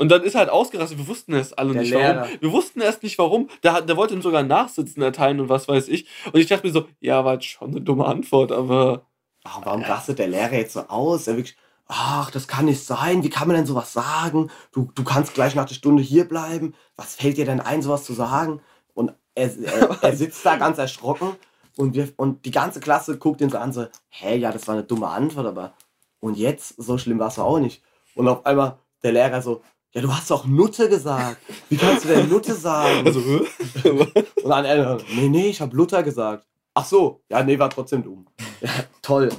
Und 0.00 0.08
dann 0.08 0.22
ist 0.22 0.34
er 0.34 0.40
halt 0.40 0.50
ausgerastet. 0.50 0.96
Wir 0.98 1.06
wussten 1.08 1.34
es 1.34 1.52
alle 1.52 1.72
Der 1.74 1.82
nicht 1.82 1.90
Lehrer. 1.90 2.22
warum. 2.22 2.40
Wir 2.40 2.52
wussten 2.52 2.80
erst 2.80 3.02
nicht 3.02 3.18
warum. 3.18 3.50
Der, 3.62 3.82
der 3.82 3.96
wollte 3.98 4.14
ihm 4.14 4.22
sogar 4.22 4.42
Nachsitzen 4.42 5.02
erteilen 5.02 5.40
und 5.40 5.50
was 5.50 5.68
weiß 5.68 5.88
ich. 5.88 6.06
Und 6.32 6.40
ich 6.40 6.46
dachte 6.46 6.66
mir 6.66 6.72
so, 6.72 6.86
ja, 7.00 7.22
war 7.24 7.34
jetzt 7.34 7.44
schon 7.44 7.70
eine 7.70 7.82
dumme 7.82 8.06
Antwort, 8.06 8.50
aber 8.50 9.06
Ach, 9.44 9.60
warum 9.62 9.82
rastet 9.82 10.18
der 10.18 10.28
Lehrer 10.28 10.54
jetzt 10.54 10.72
so 10.72 10.80
aus? 10.88 11.26
Er 11.26 11.36
wirklich, 11.36 11.56
ach, 11.86 12.30
das 12.30 12.48
kann 12.48 12.64
nicht 12.64 12.82
sein. 12.82 13.22
Wie 13.22 13.30
kann 13.30 13.46
man 13.46 13.56
denn 13.56 13.66
sowas 13.66 13.92
sagen? 13.92 14.50
Du, 14.72 14.90
du 14.94 15.04
kannst 15.04 15.34
gleich 15.34 15.54
nach 15.54 15.66
der 15.66 15.74
Stunde 15.74 16.02
hier 16.02 16.26
bleiben. 16.26 16.74
Was 16.96 17.14
fällt 17.14 17.36
dir 17.36 17.44
denn 17.44 17.60
ein, 17.60 17.82
sowas 17.82 18.04
zu 18.04 18.14
sagen? 18.14 18.62
Und 18.94 19.12
er, 19.34 19.50
er, 19.62 19.98
er 20.02 20.16
sitzt 20.16 20.44
da 20.46 20.56
ganz 20.56 20.78
erschrocken 20.78 21.36
und, 21.76 21.94
wir, 21.94 22.10
und 22.16 22.44
die 22.46 22.50
ganze 22.50 22.80
Klasse 22.80 23.18
guckt 23.18 23.40
ihn 23.42 23.50
so 23.50 23.58
an, 23.58 23.72
so, 23.74 23.86
hä, 24.08 24.36
ja, 24.36 24.50
das 24.50 24.66
war 24.66 24.74
eine 24.76 24.84
dumme 24.84 25.08
Antwort, 25.08 25.46
aber 25.46 25.74
und 26.20 26.36
jetzt, 26.38 26.74
so 26.76 26.96
schlimm 26.98 27.18
war 27.18 27.28
es 27.28 27.38
auch 27.38 27.58
nicht. 27.58 27.82
Und 28.14 28.28
auf 28.28 28.44
einmal 28.46 28.78
der 29.02 29.12
Lehrer 29.12 29.40
so, 29.42 29.62
ja, 29.92 30.00
du 30.02 30.12
hast 30.12 30.30
doch 30.30 30.46
Nutte 30.46 30.88
gesagt. 30.88 31.38
Wie 31.68 31.76
kannst 31.76 32.04
du 32.04 32.08
denn 32.08 32.28
Nutte 32.28 32.54
sagen? 32.54 33.06
also? 33.06 33.20
Und 33.84 34.48
dann 34.48 34.64
er, 34.64 34.98
nee, 35.14 35.28
nee, 35.28 35.48
ich 35.48 35.60
habe 35.60 35.76
Luther 35.76 36.02
gesagt. 36.02 36.46
Ach 36.74 36.84
so, 36.84 37.22
ja, 37.28 37.42
nee, 37.42 37.58
war 37.58 37.70
trotzdem 37.70 38.02
dumm. 38.02 38.26
Ja, 38.60 38.70
toll. 39.02 39.30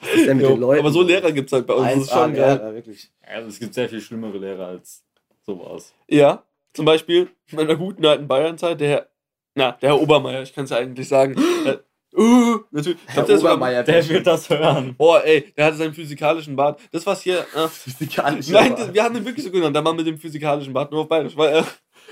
Was 0.00 0.10
ist 0.14 0.26
denn 0.26 0.36
mit 0.36 0.44
Jo, 0.46 0.52
den 0.52 0.60
Leuten? 0.60 0.80
aber 0.80 0.90
so 0.90 1.02
Lehrer 1.02 1.32
gibt 1.32 1.48
es 1.48 1.52
halt 1.52 1.66
bei 1.66 1.74
uns. 1.74 1.88
Das 1.88 1.98
ist 2.02 2.10
schon 2.10 2.32
1A, 2.32 2.36
geil. 2.36 2.56
Lehrer, 2.58 2.74
wirklich. 2.74 3.10
Ja, 3.22 3.28
also 3.36 3.48
es 3.48 3.58
gibt 3.58 3.72
sehr 3.72 3.88
viel 3.88 4.00
schlimmere 4.00 4.36
Lehrer 4.36 4.66
als 4.66 5.02
sowas. 5.46 5.94
Ja, 6.08 6.42
zum 6.74 6.84
Beispiel 6.84 7.30
in 7.46 7.56
meiner 7.56 7.76
guten 7.76 8.04
alten 8.04 8.28
Bayernzeit, 8.28 8.80
der 8.80 8.88
Herr, 8.88 9.08
na, 9.54 9.72
der 9.72 9.90
Herr 9.90 10.00
Obermeier, 10.00 10.42
ich 10.42 10.52
kann 10.52 10.64
es 10.64 10.70
ja 10.70 10.76
eigentlich 10.78 11.08
sagen. 11.08 11.34
uh, 12.16 12.60
natürlich. 12.70 12.98
Ich 13.08 13.14
Herr 13.14 13.24
glaub, 13.24 13.38
Obermeier, 13.40 13.82
Der 13.82 14.08
wird 14.08 14.26
das 14.26 14.48
hören. 14.48 14.94
Boah, 14.96 15.24
ey, 15.24 15.52
der 15.56 15.66
hatte 15.66 15.76
seinen 15.76 15.94
physikalischen 15.94 16.56
Bart. 16.56 16.80
Das 16.92 17.04
war's 17.06 17.22
hier. 17.22 17.40
Äh, 17.54 17.68
physikalische 17.68 18.52
nein, 18.52 18.74
das, 18.76 18.92
wir 18.94 19.02
haben 19.02 19.14
den 19.14 19.24
wirklich 19.24 19.44
so 19.44 19.50
genannt, 19.50 19.74
der 19.74 19.82
Mann 19.82 19.96
mit 19.96 20.06
dem 20.06 20.18
physikalischen 20.18 20.72
Bart, 20.72 20.90
nur 20.92 21.02
auf 21.02 21.08
Bayerisch. 21.08 21.36
Weil, 21.36 21.54
er- 21.56 21.66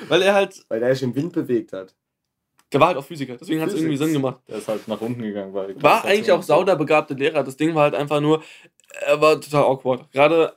weil 0.08 0.22
er 0.22 0.34
halt, 0.34 0.64
Weil 0.68 0.80
der 0.80 0.94
sich 0.94 1.02
im 1.04 1.14
Wind 1.14 1.32
bewegt 1.32 1.72
hat. 1.72 1.94
der 2.72 2.80
war 2.80 2.88
halt 2.88 2.96
auch 2.96 3.04
Physiker, 3.04 3.36
deswegen 3.40 3.60
hat 3.60 3.68
es 3.68 3.74
irgendwie. 3.76 3.96
Sinn 3.96 4.12
gemacht. 4.12 4.40
Der 4.48 4.56
ist 4.58 4.68
halt 4.68 4.88
nach 4.88 5.00
unten 5.00 5.22
gegangen. 5.22 5.52
Weil 5.54 5.80
War 5.82 6.04
eigentlich 6.04 6.32
auch 6.32 6.42
sauder 6.42 6.76
begabte 6.76 7.14
Lehrer. 7.14 7.42
Das 7.44 7.56
Ding 7.56 7.74
war 7.74 7.82
halt 7.84 7.94
einfach 7.94 8.20
nur, 8.20 8.42
er 9.06 9.20
war 9.20 9.40
total 9.40 9.64
awkward. 9.64 10.10
Gerade, 10.10 10.54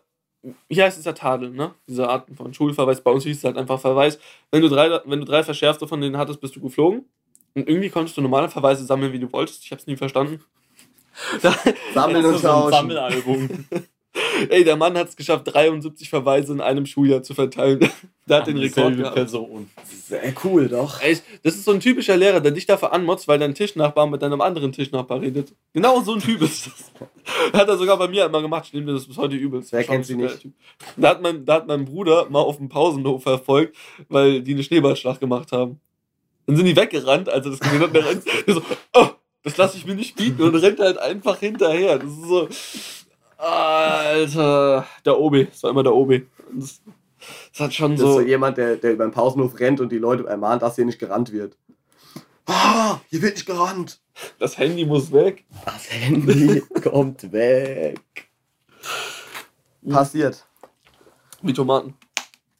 hier 0.70 0.86
heißt 0.86 0.98
es 0.98 1.06
ja 1.06 1.14
Tadel, 1.14 1.50
ne? 1.52 1.74
Diese 1.88 2.08
Arten 2.08 2.36
von 2.36 2.54
Schulverweis. 2.54 3.02
Bei 3.02 3.12
uns 3.12 3.24
hieß 3.26 3.38
es 3.38 3.44
halt 3.44 3.58
einfach 3.58 3.80
Verweis. 3.80 4.18
Wenn 4.52 4.62
du 4.62 4.70
drei, 4.70 5.00
wenn 5.06 5.20
du 5.20 5.26
drei 5.26 5.44
verschärfte 5.44 5.88
von 5.88 6.00
denen 6.02 6.18
hattest, 6.18 6.40
bist 6.42 6.56
du 6.56 6.62
geflogen. 6.62 7.06
Und 7.56 7.70
irgendwie 7.70 7.90
konntest 7.90 8.18
du 8.18 8.22
normale 8.22 8.50
Verweise 8.50 8.86
sammeln, 8.86 9.14
wie 9.14 9.20
du 9.20 9.32
wolltest. 9.32 9.64
Ich 9.64 9.72
hab's 9.72 9.88
nie 9.88 9.98
verstanden. 9.98 10.42
Da, 11.42 11.56
Sammeln 11.94 12.24
Das 12.24 12.30
und 12.30 12.36
ist 12.36 12.42
so 12.42 12.48
ein 12.50 12.54
tauschen. 12.54 12.72
Sammelalbum. 12.72 13.50
ey, 14.50 14.64
der 14.64 14.76
Mann 14.76 14.98
hat 14.98 15.10
es 15.10 15.16
geschafft, 15.16 15.48
73 15.54 16.10
Verweise 16.10 16.54
in 16.54 16.62
einem 16.62 16.86
Schuljahr 16.86 17.24
zu 17.24 17.34
verteilen. 17.34 17.80
der 18.28 18.38
hat 18.38 18.48
den 18.48 18.58
Rekord 18.58 18.98
gehabt. 18.98 19.16
Person. 19.16 19.70
Sehr 19.86 20.34
cool, 20.44 20.68
doch. 20.68 21.02
Ey, 21.02 21.18
das 21.44 21.56
ist 21.56 21.66
so 21.66 21.72
ein 21.72 21.80
typischer 21.80 22.18
Lehrer, 22.18 22.42
der 22.42 22.52
dich 22.52 22.66
dafür 22.66 22.92
anmotzt, 22.92 23.28
weil 23.28 23.40
dein 23.40 23.56
Tischnachbar 23.56 24.08
mit 24.08 24.22
deinem 24.22 24.42
anderen 24.42 24.72
Tischnachbar 24.72 25.22
redet. 25.22 25.54
Genau 25.74 26.02
so 26.02 26.16
ein 26.16 26.20
Typ 26.20 26.42
ist 26.42 26.68
das. 26.68 26.92
Hat 27.54 27.68
er 27.68 27.78
sogar 27.78 27.98
bei 27.98 28.08
mir 28.08 28.26
immer 28.26 28.42
gemacht. 28.42 28.66
Ich 28.68 28.74
nehme 28.74 28.88
mir 28.88 28.94
das 28.94 29.08
bis 29.08 29.18
heute 29.18 29.36
übelst. 29.36 29.72
Wer 29.72 29.84
kennt 29.84 30.06
sie 30.06 30.14
ein 30.14 30.20
nicht? 30.20 30.48
Da 30.98 31.10
hat, 31.10 31.22
mein, 31.22 31.46
da 31.46 31.56
hat 31.56 31.68
mein 31.68 31.86
Bruder 31.86 32.30
mal 32.30 32.42
auf 32.42 32.58
dem 32.58 32.70
Pausenhof 32.70 33.24
verfolgt, 33.24 33.76
weil 34.10 34.42
die 34.42 34.54
eine 34.54 34.64
Schneeballschlacht 34.64 35.20
gemacht 35.20 35.52
haben. 35.52 35.80
Dann 36.48 36.56
sind 36.56 36.66
die 36.66 36.76
weggerannt, 36.76 37.30
als 37.30 37.46
er 37.46 37.52
das 37.52 37.60
gesehen 37.60 37.80
hat. 37.80 37.88
Und 37.88 37.94
der 37.96 38.06
rennt 38.06 38.24
so, 38.48 38.62
oh, 38.94 39.08
das 39.44 39.58
lasse 39.58 39.78
ich 39.78 39.86
mir 39.86 39.96
nicht 39.96 40.16
bieten 40.16 40.42
und 40.42 40.56
rennt 40.56 40.80
halt 40.80 40.98
einfach 40.98 41.40
hinterher. 41.40 42.00
Das 42.00 42.10
ist 42.10 42.22
so, 42.28 42.50
Alter, 43.38 44.88
der 45.06 45.20
Obi. 45.20 45.46
Das 45.46 45.64
war 45.64 45.72
immer 45.72 45.84
der 45.84 45.94
Obi. 45.94 46.28
Das, 46.54 46.82
das 47.52 47.60
hat 47.60 47.74
schon 47.74 47.92
Das 47.92 48.02
ist 48.02 48.06
so 48.06 48.14
so. 48.14 48.22
jemand, 48.22 48.58
der, 48.58 48.76
der 48.78 48.94
über 48.94 49.06
den 49.06 49.12
Pausenhof 49.12 49.60
rennt 49.60 49.82
und 49.82 49.92
die 49.92 49.98
Leute 49.98 50.26
ermahnt, 50.28 50.62
dass 50.62 50.76
hier 50.76 50.86
nicht 50.86 51.00
gerannt 51.00 51.32
wird. 51.32 51.58
Ah, 52.48 53.00
hier 53.10 53.22
wird 53.22 53.34
nicht 53.34 53.46
gerannt. 53.46 54.00
Das 54.40 54.58
Handy 54.58 54.86
muss 54.86 55.12
weg. 55.12 55.46
Das 55.66 55.92
Handy 55.92 56.62
kommt 56.84 57.32
weg. 57.32 58.00
Passiert. 59.90 60.46
Wie 61.42 61.54
Tomaten. 61.54 61.96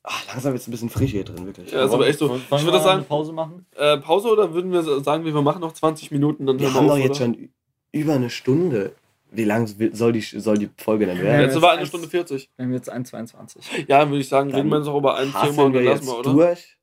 Ah, 0.08 0.12
langsam 0.28 0.52
wird 0.54 0.62
es 0.62 0.68
ein 0.68 0.72
bisschen 0.72 0.90
frisch 0.92 1.12
hier 1.12 1.24
drin, 1.24 1.46
wirklich. 1.48 1.72
Ja, 1.72 1.86
ist 1.86 1.92
aber 1.92 2.08
echt 2.08 2.20
so. 2.20 2.30
Wollen 2.30 2.42
Ich 2.42 2.50
wir 2.52 2.64
würde 2.66 2.78
sagen- 2.80 2.98
eine 3.00 3.04
Pause 3.04 3.34
machen? 3.34 3.66
Äh, 3.76 3.98
Pause 3.98 4.28
oder 4.30 4.54
würden 4.54 4.72
wir 4.72 4.84
sagen, 5.02 5.26
wir 5.26 5.34
machen 5.42 5.62
noch 5.62 5.74
20 5.74 6.12
Minuten? 6.12 6.46
Dann 6.46 6.60
Wir 6.60 6.72
haben 6.74 6.86
doch 6.88 6.94
auf, 6.94 7.00
jetzt 7.00 7.20
oder? 7.22 7.34
schon 7.34 7.50
über 7.92 8.14
eine 8.14 8.30
Stunde. 8.30 8.94
Wie 9.32 9.44
lang 9.46 9.68
soll 9.94 10.14
die, 10.14 10.22
soll 10.22 10.58
die 10.60 10.70
Folge 10.78 11.08
denn 11.08 11.18
Ja, 11.18 11.24
werden? 11.24 11.42
Jetzt 11.42 11.54
jetzt 11.56 11.62
war 11.64 11.72
eine 11.72 11.80
eins- 11.82 11.90
Stunde 11.90 12.08
40. 12.08 12.50
Wir 12.56 12.66
haben 12.66 12.74
jetzt 12.74 12.90
1,22. 12.92 13.88
Ja, 13.88 14.08
würde 14.08 14.20
ich 14.22 14.30
sagen, 14.30 14.50
Dann 14.52 14.60
reden 14.60 14.70
wir 14.70 14.78
jetzt 14.78 14.88
auch 14.88 14.98
über 14.98 15.16
ein 15.16 15.32
Thema 15.34 15.64
und 15.64 15.74
wir 15.74 15.82
dann 15.84 15.94
lassen 15.94 16.06
wir, 16.08 16.20
oder? 16.20 16.32
durch. 16.32 16.78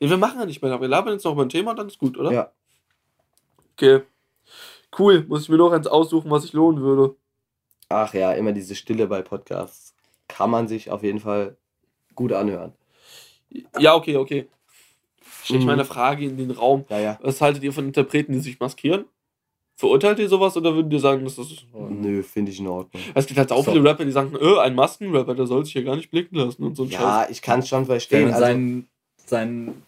Nee, 0.00 0.08
wir 0.10 0.16
machen 0.16 0.40
ja 0.40 0.46
nicht 0.46 0.62
mehr. 0.62 0.80
Wir 0.80 0.88
labern 0.88 1.12
jetzt 1.12 1.24
noch 1.24 1.32
über 1.32 1.42
ein 1.42 1.48
Thema, 1.50 1.74
dann 1.74 1.86
ist 1.86 1.98
gut, 1.98 2.16
oder? 2.18 2.32
Ja. 2.32 2.50
Okay. 3.76 4.00
Cool. 4.98 5.24
Muss 5.28 5.42
ich 5.42 5.48
mir 5.50 5.56
noch 5.58 5.72
eins 5.72 5.86
aussuchen, 5.86 6.30
was 6.30 6.42
sich 6.42 6.52
lohnen 6.52 6.80
würde. 6.80 7.14
Ach 7.90 8.14
ja, 8.14 8.32
immer 8.32 8.52
diese 8.52 8.74
Stille 8.74 9.06
bei 9.06 9.22
Podcasts. 9.22 9.94
Kann 10.28 10.50
man 10.50 10.66
sich 10.68 10.90
auf 10.90 11.02
jeden 11.02 11.20
Fall 11.20 11.56
gut 12.14 12.32
anhören. 12.32 12.72
Ja, 13.78 13.94
okay, 13.94 14.16
okay. 14.16 14.48
Stelle 15.42 15.58
ich 15.60 15.64
Mhm. 15.64 15.70
meine 15.70 15.84
Frage 15.84 16.24
in 16.24 16.36
den 16.36 16.50
Raum. 16.50 16.84
Ja, 16.88 16.98
ja. 16.98 17.18
Was 17.22 17.40
haltet 17.40 17.62
ihr 17.62 17.72
von 17.72 17.86
Interpreten, 17.86 18.32
die 18.32 18.40
sich 18.40 18.58
maskieren? 18.58 19.04
Verurteilt 19.76 20.18
ihr 20.20 20.28
sowas 20.28 20.56
oder 20.56 20.74
würdet 20.74 20.92
ihr 20.92 21.00
sagen, 21.00 21.24
dass 21.24 21.36
das. 21.36 21.48
Nö, 21.72 22.22
finde 22.22 22.52
ich 22.52 22.60
in 22.60 22.66
Ordnung. 22.68 23.02
Es 23.14 23.26
gibt 23.26 23.38
halt 23.38 23.50
auch 23.52 23.64
So. 23.64 23.72
viele 23.72 23.84
Rapper, 23.84 24.04
die 24.04 24.12
sagen, 24.12 24.34
äh, 24.40 24.58
ein 24.60 24.74
Maskenrapper, 24.74 25.34
der 25.34 25.46
soll 25.46 25.64
sich 25.64 25.72
hier 25.72 25.82
gar 25.82 25.96
nicht 25.96 26.10
blicken 26.10 26.36
lassen 26.36 26.62
und 26.62 26.76
so 26.76 26.84
ein 26.84 26.90
Scheiß. 26.90 27.00
Ja, 27.00 27.26
ich 27.28 27.42
kann 27.42 27.58
es 27.60 27.68
schon 27.68 27.84
verstehen. 27.84 28.28
Also, 28.28 28.38
sein, 28.40 28.86
sein 29.26 29.82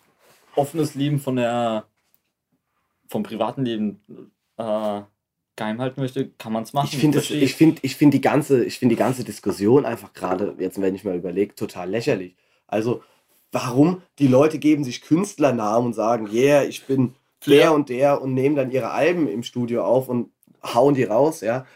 offenes 0.56 0.94
Leben 0.96 1.20
von 1.20 1.36
der 1.36 1.86
vom 3.08 3.22
privaten 3.22 3.64
Leben 3.64 4.00
äh, 4.56 5.02
geheim 5.56 5.80
halten 5.80 6.00
möchte, 6.00 6.30
kann 6.38 6.52
man 6.52 6.62
es 6.62 6.72
machen. 6.72 6.88
Ich 6.92 6.98
finde 6.98 7.18
ich 7.18 7.54
find, 7.54 7.78
ich 7.82 7.96
find 7.96 8.14
die, 8.14 8.20
ganze, 8.20 8.64
ich 8.64 8.78
find 8.78 8.92
die 8.92 8.96
ganze 8.96 9.24
Diskussion 9.24 9.84
einfach 9.84 10.12
gerade, 10.12 10.54
jetzt 10.58 10.80
wenn 10.80 10.94
ich 10.94 11.04
mal 11.04 11.16
überlege, 11.16 11.54
total 11.54 11.90
lächerlich. 11.90 12.36
Also, 12.66 13.02
warum 13.52 14.02
die 14.18 14.28
Leute 14.28 14.58
geben 14.58 14.84
sich 14.84 15.00
Künstlernamen 15.00 15.86
und 15.86 15.92
sagen, 15.94 16.28
yeah, 16.32 16.62
ich 16.62 16.84
bin 16.84 17.14
der 17.46 17.72
und 17.72 17.88
der 17.88 18.20
und 18.20 18.34
nehmen 18.34 18.56
dann 18.56 18.70
ihre 18.70 18.90
Alben 18.90 19.28
im 19.28 19.42
Studio 19.42 19.84
auf 19.84 20.08
und 20.08 20.30
hauen 20.62 20.94
die 20.94 21.04
raus, 21.04 21.40
ja. 21.40 21.66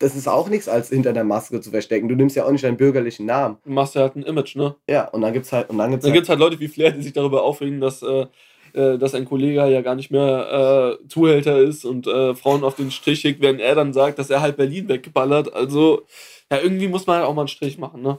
Das 0.00 0.16
ist 0.16 0.26
auch 0.26 0.48
nichts, 0.48 0.68
als 0.68 0.88
hinter 0.88 1.12
der 1.12 1.24
Maske 1.24 1.60
zu 1.60 1.70
verstecken. 1.70 2.08
Du 2.08 2.16
nimmst 2.16 2.34
ja 2.34 2.44
auch 2.44 2.50
nicht 2.50 2.64
deinen 2.64 2.76
bürgerlichen 2.76 3.26
Namen. 3.26 3.58
Du 3.64 3.70
machst 3.70 3.94
ja 3.94 4.02
halt 4.02 4.16
ein 4.16 4.24
Image, 4.24 4.56
ne? 4.56 4.74
Ja, 4.88 5.08
und 5.08 5.20
dann 5.20 5.32
gibt's 5.32 5.52
halt, 5.52 5.70
und 5.70 5.78
dann 5.78 5.90
gibt's 5.90 6.02
Dann 6.02 6.10
halt, 6.10 6.16
gibt 6.16 6.24
es 6.24 6.28
halt 6.30 6.40
Leute 6.40 6.58
wie 6.58 6.68
Flair, 6.68 6.90
die 6.90 7.02
sich 7.02 7.12
darüber 7.12 7.44
aufregen, 7.44 7.80
dass, 7.80 8.02
äh, 8.02 8.26
äh, 8.74 8.98
dass 8.98 9.14
ein 9.14 9.24
Kollege 9.24 9.66
ja 9.68 9.80
gar 9.82 9.94
nicht 9.94 10.10
mehr 10.10 10.98
äh, 11.02 11.08
Zuhälter 11.08 11.58
ist 11.58 11.84
und 11.84 12.06
äh, 12.06 12.34
Frauen 12.34 12.64
auf 12.64 12.74
den 12.76 12.90
Strich 12.90 13.20
schickt, 13.20 13.40
während 13.40 13.60
er 13.60 13.74
dann 13.74 13.92
sagt, 13.92 14.18
dass 14.18 14.30
er 14.30 14.40
halt 14.40 14.56
Berlin 14.56 14.88
weggeballert. 14.88 15.52
Also, 15.54 16.02
ja, 16.50 16.58
irgendwie 16.60 16.88
muss 16.88 17.06
man 17.06 17.16
halt 17.18 17.26
auch 17.26 17.34
mal 17.34 17.42
einen 17.42 17.48
Strich 17.48 17.78
machen, 17.78 18.02
ne? 18.02 18.18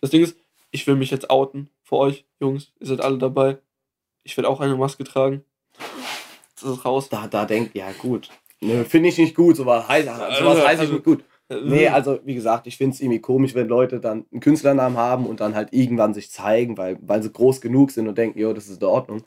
Das 0.00 0.10
Ding 0.10 0.22
ist, 0.22 0.36
ich 0.70 0.86
will 0.86 0.96
mich 0.96 1.10
jetzt 1.10 1.30
outen 1.30 1.70
für 1.82 1.96
euch, 1.96 2.24
Jungs. 2.40 2.72
Ihr 2.80 2.88
seid 2.88 3.00
alle 3.00 3.18
dabei. 3.18 3.58
Ich 4.24 4.36
werde 4.36 4.48
auch 4.48 4.60
eine 4.60 4.74
Maske 4.76 5.04
tragen. 5.04 5.44
Das 6.60 6.70
ist 6.70 6.84
raus. 6.84 7.08
da, 7.08 7.26
da 7.28 7.44
denkt, 7.44 7.76
ja 7.76 7.86
gut. 7.98 8.28
Nö, 8.60 8.84
finde 8.84 9.10
ich 9.10 9.18
nicht 9.18 9.34
gut, 9.34 9.56
sowas 9.56 9.86
heißt, 9.86 10.06
sowas 10.38 10.64
heißt 10.64 10.74
ich 10.74 10.80
Also- 10.80 10.92
nicht 10.94 11.04
gut. 11.04 11.20
Äh, 11.20 11.60
Nee, 11.62 11.86
also 11.88 12.18
wie 12.24 12.34
gesagt, 12.34 12.66
ich 12.66 12.76
finde 12.76 12.94
es 12.94 13.00
irgendwie 13.00 13.20
komisch, 13.20 13.54
wenn 13.54 13.68
Leute 13.68 14.00
dann 14.00 14.24
einen 14.32 14.40
Künstlernamen 14.40 14.96
haben 14.96 15.26
und 15.26 15.38
dann 15.40 15.54
halt 15.54 15.68
irgendwann 15.72 16.12
sich 16.12 16.30
zeigen, 16.32 16.76
weil, 16.76 16.98
weil 17.02 17.22
sie 17.22 17.30
groß 17.30 17.60
genug 17.60 17.92
sind 17.92 18.08
und 18.08 18.18
denken, 18.18 18.40
jo, 18.40 18.52
das 18.52 18.66
ist 18.66 18.82
in 18.82 18.88
Ordnung. 18.88 19.22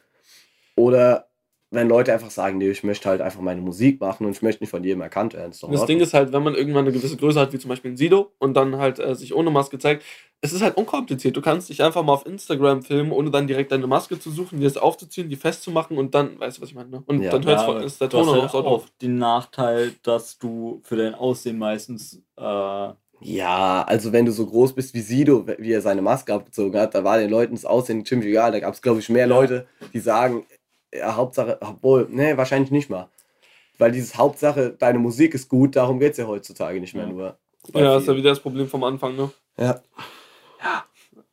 Oder 0.79 1.29
wenn 1.71 1.87
Leute 1.87 2.13
einfach 2.13 2.31
sagen, 2.31 2.57
nee, 2.57 2.69
ich 2.71 2.83
möchte 2.83 3.07
halt 3.09 3.21
einfach 3.21 3.41
meine 3.41 3.61
Musik 3.61 4.01
machen 4.01 4.25
und 4.25 4.31
ich 4.31 4.41
möchte 4.41 4.63
nicht 4.63 4.71
von 4.71 4.83
jedem 4.83 5.01
erkannt 5.01 5.33
werden. 5.33 5.51
Das 5.51 5.59
Ding 5.59 5.79
Ordnung. 5.79 5.99
ist 6.01 6.13
halt, 6.15 6.31
wenn 6.33 6.41
man 6.41 6.55
irgendwann 6.55 6.85
eine 6.87 6.93
gewisse 6.97 7.15
Größe 7.15 7.39
hat, 7.39 7.53
wie 7.53 7.59
zum 7.59 7.69
Beispiel 7.69 7.91
ein 7.91 7.97
Sido, 7.97 8.31
und 8.39 8.55
dann 8.55 8.77
halt 8.77 8.97
äh, 8.97 9.13
sich 9.13 9.35
ohne 9.35 9.51
Maske 9.51 9.77
zeigt, 9.77 10.03
es 10.41 10.51
ist 10.53 10.63
halt 10.63 10.77
unkompliziert. 10.77 11.35
Du 11.37 11.41
kannst 11.41 11.69
dich 11.69 11.83
einfach 11.83 12.01
mal 12.01 12.13
auf 12.13 12.25
Instagram 12.25 12.81
filmen, 12.81 13.11
ohne 13.11 13.29
dann 13.29 13.45
direkt 13.45 13.71
deine 13.71 13.85
Maske 13.85 14.19
zu 14.19 14.31
suchen, 14.31 14.59
die 14.59 14.63
jetzt 14.65 14.81
aufzuziehen, 14.81 15.29
die 15.29 15.35
festzumachen 15.35 15.97
und 15.97 16.15
dann, 16.15 16.39
weißt 16.39 16.57
du, 16.57 16.61
was 16.63 16.69
ich 16.69 16.75
meine? 16.75 16.89
Ne? 16.89 17.03
Und 17.05 17.21
Ja. 17.21 17.31
dann 17.31 17.45
hört's 17.45 17.61
Ja, 17.61 17.73
von, 17.73 17.83
ist 17.83 18.01
der 18.01 18.07
du 18.07 18.17
hast 18.17 18.25
Ton 18.25 18.41
halt 18.41 18.53
auch 18.53 18.85
den 19.01 19.17
Nachteil, 19.17 19.91
dass 20.01 20.39
du 20.39 20.79
für 20.83 20.95
dein 20.95 21.13
Aussehen 21.13 21.59
meistens 21.59 22.21
äh, 22.37 22.93
Ja, 23.21 23.83
also 23.83 24.13
wenn 24.13 24.25
du 24.25 24.31
so 24.31 24.45
groß 24.45 24.73
bist 24.73 24.93
wie 24.93 25.01
Sido, 25.01 25.45
wie 25.57 25.73
er 25.73 25.81
seine 25.81 26.01
Maske 26.01 26.33
abgezogen 26.33 26.79
hat, 26.79 26.95
da 26.95 27.03
war 27.03 27.17
den 27.19 27.29
Leuten 27.29 27.53
das 27.53 27.65
Aussehen 27.65 28.05
ziemlich 28.05 28.29
egal. 28.29 28.51
Da 28.53 28.59
gab 28.61 28.73
es, 28.73 28.81
glaube 28.81 28.99
ich, 29.01 29.09
mehr. 29.09 29.27
Leute, 29.27 29.67
die 29.93 29.99
sagen, 29.99 30.45
ja, 30.93 31.15
Hauptsache, 31.15 31.57
obwohl, 31.61 32.07
nee, 32.09 32.35
wahrscheinlich 32.37 32.71
nicht 32.71 32.89
mal. 32.89 33.09
Weil 33.77 33.91
dieses 33.91 34.17
Hauptsache, 34.17 34.71
deine 34.71 34.99
Musik 34.99 35.33
ist 35.33 35.47
gut, 35.49 35.75
darum 35.75 35.99
geht 35.99 36.11
es 36.13 36.17
ja 36.17 36.27
heutzutage 36.27 36.79
nicht 36.79 36.93
mehr 36.95 37.05
Ja. 37.05 37.09
nur. 37.11 37.37
Ja, 37.73 37.97
ist 37.97 38.07
ja 38.07 38.15
wieder 38.15 38.29
das 38.31 38.39
Problem 38.39 38.67
vom 38.67 38.83
Anfang, 38.83 39.15
ne? 39.15 39.31
ja. 39.57 39.81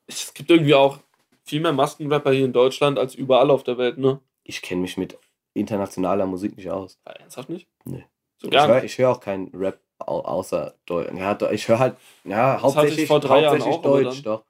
Es 0.06 0.32
gibt 0.34 0.50
irgendwie 0.50 0.74
auch 0.74 0.98
viel 1.44 1.60
mehr 1.60 1.72
Maskenrapper 1.72 2.30
hier 2.32 2.44
in 2.44 2.52
Deutschland 2.52 2.98
als 2.98 3.14
überall 3.14 3.50
auf 3.50 3.64
der 3.64 3.76
Welt, 3.78 3.98
ne? 3.98 4.20
Ich 4.44 4.62
kenne 4.62 4.82
mich 4.82 4.96
mit 4.96 5.18
internationaler 5.54 6.26
Musik 6.26 6.56
nicht 6.56 6.70
aus. 6.70 6.98
Ja, 7.06 7.12
ernsthaft 7.14 7.48
nicht? 7.48 7.66
Nee. 7.84 8.04
So 8.38 8.48
Ich 8.48 8.54
höre 8.54 8.82
hör 8.82 9.10
auch 9.10 9.20
keinen 9.20 9.48
Rap 9.54 9.80
au- 9.98 10.20
außer 10.20 10.74
Deutsch. 10.86 11.12
Ja, 11.16 11.50
ich 11.50 11.66
höre 11.68 11.78
halt, 11.78 11.96
ja, 12.24 12.60
hauptsächlich, 12.60 13.06
vor 13.08 13.18
drei 13.20 13.40
Jahren 13.42 13.54
hauptsächlich 13.60 13.74
auch, 13.78 13.84
aber 13.84 14.02
Deutsch, 14.04 14.22
doch. 14.22 14.44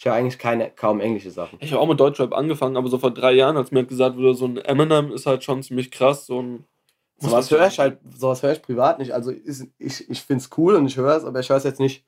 Ich 0.00 0.06
höre 0.06 0.14
eigentlich 0.14 0.38
keine, 0.38 0.70
kaum 0.70 0.98
englische 0.98 1.30
Sachen. 1.30 1.58
Ich 1.60 1.72
habe 1.74 1.82
auch 1.82 1.86
mit 1.86 2.00
Deutschrap 2.00 2.32
angefangen, 2.32 2.78
aber 2.78 2.88
so 2.88 2.96
vor 2.96 3.10
drei 3.10 3.32
Jahren, 3.32 3.58
als 3.58 3.70
mir 3.70 3.80
halt 3.80 3.90
gesagt 3.90 4.16
wurde, 4.16 4.32
so 4.32 4.46
ein 4.46 4.56
Eminem 4.56 5.12
ist 5.12 5.26
halt 5.26 5.44
schon 5.44 5.62
ziemlich 5.62 5.90
krass, 5.90 6.24
so 6.24 6.40
ein. 6.40 6.64
Sowas 7.18 7.50
höre 7.50 7.66
ich 7.66 7.78
halt, 7.78 7.98
sowas 8.16 8.42
höre 8.42 8.52
ich 8.52 8.62
privat 8.62 8.98
nicht. 8.98 9.12
Also 9.12 9.30
ist, 9.30 9.66
ich, 9.76 10.08
ich 10.08 10.22
finde 10.22 10.42
es 10.42 10.48
cool 10.56 10.76
und 10.76 10.86
ich 10.86 10.96
höre 10.96 11.14
es, 11.18 11.24
aber 11.26 11.40
ich 11.40 11.50
höre 11.50 11.58
es 11.58 11.64
jetzt 11.64 11.80
nicht 11.80 12.06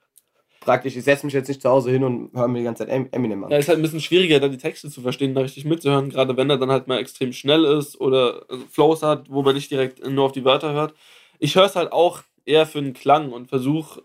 praktisch. 0.61 0.97
Ich 0.97 1.05
setze 1.05 1.27
mich 1.27 1.35
jetzt 1.35 1.49
nicht 1.49 1.61
zu 1.61 1.69
Hause 1.69 1.91
hin 1.91 2.03
und 2.03 2.33
höre 2.35 2.49
mir 2.49 2.61
die 2.61 2.65
ganze 2.65 2.87
Zeit 2.87 2.95
Em- 2.95 3.09
Eminem 3.13 3.45
an. 3.45 3.51
Ja, 3.51 3.59
ist 3.59 3.69
halt 3.69 3.79
ein 3.79 3.83
bisschen 3.83 4.01
schwieriger, 4.01 4.41
da 4.41 4.49
die 4.49 4.57
Texte 4.57 4.89
zu 4.89 5.03
verstehen, 5.03 5.35
da 5.35 5.43
richtig 5.43 5.67
mitzuhören, 5.67 6.09
gerade 6.09 6.35
wenn 6.39 6.49
er 6.49 6.57
dann 6.57 6.71
halt 6.71 6.89
mal 6.89 6.99
extrem 6.99 7.35
schnell 7.35 7.67
ist 7.67 8.01
oder 8.01 8.47
also 8.49 8.65
Flows 8.71 9.03
hat, 9.03 9.29
wo 9.29 9.43
man 9.43 9.55
nicht 9.55 9.71
direkt 9.71 10.03
nur 10.09 10.25
auf 10.25 10.33
die 10.33 10.47
Wörter 10.47 10.73
hört. 10.73 10.95
Ich 11.39 11.57
höre 11.57 11.67
es 11.67 11.77
halt 11.77 11.93
auch 11.93 12.23
eher 12.47 12.65
für 12.65 12.81
den 12.81 12.95
Klang 12.95 13.33
und 13.33 13.49
versuche 13.51 14.03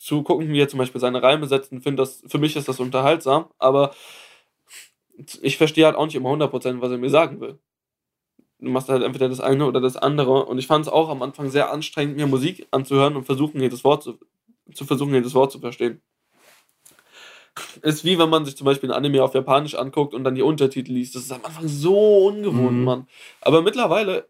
zu 0.00 0.22
gucken, 0.22 0.48
wie 0.52 0.60
er 0.60 0.68
zum 0.68 0.78
Beispiel 0.78 1.00
seine 1.00 1.22
Reime 1.22 1.46
setzt 1.46 1.72
und 1.72 1.82
finde 1.82 2.02
das, 2.02 2.22
für 2.26 2.38
mich 2.38 2.56
ist 2.56 2.68
das 2.68 2.80
unterhaltsam, 2.80 3.46
aber 3.58 3.92
ich 5.42 5.56
verstehe 5.56 5.86
halt 5.86 5.96
auch 5.96 6.06
nicht 6.06 6.14
immer 6.14 6.30
100%, 6.30 6.80
was 6.80 6.90
er 6.90 6.98
mir 6.98 7.10
sagen 7.10 7.40
will. 7.40 7.58
Du 8.60 8.70
machst 8.70 8.88
halt 8.88 9.02
entweder 9.02 9.28
das 9.28 9.40
eine 9.40 9.66
oder 9.66 9.80
das 9.80 9.96
andere 9.96 10.44
und 10.46 10.58
ich 10.58 10.66
fand 10.66 10.86
es 10.86 10.92
auch 10.92 11.08
am 11.08 11.22
Anfang 11.22 11.50
sehr 11.50 11.70
anstrengend, 11.72 12.16
mir 12.16 12.26
Musik 12.26 12.66
anzuhören 12.70 13.16
und 13.16 13.24
versuchen, 13.24 13.60
jedes 13.60 13.84
Wort 13.84 14.02
zu, 14.02 14.18
zu 14.74 14.84
versuchen, 14.84 15.14
jedes 15.14 15.34
Wort 15.34 15.52
zu 15.52 15.60
verstehen. 15.60 16.00
Ist 17.82 18.04
wie 18.04 18.18
wenn 18.18 18.30
man 18.30 18.44
sich 18.44 18.56
zum 18.56 18.64
Beispiel 18.64 18.90
ein 18.90 18.96
Anime 18.96 19.22
auf 19.22 19.34
Japanisch 19.34 19.74
anguckt 19.74 20.14
und 20.14 20.24
dann 20.24 20.34
die 20.34 20.42
Untertitel 20.42 20.92
liest. 20.92 21.14
Das 21.14 21.22
ist 21.22 21.32
am 21.32 21.44
Anfang 21.44 21.66
so 21.66 22.26
ungewohnt, 22.26 22.78
Mhm. 22.78 22.84
Mann. 22.84 23.08
Aber 23.40 23.62
mittlerweile 23.62 24.28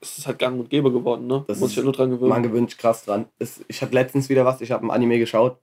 ist 0.00 0.18
es 0.18 0.26
halt 0.26 0.38
gang 0.38 0.58
und 0.60 0.70
gäbe 0.70 0.92
geworden, 0.92 1.26
ne? 1.26 1.44
Das 1.48 1.58
Muss 1.58 1.70
ich 1.70 1.76
ist- 1.76 1.80
ja 1.80 1.84
nur 1.84 1.92
dran 1.92 2.10
gewöhnen. 2.10 2.30
Man 2.30 2.42
gewöhnt 2.42 2.70
sich 2.70 2.78
krass 2.78 3.04
dran. 3.04 3.26
Es, 3.38 3.60
ich 3.68 3.82
hatte 3.82 3.94
letztens 3.94 4.28
wieder 4.28 4.44
was, 4.44 4.60
ich 4.60 4.70
habe 4.70 4.86
ein 4.86 4.90
Anime 4.90 5.18
geschaut 5.18 5.58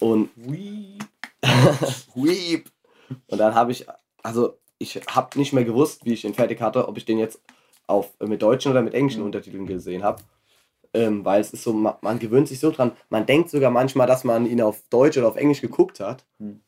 und 0.00 0.30
Weep. 0.36 1.04
Und 3.28 3.38
dann 3.38 3.54
habe 3.54 3.70
ich, 3.72 3.86
also 4.22 4.58
ich 4.78 4.96
habe 5.08 5.38
nicht 5.38 5.52
mehr 5.52 5.64
gewusst, 5.64 6.04
wie 6.04 6.12
ich 6.12 6.22
den 6.22 6.34
fertig 6.34 6.60
hatte, 6.60 6.88
ob 6.88 6.96
ich 6.96 7.04
den 7.04 7.18
jetzt 7.18 7.40
auf, 7.86 8.12
mit 8.20 8.42
deutschen 8.42 8.72
oder 8.72 8.82
mit 8.82 8.94
englischen 8.94 9.20
Mhm. 9.20 9.26
Untertiteln 9.26 9.66
gesehen 9.66 10.02
habe. 10.02 10.22
Ähm, 10.92 11.24
weil 11.24 11.40
es 11.40 11.52
ist 11.52 11.62
so, 11.62 11.72
man, 11.72 11.94
man 12.00 12.18
gewöhnt 12.18 12.48
sich 12.48 12.58
so 12.58 12.70
dran. 12.70 12.92
Man 13.10 13.26
denkt 13.26 13.50
sogar 13.50 13.70
manchmal, 13.70 14.06
dass 14.06 14.24
man 14.24 14.46
ihn 14.46 14.60
auf 14.60 14.82
Deutsch 14.90 15.16
oder 15.18 15.28
auf 15.28 15.36
Englisch 15.36 15.60
geguckt 15.60 16.00
hat. 16.00 16.24
Mhm. 16.38 16.60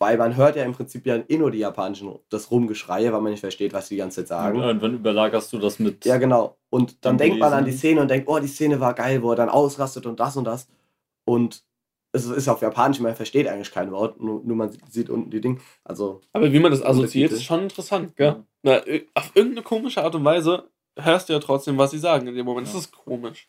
Weil 0.00 0.16
man 0.16 0.36
hört 0.36 0.54
ja 0.54 0.62
im 0.64 0.72
Prinzip 0.72 1.06
ja 1.06 1.16
eh 1.26 1.36
nur 1.38 1.50
die 1.50 1.58
japanischen, 1.58 2.18
das 2.30 2.50
Rumgeschreie, 2.52 3.12
weil 3.12 3.20
man 3.20 3.32
nicht 3.32 3.40
versteht, 3.40 3.72
was 3.72 3.88
die 3.88 3.94
die 3.94 3.98
ganze 3.98 4.20
Zeit 4.20 4.28
sagen. 4.28 4.58
Und 4.58 4.64
irgendwann 4.64 4.94
überlagerst 4.94 5.52
du 5.52 5.58
das 5.58 5.80
mit. 5.80 6.04
Ja, 6.04 6.18
genau. 6.18 6.56
Und 6.70 7.04
dann 7.04 7.16
Dann 7.16 7.18
denkt 7.18 7.40
man 7.40 7.52
an 7.52 7.64
die. 7.64 7.72
Szene 7.72 8.00
und 8.00 8.08
denkt, 8.08 8.28
oh, 8.28 8.38
die 8.38 8.46
Szene 8.46 8.78
war 8.78 8.94
geil, 8.94 9.22
wo 9.22 9.30
er 9.30 9.36
dann 9.36 9.48
ausrastet 9.48 10.06
und 10.06 10.20
das 10.20 10.36
und 10.36 10.44
das. 10.44 10.68
Und 11.24 11.64
es 12.12 12.26
ist 12.26 12.48
auf 12.48 12.62
Japanisch, 12.62 13.00
man 13.00 13.16
versteht 13.16 13.48
eigentlich 13.48 13.70
kein 13.72 13.90
Wort, 13.90 14.20
nur, 14.20 14.40
nur 14.44 14.56
man 14.56 14.70
sieht 14.88 15.10
unten 15.10 15.30
die 15.30 15.40
Dinge. 15.40 15.58
Also, 15.84 16.20
Aber 16.32 16.52
wie 16.52 16.58
man 16.60 16.70
das 16.70 16.82
assoziiert, 16.82 17.32
ist 17.32 17.44
schon 17.44 17.62
interessant, 17.64 18.16
gell? 18.16 18.44
Na, 18.62 18.86
ö- 18.86 19.02
auf 19.14 19.32
irgendeine 19.34 19.62
komische 19.62 20.02
Art 20.02 20.14
und 20.14 20.24
Weise 20.24 20.70
hörst 20.96 21.28
du 21.28 21.32
ja 21.32 21.38
trotzdem, 21.38 21.76
was 21.76 21.90
sie 21.90 21.98
sagen 21.98 22.26
in 22.28 22.34
dem 22.34 22.46
Moment. 22.46 22.66
Ja. 22.68 22.72
Das 22.72 22.82
ist 22.82 22.92
komisch. 22.92 23.48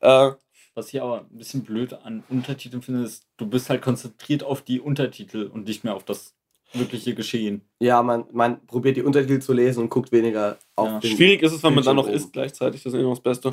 Äh, 0.00 0.30
Was 0.74 0.92
ich 0.94 1.02
aber 1.02 1.22
ein 1.30 1.36
bisschen 1.36 1.62
blöd 1.64 1.92
an 2.04 2.22
Untertiteln 2.28 2.82
finde, 2.82 3.02
ist, 3.04 3.26
du 3.36 3.46
bist 3.46 3.68
halt 3.70 3.82
konzentriert 3.82 4.42
auf 4.44 4.62
die 4.62 4.80
Untertitel 4.80 5.50
und 5.52 5.66
nicht 5.66 5.82
mehr 5.84 5.94
auf 5.94 6.04
das 6.04 6.34
wirkliche 6.72 7.14
Geschehen. 7.16 7.62
ja, 7.80 8.00
man, 8.02 8.24
man 8.32 8.64
probiert 8.66 8.96
die 8.96 9.02
Untertitel 9.02 9.40
zu 9.40 9.52
lesen 9.52 9.82
und 9.82 9.88
guckt 9.90 10.12
weniger 10.12 10.56
auf 10.76 10.86
Ja. 10.88 10.98
den. 11.00 11.16
schwierig 11.16 11.42
ist 11.42 11.52
es, 11.52 11.62
wenn 11.64 11.74
man 11.74 11.82
dann 11.84 11.96
noch 11.96 12.06
isst 12.06 12.32
gleichzeitig. 12.32 12.84
Das 12.84 12.92
ist 12.92 12.98
immer 13.00 13.10
das 13.10 13.20
Beste. 13.20 13.50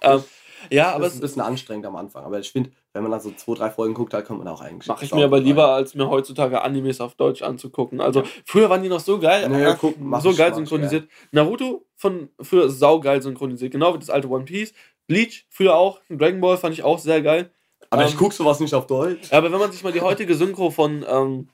Ähm, 0.00 0.22
ja, 0.70 0.86
aber 0.88 0.94
Aber 0.96 1.06
es 1.06 1.12
ist 1.14 1.18
ein 1.18 1.22
bisschen 1.22 1.42
anstrengend 1.42 1.86
am 1.86 1.96
Anfang. 1.96 2.24
Aber 2.24 2.38
ich 2.38 2.50
finde, 2.52 2.70
wenn 2.92 3.02
man 3.02 3.10
dann 3.10 3.20
so 3.20 3.32
zwei, 3.32 3.54
drei 3.54 3.70
Folgen 3.70 3.94
guckt, 3.94 4.12
dann 4.12 4.24
kommt 4.24 4.38
man 4.38 4.46
auch 4.48 4.60
eigentlich. 4.60 4.86
mache 4.86 5.04
ich 5.04 5.12
mir 5.12 5.24
aber 5.24 5.40
lieber, 5.40 5.70
als 5.74 5.94
mir 5.96 6.08
heutzutage 6.08 6.62
Animes 6.62 7.00
auf 7.00 7.16
Deutsch 7.16 7.42
anzugucken. 7.42 8.00
Also 8.00 8.22
früher 8.44 8.70
waren 8.70 8.82
die 8.84 8.88
noch 8.88 9.00
so 9.00 9.18
geil, 9.18 9.48
Nee, 9.48 9.64
äh, 9.64 9.76
guck, 9.78 9.98
mach 9.98 10.20
so 10.20 10.32
geil 10.34 10.54
synchronisiert. 10.54 11.08
Naruto 11.32 11.86
von 11.96 12.28
früher 12.40 12.68
saugeil 12.70 13.20
synchronisiert, 13.22 13.72
genau 13.72 13.94
wie 13.94 13.98
das 13.98 14.10
alte 14.10 14.28
One 14.28 14.44
Piece. 14.44 14.72
Bleach 15.08 15.46
früher 15.48 15.74
auch, 15.74 16.00
Dragon 16.08 16.40
Ball 16.40 16.56
fand 16.56 16.74
ich 16.74 16.84
auch 16.84 16.98
sehr 16.98 17.20
geil. 17.22 17.50
Aber 17.90 18.02
ähm, 18.02 18.08
ich 18.08 18.16
guck 18.16 18.32
sowas 18.32 18.60
nicht 18.60 18.74
auf 18.74 18.86
Deutsch. 18.86 19.32
Aber 19.32 19.50
wenn 19.50 19.58
man 19.58 19.72
sich 19.72 19.82
mal 19.82 19.92
die 19.92 20.02
heutige 20.02 20.34
Synchro 20.34 20.70
von 20.70 21.04
ähm, 21.08 21.48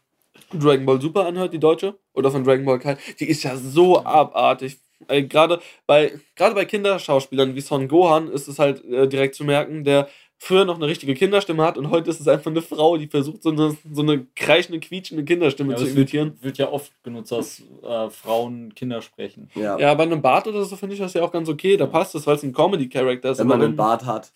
Dragon 0.53 0.85
Ball 0.85 1.01
Super 1.01 1.27
anhört, 1.27 1.55
die 1.55 1.61
deutsche, 1.61 1.99
oder 2.13 2.31
von 2.31 2.45
Dragon 2.45 2.65
Ball 2.65 2.79
Kai, 2.79 2.99
die 3.19 3.29
ist 3.29 3.45
ja 3.45 3.57
so 3.57 4.05
abartig. 4.05 4.79
Äh, 5.09 5.23
Gerade 5.23 5.61
bei, 5.87 6.19
gerade 6.35 6.55
bei 6.55 6.65
Kinderschauspielern 6.65 7.55
wie 7.55 7.61
Son 7.61 7.89
Gohan 7.89 8.29
ist 8.29 8.49
es 8.49 8.59
halt 8.59 8.85
äh, 8.85 9.07
direkt 9.09 9.35
zu 9.35 9.45
merken, 9.45 9.85
der 9.85 10.09
früher 10.39 10.65
noch 10.65 10.77
eine 10.77 10.87
richtige 10.87 11.15
Kinderstimme 11.15 11.63
hat 11.63 11.79
und 11.79 11.91
heute 11.91 12.11
ist 12.11 12.21
es 12.21 12.29
einfach 12.29 12.51
eine 12.51 12.61
Frau, 12.63 12.97
die 12.99 13.07
versucht, 13.07 13.43
so 13.43 13.51
eine, 13.51 13.77
so 13.93 14.03
eine 14.03 14.27
kreischende, 14.37 14.81
quietschende 14.81 15.25
Kinderstimme 15.25 15.73
Ja, 15.73 15.79
zu 15.79 15.85
es 15.85 15.91
wird, 15.91 16.13
imitieren. 16.13 16.39
wird 16.43 16.59
ja 16.59 16.71
oft 16.71 16.93
genutzt, 17.03 17.33
dass 17.33 17.63
äh, 17.83 18.11
Frauen 18.11 18.75
Kinder 18.75 19.01
sprechen. 19.01 19.49
Ja. 19.55 19.79
Ja, 19.79 19.95
bei 19.95 20.03
einem 20.03 20.21
Bart 20.21 20.47
oder 20.47 20.65
so 20.65 20.77
finde 20.77 20.95
ich 20.95 21.01
das 21.01 21.15
ja 21.15 21.23
auch 21.23 21.33
ganz 21.33 21.49
okay. 21.49 21.77
Da 21.77 21.87
passt 21.87 22.15
das, 22.15 22.27
weil 22.27 22.37
es 22.37 22.43
ein 22.43 22.53
Comedy-Character 22.53 23.31
ist. 23.31 23.39
Wenn 23.39 23.47
man 23.47 23.63
einen 23.63 23.77
Bart 23.77 24.05
hat. 24.05 24.33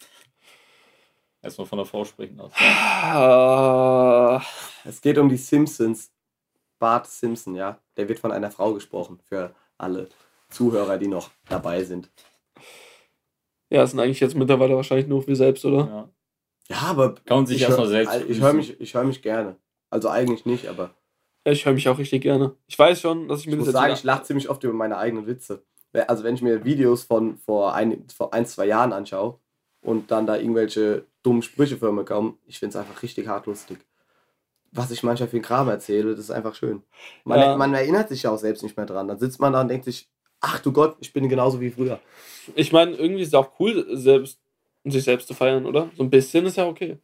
Erstmal 1.42 1.66
von 1.66 1.78
der 1.78 1.86
Frau 1.86 2.04
sprechen 2.04 2.36
lassen. 2.36 2.54
Ah, 2.58 4.42
Es 4.84 5.00
geht 5.00 5.18
um 5.18 5.28
die 5.28 5.36
Simpsons. 5.36 6.10
Bart 6.78 7.06
Simpson, 7.06 7.54
ja. 7.54 7.78
Der 7.96 8.08
wird 8.08 8.18
von 8.18 8.32
einer 8.32 8.50
Frau 8.50 8.72
gesprochen. 8.72 9.18
Für 9.28 9.54
alle 9.76 10.08
Zuhörer, 10.50 10.96
die 10.98 11.08
noch 11.08 11.30
dabei 11.48 11.84
sind. 11.84 12.10
Ja, 13.70 13.80
das 13.82 13.90
sind 13.90 14.00
eigentlich 14.00 14.20
jetzt 14.20 14.34
mittlerweile 14.36 14.76
wahrscheinlich 14.76 15.06
nur 15.06 15.26
wir 15.26 15.36
selbst, 15.36 15.64
oder? 15.64 15.78
Ja. 15.78 16.08
Ja, 16.70 16.76
aber 16.90 17.14
Kann 17.24 17.38
man 17.38 17.46
sich 17.46 17.56
ich 17.56 17.62
erstmal 17.62 17.86
selbst. 17.88 18.14
Ich 18.28 18.40
höre 18.40 18.52
mich, 18.52 18.78
ich 18.80 18.92
hör 18.94 19.04
mich 19.04 19.22
gerne. 19.22 19.56
Also 19.90 20.08
eigentlich 20.10 20.44
nicht, 20.44 20.68
aber 20.68 20.90
Ja, 21.46 21.52
ich 21.52 21.64
höre 21.64 21.72
mich 21.72 21.88
auch 21.88 21.98
richtig 21.98 22.22
gerne. 22.22 22.54
Ich 22.66 22.78
weiß 22.78 23.00
schon, 23.00 23.26
dass 23.28 23.40
ich 23.40 23.46
mir 23.46 23.52
ich 23.52 23.58
das 23.60 23.66
muss 23.68 23.72
sagen, 23.72 23.92
ich 23.94 24.04
lache 24.04 24.24
ziemlich 24.24 24.50
oft 24.50 24.62
über 24.64 24.74
meine 24.74 24.98
eigenen 24.98 25.26
Witze. 25.26 25.62
also 26.06 26.24
wenn 26.24 26.34
ich 26.34 26.42
mir 26.42 26.64
Videos 26.64 27.04
von 27.04 27.38
vor 27.38 27.74
ein, 27.74 28.04
vor 28.14 28.34
ein 28.34 28.44
zwei 28.44 28.66
Jahren 28.66 28.92
anschaue 28.92 29.38
und 29.80 30.10
dann 30.10 30.26
da 30.26 30.36
irgendwelche 30.36 31.06
dummen 31.22 31.40
Sprüche 31.42 31.78
für 31.78 31.90
mir 31.90 32.04
kommen, 32.04 32.38
ich 32.46 32.58
finde 32.58 32.76
es 32.78 32.84
einfach 32.84 33.02
richtig 33.02 33.28
hart 33.28 33.46
lustig. 33.46 33.78
Was 34.70 34.90
ich 34.90 35.02
manchmal 35.02 35.28
für 35.30 35.36
einen 35.36 35.42
Kram 35.44 35.68
erzähle, 35.70 36.10
das 36.10 36.20
ist 36.20 36.30
einfach 36.30 36.54
schön. 36.54 36.82
Man, 37.24 37.38
Ja. 37.40 37.56
man 37.56 37.72
erinnert 37.72 38.10
sich 38.10 38.24
ja 38.24 38.30
auch 38.30 38.38
selbst 38.38 38.62
nicht 38.62 38.76
mehr 38.76 38.84
dran. 38.84 39.08
Dann 39.08 39.18
sitzt 39.18 39.40
man 39.40 39.54
da 39.54 39.62
und 39.62 39.68
denkt 39.68 39.86
sich, 39.86 40.10
ach 40.40 40.60
du 40.60 40.72
Gott, 40.72 40.96
ich 41.00 41.12
bin 41.12 41.28
genauso 41.28 41.60
wie 41.60 41.70
früher. 41.70 41.98
Ich 42.54 42.72
meine, 42.72 42.92
irgendwie 42.92 43.22
ist 43.22 43.28
es 43.28 43.34
auch 43.34 43.50
cool, 43.60 43.86
selbst, 43.92 44.38
sich 44.84 45.04
selbst 45.04 45.28
zu 45.28 45.34
feiern, 45.34 45.66
oder? 45.66 45.90
So 45.96 46.02
ein 46.02 46.10
bisschen 46.10 46.46
ist 46.46 46.56
ja 46.56 46.66
okay. 46.66 46.98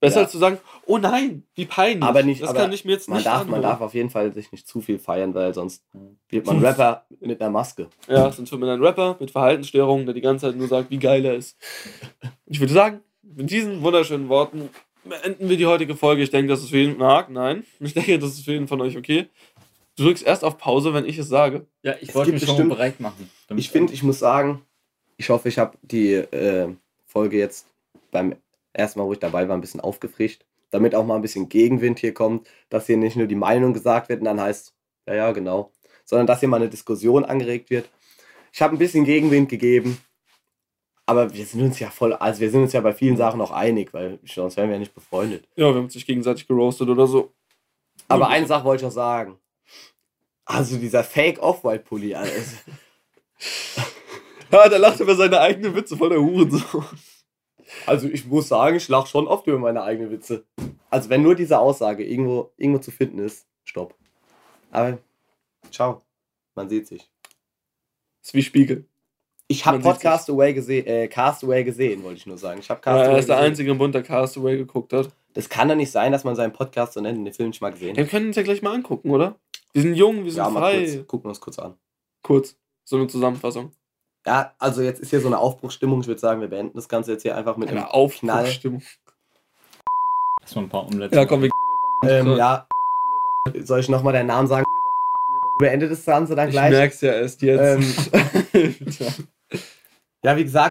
Besser 0.00 0.16
Ja. 0.18 0.22
als 0.22 0.32
zu 0.32 0.38
sagen, 0.38 0.58
oh 0.86 0.96
nein, 0.98 1.42
wie 1.56 1.66
peinlich. 1.66 2.04
Aber 2.04 2.22
nicht- 2.22 2.40
das 2.42 2.50
aber 2.50 2.60
kann 2.60 2.72
ich 2.72 2.84
mir 2.84 2.92
jetzt 2.92 3.08
Man 3.08 3.18
nicht 3.18 3.26
darf, 3.26 3.46
man 3.48 3.62
darf 3.62 3.80
auf 3.80 3.94
jeden 3.94 4.10
Fall 4.10 4.32
sich 4.32 4.52
nicht 4.52 4.66
zu 4.68 4.80
viel 4.80 4.98
feiern, 5.00 5.34
weil 5.34 5.52
sonst 5.54 5.84
wird 6.28 6.46
man 6.46 6.58
Rapper 6.64 7.04
mit 7.20 7.40
einer 7.40 7.50
Maske. 7.50 7.88
Ja, 8.06 8.30
sonst 8.30 8.50
wird 8.52 8.60
man 8.60 8.70
ein 8.70 8.82
Rapper 8.82 9.16
mit 9.18 9.32
Verhaltensstörungen, 9.32 10.06
der 10.06 10.14
die 10.14 10.20
ganze 10.20 10.46
Zeit 10.46 10.56
nur 10.56 10.68
sagt, 10.68 10.90
wie 10.90 10.98
geil 10.98 11.24
er 11.24 11.34
ist. 11.34 11.56
Ich 12.46 12.60
würde 12.60 12.72
sagen, 12.72 13.00
mit 13.22 13.50
diesen 13.50 13.82
wunderschönen 13.82 14.28
Worten 14.28 14.68
beenden 15.04 15.48
wir 15.48 15.56
die 15.56 15.66
heutige 15.66 15.96
Folge. 15.96 16.22
Ich 16.22 16.30
denke, 16.30 16.48
das 16.50 16.60
ist 16.62 16.70
für 16.70 16.78
jeden. 16.78 16.98
Nein, 16.98 17.64
ich 17.80 17.94
denke, 17.94 18.18
das 18.20 18.30
ist 18.30 18.44
für 18.44 18.52
jeden 18.52 18.68
von 18.68 18.80
euch 18.80 18.96
okay. 18.96 19.26
Du 19.98 20.04
drückst 20.04 20.24
erst 20.24 20.44
auf 20.44 20.58
Pause, 20.58 20.94
wenn 20.94 21.04
ich 21.04 21.18
es 21.18 21.28
sage. 21.28 21.66
Ja, 21.82 21.94
ich 22.00 22.10
Es 22.10 22.14
wollte 22.14 22.30
mich 22.32 22.40
schon 22.42 22.50
bestimmt- 22.50 22.70
bereit 22.70 23.00
machen. 23.00 23.28
Ich 23.56 23.70
finde, 23.70 23.92
ich 23.92 24.02
muss 24.04 24.18
sagen, 24.20 24.62
ich 25.16 25.28
hoffe, 25.28 25.48
ich 25.48 25.58
habe 25.58 25.76
die 25.82 26.12
äh, 26.14 26.72
Folge 27.06 27.36
jetzt 27.36 27.66
beim 28.12 28.36
ersten 28.72 29.00
Mal, 29.00 29.06
wo 29.06 29.12
ich 29.12 29.18
dabei 29.18 29.48
war, 29.48 29.56
ein 29.56 29.60
bisschen 29.60 29.80
aufgefrischt, 29.80 30.44
damit 30.70 30.94
auch 30.94 31.04
mal 31.04 31.16
ein 31.16 31.22
bisschen 31.22 31.48
Gegenwind 31.48 31.98
hier 31.98 32.14
kommt, 32.14 32.48
dass 32.68 32.86
hier 32.86 32.96
nicht 32.96 33.16
nur 33.16 33.26
die 33.26 33.34
Meinung 33.34 33.72
gesagt 33.72 34.08
wird 34.08 34.20
und 34.20 34.26
dann 34.26 34.40
heißt, 34.40 34.72
ja, 35.08 35.14
ja, 35.14 35.32
genau, 35.32 35.72
sondern 36.04 36.26
dass 36.28 36.40
hier 36.40 36.48
mal 36.48 36.56
eine 36.58 36.68
Diskussion 36.68 37.24
angeregt 37.24 37.68
wird. 37.70 37.90
Ich 38.52 38.62
habe 38.62 38.76
ein 38.76 38.78
bisschen 38.78 39.04
Gegenwind 39.04 39.48
gegeben, 39.48 39.98
aber 41.06 41.32
wir 41.34 41.44
sind 41.44 41.62
uns 41.62 41.78
ja 41.80 41.90
voll, 41.90 42.12
also 42.12 42.40
wir 42.40 42.50
sind 42.50 42.62
uns 42.62 42.72
ja 42.72 42.80
bei 42.82 42.92
vielen 42.92 43.16
Sachen 43.16 43.40
auch 43.40 43.50
einig, 43.50 43.92
weil 43.92 44.20
sonst 44.26 44.56
wären 44.56 44.68
wir 44.68 44.74
ja 44.74 44.80
nicht 44.80 44.94
befreundet. 44.94 45.48
Ja, 45.56 45.66
wir 45.70 45.74
haben 45.74 45.84
uns 45.84 45.94
nicht 45.96 46.06
gegenseitig 46.06 46.46
geroastet 46.46 46.88
oder 46.88 47.06
so. 47.08 47.32
Aber 48.06 48.26
Ja. 48.26 48.28
eine 48.30 48.46
Sache 48.46 48.64
wollte 48.64 48.82
ich 48.82 48.84
noch 48.84 48.92
sagen. 48.94 49.38
Also 50.50 50.78
dieser 50.78 51.04
Fake 51.04 51.38
Off-White-Pulli, 51.42 52.14
also, 52.14 52.32
Ja, 54.50 54.66
der 54.68 54.78
lacht 54.78 54.98
über 55.00 55.14
seine 55.14 55.38
eigenen 55.40 55.74
Witze 55.76 55.94
voll 55.96 56.08
der 56.08 56.20
Hurensohn. 56.22 56.84
Also 57.84 58.08
ich 58.08 58.24
muss 58.24 58.48
sagen, 58.48 58.76
ich 58.76 58.88
lache 58.88 59.06
schon 59.08 59.26
oft 59.28 59.46
über 59.46 59.58
meine 59.58 59.82
eigenen 59.82 60.10
Witze. 60.10 60.44
Also 60.88 61.10
wenn 61.10 61.22
nur 61.22 61.34
diese 61.34 61.58
Aussage 61.58 62.02
irgendwo, 62.02 62.50
irgendwo 62.56 62.78
zu 62.80 62.90
finden 62.90 63.18
ist, 63.18 63.46
stopp. 63.64 63.94
Aber 64.70 64.96
ciao, 65.70 66.00
man 66.54 66.70
sieht 66.70 66.86
sich. 66.86 67.10
Ist 68.22 68.32
wie 68.32 68.42
Spiegel. 68.42 68.86
Ich 69.48 69.66
habe 69.66 69.78
Podcast 69.80 70.30
Away 70.30 70.54
gesehen, 70.54 70.86
äh, 70.86 71.08
Castaway 71.08 71.62
gesehen, 71.62 72.02
wollte 72.02 72.16
ich 72.18 72.26
nur 72.26 72.38
sagen. 72.38 72.60
Ich 72.60 72.70
habe 72.70 72.78
Ja, 72.80 72.92
Castaway 72.92 73.12
er 73.14 73.18
ist 73.18 73.28
der 73.28 73.36
gesehen. 73.36 73.50
einzige 73.50 73.70
im 73.72 73.78
Bund, 73.78 73.94
der 73.94 74.02
Castaway 74.02 74.56
geguckt 74.56 74.94
hat. 74.94 75.10
Das 75.34 75.48
kann 75.50 75.68
doch 75.68 75.74
nicht 75.76 75.92
sein, 75.92 76.10
dass 76.12 76.24
man 76.24 76.36
seinen 76.36 76.52
Podcast 76.54 76.94
so 76.94 77.00
nennt, 77.02 77.18
den 77.26 77.32
Film 77.34 77.50
nicht 77.50 77.60
mal 77.60 77.70
gesehen 77.70 77.96
Wir 77.96 78.04
hat. 78.04 78.10
können 78.10 78.28
uns 78.28 78.36
ja 78.36 78.42
gleich 78.42 78.62
mal 78.62 78.74
angucken, 78.74 79.10
oder? 79.10 79.36
Wir 79.72 79.82
sind 79.82 79.94
jung, 79.94 80.24
wir 80.24 80.30
sind 80.32 80.38
Ja, 80.38 80.50
mal 80.50 80.60
frei. 80.60 80.84
kurz, 80.94 81.06
gucken 81.06 81.24
wir 81.26 81.28
uns 81.30 81.40
kurz 81.40 81.58
an. 81.58 81.78
kurz. 82.22 82.56
So 82.84 82.96
eine 82.96 83.06
Zusammenfassung. 83.06 83.72
Ja, 84.26 84.54
also 84.58 84.82
jetzt 84.82 85.00
ist 85.00 85.10
hier 85.10 85.20
so 85.20 85.26
eine 85.28 85.38
Aufbruchsstimmung. 85.38 86.00
Ich 86.00 86.06
würde 86.06 86.20
sagen, 86.20 86.40
wir 86.40 86.48
beenden 86.48 86.74
das 86.76 86.88
Ganze 86.88 87.12
jetzt 87.12 87.22
hier 87.22 87.36
einfach 87.36 87.56
mit 87.56 87.68
einem 87.68 87.78
Eine 87.78 87.92
Aufbruchstimmung. 87.94 88.82
Erstmal 90.42 90.64
ein 90.64 90.68
paar 90.68 90.86
Umläufe. 90.86 91.14
Ja, 91.14 91.24
komm, 91.26 91.42
wir 91.42 91.50
Ähm, 92.04 92.36
ja. 92.36 92.66
Soll 93.60 93.80
ich 93.80 93.88
nochmal 93.88 94.12
deinen 94.12 94.26
Namen 94.28 94.48
sagen? 94.48 94.64
Beendet 95.58 95.90
das 95.90 96.04
Ganze 96.04 96.34
dann 96.34 96.48
Ich 96.48 96.52
gleich. 96.54 96.70
merk's 96.70 97.00
ja 97.00 97.12
erst 97.12 97.42
jetzt. 97.42 97.84
Ähm, 98.54 99.28
Ja, 100.24 100.36
wie 100.36 100.44
gesagt, 100.44 100.70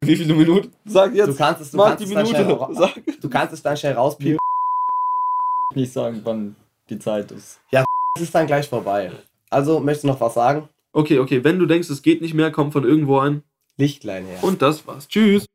Wie 0.00 0.16
viele 0.16 0.34
Minuten? 0.34 0.72
Sag 0.84 1.12
du 1.12 1.18
jetzt. 1.18 1.36
kannst 1.38 1.60
es, 1.62 1.70
du 1.70 1.78
kannst 1.78 2.00
die 2.00 2.04
es 2.08 2.14
dann 2.14 2.26
schnell, 2.26 2.46
du 3.20 3.28
kannst 3.30 3.54
es 3.54 3.62
dann 3.62 3.76
schnell 3.76 3.92
rauspiepen. 3.94 4.38
nicht 5.74 5.92
sagen, 5.92 6.20
wann 6.24 6.56
die 6.88 6.98
Zeit 6.98 7.30
ist. 7.30 7.60
Es 8.16 8.22
ist 8.22 8.34
dann 8.34 8.46
gleich 8.46 8.68
vorbei. 8.68 9.12
Also, 9.50 9.80
möchtest 9.80 10.04
du 10.04 10.08
noch 10.08 10.20
was 10.20 10.34
sagen? 10.34 10.68
Okay, 10.92 11.18
okay. 11.18 11.44
Wenn 11.44 11.58
du 11.58 11.66
denkst, 11.66 11.88
es 11.90 12.02
geht 12.02 12.20
nicht 12.20 12.34
mehr, 12.34 12.50
komm 12.50 12.72
von 12.72 12.84
irgendwo 12.84 13.18
ein. 13.18 13.42
Lichtlein 13.76 14.26
her. 14.26 14.42
Und 14.42 14.62
das 14.62 14.86
war's. 14.86 15.08
Tschüss. 15.08 15.46